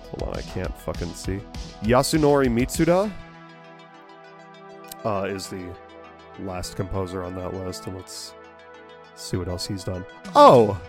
hold 0.10 0.24
on, 0.30 0.36
I 0.38 0.42
can't 0.42 0.76
fucking 0.80 1.14
see. 1.14 1.40
Yasunori 1.84 2.48
Mitsuda 2.48 3.12
uh, 5.06 5.26
is 5.30 5.48
the 5.48 5.64
last 6.40 6.76
composer 6.76 7.24
on 7.24 7.36
that 7.36 7.54
list, 7.54 7.88
and 7.88 7.96
let's 7.96 8.34
see 9.16 9.38
what 9.38 9.48
else 9.48 9.68
he's 9.68 9.84
done. 9.84 10.06
Oh, 10.36 10.80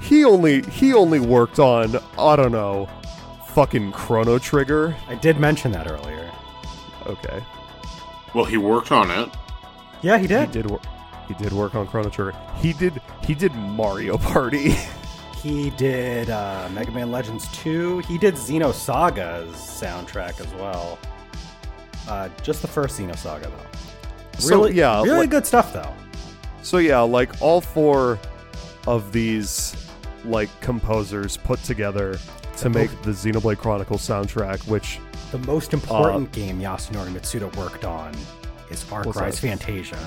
he 0.00 0.24
only 0.24 0.62
he 0.62 0.92
only 0.94 1.20
worked 1.20 1.58
on 1.58 1.96
I 2.18 2.36
don't 2.36 2.52
know, 2.52 2.88
fucking 3.48 3.92
Chrono 3.92 4.38
Trigger. 4.38 4.94
I 5.08 5.14
did 5.14 5.38
mention 5.40 5.72
that 5.72 5.90
earlier. 5.90 6.30
Okay, 7.06 7.42
Well, 8.34 8.44
he 8.44 8.56
worked 8.56 8.90
on 8.92 9.10
it. 9.10 9.28
Yeah, 10.02 10.16
he 10.16 10.22
he 10.22 10.28
did. 10.28 10.50
did 10.50 10.70
work. 10.70 10.82
He 11.28 11.34
did 11.34 11.52
work 11.52 11.74
on 11.74 11.86
Chrono 11.86 12.08
Trigger. 12.10 12.36
He 12.56 12.72
did 12.72 13.00
he 13.22 13.34
did 13.34 13.54
Mario 13.54 14.16
Party. 14.18 14.74
He 15.42 15.70
did 15.70 16.28
uh, 16.28 16.68
Mega 16.72 16.90
Man 16.90 17.12
Legends 17.12 17.46
2. 17.58 17.98
He 18.00 18.18
did 18.18 18.34
Xenosaga's 18.34 19.54
soundtrack 19.54 20.40
as 20.40 20.52
well. 20.54 20.98
Uh, 22.08 22.28
just 22.42 22.62
the 22.62 22.68
first 22.68 22.98
Xenosaga, 22.98 23.42
though. 23.44 24.38
So, 24.40 24.56
Really, 24.56 24.74
yeah, 24.74 25.02
really 25.02 25.18
like- 25.20 25.30
good 25.30 25.46
stuff, 25.46 25.72
though. 25.72 25.92
so 26.62 26.78
yeah, 26.78 26.98
like 27.00 27.30
all 27.40 27.60
four 27.60 28.18
of 28.88 29.12
these 29.12 29.76
like 30.24 30.48
composers 30.62 31.36
put 31.36 31.62
together 31.62 32.18
to 32.56 32.68
make 32.68 32.90
the 33.02 33.12
Xenoblade 33.12 33.58
Chronicles 33.58 34.02
soundtrack, 34.08 34.66
which 34.66 34.98
The 35.30 35.38
most 35.38 35.72
important 35.74 36.32
game 36.32 36.58
Yasunori 36.60 37.10
Mitsuda 37.12 37.54
worked 37.56 37.84
on 37.84 38.12
is 38.70 38.82
Far 38.82 39.04
Cry's? 39.04 39.38
Fantasia. 39.38 39.98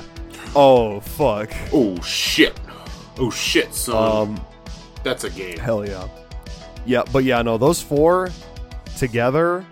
Oh 0.55 0.99
fuck, 0.99 1.51
Oh 1.73 1.99
shit. 2.01 2.59
Oh 3.17 3.29
shit, 3.29 3.73
son. 3.73 4.29
um, 4.29 4.45
That's 5.03 5.23
a 5.23 5.29
game. 5.29 5.57
Hell 5.57 5.87
yeah. 5.87 6.07
Yeah, 6.85 7.03
but 7.11 7.23
yeah, 7.23 7.41
no, 7.41 7.57
those 7.57 7.81
four 7.81 8.29
together 8.97 9.65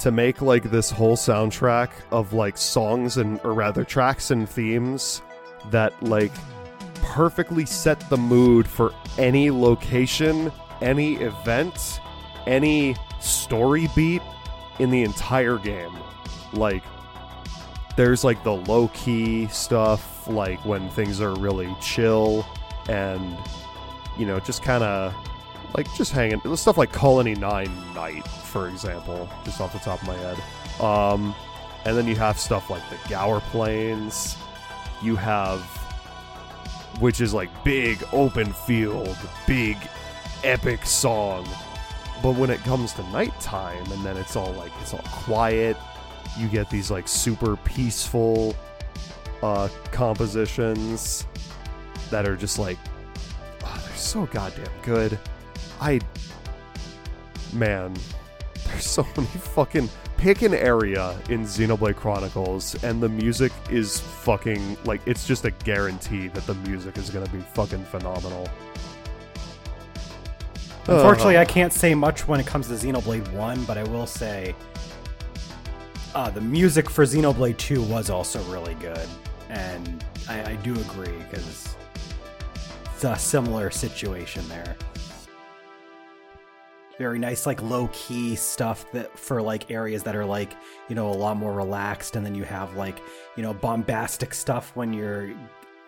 to 0.00 0.10
make 0.10 0.40
like 0.40 0.70
this 0.70 0.90
whole 0.90 1.16
soundtrack 1.16 1.90
of 2.10 2.32
like 2.32 2.56
songs 2.56 3.16
and 3.16 3.40
or 3.44 3.52
rather 3.52 3.84
tracks 3.84 4.30
and 4.30 4.48
themes 4.48 5.22
that 5.70 6.00
like 6.02 6.32
perfectly 7.02 7.66
set 7.66 7.98
the 8.08 8.16
mood 8.16 8.66
for 8.66 8.94
any 9.18 9.50
location, 9.50 10.50
any 10.80 11.16
event, 11.16 12.00
any 12.46 12.96
story 13.20 13.88
beat 13.94 14.22
in 14.78 14.90
the 14.90 15.02
entire 15.02 15.58
game. 15.58 15.94
Like 16.52 16.82
there's 17.98 18.22
like 18.22 18.40
the 18.44 18.54
low 18.54 18.86
key 18.94 19.48
stuff 19.48 20.28
like 20.28 20.64
when 20.64 20.88
things 20.90 21.20
are 21.20 21.34
really 21.34 21.74
chill 21.80 22.46
and 22.88 23.36
you 24.16 24.24
know, 24.24 24.38
just 24.38 24.62
kind 24.62 24.84
of 24.84 25.12
like 25.76 25.92
just 25.94 26.12
hanging 26.12 26.40
stuff 26.56 26.78
like 26.78 26.92
Colony 26.92 27.34
Nine 27.34 27.70
Night, 27.94 28.26
for 28.28 28.68
example, 28.68 29.28
just 29.44 29.60
off 29.60 29.72
the 29.72 29.80
top 29.80 30.00
of 30.00 30.06
my 30.06 30.14
head. 30.14 30.38
Um, 30.80 31.34
and 31.84 31.96
then 31.96 32.06
you 32.06 32.14
have 32.14 32.38
stuff 32.38 32.70
like 32.70 32.82
the 32.88 33.08
Gaur 33.08 33.40
Plains. 33.40 34.36
You 35.02 35.16
have, 35.16 35.60
which 37.00 37.20
is 37.20 37.34
like 37.34 37.50
big 37.64 38.04
open 38.12 38.52
field, 38.52 39.16
big 39.44 39.76
epic 40.44 40.86
song. 40.86 41.48
But 42.22 42.36
when 42.36 42.50
it 42.50 42.60
comes 42.60 42.92
to 42.94 43.02
nighttime, 43.10 43.90
and 43.90 44.04
then 44.04 44.16
it's 44.16 44.36
all 44.36 44.52
like 44.52 44.72
it's 44.80 44.94
all 44.94 45.04
quiet, 45.10 45.76
you 46.38 46.48
get 46.48 46.70
these 46.70 46.90
like 46.90 47.08
super 47.08 47.56
peaceful 47.56 48.54
uh, 49.42 49.68
compositions 49.92 51.26
that 52.10 52.26
are 52.26 52.36
just 52.36 52.58
like 52.58 52.78
oh, 53.64 53.82
they're 53.84 53.96
so 53.96 54.26
goddamn 54.26 54.66
good. 54.82 55.18
I 55.80 56.00
man, 57.52 57.94
there's 58.66 58.86
so 58.86 59.06
many 59.16 59.28
fucking 59.28 59.88
pick 60.16 60.42
an 60.42 60.52
area 60.52 61.16
in 61.28 61.42
Xenoblade 61.44 61.94
Chronicles 61.94 62.82
and 62.82 63.00
the 63.00 63.08
music 63.08 63.52
is 63.70 64.00
fucking 64.00 64.76
like 64.84 65.00
it's 65.06 65.26
just 65.26 65.44
a 65.44 65.50
guarantee 65.50 66.26
that 66.28 66.44
the 66.46 66.54
music 66.54 66.98
is 66.98 67.10
gonna 67.10 67.28
be 67.28 67.38
fucking 67.38 67.84
phenomenal. 67.84 68.48
Unfortunately, 70.88 71.36
Ugh. 71.36 71.42
I 71.42 71.44
can't 71.44 71.72
say 71.72 71.94
much 71.94 72.26
when 72.26 72.40
it 72.40 72.46
comes 72.46 72.68
to 72.68 72.74
Xenoblade 72.74 73.30
1, 73.32 73.64
but 73.64 73.76
I 73.76 73.82
will 73.84 74.06
say 74.06 74.54
uh, 76.14 76.30
the 76.30 76.40
music 76.40 76.88
for 76.88 77.04
Xenoblade 77.04 77.58
2 77.58 77.82
was 77.82 78.10
also 78.10 78.42
really 78.44 78.74
good. 78.74 79.08
And 79.48 80.04
I, 80.28 80.52
I 80.52 80.54
do 80.56 80.74
agree 80.74 81.16
because 81.30 81.76
it's 82.94 83.04
a 83.04 83.16
similar 83.16 83.70
situation 83.70 84.46
there. 84.48 84.76
Very 86.98 87.18
nice, 87.20 87.46
like 87.46 87.62
low 87.62 87.88
key 87.92 88.34
stuff 88.34 88.90
that 88.90 89.16
for 89.16 89.40
like 89.40 89.70
areas 89.70 90.02
that 90.02 90.16
are 90.16 90.24
like, 90.24 90.54
you 90.88 90.96
know, 90.96 91.08
a 91.08 91.14
lot 91.14 91.36
more 91.36 91.52
relaxed. 91.52 92.16
And 92.16 92.26
then 92.26 92.34
you 92.34 92.42
have 92.42 92.74
like, 92.74 93.00
you 93.36 93.42
know, 93.44 93.54
bombastic 93.54 94.34
stuff 94.34 94.74
when 94.74 94.92
you're 94.92 95.30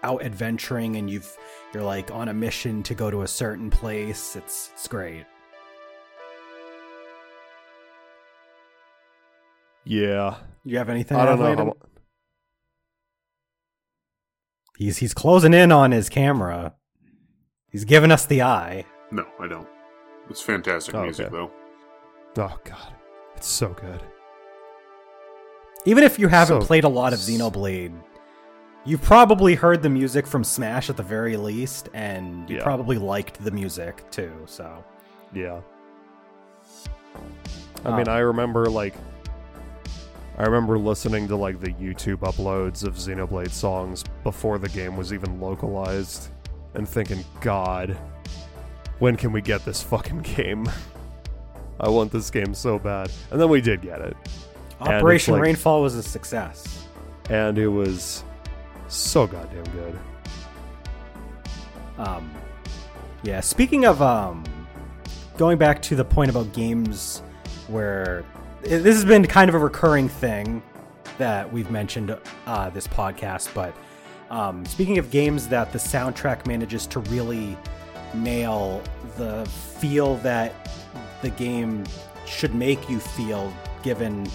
out 0.02 0.22
adventuring 0.22 0.96
and 0.96 1.10
you've 1.10 1.36
you're 1.74 1.82
like 1.82 2.10
on 2.10 2.28
a 2.28 2.34
mission 2.34 2.82
to 2.84 2.94
go 2.94 3.10
to 3.10 3.22
a 3.22 3.28
certain 3.28 3.70
place. 3.70 4.36
It's 4.36 4.70
it's 4.72 4.86
great. 4.86 5.26
Yeah. 9.84 10.36
You 10.64 10.78
have 10.78 10.88
anything? 10.90 11.16
I 11.16 11.24
don't 11.24 11.38
know. 11.38 11.54
How, 11.56 11.76
He's 14.78 14.98
he's 14.98 15.14
closing 15.14 15.52
in 15.54 15.72
on 15.72 15.90
his 15.92 16.08
camera. 16.08 16.74
He's 17.70 17.84
giving 17.84 18.10
us 18.10 18.26
the 18.26 18.42
eye. 18.42 18.84
No, 19.10 19.24
I 19.38 19.46
don't. 19.46 19.68
It's 20.28 20.40
fantastic 20.40 20.94
Oh, 20.94 21.02
music, 21.02 21.26
okay. 21.26 21.34
though. 21.36 21.50
oh 22.42 22.58
god, 22.64 22.94
it's 23.36 23.48
so 23.48 23.68
good. 23.70 24.00
Even 25.86 26.04
if 26.04 26.18
you 26.18 26.28
haven't 26.28 26.60
So- 26.62 26.66
played 26.66 26.84
a 26.84 26.88
lot 26.88 27.12
of 27.12 27.18
Xenoblade, 27.18 27.92
you've 28.84 29.02
probably 29.02 29.54
heard 29.54 29.82
the 29.82 29.88
music 29.90 30.26
from 30.26 30.44
Smash 30.44 30.88
at 30.90 30.96
the 30.96 31.02
very 31.02 31.36
least, 31.36 31.88
and 31.92 32.48
you 32.48 32.56
Yeah. 32.56 32.62
probably 32.62 32.96
liked 32.98 33.42
the 33.44 33.50
music 33.50 34.08
too. 34.10 34.32
So 34.46 34.84
Yeah. 35.32 35.60
I 37.84 37.96
mean, 37.96 38.08
Um, 38.08 38.14
I 38.14 38.18
remember 38.20 38.66
like 38.66 38.94
I 40.40 40.44
remember 40.44 40.78
listening 40.78 41.28
to 41.28 41.36
like 41.36 41.60
the 41.60 41.74
YouTube 41.74 42.20
uploads 42.20 42.82
of 42.82 42.94
Xenoblade 42.94 43.50
songs 43.50 44.02
before 44.24 44.56
the 44.56 44.70
game 44.70 44.96
was 44.96 45.12
even 45.12 45.38
localized 45.38 46.30
and 46.72 46.88
thinking, 46.88 47.22
"God, 47.42 47.94
when 49.00 49.16
can 49.18 49.32
we 49.32 49.42
get 49.42 49.66
this 49.66 49.82
fucking 49.82 50.22
game? 50.22 50.66
I 51.80 51.90
want 51.90 52.10
this 52.10 52.30
game 52.30 52.54
so 52.54 52.78
bad." 52.78 53.12
And 53.30 53.38
then 53.38 53.50
we 53.50 53.60
did 53.60 53.82
get 53.82 54.00
it. 54.00 54.16
Operation 54.80 55.34
like- 55.34 55.42
Rainfall 55.42 55.82
was 55.82 55.94
a 55.94 56.02
success. 56.02 56.86
And 57.28 57.58
it 57.58 57.68
was 57.68 58.24
so 58.88 59.26
goddamn 59.26 59.64
good. 59.64 59.98
Um, 61.98 62.30
yeah. 63.24 63.40
Speaking 63.40 63.84
of 63.84 64.00
um, 64.00 64.42
going 65.36 65.58
back 65.58 65.82
to 65.82 65.96
the 65.96 66.04
point 66.04 66.30
about 66.30 66.54
games 66.54 67.22
where 67.68 68.24
this 68.62 68.94
has 68.94 69.04
been 69.04 69.26
kind 69.26 69.48
of 69.48 69.54
a 69.54 69.58
recurring 69.58 70.08
thing 70.08 70.62
that 71.18 71.50
we've 71.52 71.70
mentioned 71.70 72.16
uh, 72.46 72.70
this 72.70 72.86
podcast, 72.86 73.52
but 73.54 73.74
um, 74.30 74.64
speaking 74.64 74.98
of 74.98 75.10
games 75.10 75.48
that 75.48 75.72
the 75.72 75.78
soundtrack 75.78 76.46
manages 76.46 76.86
to 76.86 77.00
really 77.00 77.56
nail 78.14 78.82
the 79.16 79.44
feel 79.46 80.16
that 80.16 80.68
the 81.22 81.30
game 81.30 81.84
should 82.26 82.54
make 82.54 82.88
you 82.88 83.00
feel 83.00 83.52
given 83.82 84.26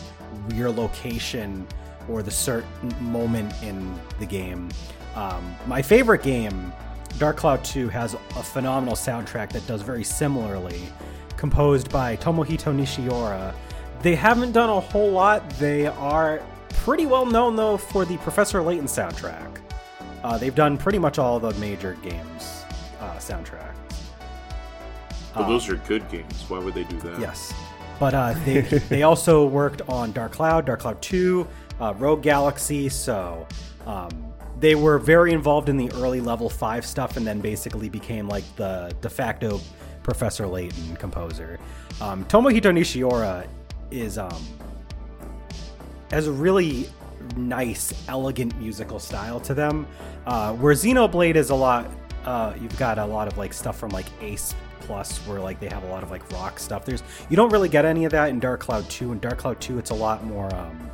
your 0.54 0.70
location 0.70 1.66
or 2.10 2.22
the 2.22 2.32
certain 2.32 2.94
moment 3.00 3.54
in 3.64 4.00
the 4.20 4.26
game. 4.26 4.70
Um, 5.16 5.56
my 5.66 5.82
favorite 5.82 6.24
game, 6.24 6.74
Dark 7.18 7.38
Cloud 7.38 7.64
2, 7.64 7.90
has 7.90 8.14
a 8.14 8.44
phenomenal 8.44 8.96
soundtrack 8.96 9.52
that 9.54 9.66
does 9.66 9.82
very 9.82 10.04
similarly, 10.04 10.84
composed 11.38 11.90
by 11.90 12.18
Tomohito 12.18 12.76
Nishiura. 12.76 13.54
They 14.06 14.14
haven't 14.14 14.52
done 14.52 14.70
a 14.70 14.80
whole 14.80 15.10
lot. 15.10 15.50
They 15.58 15.88
are 15.88 16.40
pretty 16.70 17.08
well 17.08 17.26
known, 17.26 17.56
though, 17.56 17.76
for 17.76 18.06
the 18.06 18.18
Professor 18.18 18.62
Layton 18.62 18.86
soundtrack. 18.86 19.58
Uh, 20.24 20.38
they've 20.38 20.54
done 20.54 20.78
pretty 20.78 21.00
much 21.00 21.18
all 21.18 21.40
the 21.40 21.52
major 21.56 21.98
games 22.04 22.66
uh, 23.00 23.16
soundtracks. 23.16 23.74
But 25.34 25.46
Um, 25.46 25.50
those 25.50 25.68
are 25.70 25.78
good 25.88 26.08
games. 26.12 26.46
Why 26.48 26.60
would 26.60 26.76
they 26.76 26.84
do 26.84 27.00
that? 27.00 27.20
Yes, 27.20 27.52
but 28.00 28.14
uh, 28.14 28.36
they 28.46 28.62
they 28.90 29.02
also 29.02 29.44
worked 29.48 29.82
on 29.90 30.12
Dark 30.12 30.34
Cloud, 30.34 30.66
Dark 30.68 30.82
Cloud 30.82 31.02
Two, 31.02 31.48
uh, 31.82 31.96
Rogue 31.98 32.22
Galaxy. 32.22 32.90
So 32.90 33.48
um, 33.88 34.10
they 34.60 34.76
were 34.76 35.00
very 35.00 35.34
involved 35.34 35.68
in 35.68 35.78
the 35.78 35.92
early 35.94 36.22
level 36.22 36.48
five 36.48 36.86
stuff, 36.86 37.18
and 37.18 37.26
then 37.26 37.42
basically 37.42 37.90
became 37.90 38.28
like 38.28 38.44
the 38.56 38.96
de 39.02 39.10
facto 39.10 39.60
Professor 40.04 40.46
Layton 40.46 40.96
composer. 40.98 41.60
Um, 42.00 42.24
Tomohito 42.26 42.72
Nishiura 42.72 43.48
is 43.92 44.18
um, 44.18 44.44
has 46.12 46.28
a 46.28 46.32
really 46.32 46.90
nice, 47.36 47.94
elegant 48.08 48.58
musical 48.60 49.00
style 49.00 49.40
to 49.42 49.54
them. 49.54 49.88
Uh, 50.26 50.54
where 50.54 50.74
Xenoblade 50.74 51.36
is 51.36 51.50
a 51.50 51.56
lot, 51.56 51.90
uh, 52.26 52.54
you've 52.60 52.78
got 52.78 52.98
a 52.98 53.06
lot 53.06 53.28
of 53.28 53.38
like 53.38 53.54
stuff 53.54 53.78
from 53.78 53.90
like 53.90 54.08
Ace 54.22 54.54
Plus, 54.82 55.18
where 55.28 55.40
like 55.40 55.60
they 55.60 55.68
have 55.68 55.84
a 55.84 55.88
lot 55.88 56.04
of 56.04 56.12
like 56.12 56.30
rock 56.32 56.60
stuff. 56.60 56.86
There's 56.86 57.04
you 57.30 57.36
don't 57.36 57.52
really 57.52 57.70
get 57.70 57.86
any 57.86 58.06
of 58.06 58.12
that 58.12 58.30
in 58.30 58.40
Dark 58.40 58.60
Cloud 58.60 58.88
2. 58.90 59.14
In 59.14 59.20
Dark 59.20 59.40
Cloud 59.40 59.60
2, 59.60 59.80
it's 59.80 59.90
a 59.90 59.96
lot 59.96 60.24
more. 60.24 60.54
Um, 60.56 60.92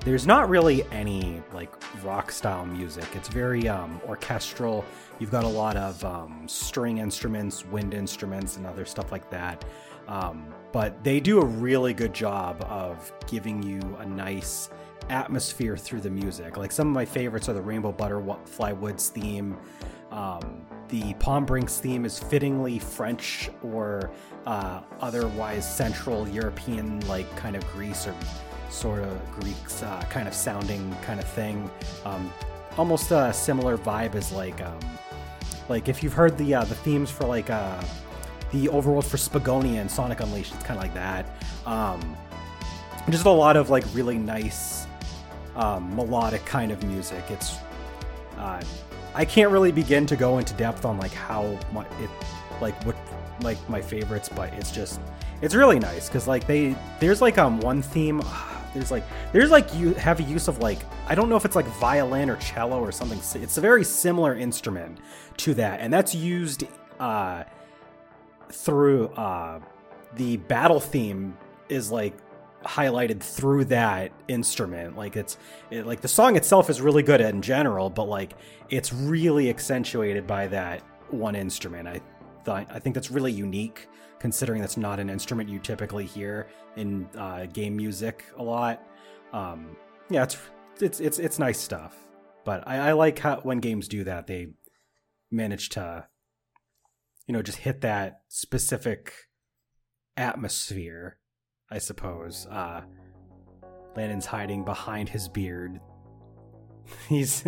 there's 0.00 0.26
not 0.26 0.48
really 0.48 0.84
any 0.92 1.42
like 1.52 1.72
rock 2.04 2.30
style 2.30 2.64
music. 2.64 3.06
It's 3.14 3.28
very 3.28 3.68
um, 3.68 4.00
orchestral. 4.06 4.84
You've 5.18 5.30
got 5.30 5.44
a 5.44 5.48
lot 5.48 5.76
of 5.76 6.04
um, 6.04 6.44
string 6.46 6.98
instruments, 6.98 7.64
wind 7.64 7.94
instruments, 7.94 8.56
and 8.56 8.66
other 8.66 8.84
stuff 8.84 9.10
like 9.10 9.28
that. 9.30 9.64
Um, 10.06 10.54
but 10.76 11.02
they 11.02 11.20
do 11.20 11.40
a 11.40 11.44
really 11.46 11.94
good 11.94 12.12
job 12.12 12.62
of 12.68 13.10
giving 13.26 13.62
you 13.62 13.80
a 13.98 14.04
nice 14.04 14.68
atmosphere 15.08 15.74
through 15.74 16.02
the 16.02 16.10
music. 16.10 16.58
Like 16.58 16.70
some 16.70 16.86
of 16.88 16.92
my 16.92 17.06
favorites 17.06 17.48
are 17.48 17.54
the 17.54 17.62
Rainbow 17.62 17.92
Butterfly 17.92 18.72
Woods 18.72 19.08
theme. 19.08 19.56
Um, 20.10 20.66
the 20.88 21.14
Palm 21.14 21.46
Brinks 21.46 21.78
theme 21.78 22.04
is 22.04 22.18
fittingly 22.18 22.78
French 22.78 23.48
or 23.62 24.10
uh, 24.44 24.82
otherwise 25.00 25.66
Central 25.66 26.28
European, 26.28 27.00
like 27.08 27.34
kind 27.36 27.56
of 27.56 27.66
Greece 27.68 28.06
or 28.06 28.14
sort 28.68 29.02
of 29.02 29.30
Greeks 29.30 29.82
uh, 29.82 30.02
kind 30.10 30.28
of 30.28 30.34
sounding 30.34 30.94
kind 31.00 31.18
of 31.18 31.26
thing. 31.26 31.70
Um, 32.04 32.30
almost 32.76 33.12
a 33.12 33.32
similar 33.32 33.78
vibe 33.78 34.14
as 34.14 34.30
like 34.30 34.60
um, 34.60 34.78
like 35.70 35.88
if 35.88 36.02
you've 36.02 36.12
heard 36.12 36.36
the 36.36 36.56
uh, 36.56 36.64
the 36.64 36.74
themes 36.74 37.10
for 37.10 37.24
like 37.24 37.48
uh, 37.48 37.82
the 38.52 38.68
overworld 38.68 39.04
for 39.04 39.16
Spagonia 39.16 39.80
and 39.80 39.90
Sonic 39.90 40.20
Unleashed, 40.20 40.54
it's 40.54 40.64
kind 40.64 40.78
of 40.78 40.82
like 40.82 40.94
that. 40.94 41.26
Um, 41.66 42.16
just 43.10 43.26
a 43.26 43.30
lot 43.30 43.56
of 43.56 43.70
like 43.70 43.84
really 43.92 44.18
nice 44.18 44.86
um, 45.54 45.94
melodic 45.94 46.44
kind 46.44 46.70
of 46.70 46.82
music. 46.84 47.24
It's 47.30 47.56
uh, 48.36 48.62
I 49.14 49.24
can't 49.24 49.50
really 49.50 49.72
begin 49.72 50.06
to 50.06 50.16
go 50.16 50.38
into 50.38 50.54
depth 50.54 50.84
on 50.84 50.98
like 50.98 51.12
how 51.12 51.58
my 51.72 51.84
it 52.00 52.10
like 52.60 52.74
what 52.84 52.96
like 53.42 53.68
my 53.68 53.80
favorites, 53.80 54.28
but 54.28 54.52
it's 54.54 54.70
just 54.70 55.00
it's 55.42 55.54
really 55.54 55.78
nice 55.78 56.08
because 56.08 56.26
like 56.26 56.46
they 56.46 56.76
there's 57.00 57.20
like 57.20 57.38
um 57.38 57.60
one 57.60 57.82
theme 57.82 58.22
there's 58.76 58.90
like 58.90 59.04
there's 59.32 59.50
like 59.50 59.74
you 59.74 59.94
have 59.94 60.20
a 60.20 60.22
use 60.22 60.48
of 60.48 60.58
like 60.58 60.78
I 61.08 61.14
don't 61.14 61.28
know 61.28 61.36
if 61.36 61.44
it's 61.44 61.56
like 61.56 61.66
violin 61.80 62.28
or 62.28 62.36
cello 62.36 62.80
or 62.80 62.92
something. 62.92 63.18
It's 63.42 63.56
a 63.56 63.60
very 63.60 63.84
similar 63.84 64.34
instrument 64.34 64.98
to 65.38 65.54
that, 65.54 65.80
and 65.80 65.92
that's 65.92 66.14
used 66.14 66.64
uh 67.00 67.44
through 68.50 69.08
uh 69.08 69.60
the 70.14 70.36
battle 70.38 70.80
theme 70.80 71.36
is 71.68 71.90
like 71.90 72.14
highlighted 72.64 73.20
through 73.20 73.64
that 73.66 74.12
instrument. 74.28 74.96
Like 74.96 75.16
it's 75.16 75.38
it, 75.70 75.86
like 75.86 76.00
the 76.00 76.08
song 76.08 76.36
itself 76.36 76.68
is 76.68 76.80
really 76.80 77.02
good 77.02 77.20
in 77.20 77.42
general 77.42 77.90
but 77.90 78.04
like 78.04 78.34
it's 78.68 78.92
really 78.92 79.50
accentuated 79.50 80.26
by 80.26 80.46
that 80.48 80.82
one 81.10 81.36
instrument. 81.36 81.88
I 81.88 82.00
thought 82.44 82.66
i 82.70 82.78
think 82.78 82.94
that's 82.94 83.10
really 83.10 83.32
unique 83.32 83.88
considering 84.20 84.60
that's 84.60 84.76
not 84.76 85.00
an 85.00 85.10
instrument 85.10 85.48
you 85.48 85.58
typically 85.58 86.06
hear 86.06 86.46
in 86.76 87.08
uh, 87.18 87.46
game 87.46 87.76
music 87.76 88.24
a 88.36 88.42
lot. 88.42 88.82
Um 89.32 89.76
yeah 90.10 90.24
it's 90.24 90.36
it's 90.80 91.00
it's, 91.00 91.18
it's 91.18 91.38
nice 91.38 91.58
stuff. 91.58 91.96
But 92.44 92.66
I, 92.66 92.90
I 92.90 92.92
like 92.92 93.18
how 93.18 93.40
when 93.40 93.58
games 93.58 93.88
do 93.88 94.04
that 94.04 94.26
they 94.26 94.48
manage 95.30 95.70
to 95.70 96.06
you 97.26 97.32
know 97.32 97.42
just 97.42 97.58
hit 97.58 97.80
that 97.82 98.20
specific 98.28 99.12
atmosphere 100.16 101.18
I 101.68 101.78
suppose. 101.78 102.46
Uh, 102.46 102.82
Landon's 103.96 104.26
hiding 104.26 104.64
behind 104.64 105.08
his 105.08 105.28
beard. 105.28 105.80
He's 107.08 107.44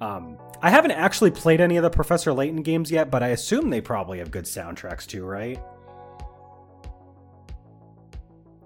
Um, 0.00 0.38
I 0.60 0.70
haven't 0.70 0.90
actually 0.90 1.30
played 1.30 1.60
any 1.60 1.76
of 1.76 1.82
the 1.82 1.90
Professor 1.90 2.32
Layton 2.32 2.62
games 2.62 2.90
yet, 2.90 3.10
but 3.10 3.22
I 3.22 3.28
assume 3.28 3.70
they 3.70 3.80
probably 3.80 4.18
have 4.18 4.30
good 4.30 4.44
soundtracks 4.44 5.06
too, 5.06 5.24
right? 5.24 5.58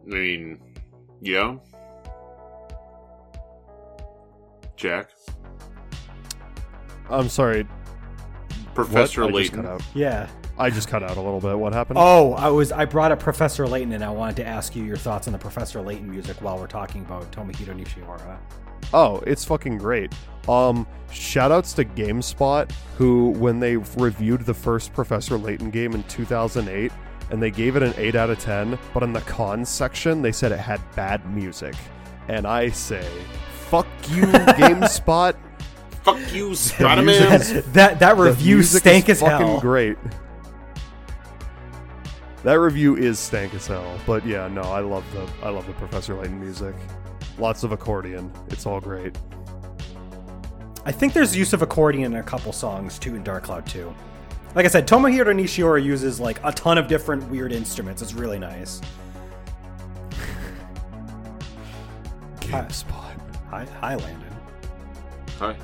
I 0.04 0.10
mean, 0.10 0.58
yeah. 1.20 1.56
Jack, 4.76 5.10
I'm 7.10 7.28
sorry. 7.28 7.66
Professor 8.84 9.24
what? 9.24 9.34
I 9.34 9.38
just 9.40 9.52
cut 9.52 9.64
Layton. 9.64 9.74
out. 9.74 9.82
Yeah. 9.94 10.28
I 10.58 10.70
just 10.70 10.88
cut 10.88 11.02
out 11.02 11.16
a 11.16 11.20
little 11.20 11.40
bit. 11.40 11.58
What 11.58 11.72
happened? 11.72 11.98
Oh, 12.00 12.32
I 12.32 12.48
was 12.48 12.72
I 12.72 12.84
brought 12.84 13.12
up 13.12 13.20
Professor 13.20 13.66
Layton, 13.66 13.92
and 13.92 14.04
I 14.04 14.10
wanted 14.10 14.36
to 14.36 14.46
ask 14.46 14.74
you 14.74 14.84
your 14.84 14.96
thoughts 14.96 15.26
on 15.28 15.32
the 15.32 15.38
Professor 15.38 15.80
Layton 15.80 16.10
music 16.10 16.36
while 16.42 16.58
we're 16.58 16.66
talking 16.66 17.02
about 17.02 17.30
Tomohito 17.30 17.74
Nishiura. 17.78 18.38
Oh, 18.92 19.22
it's 19.26 19.44
fucking 19.44 19.78
great. 19.78 20.12
Um, 20.48 20.86
shoutouts 21.10 21.74
to 21.76 21.84
GameSpot, 21.84 22.70
who, 22.96 23.30
when 23.30 23.60
they 23.60 23.76
reviewed 23.76 24.46
the 24.46 24.54
first 24.54 24.92
Professor 24.94 25.36
Layton 25.36 25.70
game 25.70 25.94
in 25.94 26.02
2008, 26.04 26.90
and 27.30 27.42
they 27.42 27.50
gave 27.50 27.76
it 27.76 27.82
an 27.82 27.92
8 27.96 28.14
out 28.14 28.30
of 28.30 28.38
10, 28.38 28.78
but 28.94 29.02
in 29.02 29.12
the 29.12 29.20
cons 29.22 29.68
section, 29.68 30.22
they 30.22 30.32
said 30.32 30.52
it 30.52 30.58
had 30.58 30.80
bad 30.96 31.24
music. 31.34 31.74
And 32.28 32.46
I 32.46 32.70
say, 32.70 33.06
fuck 33.68 33.86
you, 34.08 34.22
GameSpot. 34.22 35.34
Fuck 36.16 36.32
you, 36.32 36.46
music 36.46 36.76
Spider-Man. 36.76 37.32
is- 37.40 37.64
that 37.72 37.98
that 38.00 38.16
review 38.16 38.62
stank 38.62 39.08
is 39.08 39.22
as 39.22 39.28
fucking 39.28 39.46
hell. 39.46 39.60
great. 39.60 39.96
That 42.44 42.60
review 42.60 42.96
is 42.96 43.18
stank 43.18 43.52
as 43.54 43.66
hell, 43.66 43.98
but 44.06 44.24
yeah, 44.26 44.48
no, 44.48 44.62
I 44.62 44.80
love 44.80 45.04
the 45.12 45.26
I 45.44 45.50
love 45.50 45.66
the 45.66 45.72
Professor 45.74 46.14
Layton 46.14 46.40
music. 46.40 46.74
Lots 47.38 47.62
of 47.62 47.72
accordion. 47.72 48.32
It's 48.48 48.64
all 48.66 48.80
great. 48.80 49.16
I 50.84 50.92
think 50.92 51.12
there's 51.12 51.36
use 51.36 51.52
of 51.52 51.62
accordion 51.62 52.12
in 52.14 52.18
a 52.18 52.22
couple 52.22 52.52
songs 52.52 52.98
too 52.98 53.14
in 53.14 53.22
Dark 53.22 53.44
Cloud 53.44 53.66
2. 53.66 53.92
Like 54.54 54.64
I 54.64 54.68
said, 54.68 54.88
Tomohito 54.88 55.26
Nishiura 55.26 55.82
uses 55.84 56.18
like 56.18 56.40
a 56.42 56.50
ton 56.52 56.78
of 56.78 56.88
different 56.88 57.28
weird 57.28 57.52
instruments. 57.52 58.00
It's 58.00 58.14
really 58.14 58.38
nice. 58.38 58.80
GameSpot. 62.40 63.20
Hi, 63.50 63.66
hi 63.80 63.94
Landon. 63.96 64.36
Hi. 65.38 65.56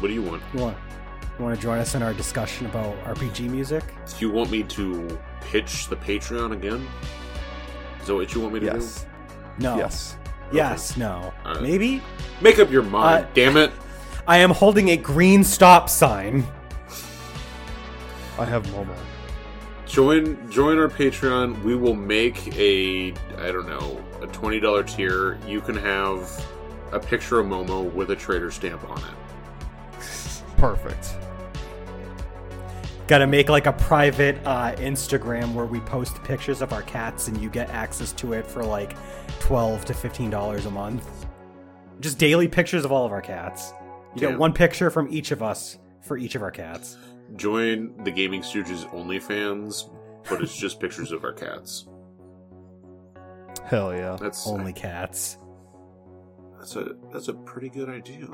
What 0.00 0.08
do 0.08 0.14
you 0.14 0.22
want? 0.22 0.42
You 0.54 0.60
want 0.60 0.76
you 1.38 1.44
want 1.44 1.56
to 1.56 1.62
join 1.62 1.78
us 1.78 1.94
in 1.94 2.02
our 2.02 2.12
discussion 2.12 2.66
about 2.66 3.02
RPG 3.04 3.48
music? 3.48 3.84
Do 4.18 4.26
you 4.26 4.30
want 4.32 4.50
me 4.50 4.62
to 4.64 5.18
pitch 5.40 5.88
the 5.88 5.96
Patreon 5.96 6.52
again? 6.52 6.86
Is 8.00 8.06
that 8.08 8.14
what 8.14 8.34
you 8.34 8.40
want 8.40 8.54
me 8.54 8.60
to 8.60 8.70
do? 8.70 8.76
Yes. 8.76 9.06
No. 9.58 9.76
Yes. 9.76 10.16
Yes. 10.52 10.96
No. 10.96 11.32
Uh, 11.44 11.60
Maybe. 11.60 12.02
Make 12.40 12.58
up 12.58 12.70
your 12.70 12.82
mind, 12.82 13.24
Uh, 13.24 13.28
damn 13.34 13.56
it. 13.56 13.70
I 14.26 14.38
am 14.38 14.50
holding 14.50 14.90
a 14.90 14.96
green 14.96 15.44
stop 15.44 15.88
sign. 15.88 16.46
I 18.38 18.44
have 18.44 18.64
Momo. 18.68 18.94
Join 19.86 20.50
join 20.50 20.78
our 20.78 20.88
Patreon. 20.88 21.62
We 21.62 21.74
will 21.74 21.94
make 21.94 22.56
a 22.56 23.12
I 23.38 23.50
don't 23.52 23.66
know, 23.68 24.02
a 24.22 24.26
twenty 24.28 24.60
dollar 24.60 24.82
tier. 24.82 25.38
You 25.46 25.60
can 25.60 25.76
have 25.76 26.46
a 26.92 27.00
picture 27.00 27.38
of 27.40 27.46
Momo 27.46 27.92
with 27.92 28.10
a 28.10 28.16
trader 28.16 28.50
stamp 28.50 28.88
on 28.88 28.98
it. 28.98 29.14
Perfect. 30.60 31.16
Got 33.08 33.18
to 33.18 33.26
make 33.26 33.48
like 33.48 33.66
a 33.66 33.72
private 33.72 34.38
uh, 34.44 34.72
Instagram 34.76 35.54
where 35.54 35.66
we 35.66 35.80
post 35.80 36.22
pictures 36.22 36.60
of 36.60 36.72
our 36.72 36.82
cats 36.82 37.26
and 37.28 37.40
you 37.40 37.48
get 37.50 37.70
access 37.70 38.12
to 38.12 38.34
it 38.34 38.46
for 38.46 38.62
like 38.62 38.94
twelve 39.40 39.84
to 39.86 39.94
fifteen 39.94 40.30
dollars 40.30 40.66
a 40.66 40.70
month. 40.70 41.26
Just 42.00 42.18
daily 42.18 42.46
pictures 42.46 42.84
of 42.84 42.92
all 42.92 43.04
of 43.04 43.10
our 43.10 43.22
cats. 43.22 43.72
You 44.14 44.20
Damn. 44.20 44.30
get 44.30 44.38
one 44.38 44.52
picture 44.52 44.90
from 44.90 45.08
each 45.10 45.32
of 45.32 45.42
us 45.42 45.78
for 46.02 46.16
each 46.16 46.34
of 46.34 46.42
our 46.42 46.50
cats. 46.50 46.96
Join 47.36 47.94
the 48.04 48.10
Gaming 48.10 48.42
Stooges 48.42 48.88
OnlyFans, 48.90 49.90
but 50.28 50.42
it's 50.42 50.56
just 50.56 50.78
pictures 50.78 51.10
of 51.10 51.24
our 51.24 51.32
cats. 51.32 51.86
Hell 53.64 53.94
yeah. 53.94 54.16
That's 54.20 54.46
Only 54.46 54.72
cats. 54.72 55.38
That's 56.58 56.76
a 56.76 56.96
that's 57.12 57.28
a 57.28 57.34
pretty 57.34 57.70
good 57.70 57.88
idea. 57.88 58.28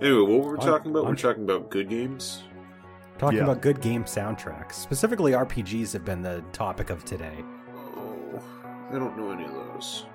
Anyway, 0.00 0.20
what 0.20 0.44
were 0.44 0.52
we 0.52 0.58
I'm- 0.58 0.66
talking 0.68 0.90
about? 0.90 1.00
I'm- 1.04 1.08
we're 1.10 1.16
talking 1.16 1.44
about 1.44 1.70
good 1.70 1.88
games. 1.88 2.44
Talking 3.18 3.38
Yeah. 3.38 3.44
about 3.44 3.60
good 3.60 3.80
game 3.82 4.04
soundtracks. 4.04 4.72
Specifically, 4.72 5.34
RPGs 5.34 5.92
have 5.92 6.04
been 6.04 6.22
the 6.22 6.42
topic 6.52 6.88
of 6.88 7.04
today. 7.04 7.44
Oh, 7.96 8.40
I 8.90 8.94
don't 8.94 9.16
know 9.18 9.30
any 9.30 9.44
of 9.44 9.52
those. 9.52 10.06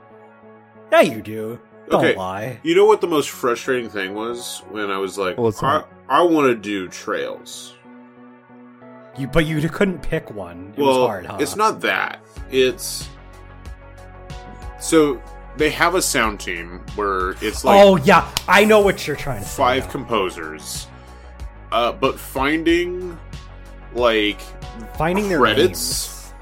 Yeah, 0.91 1.01
you 1.01 1.21
do. 1.21 1.59
Don't 1.89 2.03
Okay. 2.03 2.15
lie. 2.15 2.59
You 2.63 2.75
know 2.75 2.85
what 2.85 3.01
the 3.01 3.07
most 3.07 3.29
frustrating 3.29 3.89
thing 3.89 4.15
was 4.15 4.63
when 4.71 4.89
I 4.89 4.97
was 4.97 5.19
like, 5.19 5.37
What's 5.37 5.61
I. 5.61 5.83
I 6.09 6.23
want 6.23 6.47
to 6.47 6.55
do 6.55 6.87
trails. 6.87 7.75
You, 9.17 9.27
but 9.27 9.45
you 9.45 9.61
couldn't 9.69 10.01
pick 10.01 10.31
one. 10.33 10.73
It 10.75 10.81
well, 10.81 10.99
was 11.01 11.07
hard, 11.07 11.25
huh? 11.27 11.37
it's 11.39 11.55
not 11.55 11.81
that. 11.81 12.19
It's 12.51 13.07
so 14.79 15.21
they 15.57 15.69
have 15.69 15.95
a 15.95 16.01
sound 16.01 16.39
team 16.39 16.81
where 16.95 17.31
it's 17.41 17.63
like 17.63 17.79
oh 17.81 17.97
yeah, 17.97 18.29
I 18.47 18.65
know 18.65 18.81
what 18.81 19.07
you're 19.07 19.15
trying 19.15 19.41
to 19.41 19.47
say. 19.47 19.57
five 19.57 19.85
now. 19.85 19.91
composers, 19.91 20.87
uh, 21.71 21.91
but 21.91 22.19
finding 22.19 23.17
like 23.93 24.41
finding 24.97 25.29
their 25.29 25.39
credits, 25.39 26.33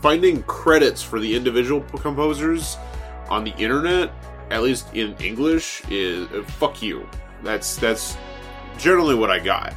finding 0.00 0.42
credits 0.44 1.02
for 1.02 1.18
the 1.18 1.34
individual 1.34 1.80
composers 1.80 2.76
on 3.28 3.44
the 3.44 3.54
internet, 3.56 4.12
at 4.50 4.62
least 4.62 4.94
in 4.94 5.14
English, 5.16 5.82
is 5.90 6.30
uh, 6.32 6.42
fuck 6.42 6.80
you. 6.80 7.08
That's 7.42 7.76
that's 7.76 8.16
generally 8.78 9.14
what 9.14 9.30
I 9.30 9.38
got. 9.38 9.74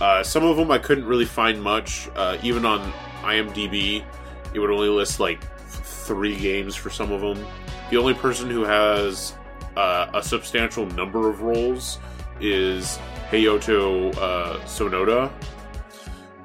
Uh, 0.00 0.22
some 0.22 0.44
of 0.44 0.56
them 0.56 0.70
I 0.70 0.78
couldn't 0.78 1.06
really 1.06 1.24
find 1.24 1.62
much. 1.62 2.08
Uh, 2.14 2.36
even 2.42 2.66
on 2.66 2.92
IMDb, 3.22 4.04
it 4.52 4.58
would 4.58 4.70
only 4.70 4.88
list 4.88 5.20
like 5.20 5.42
three 5.66 6.36
games 6.36 6.74
for 6.74 6.90
some 6.90 7.10
of 7.12 7.20
them. 7.20 7.44
The 7.90 7.96
only 7.96 8.14
person 8.14 8.50
who 8.50 8.64
has 8.64 9.34
uh, 9.76 10.10
a 10.12 10.22
substantial 10.22 10.86
number 10.86 11.28
of 11.28 11.42
roles 11.42 11.98
is 12.40 12.98
Hayato 13.30 14.14
uh, 14.16 14.58
Sonoda, 14.64 15.30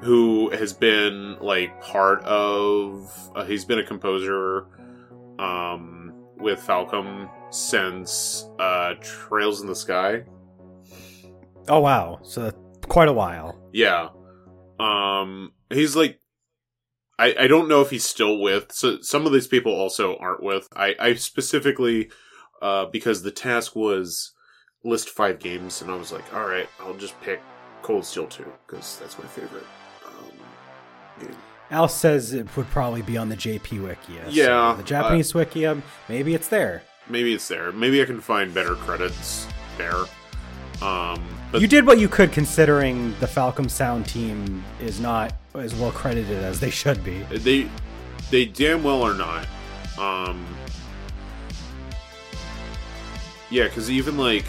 who 0.00 0.50
has 0.50 0.72
been 0.72 1.36
like 1.40 1.80
part 1.80 2.22
of. 2.24 3.12
Uh, 3.34 3.44
he's 3.44 3.64
been 3.64 3.78
a 3.78 3.84
composer 3.84 4.66
um, 5.38 6.12
with 6.36 6.60
Falcom 6.60 7.28
since 7.50 8.48
uh, 8.58 8.94
Trails 9.00 9.60
in 9.60 9.66
the 9.66 9.76
Sky. 9.76 10.24
Oh 11.68 11.80
wow, 11.80 12.20
so 12.22 12.50
quite 12.88 13.08
a 13.08 13.12
while. 13.12 13.58
Yeah. 13.72 14.08
Um 14.80 15.52
he's 15.70 15.94
like 15.94 16.18
I 17.22 17.34
I 17.44 17.46
don't 17.46 17.68
know 17.68 17.80
if 17.82 17.90
he's 17.90 18.04
still 18.04 18.38
with 18.38 18.72
so 18.72 19.00
some 19.00 19.26
of 19.26 19.32
these 19.32 19.46
people 19.46 19.72
also 19.72 20.16
aren't 20.16 20.42
with. 20.42 20.68
I 20.74 20.94
I 20.98 21.14
specifically 21.14 22.10
uh 22.60 22.86
because 22.86 23.22
the 23.22 23.30
task 23.30 23.76
was 23.76 24.32
list 24.84 25.08
5 25.08 25.38
games 25.38 25.80
and 25.82 25.90
I 25.90 25.96
was 25.96 26.10
like, 26.12 26.26
"All 26.34 26.46
right, 26.46 26.68
I'll 26.80 26.94
just 26.94 27.20
pick 27.20 27.40
Cold 27.82 28.04
Steel 28.04 28.26
2 28.26 28.44
cuz 28.66 28.98
that's 29.00 29.18
my 29.18 29.26
favorite 29.26 29.66
um 30.06 30.32
game." 31.20 31.36
Al 31.70 31.88
says 31.88 32.32
it 32.32 32.54
would 32.56 32.68
probably 32.70 33.02
be 33.02 33.16
on 33.16 33.28
the 33.28 33.36
JP 33.36 33.82
Wiki. 33.82 34.14
so 34.24 34.28
Yeah, 34.30 34.74
the 34.76 34.82
Japanese 34.82 35.32
Wiki. 35.34 35.64
um, 35.64 35.82
Maybe 36.08 36.34
it's 36.34 36.48
there. 36.48 36.82
Maybe 37.08 37.32
it's 37.32 37.48
there. 37.48 37.72
Maybe 37.72 38.02
I 38.02 38.04
can 38.04 38.20
find 38.20 38.52
better 38.52 38.74
credits 38.74 39.46
there. 39.78 40.04
Um 40.82 41.22
you 41.54 41.66
did 41.68 41.86
what 41.86 41.98
you 41.98 42.08
could, 42.08 42.32
considering 42.32 43.14
the 43.20 43.26
Falcom 43.26 43.70
Sound 43.70 44.06
team 44.06 44.64
is 44.80 44.98
not 45.00 45.34
as 45.54 45.74
well 45.74 45.92
credited 45.92 46.42
as 46.42 46.60
they 46.60 46.70
should 46.70 47.02
be. 47.04 47.18
they 47.30 47.68
they 48.30 48.44
damn 48.44 48.82
well 48.82 49.02
are 49.02 49.14
not. 49.14 49.46
Um 49.98 50.44
yeah 53.50 53.64
because 53.64 53.90
even 53.90 54.16
like 54.16 54.46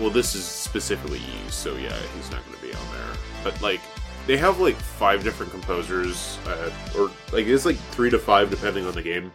well 0.00 0.10
this 0.10 0.34
is 0.34 0.44
specifically 0.44 1.20
used 1.44 1.54
so 1.54 1.76
yeah 1.76 1.96
he's 2.16 2.30
not 2.30 2.44
going 2.44 2.56
to 2.56 2.62
be 2.62 2.74
on 2.74 2.92
there. 2.92 3.16
But 3.44 3.60
like 3.62 3.80
they 4.26 4.36
have 4.36 4.60
like 4.60 4.76
five 4.76 5.22
different 5.22 5.52
composers 5.52 6.38
uh, 6.46 6.70
or 6.98 7.10
like 7.32 7.46
it's 7.46 7.64
like 7.64 7.76
three 7.92 8.10
to 8.10 8.18
five 8.18 8.50
depending 8.50 8.86
on 8.86 8.94
the 8.94 9.02
game. 9.02 9.32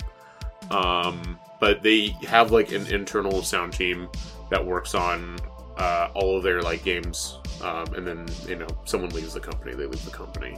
Um 0.71 1.39
but 1.59 1.81
they 1.81 2.07
have 2.27 2.51
like 2.51 2.71
an 2.73 2.85
internal 2.87 3.41
sound 3.41 3.73
team 3.73 4.09
that 4.49 4.63
works 4.63 4.93
on 4.93 5.37
uh, 5.77 6.09
all 6.13 6.37
of 6.37 6.43
their 6.43 6.61
like 6.61 6.83
games 6.83 7.39
um, 7.65 7.91
and 7.95 8.05
then 8.05 8.27
you 8.47 8.55
know 8.55 8.67
someone 8.85 9.09
leaves 9.09 9.33
the 9.33 9.39
company 9.39 9.73
they 9.73 9.85
leave 9.85 10.05
the 10.05 10.11
company. 10.11 10.57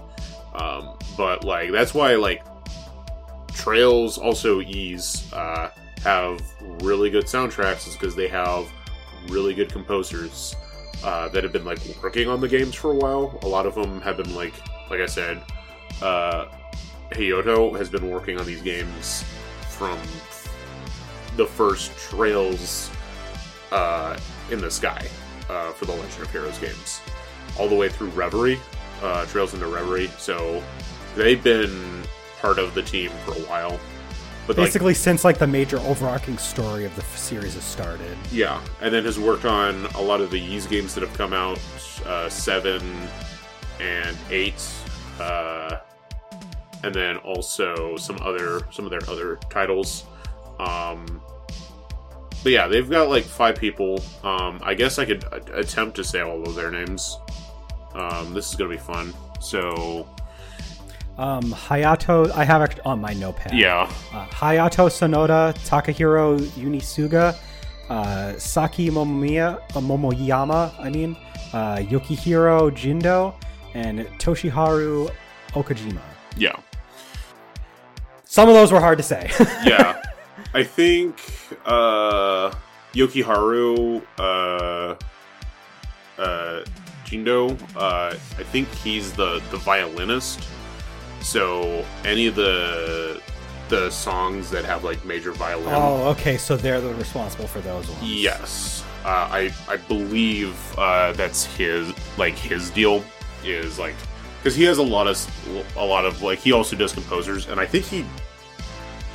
Um, 0.54 0.98
but 1.16 1.44
like 1.44 1.72
that's 1.72 1.94
why 1.94 2.16
like 2.16 2.44
trails 3.54 4.18
also 4.18 4.60
Ys 4.60 5.32
uh, 5.34 5.72
have 6.04 6.42
really 6.82 7.10
good 7.10 7.26
soundtracks 7.26 7.88
is 7.88 7.94
because 7.94 8.16
they 8.16 8.28
have 8.28 8.68
really 9.30 9.54
good 9.54 9.72
composers 9.72 10.56
uh, 11.04 11.30
that 11.30 11.44
have 11.44 11.54
been 11.54 11.66
like 11.66 11.80
working 12.04 12.28
on 12.28 12.42
the 12.42 12.48
games 12.48 12.76
for 12.76 12.92
a 12.92 12.96
while. 12.96 13.40
A 13.44 13.48
lot 13.48 13.66
of 13.66 13.74
them 13.74 14.02
have 14.02 14.18
been 14.18 14.36
like 14.36 14.54
like 14.90 15.00
i 15.00 15.06
said 15.06 15.42
uh, 16.02 16.48
has 17.12 17.90
been 17.90 18.10
working 18.10 18.38
on 18.40 18.46
these 18.46 18.62
games 18.62 19.24
from 19.70 19.98
the 21.36 21.46
first 21.46 21.96
trails 21.98 22.90
uh, 23.72 24.18
in 24.50 24.60
the 24.60 24.72
sky 24.72 25.08
uh, 25.50 25.72
for 25.74 25.86
the 25.86 25.92
Legend 25.94 26.24
of 26.24 26.32
Heroes 26.32 26.58
games, 26.60 27.02
all 27.60 27.68
the 27.68 27.76
way 27.76 27.90
through 27.90 28.10
Reverie, 28.10 28.60
uh, 29.02 29.26
Trails 29.26 29.54
into 29.54 29.68
Reverie. 29.68 30.08
So 30.18 30.62
they've 31.16 31.44
been 31.44 32.04
part 32.42 32.60
of 32.60 32.74
the 32.74 32.82
team 32.84 33.12
for 33.26 33.32
a 33.32 33.42
while. 33.46 33.80
But 34.46 34.58
like, 34.58 34.68
Basically, 34.68 34.94
since 34.94 35.26
like 35.26 35.40
the 35.40 35.48
major 35.48 35.78
overarching 35.80 36.38
story 36.38 36.86
of 36.86 36.96
the 36.96 37.02
f- 37.02 37.18
series 37.18 37.56
has 37.56 37.64
started. 37.66 38.18
yeah, 38.32 38.62
and 38.82 38.94
then 38.94 39.04
has 39.04 39.20
worked 39.20 39.44
on 39.44 39.86
a 39.96 40.02
lot 40.02 40.22
of 40.22 40.32
the 40.32 40.40
Ys 40.40 40.66
games 40.68 40.94
that 40.96 41.02
have 41.02 41.14
come 41.18 41.34
out, 41.34 41.60
uh, 42.06 42.30
seven 42.30 42.82
and 43.82 44.16
eight, 44.30 44.64
uh, 45.20 45.80
and 46.84 46.96
then 46.96 47.18
also 47.18 47.98
some 47.98 48.18
other 48.22 48.62
some 48.72 48.86
of 48.86 48.92
their 48.92 49.02
other 49.10 49.36
titles. 49.50 50.06
Um, 50.60 51.22
but 52.48 52.54
yeah, 52.54 52.66
they've 52.68 52.90
got 52.90 53.10
like 53.10 53.26
five 53.26 53.58
people. 53.58 54.02
Um, 54.24 54.62
I 54.64 54.74
guess 54.74 54.98
I 55.00 55.04
could 55.04 55.26
a- 55.26 55.60
attempt 55.60 55.98
to 55.98 56.04
say 56.06 56.22
all 56.22 56.42
of 56.48 56.56
their 56.56 56.72
names. 56.72 57.20
Um, 57.94 58.34
this 58.34 58.48
is 58.50 58.56
gonna 58.56 58.70
be 58.70 58.78
fun. 58.78 59.14
So 59.42 60.08
Um, 61.18 61.44
Hayato, 61.52 62.32
I 62.32 62.46
have 62.46 62.62
it 62.62 62.80
on 62.86 63.02
my 63.02 63.12
notepad. 63.14 63.52
yeah, 63.54 63.92
Uh, 64.14 64.26
Hayato 64.28 64.88
Sonoda, 64.88 65.54
Takahiro 65.68 66.40
Unisuga, 66.56 67.36
uh, 67.90 68.38
Saki 68.38 68.90
Momomiya, 68.90 69.58
uh, 69.76 69.82
Momoyama, 69.82 70.72
I 70.80 70.90
mean, 70.90 71.18
uh, 71.54 71.78
Yukihiro 71.78 72.72
Jindo, 72.72 73.34
and 73.74 74.00
Toshiharu 74.20 75.12
Okajima. 75.54 76.00
yeah. 76.38 76.56
Some 78.24 78.48
of 78.48 78.56
those 78.56 78.72
were 78.72 78.80
hard 78.80 78.98
to 79.00 79.04
say. 79.04 79.30
yeah, 79.66 80.00
I 80.54 80.64
think 80.64 81.20
uh, 81.66 82.52
Yokiharu 82.94 84.02
uh, 84.18 84.96
uh, 86.18 86.64
Jindo. 87.06 87.60
Uh, 87.76 88.16
I 88.16 88.44
think 88.44 88.68
he's 88.76 89.14
the 89.14 89.42
the 89.52 89.58
violinist. 89.58 90.44
So 91.22 91.86
any 92.06 92.28
of 92.28 92.36
the 92.36 93.22
the 93.70 93.90
songs 93.90 94.50
that 94.52 94.64
have 94.66 94.84
like 94.84 95.04
major 95.04 95.32
violin, 95.34 95.68
oh, 95.70 96.08
okay, 96.10 96.38
so 96.38 96.56
they're 96.56 96.80
the 96.80 96.94
responsible 96.96 97.48
for 97.48 97.60
those 97.60 97.90
ones. 97.90 98.02
yes, 98.04 98.84
uh, 99.04 99.28
I 99.30 99.54
I 99.68 99.78
believe 99.78 100.56
uh, 100.78 101.12
that's 101.14 101.46
his 101.58 101.92
like 102.18 102.36
his 102.36 102.70
deal 102.70 103.04
is 103.44 103.78
like 103.78 103.96
because 104.40 104.56
he 104.56 104.64
has 104.64 104.78
a 104.78 104.84
lot 104.84 105.08
of 105.08 105.76
a 105.76 105.86
lot 105.86 106.06
of 106.06 106.22
like 106.22 106.40
he 106.40 106.52
also 106.52 106.76
does 106.76 106.94
composers 106.94 107.48
and 107.48 107.60
I 107.60 107.66
think 107.66 107.86
he 107.86 108.06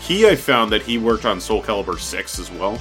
he 0.02 0.28
I 0.28 0.36
found 0.36 0.70
that 0.72 0.82
he 0.82 0.98
worked 0.98 1.24
on 1.24 1.40
Soul 1.40 1.62
Calibur 1.62 1.98
six 1.98 2.38
as 2.38 2.50
well. 2.50 2.78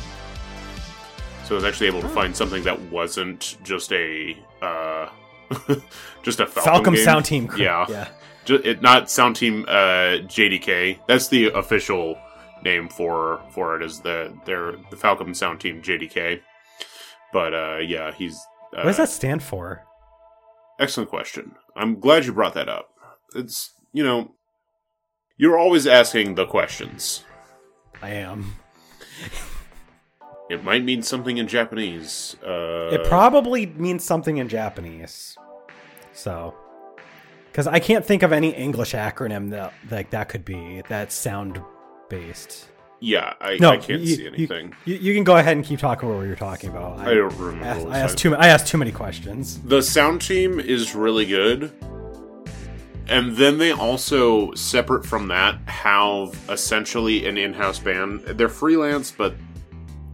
So 1.45 1.55
I 1.55 1.55
was 1.55 1.63
actually 1.63 1.87
able 1.87 2.01
to 2.01 2.09
find 2.09 2.35
something 2.35 2.63
that 2.63 2.79
wasn't 2.83 3.57
just 3.63 3.91
a 3.93 4.37
uh, 4.61 5.09
just 6.23 6.39
a 6.39 6.45
Falcom, 6.45 6.63
Falcom 6.83 6.95
game. 6.95 7.03
Sound 7.03 7.25
Team. 7.25 7.47
crew. 7.47 7.63
Yeah, 7.63 7.85
yeah. 7.89 8.07
Ju- 8.45 8.61
it, 8.63 8.81
not 8.81 9.09
Sound 9.09 9.35
Team 9.35 9.65
uh, 9.67 10.21
JDK. 10.27 10.99
That's 11.07 11.27
the 11.27 11.47
official 11.47 12.17
name 12.63 12.87
for 12.89 13.41
for 13.51 13.75
it. 13.75 13.83
Is 13.83 13.99
the 13.99 14.33
they're 14.45 14.73
the 14.89 14.95
Falcom 14.95 15.35
Sound 15.35 15.59
Team 15.59 15.81
JDK. 15.81 16.41
But 17.33 17.53
uh, 17.53 17.77
yeah, 17.77 18.11
he's. 18.13 18.35
Uh, 18.73 18.77
What 18.81 18.83
does 18.85 18.97
that 18.97 19.09
stand 19.09 19.43
for? 19.43 19.85
Excellent 20.79 21.09
question. 21.09 21.55
I'm 21.75 21.99
glad 21.99 22.25
you 22.25 22.33
brought 22.33 22.53
that 22.55 22.67
up. 22.69 22.89
It's 23.35 23.71
you 23.93 24.03
know, 24.03 24.31
you're 25.37 25.57
always 25.57 25.87
asking 25.87 26.35
the 26.35 26.45
questions. 26.45 27.23
I 28.01 28.09
am. 28.11 28.55
It 30.49 30.63
might 30.63 30.83
mean 30.83 31.01
something 31.01 31.37
in 31.37 31.47
Japanese. 31.47 32.35
Uh, 32.45 32.89
It 32.91 33.05
probably 33.05 33.65
means 33.67 34.03
something 34.03 34.37
in 34.37 34.49
Japanese. 34.49 35.37
So, 36.13 36.53
because 37.51 37.67
I 37.67 37.79
can't 37.79 38.05
think 38.05 38.21
of 38.21 38.33
any 38.33 38.49
English 38.49 38.93
acronym 38.93 39.51
that 39.51 39.73
like 39.89 40.09
that 40.09 40.27
could 40.29 40.43
be 40.43 40.81
that 40.89 41.11
sound 41.13 41.61
based. 42.09 42.67
yeah, 42.99 43.33
I, 43.39 43.57
No, 43.59 43.71
I 43.71 43.77
can't 43.77 44.01
you- 44.01 44.15
see 44.15 44.27
anything. 44.27 44.75
You, 44.85 44.95
you 44.95 45.13
can 45.13 45.23
go 45.23 45.37
ahead 45.37 45.55
and 45.55 45.65
keep 45.65 45.79
talking 45.79 46.09
about 46.09 46.17
what 46.19 46.27
you're 46.27 46.35
talking 46.35 46.69
about. 46.69 46.99
I, 46.99 47.13
don't 47.13 47.33
remember. 47.37 47.65
asked, 47.65 47.85
what 47.85 47.95
I 47.95 47.99
asked 47.99 48.17
too. 48.17 48.35
I 48.35 48.47
asked 48.47 48.67
too 48.67 48.77
many 48.77 48.91
questions. 48.91 49.59
The 49.61 49.81
sound 49.81 50.21
team 50.21 50.59
is 50.59 50.93
really 50.95 51.25
good. 51.25 51.71
And 53.11 53.35
then 53.35 53.57
they 53.57 53.73
also, 53.73 54.53
separate 54.53 55.05
from 55.05 55.27
that, 55.27 55.59
have 55.67 56.33
essentially 56.49 57.27
an 57.27 57.37
in 57.37 57.53
house 57.53 57.77
band. 57.77 58.21
They're 58.21 58.47
freelance, 58.47 59.11
but 59.11 59.35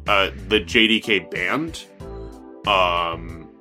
uh, 0.07 0.31
the 0.47 0.61
JDK 0.61 1.29
band 1.29 1.85
um, 2.67 3.51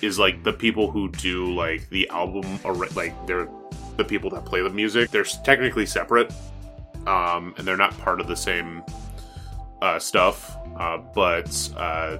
is 0.00 0.18
like 0.18 0.42
the 0.42 0.54
people 0.54 0.90
who 0.90 1.10
do 1.10 1.54
like 1.54 1.86
the 1.90 2.08
album, 2.08 2.58
ar- 2.64 2.88
like 2.96 3.14
they're 3.26 3.46
the 3.98 4.04
people 4.04 4.30
that 4.30 4.46
play 4.46 4.62
the 4.62 4.70
music. 4.70 5.10
They're 5.10 5.24
technically 5.24 5.84
separate, 5.84 6.32
um, 7.06 7.54
and 7.58 7.68
they're 7.68 7.76
not 7.76 7.96
part 7.98 8.22
of 8.22 8.26
the 8.26 8.36
same 8.36 8.82
uh, 9.82 9.98
stuff. 9.98 10.56
Uh, 10.78 10.96
but 11.14 11.70
uh, 11.76 12.16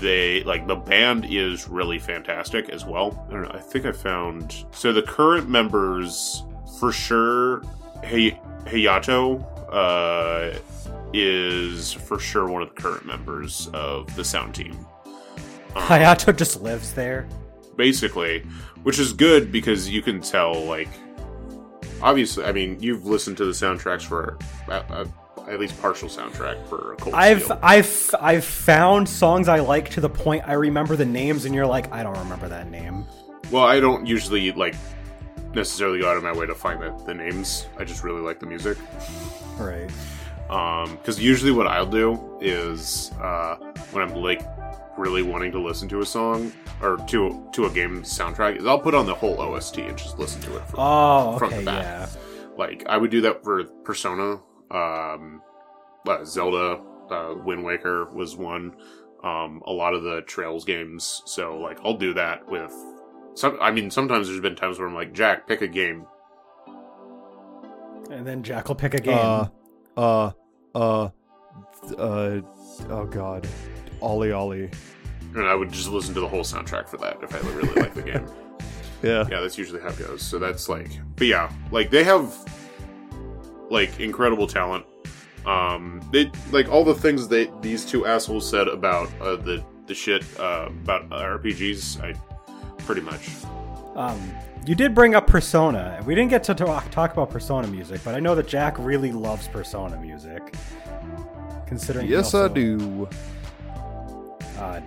they 0.00 0.42
like 0.44 0.66
the 0.66 0.76
band 0.76 1.26
is 1.28 1.68
really 1.68 1.98
fantastic 1.98 2.68
as 2.68 2.84
well. 2.84 3.26
I, 3.28 3.32
don't 3.32 3.42
know, 3.42 3.50
I 3.52 3.60
think 3.60 3.86
I 3.86 3.92
found 3.92 4.64
so 4.72 4.92
the 4.92 5.02
current 5.02 5.48
members 5.48 6.44
for 6.78 6.92
sure. 6.92 7.62
Hey, 8.02 8.40
Hayato 8.64 9.44
uh, 9.72 10.58
is 11.12 11.92
for 11.92 12.18
sure 12.18 12.48
one 12.48 12.62
of 12.62 12.74
the 12.74 12.80
current 12.80 13.06
members 13.06 13.68
of 13.72 14.14
the 14.16 14.24
sound 14.24 14.54
team. 14.54 14.72
Um, 15.74 15.82
Hayato 15.84 16.36
just 16.36 16.62
lives 16.62 16.92
there. 16.92 17.28
basically, 17.76 18.40
which 18.82 18.98
is 18.98 19.12
good 19.12 19.52
because 19.52 19.88
you 19.88 20.02
can 20.02 20.20
tell 20.20 20.64
like 20.64 20.88
obviously. 22.02 22.44
I 22.44 22.52
mean, 22.52 22.78
you've 22.80 23.06
listened 23.06 23.36
to 23.38 23.44
the 23.44 23.52
soundtracks 23.52 24.02
for 24.02 24.38
uh, 24.68 24.82
uh, 24.90 25.04
at 25.48 25.58
least 25.60 25.80
partial 25.80 26.08
soundtrack 26.08 26.66
for 26.68 26.96
Cold 26.98 27.14
I've 27.14 27.42
Steel. 27.44 27.58
I've 27.62 28.14
I've 28.20 28.44
found 28.44 29.08
songs 29.08 29.48
I 29.48 29.60
like 29.60 29.90
to 29.90 30.00
the 30.00 30.08
point 30.08 30.42
I 30.46 30.54
remember 30.54 30.96
the 30.96 31.04
names, 31.06 31.44
and 31.44 31.54
you're 31.54 31.66
like, 31.66 31.92
I 31.92 32.02
don't 32.02 32.18
remember 32.18 32.48
that 32.48 32.70
name. 32.70 33.04
Well, 33.50 33.64
I 33.64 33.80
don't 33.80 34.06
usually 34.06 34.52
like 34.52 34.74
necessarily 35.54 36.00
go 36.00 36.10
out 36.10 36.16
of 36.16 36.22
my 36.22 36.32
way 36.32 36.46
to 36.46 36.54
find 36.54 36.80
the, 36.80 36.90
the 37.04 37.14
names. 37.14 37.66
I 37.78 37.84
just 37.84 38.02
really 38.04 38.20
like 38.22 38.40
the 38.40 38.46
music. 38.46 38.78
Right. 39.58 39.90
Um, 40.50 40.96
because 40.96 41.20
usually 41.20 41.52
what 41.52 41.66
I'll 41.66 41.86
do 41.86 42.38
is 42.40 43.10
uh, 43.20 43.56
when 43.92 44.02
I'm 44.08 44.14
like 44.14 44.42
really 44.98 45.22
wanting 45.22 45.52
to 45.52 45.58
listen 45.60 45.88
to 45.88 46.00
a 46.00 46.06
song 46.06 46.52
or 46.82 46.96
to 47.08 47.48
to 47.52 47.66
a 47.66 47.70
game 47.70 48.02
soundtrack, 48.02 48.56
is 48.58 48.66
I'll 48.66 48.78
put 48.80 48.94
on 48.94 49.06
the 49.06 49.14
whole 49.14 49.40
OST 49.40 49.78
and 49.78 49.96
just 49.96 50.18
listen 50.18 50.40
to 50.42 50.56
it. 50.56 50.62
From, 50.68 50.78
Oh, 50.80 51.38
From 51.38 51.50
the 51.50 51.56
okay, 51.56 51.64
back. 51.64 51.82
yeah. 51.82 52.08
Like 52.56 52.84
I 52.86 52.96
would 52.98 53.10
do 53.10 53.22
that 53.22 53.42
for 53.42 53.64
Persona, 53.64 54.40
um, 54.72 55.42
uh, 56.06 56.24
Zelda, 56.24 56.80
uh, 57.10 57.34
Wind 57.44 57.64
Waker 57.64 58.06
was 58.12 58.36
one. 58.36 58.74
Um, 59.22 59.62
a 59.66 59.72
lot 59.72 59.94
of 59.94 60.02
the 60.02 60.22
Trails 60.22 60.64
games. 60.64 61.22
So 61.26 61.58
like 61.58 61.78
I'll 61.84 61.96
do 61.96 62.14
that 62.14 62.48
with. 62.48 62.74
Some, 63.34 63.56
I 63.60 63.70
mean, 63.70 63.90
sometimes 63.90 64.28
there's 64.28 64.40
been 64.40 64.56
times 64.56 64.78
where 64.78 64.86
I'm 64.86 64.94
like, 64.94 65.14
Jack, 65.14 65.46
pick 65.46 65.62
a 65.62 65.68
game. 65.68 66.06
And 68.10 68.26
then 68.26 68.42
Jack 68.42 68.68
will 68.68 68.74
pick 68.74 68.92
a 68.92 69.00
game. 69.00 69.16
Uh, 69.16 69.48
uh, 69.96 70.32
uh, 70.74 71.08
uh, 71.96 72.40
oh 72.90 73.06
god, 73.06 73.48
OlliOlli. 74.00 74.74
And 75.34 75.46
I 75.46 75.54
would 75.54 75.72
just 75.72 75.88
listen 75.88 76.12
to 76.14 76.20
the 76.20 76.28
whole 76.28 76.42
soundtrack 76.42 76.88
for 76.88 76.98
that 76.98 77.22
if 77.22 77.34
I 77.34 77.48
really 77.48 77.80
like 77.80 77.94
the 77.94 78.02
game. 78.12 78.26
Yeah. 79.02 79.26
Yeah, 79.30 79.40
that's 79.40 79.56
usually 79.56 79.80
how 79.80 79.88
it 79.88 79.98
goes. 79.98 80.22
So 80.22 80.38
that's 80.38 80.68
like, 80.68 80.90
but 81.16 81.26
yeah, 81.26 81.50
like 81.70 81.90
they 81.90 82.04
have 82.04 82.34
like 83.72 83.98
incredible 83.98 84.46
talent. 84.46 84.84
Um, 85.46 86.00
they 86.12 86.30
like 86.52 86.68
all 86.68 86.84
the 86.84 86.94
things 86.94 87.26
that 87.28 87.62
these 87.62 87.84
two 87.84 88.06
assholes 88.06 88.48
said 88.48 88.68
about 88.68 89.08
uh, 89.20 89.36
the 89.36 89.64
the 89.86 89.94
shit 89.94 90.22
uh, 90.38 90.68
about 90.68 91.08
RPGs. 91.10 92.00
I 92.00 92.14
pretty 92.84 93.00
much. 93.00 93.28
Um, 93.96 94.32
you 94.66 94.74
did 94.74 94.94
bring 94.94 95.14
up 95.14 95.26
Persona. 95.26 96.00
We 96.06 96.14
didn't 96.14 96.30
get 96.30 96.44
to 96.44 96.54
talk, 96.54 96.88
talk 96.90 97.12
about 97.12 97.30
Persona 97.30 97.66
music, 97.66 98.00
but 98.04 98.14
I 98.14 98.20
know 98.20 98.34
that 98.36 98.46
Jack 98.46 98.76
really 98.78 99.10
loves 99.10 99.48
Persona 99.48 99.98
music. 99.98 100.54
Considering 101.66 102.06
he 102.06 102.12
Yes, 102.12 102.34
I 102.34 102.48
do. 102.48 103.08
Uh, 104.58 104.80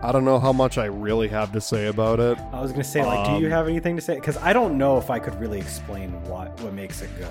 I 0.00 0.12
don't 0.12 0.24
know 0.24 0.38
how 0.38 0.52
much 0.52 0.78
I 0.78 0.84
really 0.84 1.26
have 1.28 1.50
to 1.52 1.60
say 1.60 1.86
about 1.88 2.20
it. 2.20 2.38
I 2.52 2.60
was 2.60 2.70
gonna 2.70 2.84
say, 2.84 3.04
like, 3.04 3.24
do 3.26 3.32
you 3.40 3.46
Um, 3.46 3.52
have 3.52 3.66
anything 3.68 3.96
to 3.96 4.02
say? 4.02 4.14
Because 4.14 4.36
I 4.36 4.52
don't 4.52 4.78
know 4.78 4.96
if 4.96 5.10
I 5.10 5.18
could 5.18 5.34
really 5.40 5.58
explain 5.58 6.10
what 6.24 6.58
what 6.60 6.72
makes 6.72 7.02
it 7.02 7.10
good. 7.18 7.28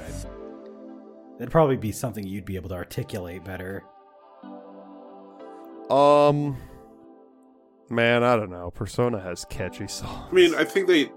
It'd 1.40 1.52
probably 1.52 1.78
be 1.78 1.92
something 1.92 2.26
you'd 2.26 2.46
be 2.46 2.56
able 2.56 2.70
to 2.70 2.76
articulate 2.76 3.44
better. 3.46 3.84
Um, 5.90 6.58
man, 7.90 8.24
I 8.24 8.36
don't 8.36 8.50
know. 8.50 8.72
Persona 8.72 9.20
has 9.22 9.46
catchy 9.46 9.88
songs. 9.88 10.28
I 10.30 10.34
mean, 10.34 10.54
I 10.56 10.64
think 10.66 10.88
they 10.88 11.10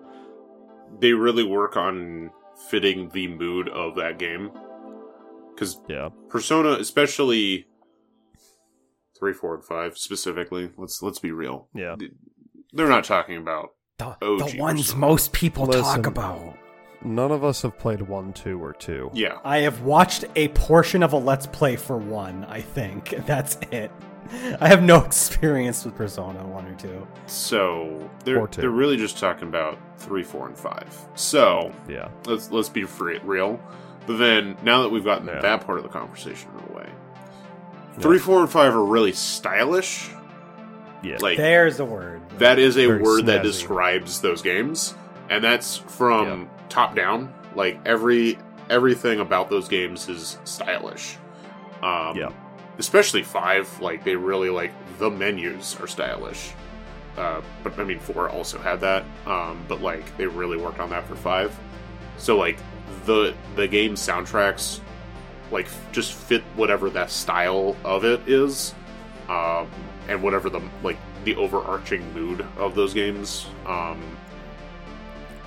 they 1.00 1.12
really 1.14 1.44
work 1.44 1.76
on 1.76 2.30
fitting 2.68 3.08
the 3.08 3.26
mood 3.26 3.68
of 3.70 3.96
that 3.96 4.18
game 4.18 4.50
because 5.54 5.80
Yeah. 5.88 6.10
Persona, 6.28 6.72
especially 6.72 7.66
three, 9.20 9.32
four, 9.32 9.54
and 9.54 9.64
five 9.64 9.96
specifically. 9.96 10.70
Let's 10.76 11.00
let's 11.02 11.20
be 11.20 11.30
real. 11.30 11.68
Yeah. 11.74 11.94
They're 12.72 12.88
not 12.88 13.04
talking 13.04 13.36
about 13.36 13.70
The, 13.98 14.06
OG 14.06 14.18
the 14.52 14.56
ones 14.58 14.80
Persona. 14.88 15.00
most 15.00 15.32
people 15.32 15.66
Listen. 15.66 15.82
talk 15.82 16.06
about. 16.06 16.56
None 17.02 17.30
of 17.32 17.44
us 17.44 17.62
have 17.62 17.78
played 17.78 18.02
one, 18.02 18.32
two, 18.34 18.62
or 18.62 18.72
two. 18.74 19.10
yeah. 19.14 19.38
I 19.44 19.58
have 19.58 19.80
watched 19.82 20.24
a 20.36 20.48
portion 20.48 21.02
of 21.02 21.12
a 21.14 21.16
Let's 21.16 21.46
Play 21.46 21.76
for 21.76 21.96
one, 21.96 22.44
I 22.44 22.60
think. 22.60 23.10
That's 23.26 23.56
it. 23.70 23.90
I 24.60 24.68
have 24.68 24.82
no 24.82 24.98
experience 25.04 25.84
with 25.84 25.96
Persona 25.96 26.46
1 26.46 26.66
or 26.66 26.74
2. 26.74 27.06
So 27.26 28.10
they're 28.24 28.38
Or 28.40 28.46
two. 28.48 28.60
they're 28.60 28.70
really 28.70 28.98
just 28.98 29.18
talking 29.18 29.48
about 29.48 29.78
three, 29.96 30.22
four, 30.22 30.46
and 30.46 30.56
five. 30.56 30.94
So 31.14 31.72
Yeah. 31.88 32.08
let's 32.26 32.50
let's 32.50 32.68
be 32.68 32.84
free, 32.84 33.18
real. 33.24 33.58
But 34.06 34.18
then 34.18 34.56
now 34.62 34.82
that 34.82 34.90
we've 34.90 35.02
gotten 35.04 35.26
Yeah. 35.26 35.40
that 35.40 35.64
part 35.66 35.78
of 35.78 35.84
the 35.84 35.90
conversation 35.90 36.50
out 36.54 36.62
of 36.62 36.68
the 36.68 36.74
way, 36.74 36.88
three, 38.00 38.18
four, 38.18 38.40
and 38.40 38.50
five 38.50 38.74
are 38.74 38.84
really 38.84 39.12
stylish. 39.12 40.10
Yeah. 41.02 41.18
Like 41.20 41.36
There's 41.38 41.80
a 41.80 41.84
word. 41.84 42.20
that 42.38 42.58
is 42.58 42.76
a 42.76 42.86
Very 42.86 43.00
word 43.02 43.26
that 43.26 43.40
snazzy. 43.40 43.44
describes 43.44 44.20
those 44.20 44.42
games, 44.42 44.94
and 45.30 45.42
that's 45.42 45.76
from 45.78 46.26
Yeah. 46.42 46.44
top 46.68 46.94
down. 46.94 47.32
Like 47.54 47.80
every 47.86 48.38
everything 48.68 49.18
about 49.20 49.50
those 49.50 49.66
games 49.68 50.08
is 50.08 50.38
stylish. 50.44 51.16
Um, 51.82 52.16
Yeah. 52.16 52.28
especially 52.78 53.22
five. 53.22 53.68
Like 53.80 54.04
they 54.04 54.14
really 54.16 54.50
like 54.50 54.72
the 54.98 55.10
menus 55.10 55.76
are 55.80 55.86
stylish. 55.86 56.50
Uh, 57.18 57.40
but 57.64 57.78
I 57.78 57.84
mean, 57.84 57.98
four 57.98 58.28
also 58.28 58.58
had 58.58 58.80
that. 58.82 59.04
Um, 59.26 59.64
but 59.68 59.80
like 59.82 60.16
they 60.16 60.26
really 60.26 60.56
worked 60.58 60.78
on 60.80 60.90
that 60.90 61.06
for 61.08 61.16
five. 61.16 61.56
So 62.18 62.36
like 62.36 62.58
the 63.06 63.34
the 63.56 63.66
game 63.66 63.94
soundtracks 63.94 64.80
like 65.50 65.68
just 65.92 66.12
fit 66.12 66.42
whatever 66.54 66.90
that 66.90 67.10
style 67.10 67.76
of 67.84 68.04
it 68.04 68.20
is, 68.28 68.74
um, 69.28 69.68
and 70.08 70.22
whatever 70.22 70.50
the 70.50 70.60
like 70.82 70.98
the 71.24 71.36
overarching 71.36 72.12
mood 72.14 72.44
of 72.56 72.74
those 72.74 72.94
games. 72.94 73.46
Um, 73.66 74.16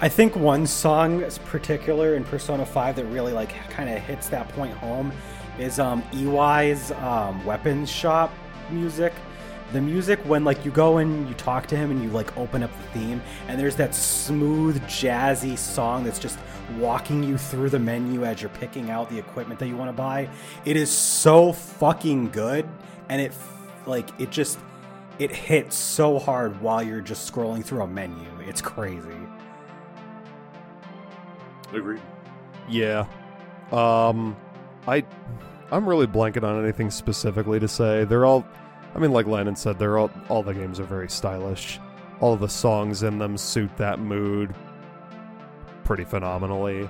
I 0.02 0.10
think 0.10 0.36
one 0.36 0.68
song 0.68 1.22
is 1.22 1.38
particular 1.38 2.16
in 2.16 2.26
Persona 2.26 2.66
5 2.66 2.98
that 2.98 3.06
really 3.06 3.32
like 3.32 3.56
kind 3.70 3.90
of 3.90 4.00
hits 4.00 4.28
that 4.30 4.50
point 4.50 4.74
home 4.74 5.14
is 5.60 5.80
um 5.80 6.02
Iwai's 6.12 6.92
um 6.92 7.44
weapons 7.46 7.90
shop 7.90 8.34
music. 8.70 9.14
The 9.74 9.82
music 9.82 10.20
when 10.20 10.44
like 10.46 10.64
you 10.64 10.70
go 10.70 11.00
and 11.00 11.28
you 11.28 11.34
talk 11.34 11.66
to 11.68 11.76
him 11.76 11.90
and 11.90 12.04
you 12.04 12.10
like 12.12 12.38
open 12.38 12.62
up 12.62 12.72
the 12.78 13.00
theme 13.00 13.22
and 13.48 13.60
there's 13.60 13.76
that 13.78 13.96
smooth 13.96 14.80
jazzy 14.84 15.58
song 15.58 16.04
that's 16.04 16.20
just 16.20 16.38
walking 16.78 17.24
you 17.24 17.40
through 17.40 17.70
the 17.70 17.80
menu 17.80 18.24
as 18.24 18.40
you're 18.40 18.52
picking 18.52 18.92
out 18.92 19.10
the 19.10 19.18
equipment 19.18 19.60
that 19.60 19.68
you 19.68 19.76
want 19.76 19.90
to 19.90 19.94
buy. 19.94 20.30
It 20.64 20.78
is 20.78 20.92
so 20.92 21.52
fucking 21.52 22.30
good 22.30 22.70
and 23.10 23.20
it 23.20 23.34
like 23.88 24.08
it 24.20 24.30
just 24.30 24.60
it 25.18 25.32
hits 25.32 25.76
so 25.76 26.20
hard 26.20 26.62
while 26.62 26.84
you're 26.84 27.02
just 27.02 27.32
scrolling 27.32 27.66
through 27.66 27.82
a 27.82 27.88
menu. 27.88 28.30
It's 28.42 28.62
crazy. 28.62 29.10
agreed. 31.74 32.02
Yeah. 32.70 33.08
Um 33.72 34.38
I 34.88 35.04
I'm 35.72 35.90
really 35.90 36.06
blanking 36.06 36.44
on 36.44 36.62
anything 36.62 36.92
specifically 36.92 37.60
to 37.60 37.68
say. 37.68 38.04
They're 38.06 38.26
all 38.26 38.46
I 38.96 39.00
mean 39.00 39.12
like 39.12 39.26
Lennon 39.26 39.56
said, 39.56 39.80
they're 39.80 39.98
all 39.98 40.12
all 40.30 40.44
the 40.44 40.54
games 40.54 40.80
are 40.80 40.86
very 40.86 41.10
stylish. 41.10 41.80
All 42.20 42.36
the 42.36 42.50
songs 42.50 43.04
in 43.04 43.18
them 43.18 43.38
suit 43.38 43.76
that 43.78 44.00
mood 44.00 44.54
pretty 45.84 46.04
phenomenally. 46.04 46.88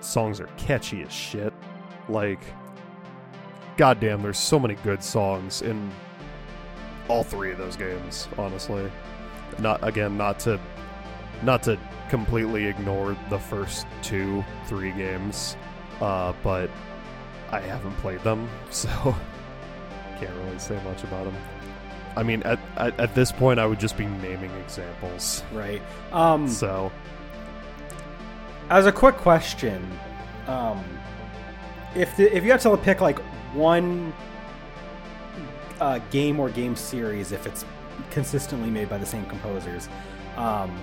Songs 0.00 0.40
are 0.40 0.48
catchy 0.56 1.02
as 1.02 1.12
shit. 1.12 1.52
Like 2.08 2.40
goddamn, 3.76 4.22
there's 4.22 4.38
so 4.38 4.58
many 4.58 4.74
good 4.76 5.02
songs 5.02 5.62
in 5.62 5.90
all 7.08 7.22
three 7.22 7.52
of 7.52 7.58
those 7.58 7.76
games, 7.76 8.28
honestly. 8.38 8.90
Not 9.58 9.86
again, 9.86 10.16
not 10.16 10.38
to 10.40 10.58
not 11.42 11.62
to 11.64 11.78
completely 12.08 12.66
ignore 12.66 13.16
the 13.28 13.38
first 13.38 13.86
two, 14.02 14.44
three 14.66 14.92
games, 14.92 15.56
uh, 16.00 16.32
but 16.42 16.70
I 17.50 17.60
haven't 17.60 17.96
played 17.98 18.20
them, 18.20 18.48
so 18.70 19.14
can't 20.18 20.34
really 20.44 20.58
say 20.58 20.82
much 20.84 21.04
about 21.04 21.24
them. 21.24 21.36
I 22.16 22.22
mean, 22.22 22.42
at, 22.44 22.58
at 22.76 22.98
at 23.00 23.14
this 23.14 23.32
point, 23.32 23.58
I 23.58 23.66
would 23.66 23.80
just 23.80 23.96
be 23.96 24.06
naming 24.06 24.50
examples. 24.62 25.42
Right. 25.52 25.82
Um, 26.12 26.48
So 26.48 26.92
as 28.70 28.86
a 28.86 28.92
quick 28.92 29.16
question, 29.16 29.86
um, 30.46 30.82
if 31.94 32.16
the, 32.16 32.34
if 32.34 32.44
you 32.44 32.50
had 32.50 32.60
to 32.60 32.76
pick 32.76 33.00
like 33.00 33.18
one 33.52 34.12
uh, 35.80 35.98
game 36.10 36.40
or 36.40 36.48
game 36.50 36.76
series, 36.76 37.32
if 37.32 37.46
it's 37.46 37.64
consistently 38.10 38.70
made 38.70 38.88
by 38.88 38.98
the 38.98 39.06
same 39.06 39.24
composers, 39.26 39.88
um, 40.36 40.76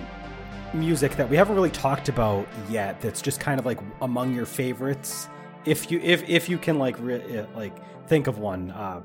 music 0.74 1.16
that 1.16 1.28
we 1.28 1.36
haven't 1.36 1.54
really 1.54 1.70
talked 1.70 2.08
about 2.08 2.46
yet, 2.70 3.00
that's 3.00 3.20
just 3.20 3.40
kind 3.40 3.58
of 3.58 3.66
like 3.66 3.78
among 4.00 4.34
your 4.34 4.46
favorites, 4.46 5.28
if 5.64 5.90
you 5.90 6.00
if 6.02 6.28
if 6.28 6.48
you 6.48 6.58
can 6.58 6.78
like 6.78 6.96
re- 6.98 7.38
uh, 7.38 7.46
like 7.54 7.74
think 8.12 8.26
of 8.26 8.36
one, 8.36 8.70
uh, 8.72 9.00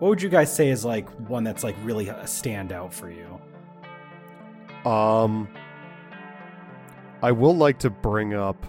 what 0.00 0.08
would 0.08 0.20
you 0.20 0.28
guys 0.28 0.52
say 0.52 0.68
is 0.68 0.84
like 0.84 1.08
one 1.28 1.44
that's 1.44 1.62
like 1.62 1.76
really 1.84 2.08
a 2.08 2.24
standout 2.24 2.92
for 2.92 3.08
you? 3.08 3.40
Um, 4.84 5.48
I 7.22 7.30
will 7.30 7.54
like 7.54 7.78
to 7.80 7.90
bring 7.90 8.34
up 8.34 8.66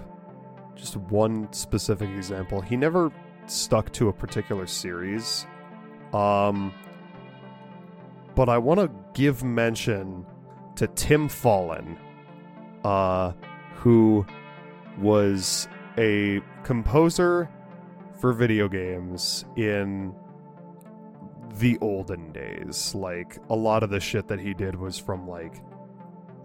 just 0.75 0.95
one 0.95 1.51
specific 1.53 2.07
example. 2.11 2.61
He 2.61 2.77
never 2.77 3.11
stuck 3.47 3.91
to 3.93 4.09
a 4.09 4.13
particular 4.13 4.67
series. 4.67 5.47
Um, 6.13 6.71
but 8.35 8.47
I 8.47 8.59
want 8.59 8.79
to 8.79 8.91
give 9.19 9.43
mention 9.43 10.23
to 10.75 10.85
Tim 10.85 11.27
Follin, 11.27 11.97
uh, 12.83 13.31
who 13.73 14.23
was 14.99 15.67
a 15.97 16.41
composer 16.61 17.49
for 18.19 18.33
video 18.33 18.67
games 18.67 19.45
in 19.55 20.13
the 21.55 21.77
olden 21.81 22.31
days. 22.31 22.93
Like 22.93 23.37
a 23.49 23.55
lot 23.55 23.83
of 23.83 23.89
the 23.89 23.99
shit 23.99 24.27
that 24.27 24.39
he 24.39 24.53
did 24.53 24.75
was 24.75 24.97
from 24.97 25.27
like 25.27 25.61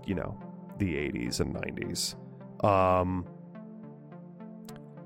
you 0.07 0.15
know, 0.15 0.39
the 0.79 0.95
80s 0.95 1.41
and 1.41 1.55
90s. 1.55 2.15
Um 2.65 3.27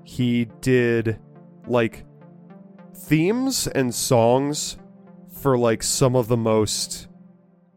he 0.03 0.45
did 0.61 1.19
like 1.67 2.05
themes 2.93 3.67
and 3.67 3.93
songs 3.93 4.77
for 5.41 5.57
like 5.57 5.83
some 5.83 6.15
of 6.15 6.27
the 6.27 6.37
most 6.37 7.07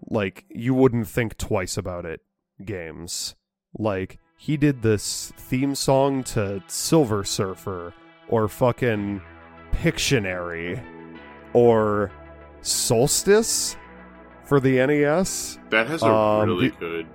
like 0.09 0.45
you 0.49 0.75
wouldn't 0.75 1.09
think 1.09 1.37
twice 1.39 1.77
about 1.77 2.05
it 2.05 2.21
games. 2.65 3.35
Like 3.79 4.19
he 4.37 4.57
did 4.57 4.83
this 4.83 5.33
theme 5.37 5.75
song 5.75 6.25
to 6.25 6.63
Silver 6.67 7.25
Surfer 7.25 7.95
or 8.33 8.49
fucking 8.49 9.21
Pictionary 9.73 10.83
or 11.53 12.11
Solstice 12.63 13.77
for 14.45 14.59
the 14.59 14.85
NES. 14.87 15.59
That 15.71 15.87
has 15.89 16.03
a 16.03 16.07
Um, 16.07 16.49
really 16.49 16.69
the- 16.71 16.77
good, 16.77 17.07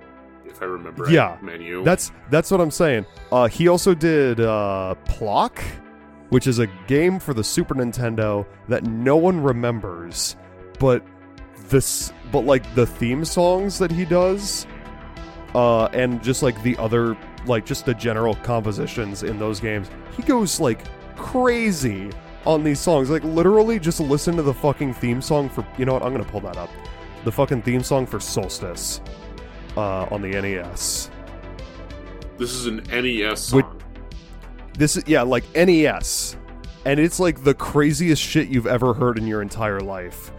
if 0.46 0.62
I 0.62 0.66
remember, 0.66 1.10
Yeah, 1.10 1.30
right, 1.30 1.42
menu. 1.42 1.82
That's 1.84 2.12
that's 2.30 2.50
what 2.50 2.60
I'm 2.60 2.70
saying. 2.70 3.04
Uh, 3.32 3.48
he 3.48 3.68
also 3.68 3.94
did 3.94 4.40
uh, 4.40 4.94
Plok, 5.06 5.60
which 6.30 6.46
is 6.46 6.58
a 6.60 6.66
game 6.86 7.18
for 7.18 7.34
the 7.34 7.44
Super 7.44 7.74
Nintendo 7.74 8.46
that 8.68 8.84
no 8.84 9.16
one 9.16 9.42
remembers, 9.42 10.36
but 10.78 11.02
this 11.68 12.12
but 12.30 12.44
like 12.44 12.74
the 12.74 12.86
theme 12.86 13.24
songs 13.24 13.78
that 13.78 13.90
he 13.90 14.04
does, 14.04 14.66
uh, 15.54 15.86
and 15.86 16.22
just 16.22 16.42
like 16.42 16.62
the 16.62 16.76
other 16.78 17.16
like 17.46 17.64
just 17.64 17.86
the 17.86 17.94
general 17.94 18.34
compositions 18.36 19.22
in 19.22 19.38
those 19.38 19.58
games, 19.60 19.90
he 20.16 20.22
goes 20.22 20.60
like 20.60 20.80
crazy 21.18 22.10
on 22.46 22.64
these 22.64 22.80
songs. 22.80 23.10
Like 23.10 23.24
literally, 23.24 23.78
just 23.78 24.00
listen 24.00 24.36
to 24.36 24.42
the 24.42 24.54
fucking 24.54 24.94
theme 24.94 25.20
song 25.20 25.48
for 25.48 25.66
you 25.76 25.84
know 25.84 25.92
what? 25.94 26.02
I'm 26.02 26.12
gonna 26.12 26.24
pull 26.24 26.40
that 26.40 26.56
up. 26.56 26.70
The 27.24 27.32
fucking 27.32 27.62
theme 27.62 27.82
song 27.82 28.06
for 28.06 28.18
Solstice 28.20 29.00
uh, 29.76 30.04
on 30.10 30.22
the 30.22 30.28
NES. 30.30 31.10
this 32.38 32.52
is 32.52 32.66
an 32.66 32.76
NES 32.90 33.40
song. 33.40 33.56
Would- 33.62 33.82
This 34.78 34.96
is 34.96 35.04
yeah, 35.06 35.22
like 35.22 35.44
NES, 35.54 36.36
and 36.84 36.98
it's 37.00 37.18
like 37.20 37.42
the 37.44 37.54
craziest 37.54 38.22
shit 38.22 38.48
you've 38.48 38.66
ever 38.68 38.94
heard 38.94 39.18
in 39.18 39.26
your 39.26 39.42
entire 39.42 39.80
life. 39.80 40.30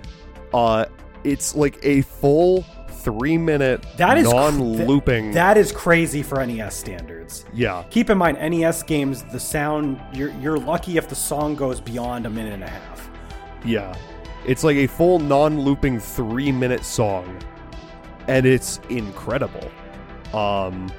Uh, 0.54 0.86
it's 1.26 1.54
like 1.56 1.78
a 1.84 2.02
full 2.02 2.66
three 3.00 3.38
minute 3.38 3.86
That 3.98 4.18
is 4.18 4.30
non-looping. 4.30 5.32
That 5.32 5.58
is 5.58 5.72
crazy 5.72 6.22
for 6.24 6.46
NES 6.46 6.76
standards. 6.76 7.46
yeah, 7.54 7.84
Keep 7.90 8.10
in 8.10 8.18
mind, 8.18 8.38
NES 8.38 8.84
games, 8.84 9.24
the 9.32 9.40
sound 9.40 10.00
you're 10.14 10.32
you're 10.42 10.58
lucky 10.60 10.98
if 10.98 11.08
the 11.08 11.16
song 11.16 11.56
goes 11.56 11.80
beyond 11.82 12.26
a 12.26 12.30
minute 12.30 12.54
and 12.54 12.64
a 12.64 12.70
half. 12.70 13.10
yeah. 13.66 13.96
It's 14.46 14.64
like 14.64 14.78
a 14.78 14.88
full 14.88 15.20
non-looping 15.20 16.00
three 16.00 16.52
minute 16.52 16.84
song, 16.86 17.38
and 18.28 18.46
it's 18.46 18.80
incredible. 18.90 19.70
Um, 20.34 20.90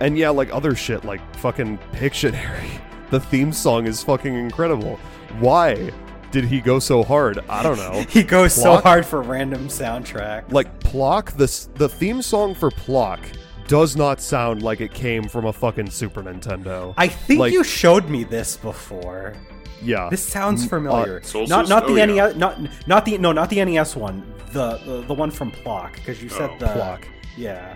and 0.00 0.16
yeah, 0.16 0.30
like 0.30 0.52
other 0.52 0.74
shit, 0.74 1.04
like 1.04 1.20
fucking 1.36 1.78
Pictionary. 1.92 2.70
The 3.10 3.20
theme 3.20 3.52
song 3.52 3.86
is 3.86 4.02
fucking 4.02 4.34
incredible. 4.34 4.96
Why? 5.38 5.92
Did 6.32 6.44
he 6.46 6.60
go 6.60 6.78
so 6.80 7.04
hard? 7.04 7.38
I 7.48 7.62
don't 7.62 7.76
know. 7.76 8.04
He 8.10 8.22
goes 8.24 8.52
so 8.54 8.78
hard 8.78 9.06
for 9.06 9.22
random 9.22 9.68
soundtrack. 9.68 10.50
like 10.52 10.80
Plok, 10.80 11.32
the 11.32 11.46
the 11.74 11.88
theme 11.88 12.20
song 12.22 12.54
for 12.54 12.70
Plok 12.70 13.20
does 13.68 13.96
not 13.96 14.20
sound 14.20 14.62
like 14.62 14.80
it 14.80 14.92
came 14.92 15.24
from 15.28 15.44
a 15.46 15.52
fucking 15.52 15.88
Super 15.90 16.22
Nintendo. 16.22 16.92
I 16.96 17.06
think 17.08 17.38
like- 17.40 17.52
you 17.52 17.62
showed 17.62 18.08
me 18.10 18.24
this 18.24 18.56
before. 18.56 19.34
yeah, 19.82 20.08
This 20.10 20.22
sounds 20.22 20.62
mm, 20.62 20.66
uh, 20.66 20.68
familiar. 20.68 21.22
Soul 21.22 21.46
not 21.46 21.66
System? 21.68 21.68
not 21.68 21.86
the 21.86 22.06
NES, 22.06 22.36
not 22.36 22.58
not 22.88 23.04
the 23.04 23.18
no, 23.18 23.32
not 23.32 23.48
the 23.50 23.64
NES 23.64 23.94
one. 23.96 24.24
The 24.52 24.78
the, 24.86 25.02
the 25.02 25.14
one 25.14 25.30
from 25.30 25.50
Plok 25.50 25.94
because 25.94 26.22
you 26.22 26.28
said 26.28 26.50
Oh. 26.54 26.58
the 26.58 26.66
Plok. 26.68 27.06
Yeah. 27.36 27.74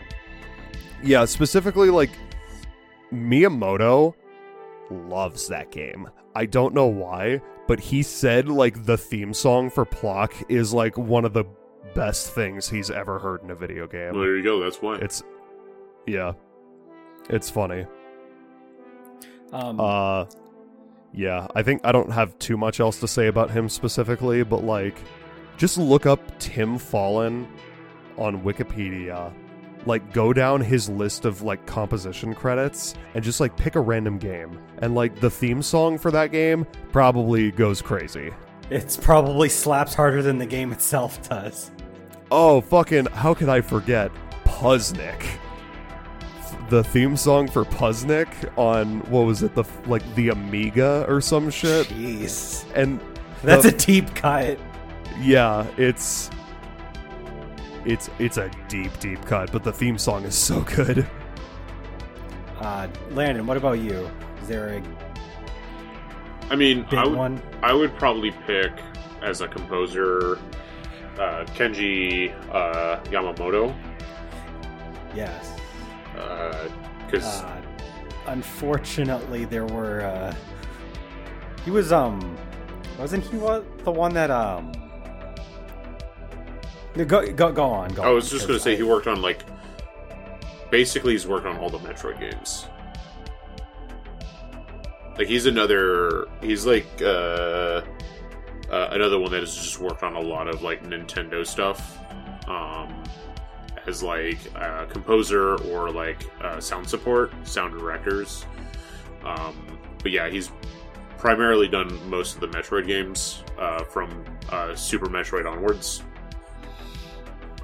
yeah. 1.03 1.25
Specifically, 1.25 1.89
like 1.91 2.11
Miyamoto 3.13 4.15
loves 4.91 5.49
that 5.49 5.71
game. 5.71 6.09
I 6.35 6.47
don't 6.47 6.75
know 6.75 6.87
why, 6.87 7.41
but 7.67 7.81
he 7.81 8.03
said 8.03 8.49
like 8.49 8.85
the 8.85 8.97
theme 8.97 9.35
song 9.35 9.71
for 9.71 9.85
Plok 9.85 10.35
is 10.49 10.73
like 10.73 10.97
one 10.97 11.25
of 11.25 11.33
the 11.33 11.45
best 11.95 12.35
things 12.35 12.69
he's 12.69 12.91
ever 12.91 13.19
heard 13.19 13.43
in 13.43 13.51
a 13.51 13.55
video 13.55 13.87
game. 13.87 14.13
Well, 14.13 14.23
there 14.23 14.37
you 14.37 14.43
go. 14.45 14.61
That's 14.61 14.83
why. 14.83 14.97
It's 14.97 15.23
yeah, 16.07 16.33
it's 17.29 17.51
funny. 17.51 17.87
Um, 19.53 19.81
Uh 19.81 20.27
yeah, 21.13 21.47
I 21.55 21.63
think 21.63 21.81
I 21.83 21.93
don't 21.93 22.13
have 22.13 22.39
too 22.39 22.57
much 22.59 22.79
else 22.79 23.01
to 23.01 23.09
say 23.09 23.29
about 23.29 23.51
him 23.51 23.69
specifically, 23.69 24.43
but 24.43 24.63
like 24.65 25.01
just 25.57 25.79
look 25.79 26.05
up 26.05 26.21
Tim 26.39 26.79
Follin 26.79 27.47
on 28.19 28.43
Wikipedia. 28.43 29.33
Like 29.87 30.13
go 30.13 30.33
down 30.33 30.61
his 30.61 30.89
list 30.89 31.25
of 31.25 31.43
like 31.43 31.65
composition 31.65 32.35
credits 32.35 32.95
and 33.15 33.25
just 33.25 33.41
like 33.41 33.57
pick 33.57 33.77
a 33.77 33.81
random 33.81 34.19
game. 34.19 34.59
And 34.79 34.95
like 34.95 35.19
the 35.21 35.31
theme 35.31 35.63
song 35.63 35.99
for 35.99 36.11
that 36.11 36.31
game 36.33 36.67
probably 36.93 37.51
goes 37.51 37.81
crazy. 37.83 38.33
it's 38.71 38.97
probably 38.97 39.49
slaps 39.49 39.95
harder 39.95 40.23
than 40.23 40.39
the 40.39 40.47
game 40.47 40.73
itself 40.73 41.27
does. 41.29 41.71
Oh, 42.31 42.61
fucking 42.61 43.07
how 43.07 43.33
could 43.35 43.49
I 43.49 43.61
forget 43.61 44.11
Puznic? 44.45 45.25
The 46.69 46.83
theme 46.83 47.17
song 47.17 47.47
for 47.49 47.65
Puznic 47.65 48.29
on 48.59 49.01
what 49.11 49.21
was 49.27 49.43
it 49.45 49.55
the 49.55 49.63
like 49.87 50.03
the 50.17 50.31
Amiga 50.31 51.05
or 51.09 51.21
some 51.21 51.49
shit 51.51 51.87
Jeez, 51.87 52.65
and 52.75 52.99
that's 53.45 53.63
the- 53.63 53.69
a 53.69 53.73
deep 53.79 54.13
cut. 54.17 54.59
yeah 55.21 55.65
it's 55.77 56.29
it's 57.85 58.11
it's 58.19 58.37
a 58.37 58.51
deep 58.69 58.91
deep 58.99 59.25
cut 59.25 59.53
but 59.53 59.63
the 59.63 59.73
theme 59.73 59.97
song 59.97 60.25
is 60.25 60.35
so 60.35 60.61
good 60.63 61.07
Uh, 62.59 62.89
Landon, 63.13 63.47
what 63.47 63.57
about 63.57 63.79
you? 63.79 64.11
Is 64.47 64.51
there 64.51 64.69
a 64.69 64.83
I 66.53 66.55
mean, 66.55 66.87
I 66.93 67.05
would, 67.05 67.17
one? 67.19 67.43
I 67.65 67.73
would 67.73 67.93
probably 67.99 68.31
pick 68.47 68.71
as 69.21 69.41
a 69.41 69.49
composer 69.49 70.39
uh, 71.19 71.45
Kenji 71.57 72.33
uh, 72.55 73.01
Yamamoto 73.07 73.75
Yes. 75.17 75.51
because 76.15 77.43
Uh, 77.43 77.61
unfortunately, 78.29 79.47
there 79.47 79.67
were. 79.67 80.03
Uh, 80.03 80.33
he 81.65 81.73
was 81.73 81.91
um, 81.91 82.37
wasn't 83.01 83.25
he 83.25 83.39
what 83.39 83.65
the 83.85 83.91
one 83.91 84.15
that 84.15 84.31
um? 84.31 84.71
Go 86.95 87.05
go 87.33 87.51
go 87.51 87.65
on. 87.65 87.93
Go 87.95 88.03
I 88.05 88.11
was 88.11 88.27
on, 88.27 88.31
just 88.39 88.47
going 88.47 88.61
to 88.61 88.63
say 88.63 88.75
I- 88.75 88.77
he 88.77 88.85
worked 88.85 89.09
on 89.09 89.21
like 89.21 89.43
basically 90.71 91.15
he's 91.15 91.27
worked 91.27 91.47
on 91.47 91.57
all 91.57 91.69
the 91.69 91.79
Metroid 91.79 92.21
games. 92.21 92.69
Like 95.19 95.29
he's 95.29 95.47
another 95.47 96.27
he's 96.41 96.67
like 96.67 96.87
uh, 97.01 97.83
uh 98.71 98.89
another 98.91 99.19
one 99.19 99.31
that 99.33 99.41
has 99.41 99.55
just 99.55 99.81
worked 99.81 100.03
on 100.03 100.15
a 100.15 100.21
lot 100.21 100.49
of 100.49 100.63
like 100.63 100.83
Nintendo 100.85 101.47
stuff. 101.47 101.99
Um 102.49 103.03
as 103.87 104.03
like 104.03 104.39
a 104.57 104.87
composer 104.91 105.55
or 105.71 105.91
like 105.93 106.19
uh, 106.43 106.59
sound 106.59 106.89
support, 106.89 107.33
sound 107.47 107.73
directors. 107.79 108.45
Um 109.25 109.79
but 110.03 110.13
yeah, 110.13 110.29
he's 110.29 110.51
primarily 111.19 111.69
done 111.69 111.99
most 112.09 112.35
of 112.35 112.41
the 112.41 112.49
Metroid 112.49 112.87
games 112.87 113.43
uh, 113.59 113.83
from 113.85 114.25
uh, 114.51 114.75
Super 114.75 115.07
Metroid 115.07 115.51
onwards. 115.51 116.03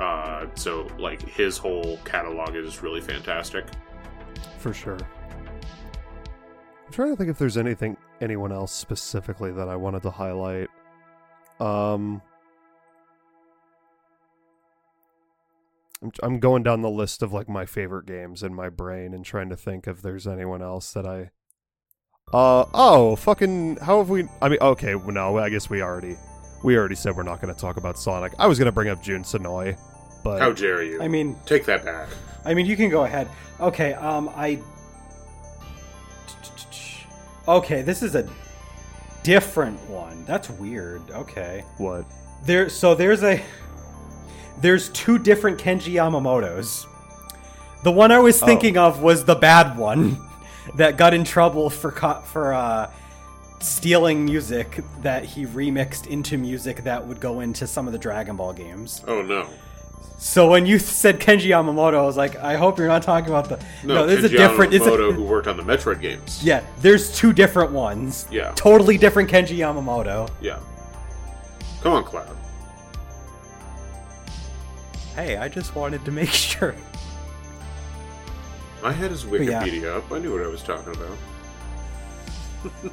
Uh, 0.00 0.46
so 0.54 0.88
like 0.98 1.22
his 1.22 1.58
whole 1.58 1.98
catalog 2.04 2.56
is 2.56 2.82
really 2.82 3.00
fantastic. 3.00 3.66
for 4.58 4.72
sure 4.72 4.98
trying 6.92 7.10
to 7.10 7.16
think 7.16 7.30
if 7.30 7.38
there's 7.38 7.56
anything 7.56 7.96
anyone 8.20 8.52
else 8.52 8.72
specifically 8.72 9.50
that 9.52 9.68
i 9.68 9.76
wanted 9.76 10.02
to 10.02 10.10
highlight 10.10 10.68
um 11.60 12.22
I'm, 16.02 16.12
I'm 16.22 16.38
going 16.40 16.62
down 16.62 16.82
the 16.82 16.90
list 16.90 17.22
of 17.22 17.32
like 17.32 17.48
my 17.48 17.66
favorite 17.66 18.06
games 18.06 18.42
in 18.42 18.54
my 18.54 18.68
brain 18.68 19.14
and 19.14 19.24
trying 19.24 19.48
to 19.50 19.56
think 19.56 19.86
if 19.86 20.02
there's 20.02 20.26
anyone 20.26 20.62
else 20.62 20.92
that 20.92 21.06
i 21.06 21.30
uh 22.32 22.64
oh 22.72 23.16
fucking 23.16 23.76
how 23.76 23.98
have 23.98 24.08
we 24.08 24.28
i 24.40 24.48
mean 24.48 24.58
okay 24.60 24.94
no 24.94 25.38
i 25.38 25.48
guess 25.48 25.68
we 25.68 25.82
already 25.82 26.16
we 26.62 26.76
already 26.76 26.94
said 26.94 27.16
we're 27.16 27.24
not 27.24 27.40
going 27.40 27.52
to 27.52 27.60
talk 27.60 27.76
about 27.76 27.98
sonic 27.98 28.32
i 28.38 28.46
was 28.46 28.58
going 28.58 28.66
to 28.66 28.72
bring 28.72 28.88
up 28.88 29.02
Jun 29.02 29.22
Senoue, 29.24 29.76
but 30.22 30.40
How 30.40 30.52
dare 30.52 30.82
you? 30.82 31.02
I 31.02 31.08
mean, 31.08 31.36
Take 31.46 31.64
that 31.66 31.84
back. 31.84 32.08
I 32.44 32.54
mean, 32.54 32.66
you 32.66 32.76
can 32.76 32.90
go 32.90 33.04
ahead. 33.04 33.28
Okay. 33.60 33.94
Um, 33.94 34.28
I. 34.34 34.60
Okay, 37.48 37.82
this 37.82 38.02
is 38.02 38.14
a 38.14 38.28
different 39.22 39.80
one. 39.88 40.24
That's 40.26 40.48
weird. 40.50 41.02
Okay. 41.10 41.64
what 41.78 42.04
There, 42.44 42.68
so 42.68 42.94
there's 42.94 43.22
a 43.22 43.42
there's 44.60 44.88
two 44.90 45.18
different 45.18 45.58
Kenji 45.58 45.92
Yamamotos. 45.94 46.86
The 47.82 47.90
one 47.90 48.12
I 48.12 48.18
was 48.20 48.40
Oh. 48.42 48.46
thinking 48.46 48.76
of 48.76 49.02
was 49.02 49.24
the 49.24 49.34
bad 49.34 49.76
one 49.76 50.18
that 50.76 50.96
got 50.96 51.14
in 51.14 51.24
trouble 51.24 51.68
for 51.70 51.90
for 52.24 52.52
uh, 52.54 52.90
stealing 53.60 54.24
music 54.24 54.80
that 55.02 55.24
he 55.24 55.46
remixed 55.46 56.06
into 56.06 56.36
music 56.38 56.84
that 56.84 57.06
would 57.06 57.20
go 57.20 57.40
into 57.40 57.66
some 57.66 57.86
of 57.86 57.92
the 57.92 57.98
Dragon 57.98 58.36
Ball 58.36 58.52
games. 58.52 59.02
Oh 59.06 59.22
no. 59.22 59.48
So 60.18 60.48
when 60.48 60.66
you 60.66 60.78
said 60.78 61.18
Kenji 61.18 61.48
Yamamoto, 61.48 61.94
I 61.98 62.02
was 62.02 62.16
like, 62.16 62.36
I 62.36 62.56
hope 62.56 62.78
you're 62.78 62.86
not 62.86 63.02
talking 63.02 63.28
about 63.28 63.48
the 63.48 63.58
No, 63.84 64.06
there's 64.06 64.20
Kenji 64.20 64.34
a 64.34 64.36
different. 64.36 64.72
It's 64.74 64.84
Yamamoto 64.84 65.10
a, 65.10 65.12
who 65.12 65.24
worked 65.24 65.48
on 65.48 65.56
the 65.56 65.62
Metroid 65.62 66.00
games. 66.00 66.40
yeah, 66.44 66.62
there's 66.80 67.16
two 67.16 67.32
different 67.32 67.72
ones. 67.72 68.26
Yeah. 68.30 68.52
totally 68.54 68.96
different 68.98 69.28
Kenji 69.30 69.56
Yamamoto. 69.58 70.30
Yeah. 70.40 70.60
Come 71.82 71.92
on, 71.94 72.04
Cloud. 72.04 72.36
Hey, 75.16 75.36
I 75.36 75.48
just 75.48 75.74
wanted 75.74 76.04
to 76.04 76.10
make 76.12 76.28
sure. 76.30 76.74
I 78.84 78.92
had 78.92 79.10
his 79.10 79.24
yeah. 79.24 79.30
Wikipedia 79.30 79.96
up. 79.96 80.10
I 80.12 80.18
knew 80.18 80.32
what 80.32 80.42
I 80.42 80.46
was 80.46 80.62
talking 80.62 80.94
about. 80.94 81.18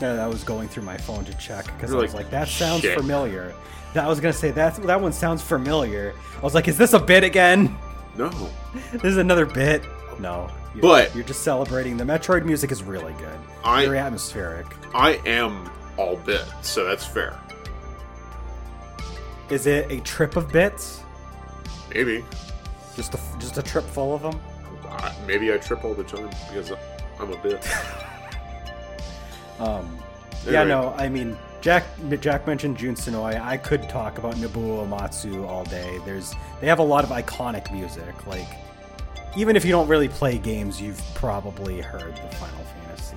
Yeah, 0.00 0.24
I 0.24 0.28
was 0.28 0.44
going 0.44 0.66
through 0.68 0.84
my 0.84 0.96
phone 0.96 1.26
to 1.26 1.34
check 1.34 1.66
because 1.66 1.92
I 1.92 1.96
was 1.98 2.14
like, 2.14 2.22
like, 2.24 2.30
that 2.30 2.48
sounds 2.48 2.80
"Shit." 2.80 2.96
familiar. 2.98 3.54
That 3.94 4.04
I 4.04 4.08
was 4.08 4.20
gonna 4.20 4.32
say 4.32 4.50
that 4.52 4.76
that 4.76 5.00
one 5.00 5.12
sounds 5.12 5.42
familiar. 5.42 6.14
I 6.36 6.40
was 6.40 6.54
like, 6.54 6.68
is 6.68 6.78
this 6.78 6.92
a 6.92 6.98
bit 6.98 7.24
again? 7.24 7.76
No. 8.16 8.30
This 8.92 9.02
is 9.04 9.16
another 9.16 9.46
bit. 9.46 9.82
No, 10.20 10.48
you're, 10.74 10.82
But- 10.82 11.12
you're 11.14 11.24
just 11.24 11.42
celebrating. 11.42 11.96
The 11.96 12.04
Metroid 12.04 12.44
music 12.44 12.70
is 12.70 12.82
really 12.84 13.14
good. 13.14 13.36
I- 13.64 13.84
Very 13.86 13.98
atmospheric. 13.98 14.66
I 14.94 15.20
am 15.26 15.68
all 15.96 16.16
bit, 16.16 16.44
so 16.62 16.84
that's 16.84 17.04
fair. 17.04 17.36
Is 19.48 19.66
it 19.66 19.90
a 19.90 20.00
trip 20.02 20.36
of 20.36 20.52
bits? 20.52 21.02
Maybe. 21.92 22.24
Just 22.94 23.14
a 23.14 23.18
just 23.40 23.58
a 23.58 23.62
trip 23.62 23.84
full 23.84 24.14
of 24.14 24.22
them? 24.22 24.40
I, 24.88 25.12
maybe 25.26 25.52
I 25.52 25.56
trip 25.58 25.84
all 25.84 25.94
the 25.94 26.04
time 26.04 26.30
because 26.48 26.72
I'm 27.18 27.32
a 27.32 27.36
bit. 27.38 27.66
Um, 29.58 29.98
yeah, 30.48 30.64
no, 30.64 30.94
I 30.96 31.10
mean, 31.10 31.36
Jack 31.60 31.84
Jack 32.20 32.46
mentioned 32.46 32.78
Jun 32.78 32.94
Senoue. 32.94 33.38
I 33.38 33.56
could 33.58 33.88
talk 33.88 34.16
about 34.18 34.34
Nobuo 34.36 34.86
Uematsu 34.86 35.46
all 35.46 35.64
day. 35.64 35.98
There's 36.06 36.34
they 36.60 36.66
have 36.66 36.78
a 36.78 36.84
lot 36.84 37.04
of 37.04 37.10
iconic 37.10 37.70
music. 37.70 38.26
Like, 38.26 38.48
even 39.36 39.56
if 39.56 39.64
you 39.64 39.70
don't 39.70 39.86
really 39.86 40.08
play 40.08 40.38
games, 40.38 40.80
you've 40.80 41.02
probably 41.14 41.82
heard 41.82 42.16
the 42.16 42.36
Final 42.36 42.64
Fantasy. 42.64 43.16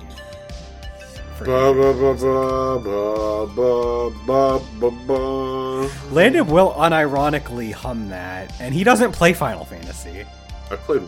Landon 6.12 6.46
will 6.46 6.72
unironically 6.74 7.72
hum 7.72 8.10
that, 8.10 8.52
and 8.60 8.74
he 8.74 8.84
doesn't 8.84 9.12
play 9.12 9.32
Final 9.32 9.64
Fantasy. 9.64 10.24
I 10.70 10.76
played 10.76 11.02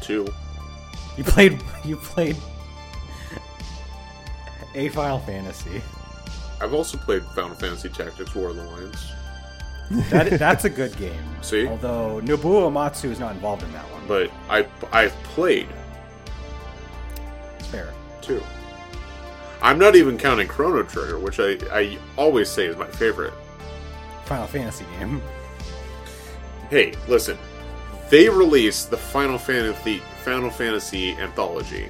two. 0.00 0.26
You 1.18 1.24
played 1.24 1.60
you 1.84 1.96
played 1.96 2.36
a 4.74 4.88
Final 4.88 5.18
Fantasy. 5.20 5.82
I've 6.60 6.74
also 6.74 6.98
played 6.98 7.22
Final 7.34 7.54
Fantasy 7.54 7.88
Tactics 7.88 8.34
War 8.34 8.48
of 8.50 8.56
the 8.56 8.64
Lions. 8.64 9.12
That 10.10 10.38
that's 10.38 10.64
a 10.64 10.70
good 10.70 10.94
game. 10.98 11.22
See? 11.40 11.66
although 11.66 12.20
Nobuo 12.22 12.68
Uematsu 12.70 13.06
is 13.10 13.18
not 13.18 13.34
involved 13.34 13.62
in 13.62 13.72
that 13.72 13.84
one. 13.90 14.02
But 14.06 14.30
I 14.50 14.66
I've 14.92 15.14
played 15.22 15.68
it's 17.58 17.68
fair. 17.68 17.92
two. 18.20 18.42
I'm 19.62 19.78
not 19.78 19.96
even 19.96 20.18
counting 20.18 20.46
Chrono 20.46 20.82
Trigger, 20.84 21.18
which 21.18 21.40
I, 21.40 21.58
I 21.72 21.98
always 22.16 22.48
say 22.48 22.66
is 22.66 22.76
my 22.76 22.86
favorite. 22.86 23.32
Final 24.26 24.46
Fantasy 24.46 24.84
game. 24.98 25.20
Hey, 26.70 26.94
listen. 27.08 27.36
They 28.10 28.28
released 28.28 28.90
the 28.90 28.96
Final 28.96 29.38
Fantasy 29.38 30.02
Final 30.22 30.50
Fantasy 30.50 31.12
anthology 31.12 31.88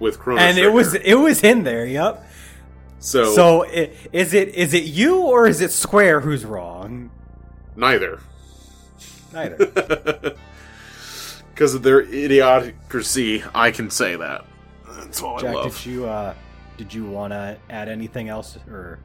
with 0.00 0.18
Chrono 0.18 0.40
and 0.40 0.56
Trigger. 0.56 0.68
it 0.68 0.72
was 0.72 0.94
it 0.94 1.14
was 1.14 1.44
in 1.44 1.62
there. 1.62 1.86
Yep. 1.86 2.26
So, 3.00 3.34
So 3.34 3.64
i- 3.64 3.90
is 4.12 4.32
it 4.34 4.54
is 4.54 4.72
it 4.74 4.84
you 4.84 5.16
or 5.22 5.46
is 5.48 5.60
it 5.60 5.72
Square 5.72 6.20
who's 6.20 6.44
wrong? 6.44 7.10
neither. 7.76 8.20
Neither. 9.32 10.34
Because 11.54 11.74
of 11.74 11.82
their 11.82 12.02
idiocracy, 12.06 13.46
I 13.54 13.70
can 13.70 13.90
say 13.90 14.16
that. 14.16 14.46
That's 14.96 15.22
all 15.22 15.36
I 15.36 15.40
Jack, 15.42 15.54
love. 15.54 15.74
did 15.76 15.86
you 15.86 16.06
uh 16.06 16.34
did 16.78 16.94
you 16.94 17.04
want 17.04 17.32
to 17.32 17.58
add 17.68 17.88
anything 17.90 18.28
else 18.30 18.56
or 18.68 18.98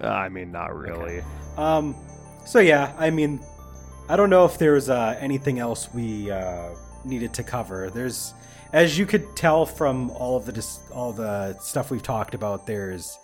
Uh, 0.00 0.06
I 0.06 0.28
mean, 0.28 0.52
not 0.52 0.76
really. 0.76 1.22
um 1.56 1.96
so 2.46 2.60
yeah, 2.60 2.92
I 2.98 3.10
mean 3.10 3.40
I 4.08 4.14
don't 4.16 4.30
know 4.30 4.44
if 4.44 4.58
there's 4.58 4.88
uh 4.88 5.16
anything 5.18 5.58
else 5.58 5.88
we 5.92 6.30
uh 6.30 6.68
needed 7.04 7.34
to 7.34 7.42
cover. 7.42 7.90
There's 7.90 8.32
as 8.72 8.98
you 8.98 9.06
could 9.06 9.34
tell 9.36 9.66
from 9.66 10.10
all 10.10 10.36
of 10.36 10.46
the 10.46 10.52
dis- 10.52 10.80
all 10.92 11.12
the 11.12 11.56
stuff 11.58 11.90
we've 11.90 12.02
talked 12.02 12.34
about 12.34 12.66
there's 12.66 13.18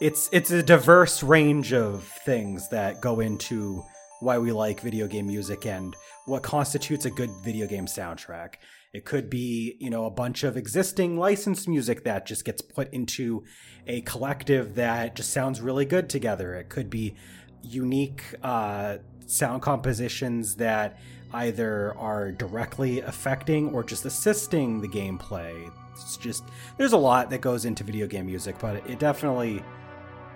it's 0.00 0.28
it's 0.32 0.50
a 0.50 0.62
diverse 0.62 1.22
range 1.22 1.72
of 1.72 2.04
things 2.24 2.68
that 2.68 3.00
go 3.00 3.20
into 3.20 3.84
why 4.20 4.38
we 4.38 4.52
like 4.52 4.80
video 4.80 5.06
game 5.06 5.26
music 5.26 5.66
and 5.66 5.94
what 6.26 6.42
constitutes 6.42 7.04
a 7.04 7.10
good 7.10 7.30
video 7.44 7.66
game 7.66 7.86
soundtrack. 7.86 8.54
It 8.92 9.04
could 9.04 9.28
be, 9.28 9.76
you 9.78 9.90
know, 9.90 10.06
a 10.06 10.10
bunch 10.10 10.42
of 10.42 10.56
existing 10.56 11.18
licensed 11.18 11.68
music 11.68 12.04
that 12.04 12.26
just 12.26 12.44
gets 12.44 12.62
put 12.62 12.92
into 12.92 13.44
a 13.86 14.00
collective 14.02 14.74
that 14.76 15.16
just 15.16 15.32
sounds 15.32 15.60
really 15.60 15.84
good 15.84 16.08
together. 16.08 16.54
It 16.54 16.70
could 16.70 16.88
be 16.88 17.14
unique 17.62 18.22
uh, 18.42 18.98
sound 19.26 19.60
compositions 19.60 20.56
that 20.56 20.98
either 21.32 21.94
are 21.96 22.32
directly 22.32 23.00
affecting 23.00 23.74
or 23.74 23.82
just 23.82 24.04
assisting 24.04 24.80
the 24.80 24.88
gameplay. 24.88 25.70
It's 25.92 26.16
just 26.16 26.44
there's 26.76 26.92
a 26.92 26.98
lot 26.98 27.30
that 27.30 27.40
goes 27.40 27.64
into 27.64 27.84
video 27.84 28.06
game 28.06 28.26
music, 28.26 28.56
but 28.58 28.76
it 28.88 28.98
definitely 28.98 29.62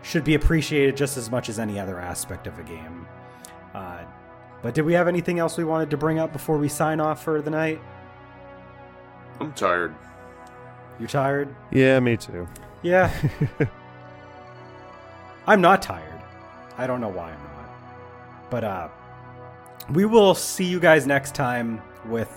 should 0.03 0.25
be 0.25 0.35
appreciated 0.35 0.97
just 0.97 1.17
as 1.17 1.31
much 1.31 1.49
as 1.49 1.59
any 1.59 1.79
other 1.79 1.99
aspect 1.99 2.47
of 2.47 2.59
a 2.59 2.63
game. 2.63 3.07
Uh, 3.75 4.05
but 4.63 4.75
did 4.75 4.85
we 4.85 4.93
have 4.95 5.09
anything 5.09 5.39
else 5.39 5.57
we 5.57 5.65
wanted 5.65 5.91
to 5.91 5.97
bring 5.97 6.19
up 6.19 6.33
before 6.33 6.59
we 6.59 6.69
sign 6.69 7.01
off 7.01 7.23
for 7.23 7.41
the 7.41 7.51
night? 7.51 7.81
I'm 9.39 9.53
tired. 9.53 9.95
You 10.99 11.07
tired? 11.07 11.55
Yeah, 11.71 11.99
me 12.01 12.17
too. 12.17 12.47
Yeah. 12.83 13.11
I'm 15.47 15.61
not 15.61 15.83
tired. 15.83 16.23
I 16.77 16.87
don't 16.87 17.01
know 17.01 17.09
why 17.09 17.33
I'm 17.33 17.43
not. 17.43 18.51
But 18.51 18.65
uh 18.65 18.89
we 19.93 20.05
will 20.05 20.35
see 20.35 20.65
you 20.65 20.79
guys 20.81 21.07
next 21.07 21.35
time 21.35 21.81
with 22.07 22.31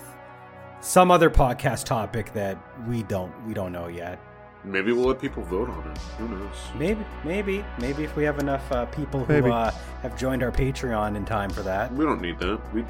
some 0.80 1.10
other 1.10 1.30
podcast 1.30 1.84
topic 1.84 2.32
that 2.34 2.58
we 2.88 3.02
don't 3.04 3.32
we 3.46 3.54
don't 3.54 3.72
know 3.72 3.88
yet. 3.88 4.18
Maybe 4.64 4.92
we'll 4.92 5.06
let 5.08 5.20
people 5.20 5.42
vote 5.44 5.68
on 5.68 5.90
it. 5.90 5.98
Who 6.18 6.28
knows? 6.28 6.56
Maybe 6.78 7.04
maybe 7.24 7.64
maybe 7.78 8.04
if 8.04 8.16
we 8.16 8.24
have 8.24 8.38
enough 8.38 8.70
uh, 8.72 8.86
people 8.86 9.24
who 9.24 9.52
uh, 9.52 9.70
have 10.02 10.16
joined 10.16 10.42
our 10.42 10.50
Patreon 10.52 11.16
in 11.16 11.24
time 11.24 11.50
for 11.50 11.62
that. 11.62 11.92
We 11.94 12.04
don't 12.04 12.20
need 12.20 12.38
that. 12.40 12.60
We 12.74 12.84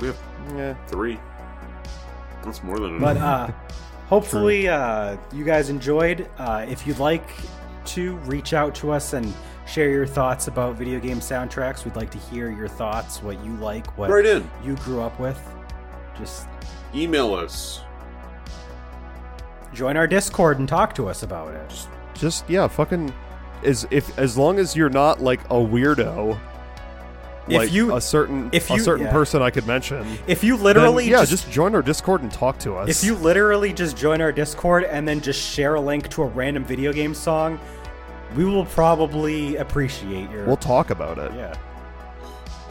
we 0.00 0.08
have 0.08 0.18
Yeah. 0.56 0.74
three. 0.86 1.18
That's 2.44 2.62
more 2.62 2.78
than 2.78 2.98
But 2.98 3.16
enough. 3.16 3.50
uh, 3.50 3.52
hopefully, 4.08 4.68
uh, 4.68 5.16
you 5.32 5.44
guys 5.44 5.68
enjoyed. 5.70 6.28
Uh, 6.38 6.64
if 6.68 6.86
you'd 6.86 6.98
like 6.98 7.28
to 7.86 8.16
reach 8.18 8.52
out 8.54 8.74
to 8.76 8.90
us 8.92 9.12
and 9.12 9.32
share 9.70 9.88
your 9.90 10.06
thoughts 10.06 10.48
about 10.48 10.74
video 10.76 10.98
game 10.98 11.20
soundtracks, 11.20 11.84
we'd 11.84 11.94
like 11.96 12.10
to 12.10 12.18
hear 12.18 12.50
your 12.50 12.68
thoughts, 12.68 13.22
what 13.22 13.42
you 13.44 13.54
like, 13.56 13.86
what 13.96 14.10
right 14.10 14.26
in. 14.26 14.48
you 14.64 14.74
grew 14.76 15.00
up 15.00 15.18
with. 15.20 15.38
Just 16.18 16.46
Email 16.94 17.34
us. 17.34 17.82
join 19.72 19.96
our 19.96 20.06
Discord 20.08 20.58
and 20.58 20.68
talk 20.68 20.94
to 20.96 21.08
us 21.08 21.22
about 21.22 21.54
it. 21.54 21.86
Just 22.14 22.48
yeah, 22.50 22.66
fucking. 22.66 23.12
As 23.62 23.86
if 23.90 24.18
as 24.18 24.36
long 24.36 24.58
as 24.58 24.74
you're 24.74 24.88
not 24.90 25.20
like 25.20 25.40
a 25.44 25.54
weirdo. 25.54 26.38
If 27.46 27.56
like 27.56 27.72
you- 27.72 27.94
a 27.96 28.00
certain 28.00 28.48
if 28.52 28.70
a 28.70 28.74
you- 28.74 28.80
certain 28.80 29.06
yeah. 29.06 29.12
person 29.12 29.42
I 29.42 29.50
could 29.50 29.66
mention, 29.66 30.06
If 30.26 30.42
you 30.44 30.56
then, 30.56 30.64
literally 30.64 31.04
yeah, 31.10 31.20
just, 31.20 31.30
just, 31.44 31.50
join 31.50 31.74
our 31.74 31.82
Discord 31.82 32.22
and 32.22 32.30
talk 32.32 32.58
to 32.60 32.74
us. 32.76 32.88
if 32.88 33.04
you 33.04 33.14
literally 33.16 33.72
just 33.72 33.96
join 33.96 34.20
our 34.20 34.30
Discord 34.32 34.84
and 34.84 35.06
then 35.06 35.20
just 35.20 35.40
share 35.40 35.74
a 35.74 35.80
link 35.80 36.08
to 36.10 36.22
a 36.22 36.26
random 36.26 36.64
video 36.64 36.92
game 36.92 37.12
song, 37.14 37.58
we 38.36 38.44
will 38.44 38.64
probably 38.66 39.56
appreciate 39.56 40.30
your 40.30 40.44
we'll 40.46 40.56
talk 40.56 40.90
about 40.90 41.18
it. 41.18 41.32
yeah. 41.34 41.54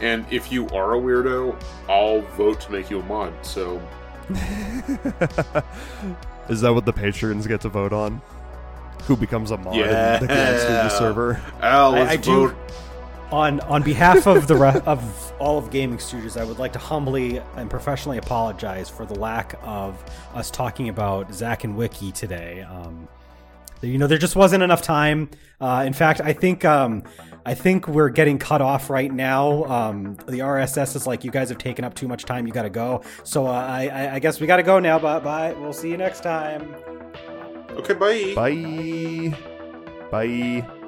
And 0.00 0.24
if 0.30 0.50
you 0.50 0.66
are 0.68 0.94
a 0.94 0.98
weirdo, 0.98 1.54
I'll 1.88 2.22
vote 2.36 2.60
to 2.62 2.72
make 2.72 2.88
you 2.90 3.00
a 3.00 3.02
mod. 3.04 3.32
So 3.44 3.80
Is 6.48 6.60
that 6.62 6.72
what 6.74 6.84
the 6.84 6.92
patrons 6.92 7.46
get 7.46 7.60
to 7.62 7.68
vote 7.68 7.92
on? 7.92 8.20
Who 9.04 9.16
becomes 9.16 9.50
a 9.50 9.56
mod 9.56 9.74
Yeah. 9.76 10.16
in 10.16 10.22
the 10.22 10.28
Game 10.28 10.58
Studio 10.58 10.88
server? 10.98 11.42
Al, 11.60 11.94
I- 11.94 11.98
let's 12.00 12.12
I 12.12 12.16
do- 12.16 12.48
vote. 12.48 12.56
On 13.32 13.60
on 13.60 13.84
behalf 13.84 14.26
of 14.26 14.48
the 14.48 14.56
re- 14.56 14.80
of 14.86 15.32
all 15.38 15.56
of 15.56 15.70
Gaming 15.70 15.98
Stooges, 15.98 16.36
I 16.40 16.42
would 16.42 16.58
like 16.58 16.72
to 16.72 16.80
humbly 16.80 17.40
and 17.56 17.70
professionally 17.70 18.18
apologize 18.18 18.88
for 18.88 19.06
the 19.06 19.14
lack 19.14 19.54
of 19.62 20.02
us 20.34 20.50
talking 20.50 20.88
about 20.88 21.32
Zack 21.32 21.62
and 21.62 21.76
Wiki 21.76 22.10
today. 22.10 22.62
Um, 22.62 23.06
you 23.82 23.98
know, 23.98 24.06
there 24.06 24.18
just 24.18 24.36
wasn't 24.36 24.62
enough 24.62 24.82
time. 24.82 25.30
Uh, 25.60 25.84
in 25.86 25.92
fact, 25.92 26.20
I 26.20 26.32
think 26.32 26.64
um, 26.64 27.02
I 27.46 27.54
think 27.54 27.88
we're 27.88 28.10
getting 28.10 28.38
cut 28.38 28.60
off 28.60 28.90
right 28.90 29.12
now. 29.12 29.64
Um, 29.64 30.16
the 30.26 30.40
RSS 30.40 30.96
is 30.96 31.06
like, 31.06 31.24
you 31.24 31.30
guys 31.30 31.48
have 31.48 31.58
taken 31.58 31.84
up 31.84 31.94
too 31.94 32.08
much 32.08 32.24
time. 32.24 32.46
You 32.46 32.52
got 32.52 32.62
to 32.62 32.70
go. 32.70 33.02
So 33.24 33.46
uh, 33.46 33.50
I, 33.50 33.88
I 33.88 34.14
I 34.14 34.18
guess 34.18 34.40
we 34.40 34.46
got 34.46 34.56
to 34.56 34.62
go 34.62 34.78
now. 34.78 34.98
Bye 34.98 35.20
bye. 35.20 35.52
We'll 35.54 35.72
see 35.72 35.90
you 35.90 35.96
next 35.96 36.22
time. 36.22 36.74
Okay, 37.70 37.94
bye. 37.94 38.34
Bye. 38.34 39.36
Bye. 40.10 40.79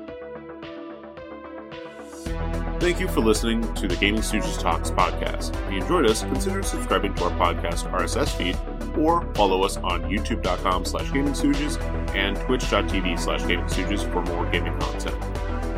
Thank 2.83 2.99
you 2.99 3.07
for 3.07 3.21
listening 3.21 3.73
to 3.75 3.87
the 3.87 3.95
Gaming 3.95 4.23
Stooges 4.23 4.59
Talks 4.59 4.91
podcast. 4.91 5.55
If 5.67 5.73
you 5.73 5.81
enjoyed 5.83 6.05
us, 6.05 6.25
consider 6.25 6.65
subscribing 6.65 7.15
to 7.15 7.27
our 7.27 7.31
podcast 7.31 7.89
RSS 7.93 8.31
feed 8.31 8.59
or 8.99 9.33
follow 9.35 9.63
us 9.63 9.77
on 9.77 10.03
youtube.com 10.11 10.85
slash 10.85 11.13
gaming 11.13 11.33
stooges 11.33 11.81
and 12.13 12.37
twitch.tv 12.39 13.21
slash 13.21 13.47
gaming 13.47 13.67
stooges 13.67 14.03
for 14.13 14.23
more 14.23 14.51
gaming 14.51 14.77
content. 14.81 15.17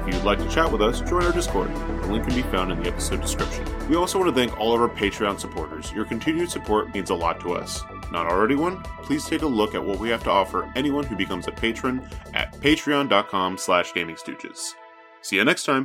If 0.09 0.15
you'd 0.15 0.25
like 0.25 0.39
to 0.39 0.49
chat 0.49 0.73
with 0.73 0.81
us, 0.81 1.03
join 1.03 1.25
our 1.25 1.33
Discord. 1.33 1.69
The 1.75 2.07
link 2.07 2.27
can 2.27 2.35
be 2.35 2.43
found 2.45 2.73
in 2.73 2.83
the 2.83 2.89
episode 2.89 3.21
description. 3.21 3.67
We 3.91 3.97
also 3.97 4.19
want 4.19 4.35
to 4.35 4.35
thank 4.35 4.59
all 4.59 4.75
of 4.75 4.81
our 4.81 4.89
Patreon 4.89 5.39
supporters. 5.39 5.93
Your 5.93 6.07
continued 6.07 6.51
support 6.51 6.95
means 6.95 7.11
a 7.11 7.15
lot 7.15 7.39
to 7.41 7.53
us. 7.53 7.83
Not 8.13 8.25
already 8.25 8.55
one? 8.55 8.83
Please 9.03 9.27
take 9.27 9.43
a 9.43 9.47
look 9.47 9.75
at 9.75 9.85
what 9.85 9.99
we 9.99 10.09
have 10.09 10.25
to 10.25 10.31
offer 10.31 10.73
anyone 10.75 11.05
who 11.05 11.17
becomes 11.17 11.49
a 11.49 11.53
patron 11.53 12.09
at 12.33 12.55
patreon.com 12.55 13.59
slash 13.59 13.93
gaming 13.93 14.17
stooges. 14.17 14.73
See 15.21 15.37
you 15.37 15.45
next 15.45 15.65
time. 15.65 15.83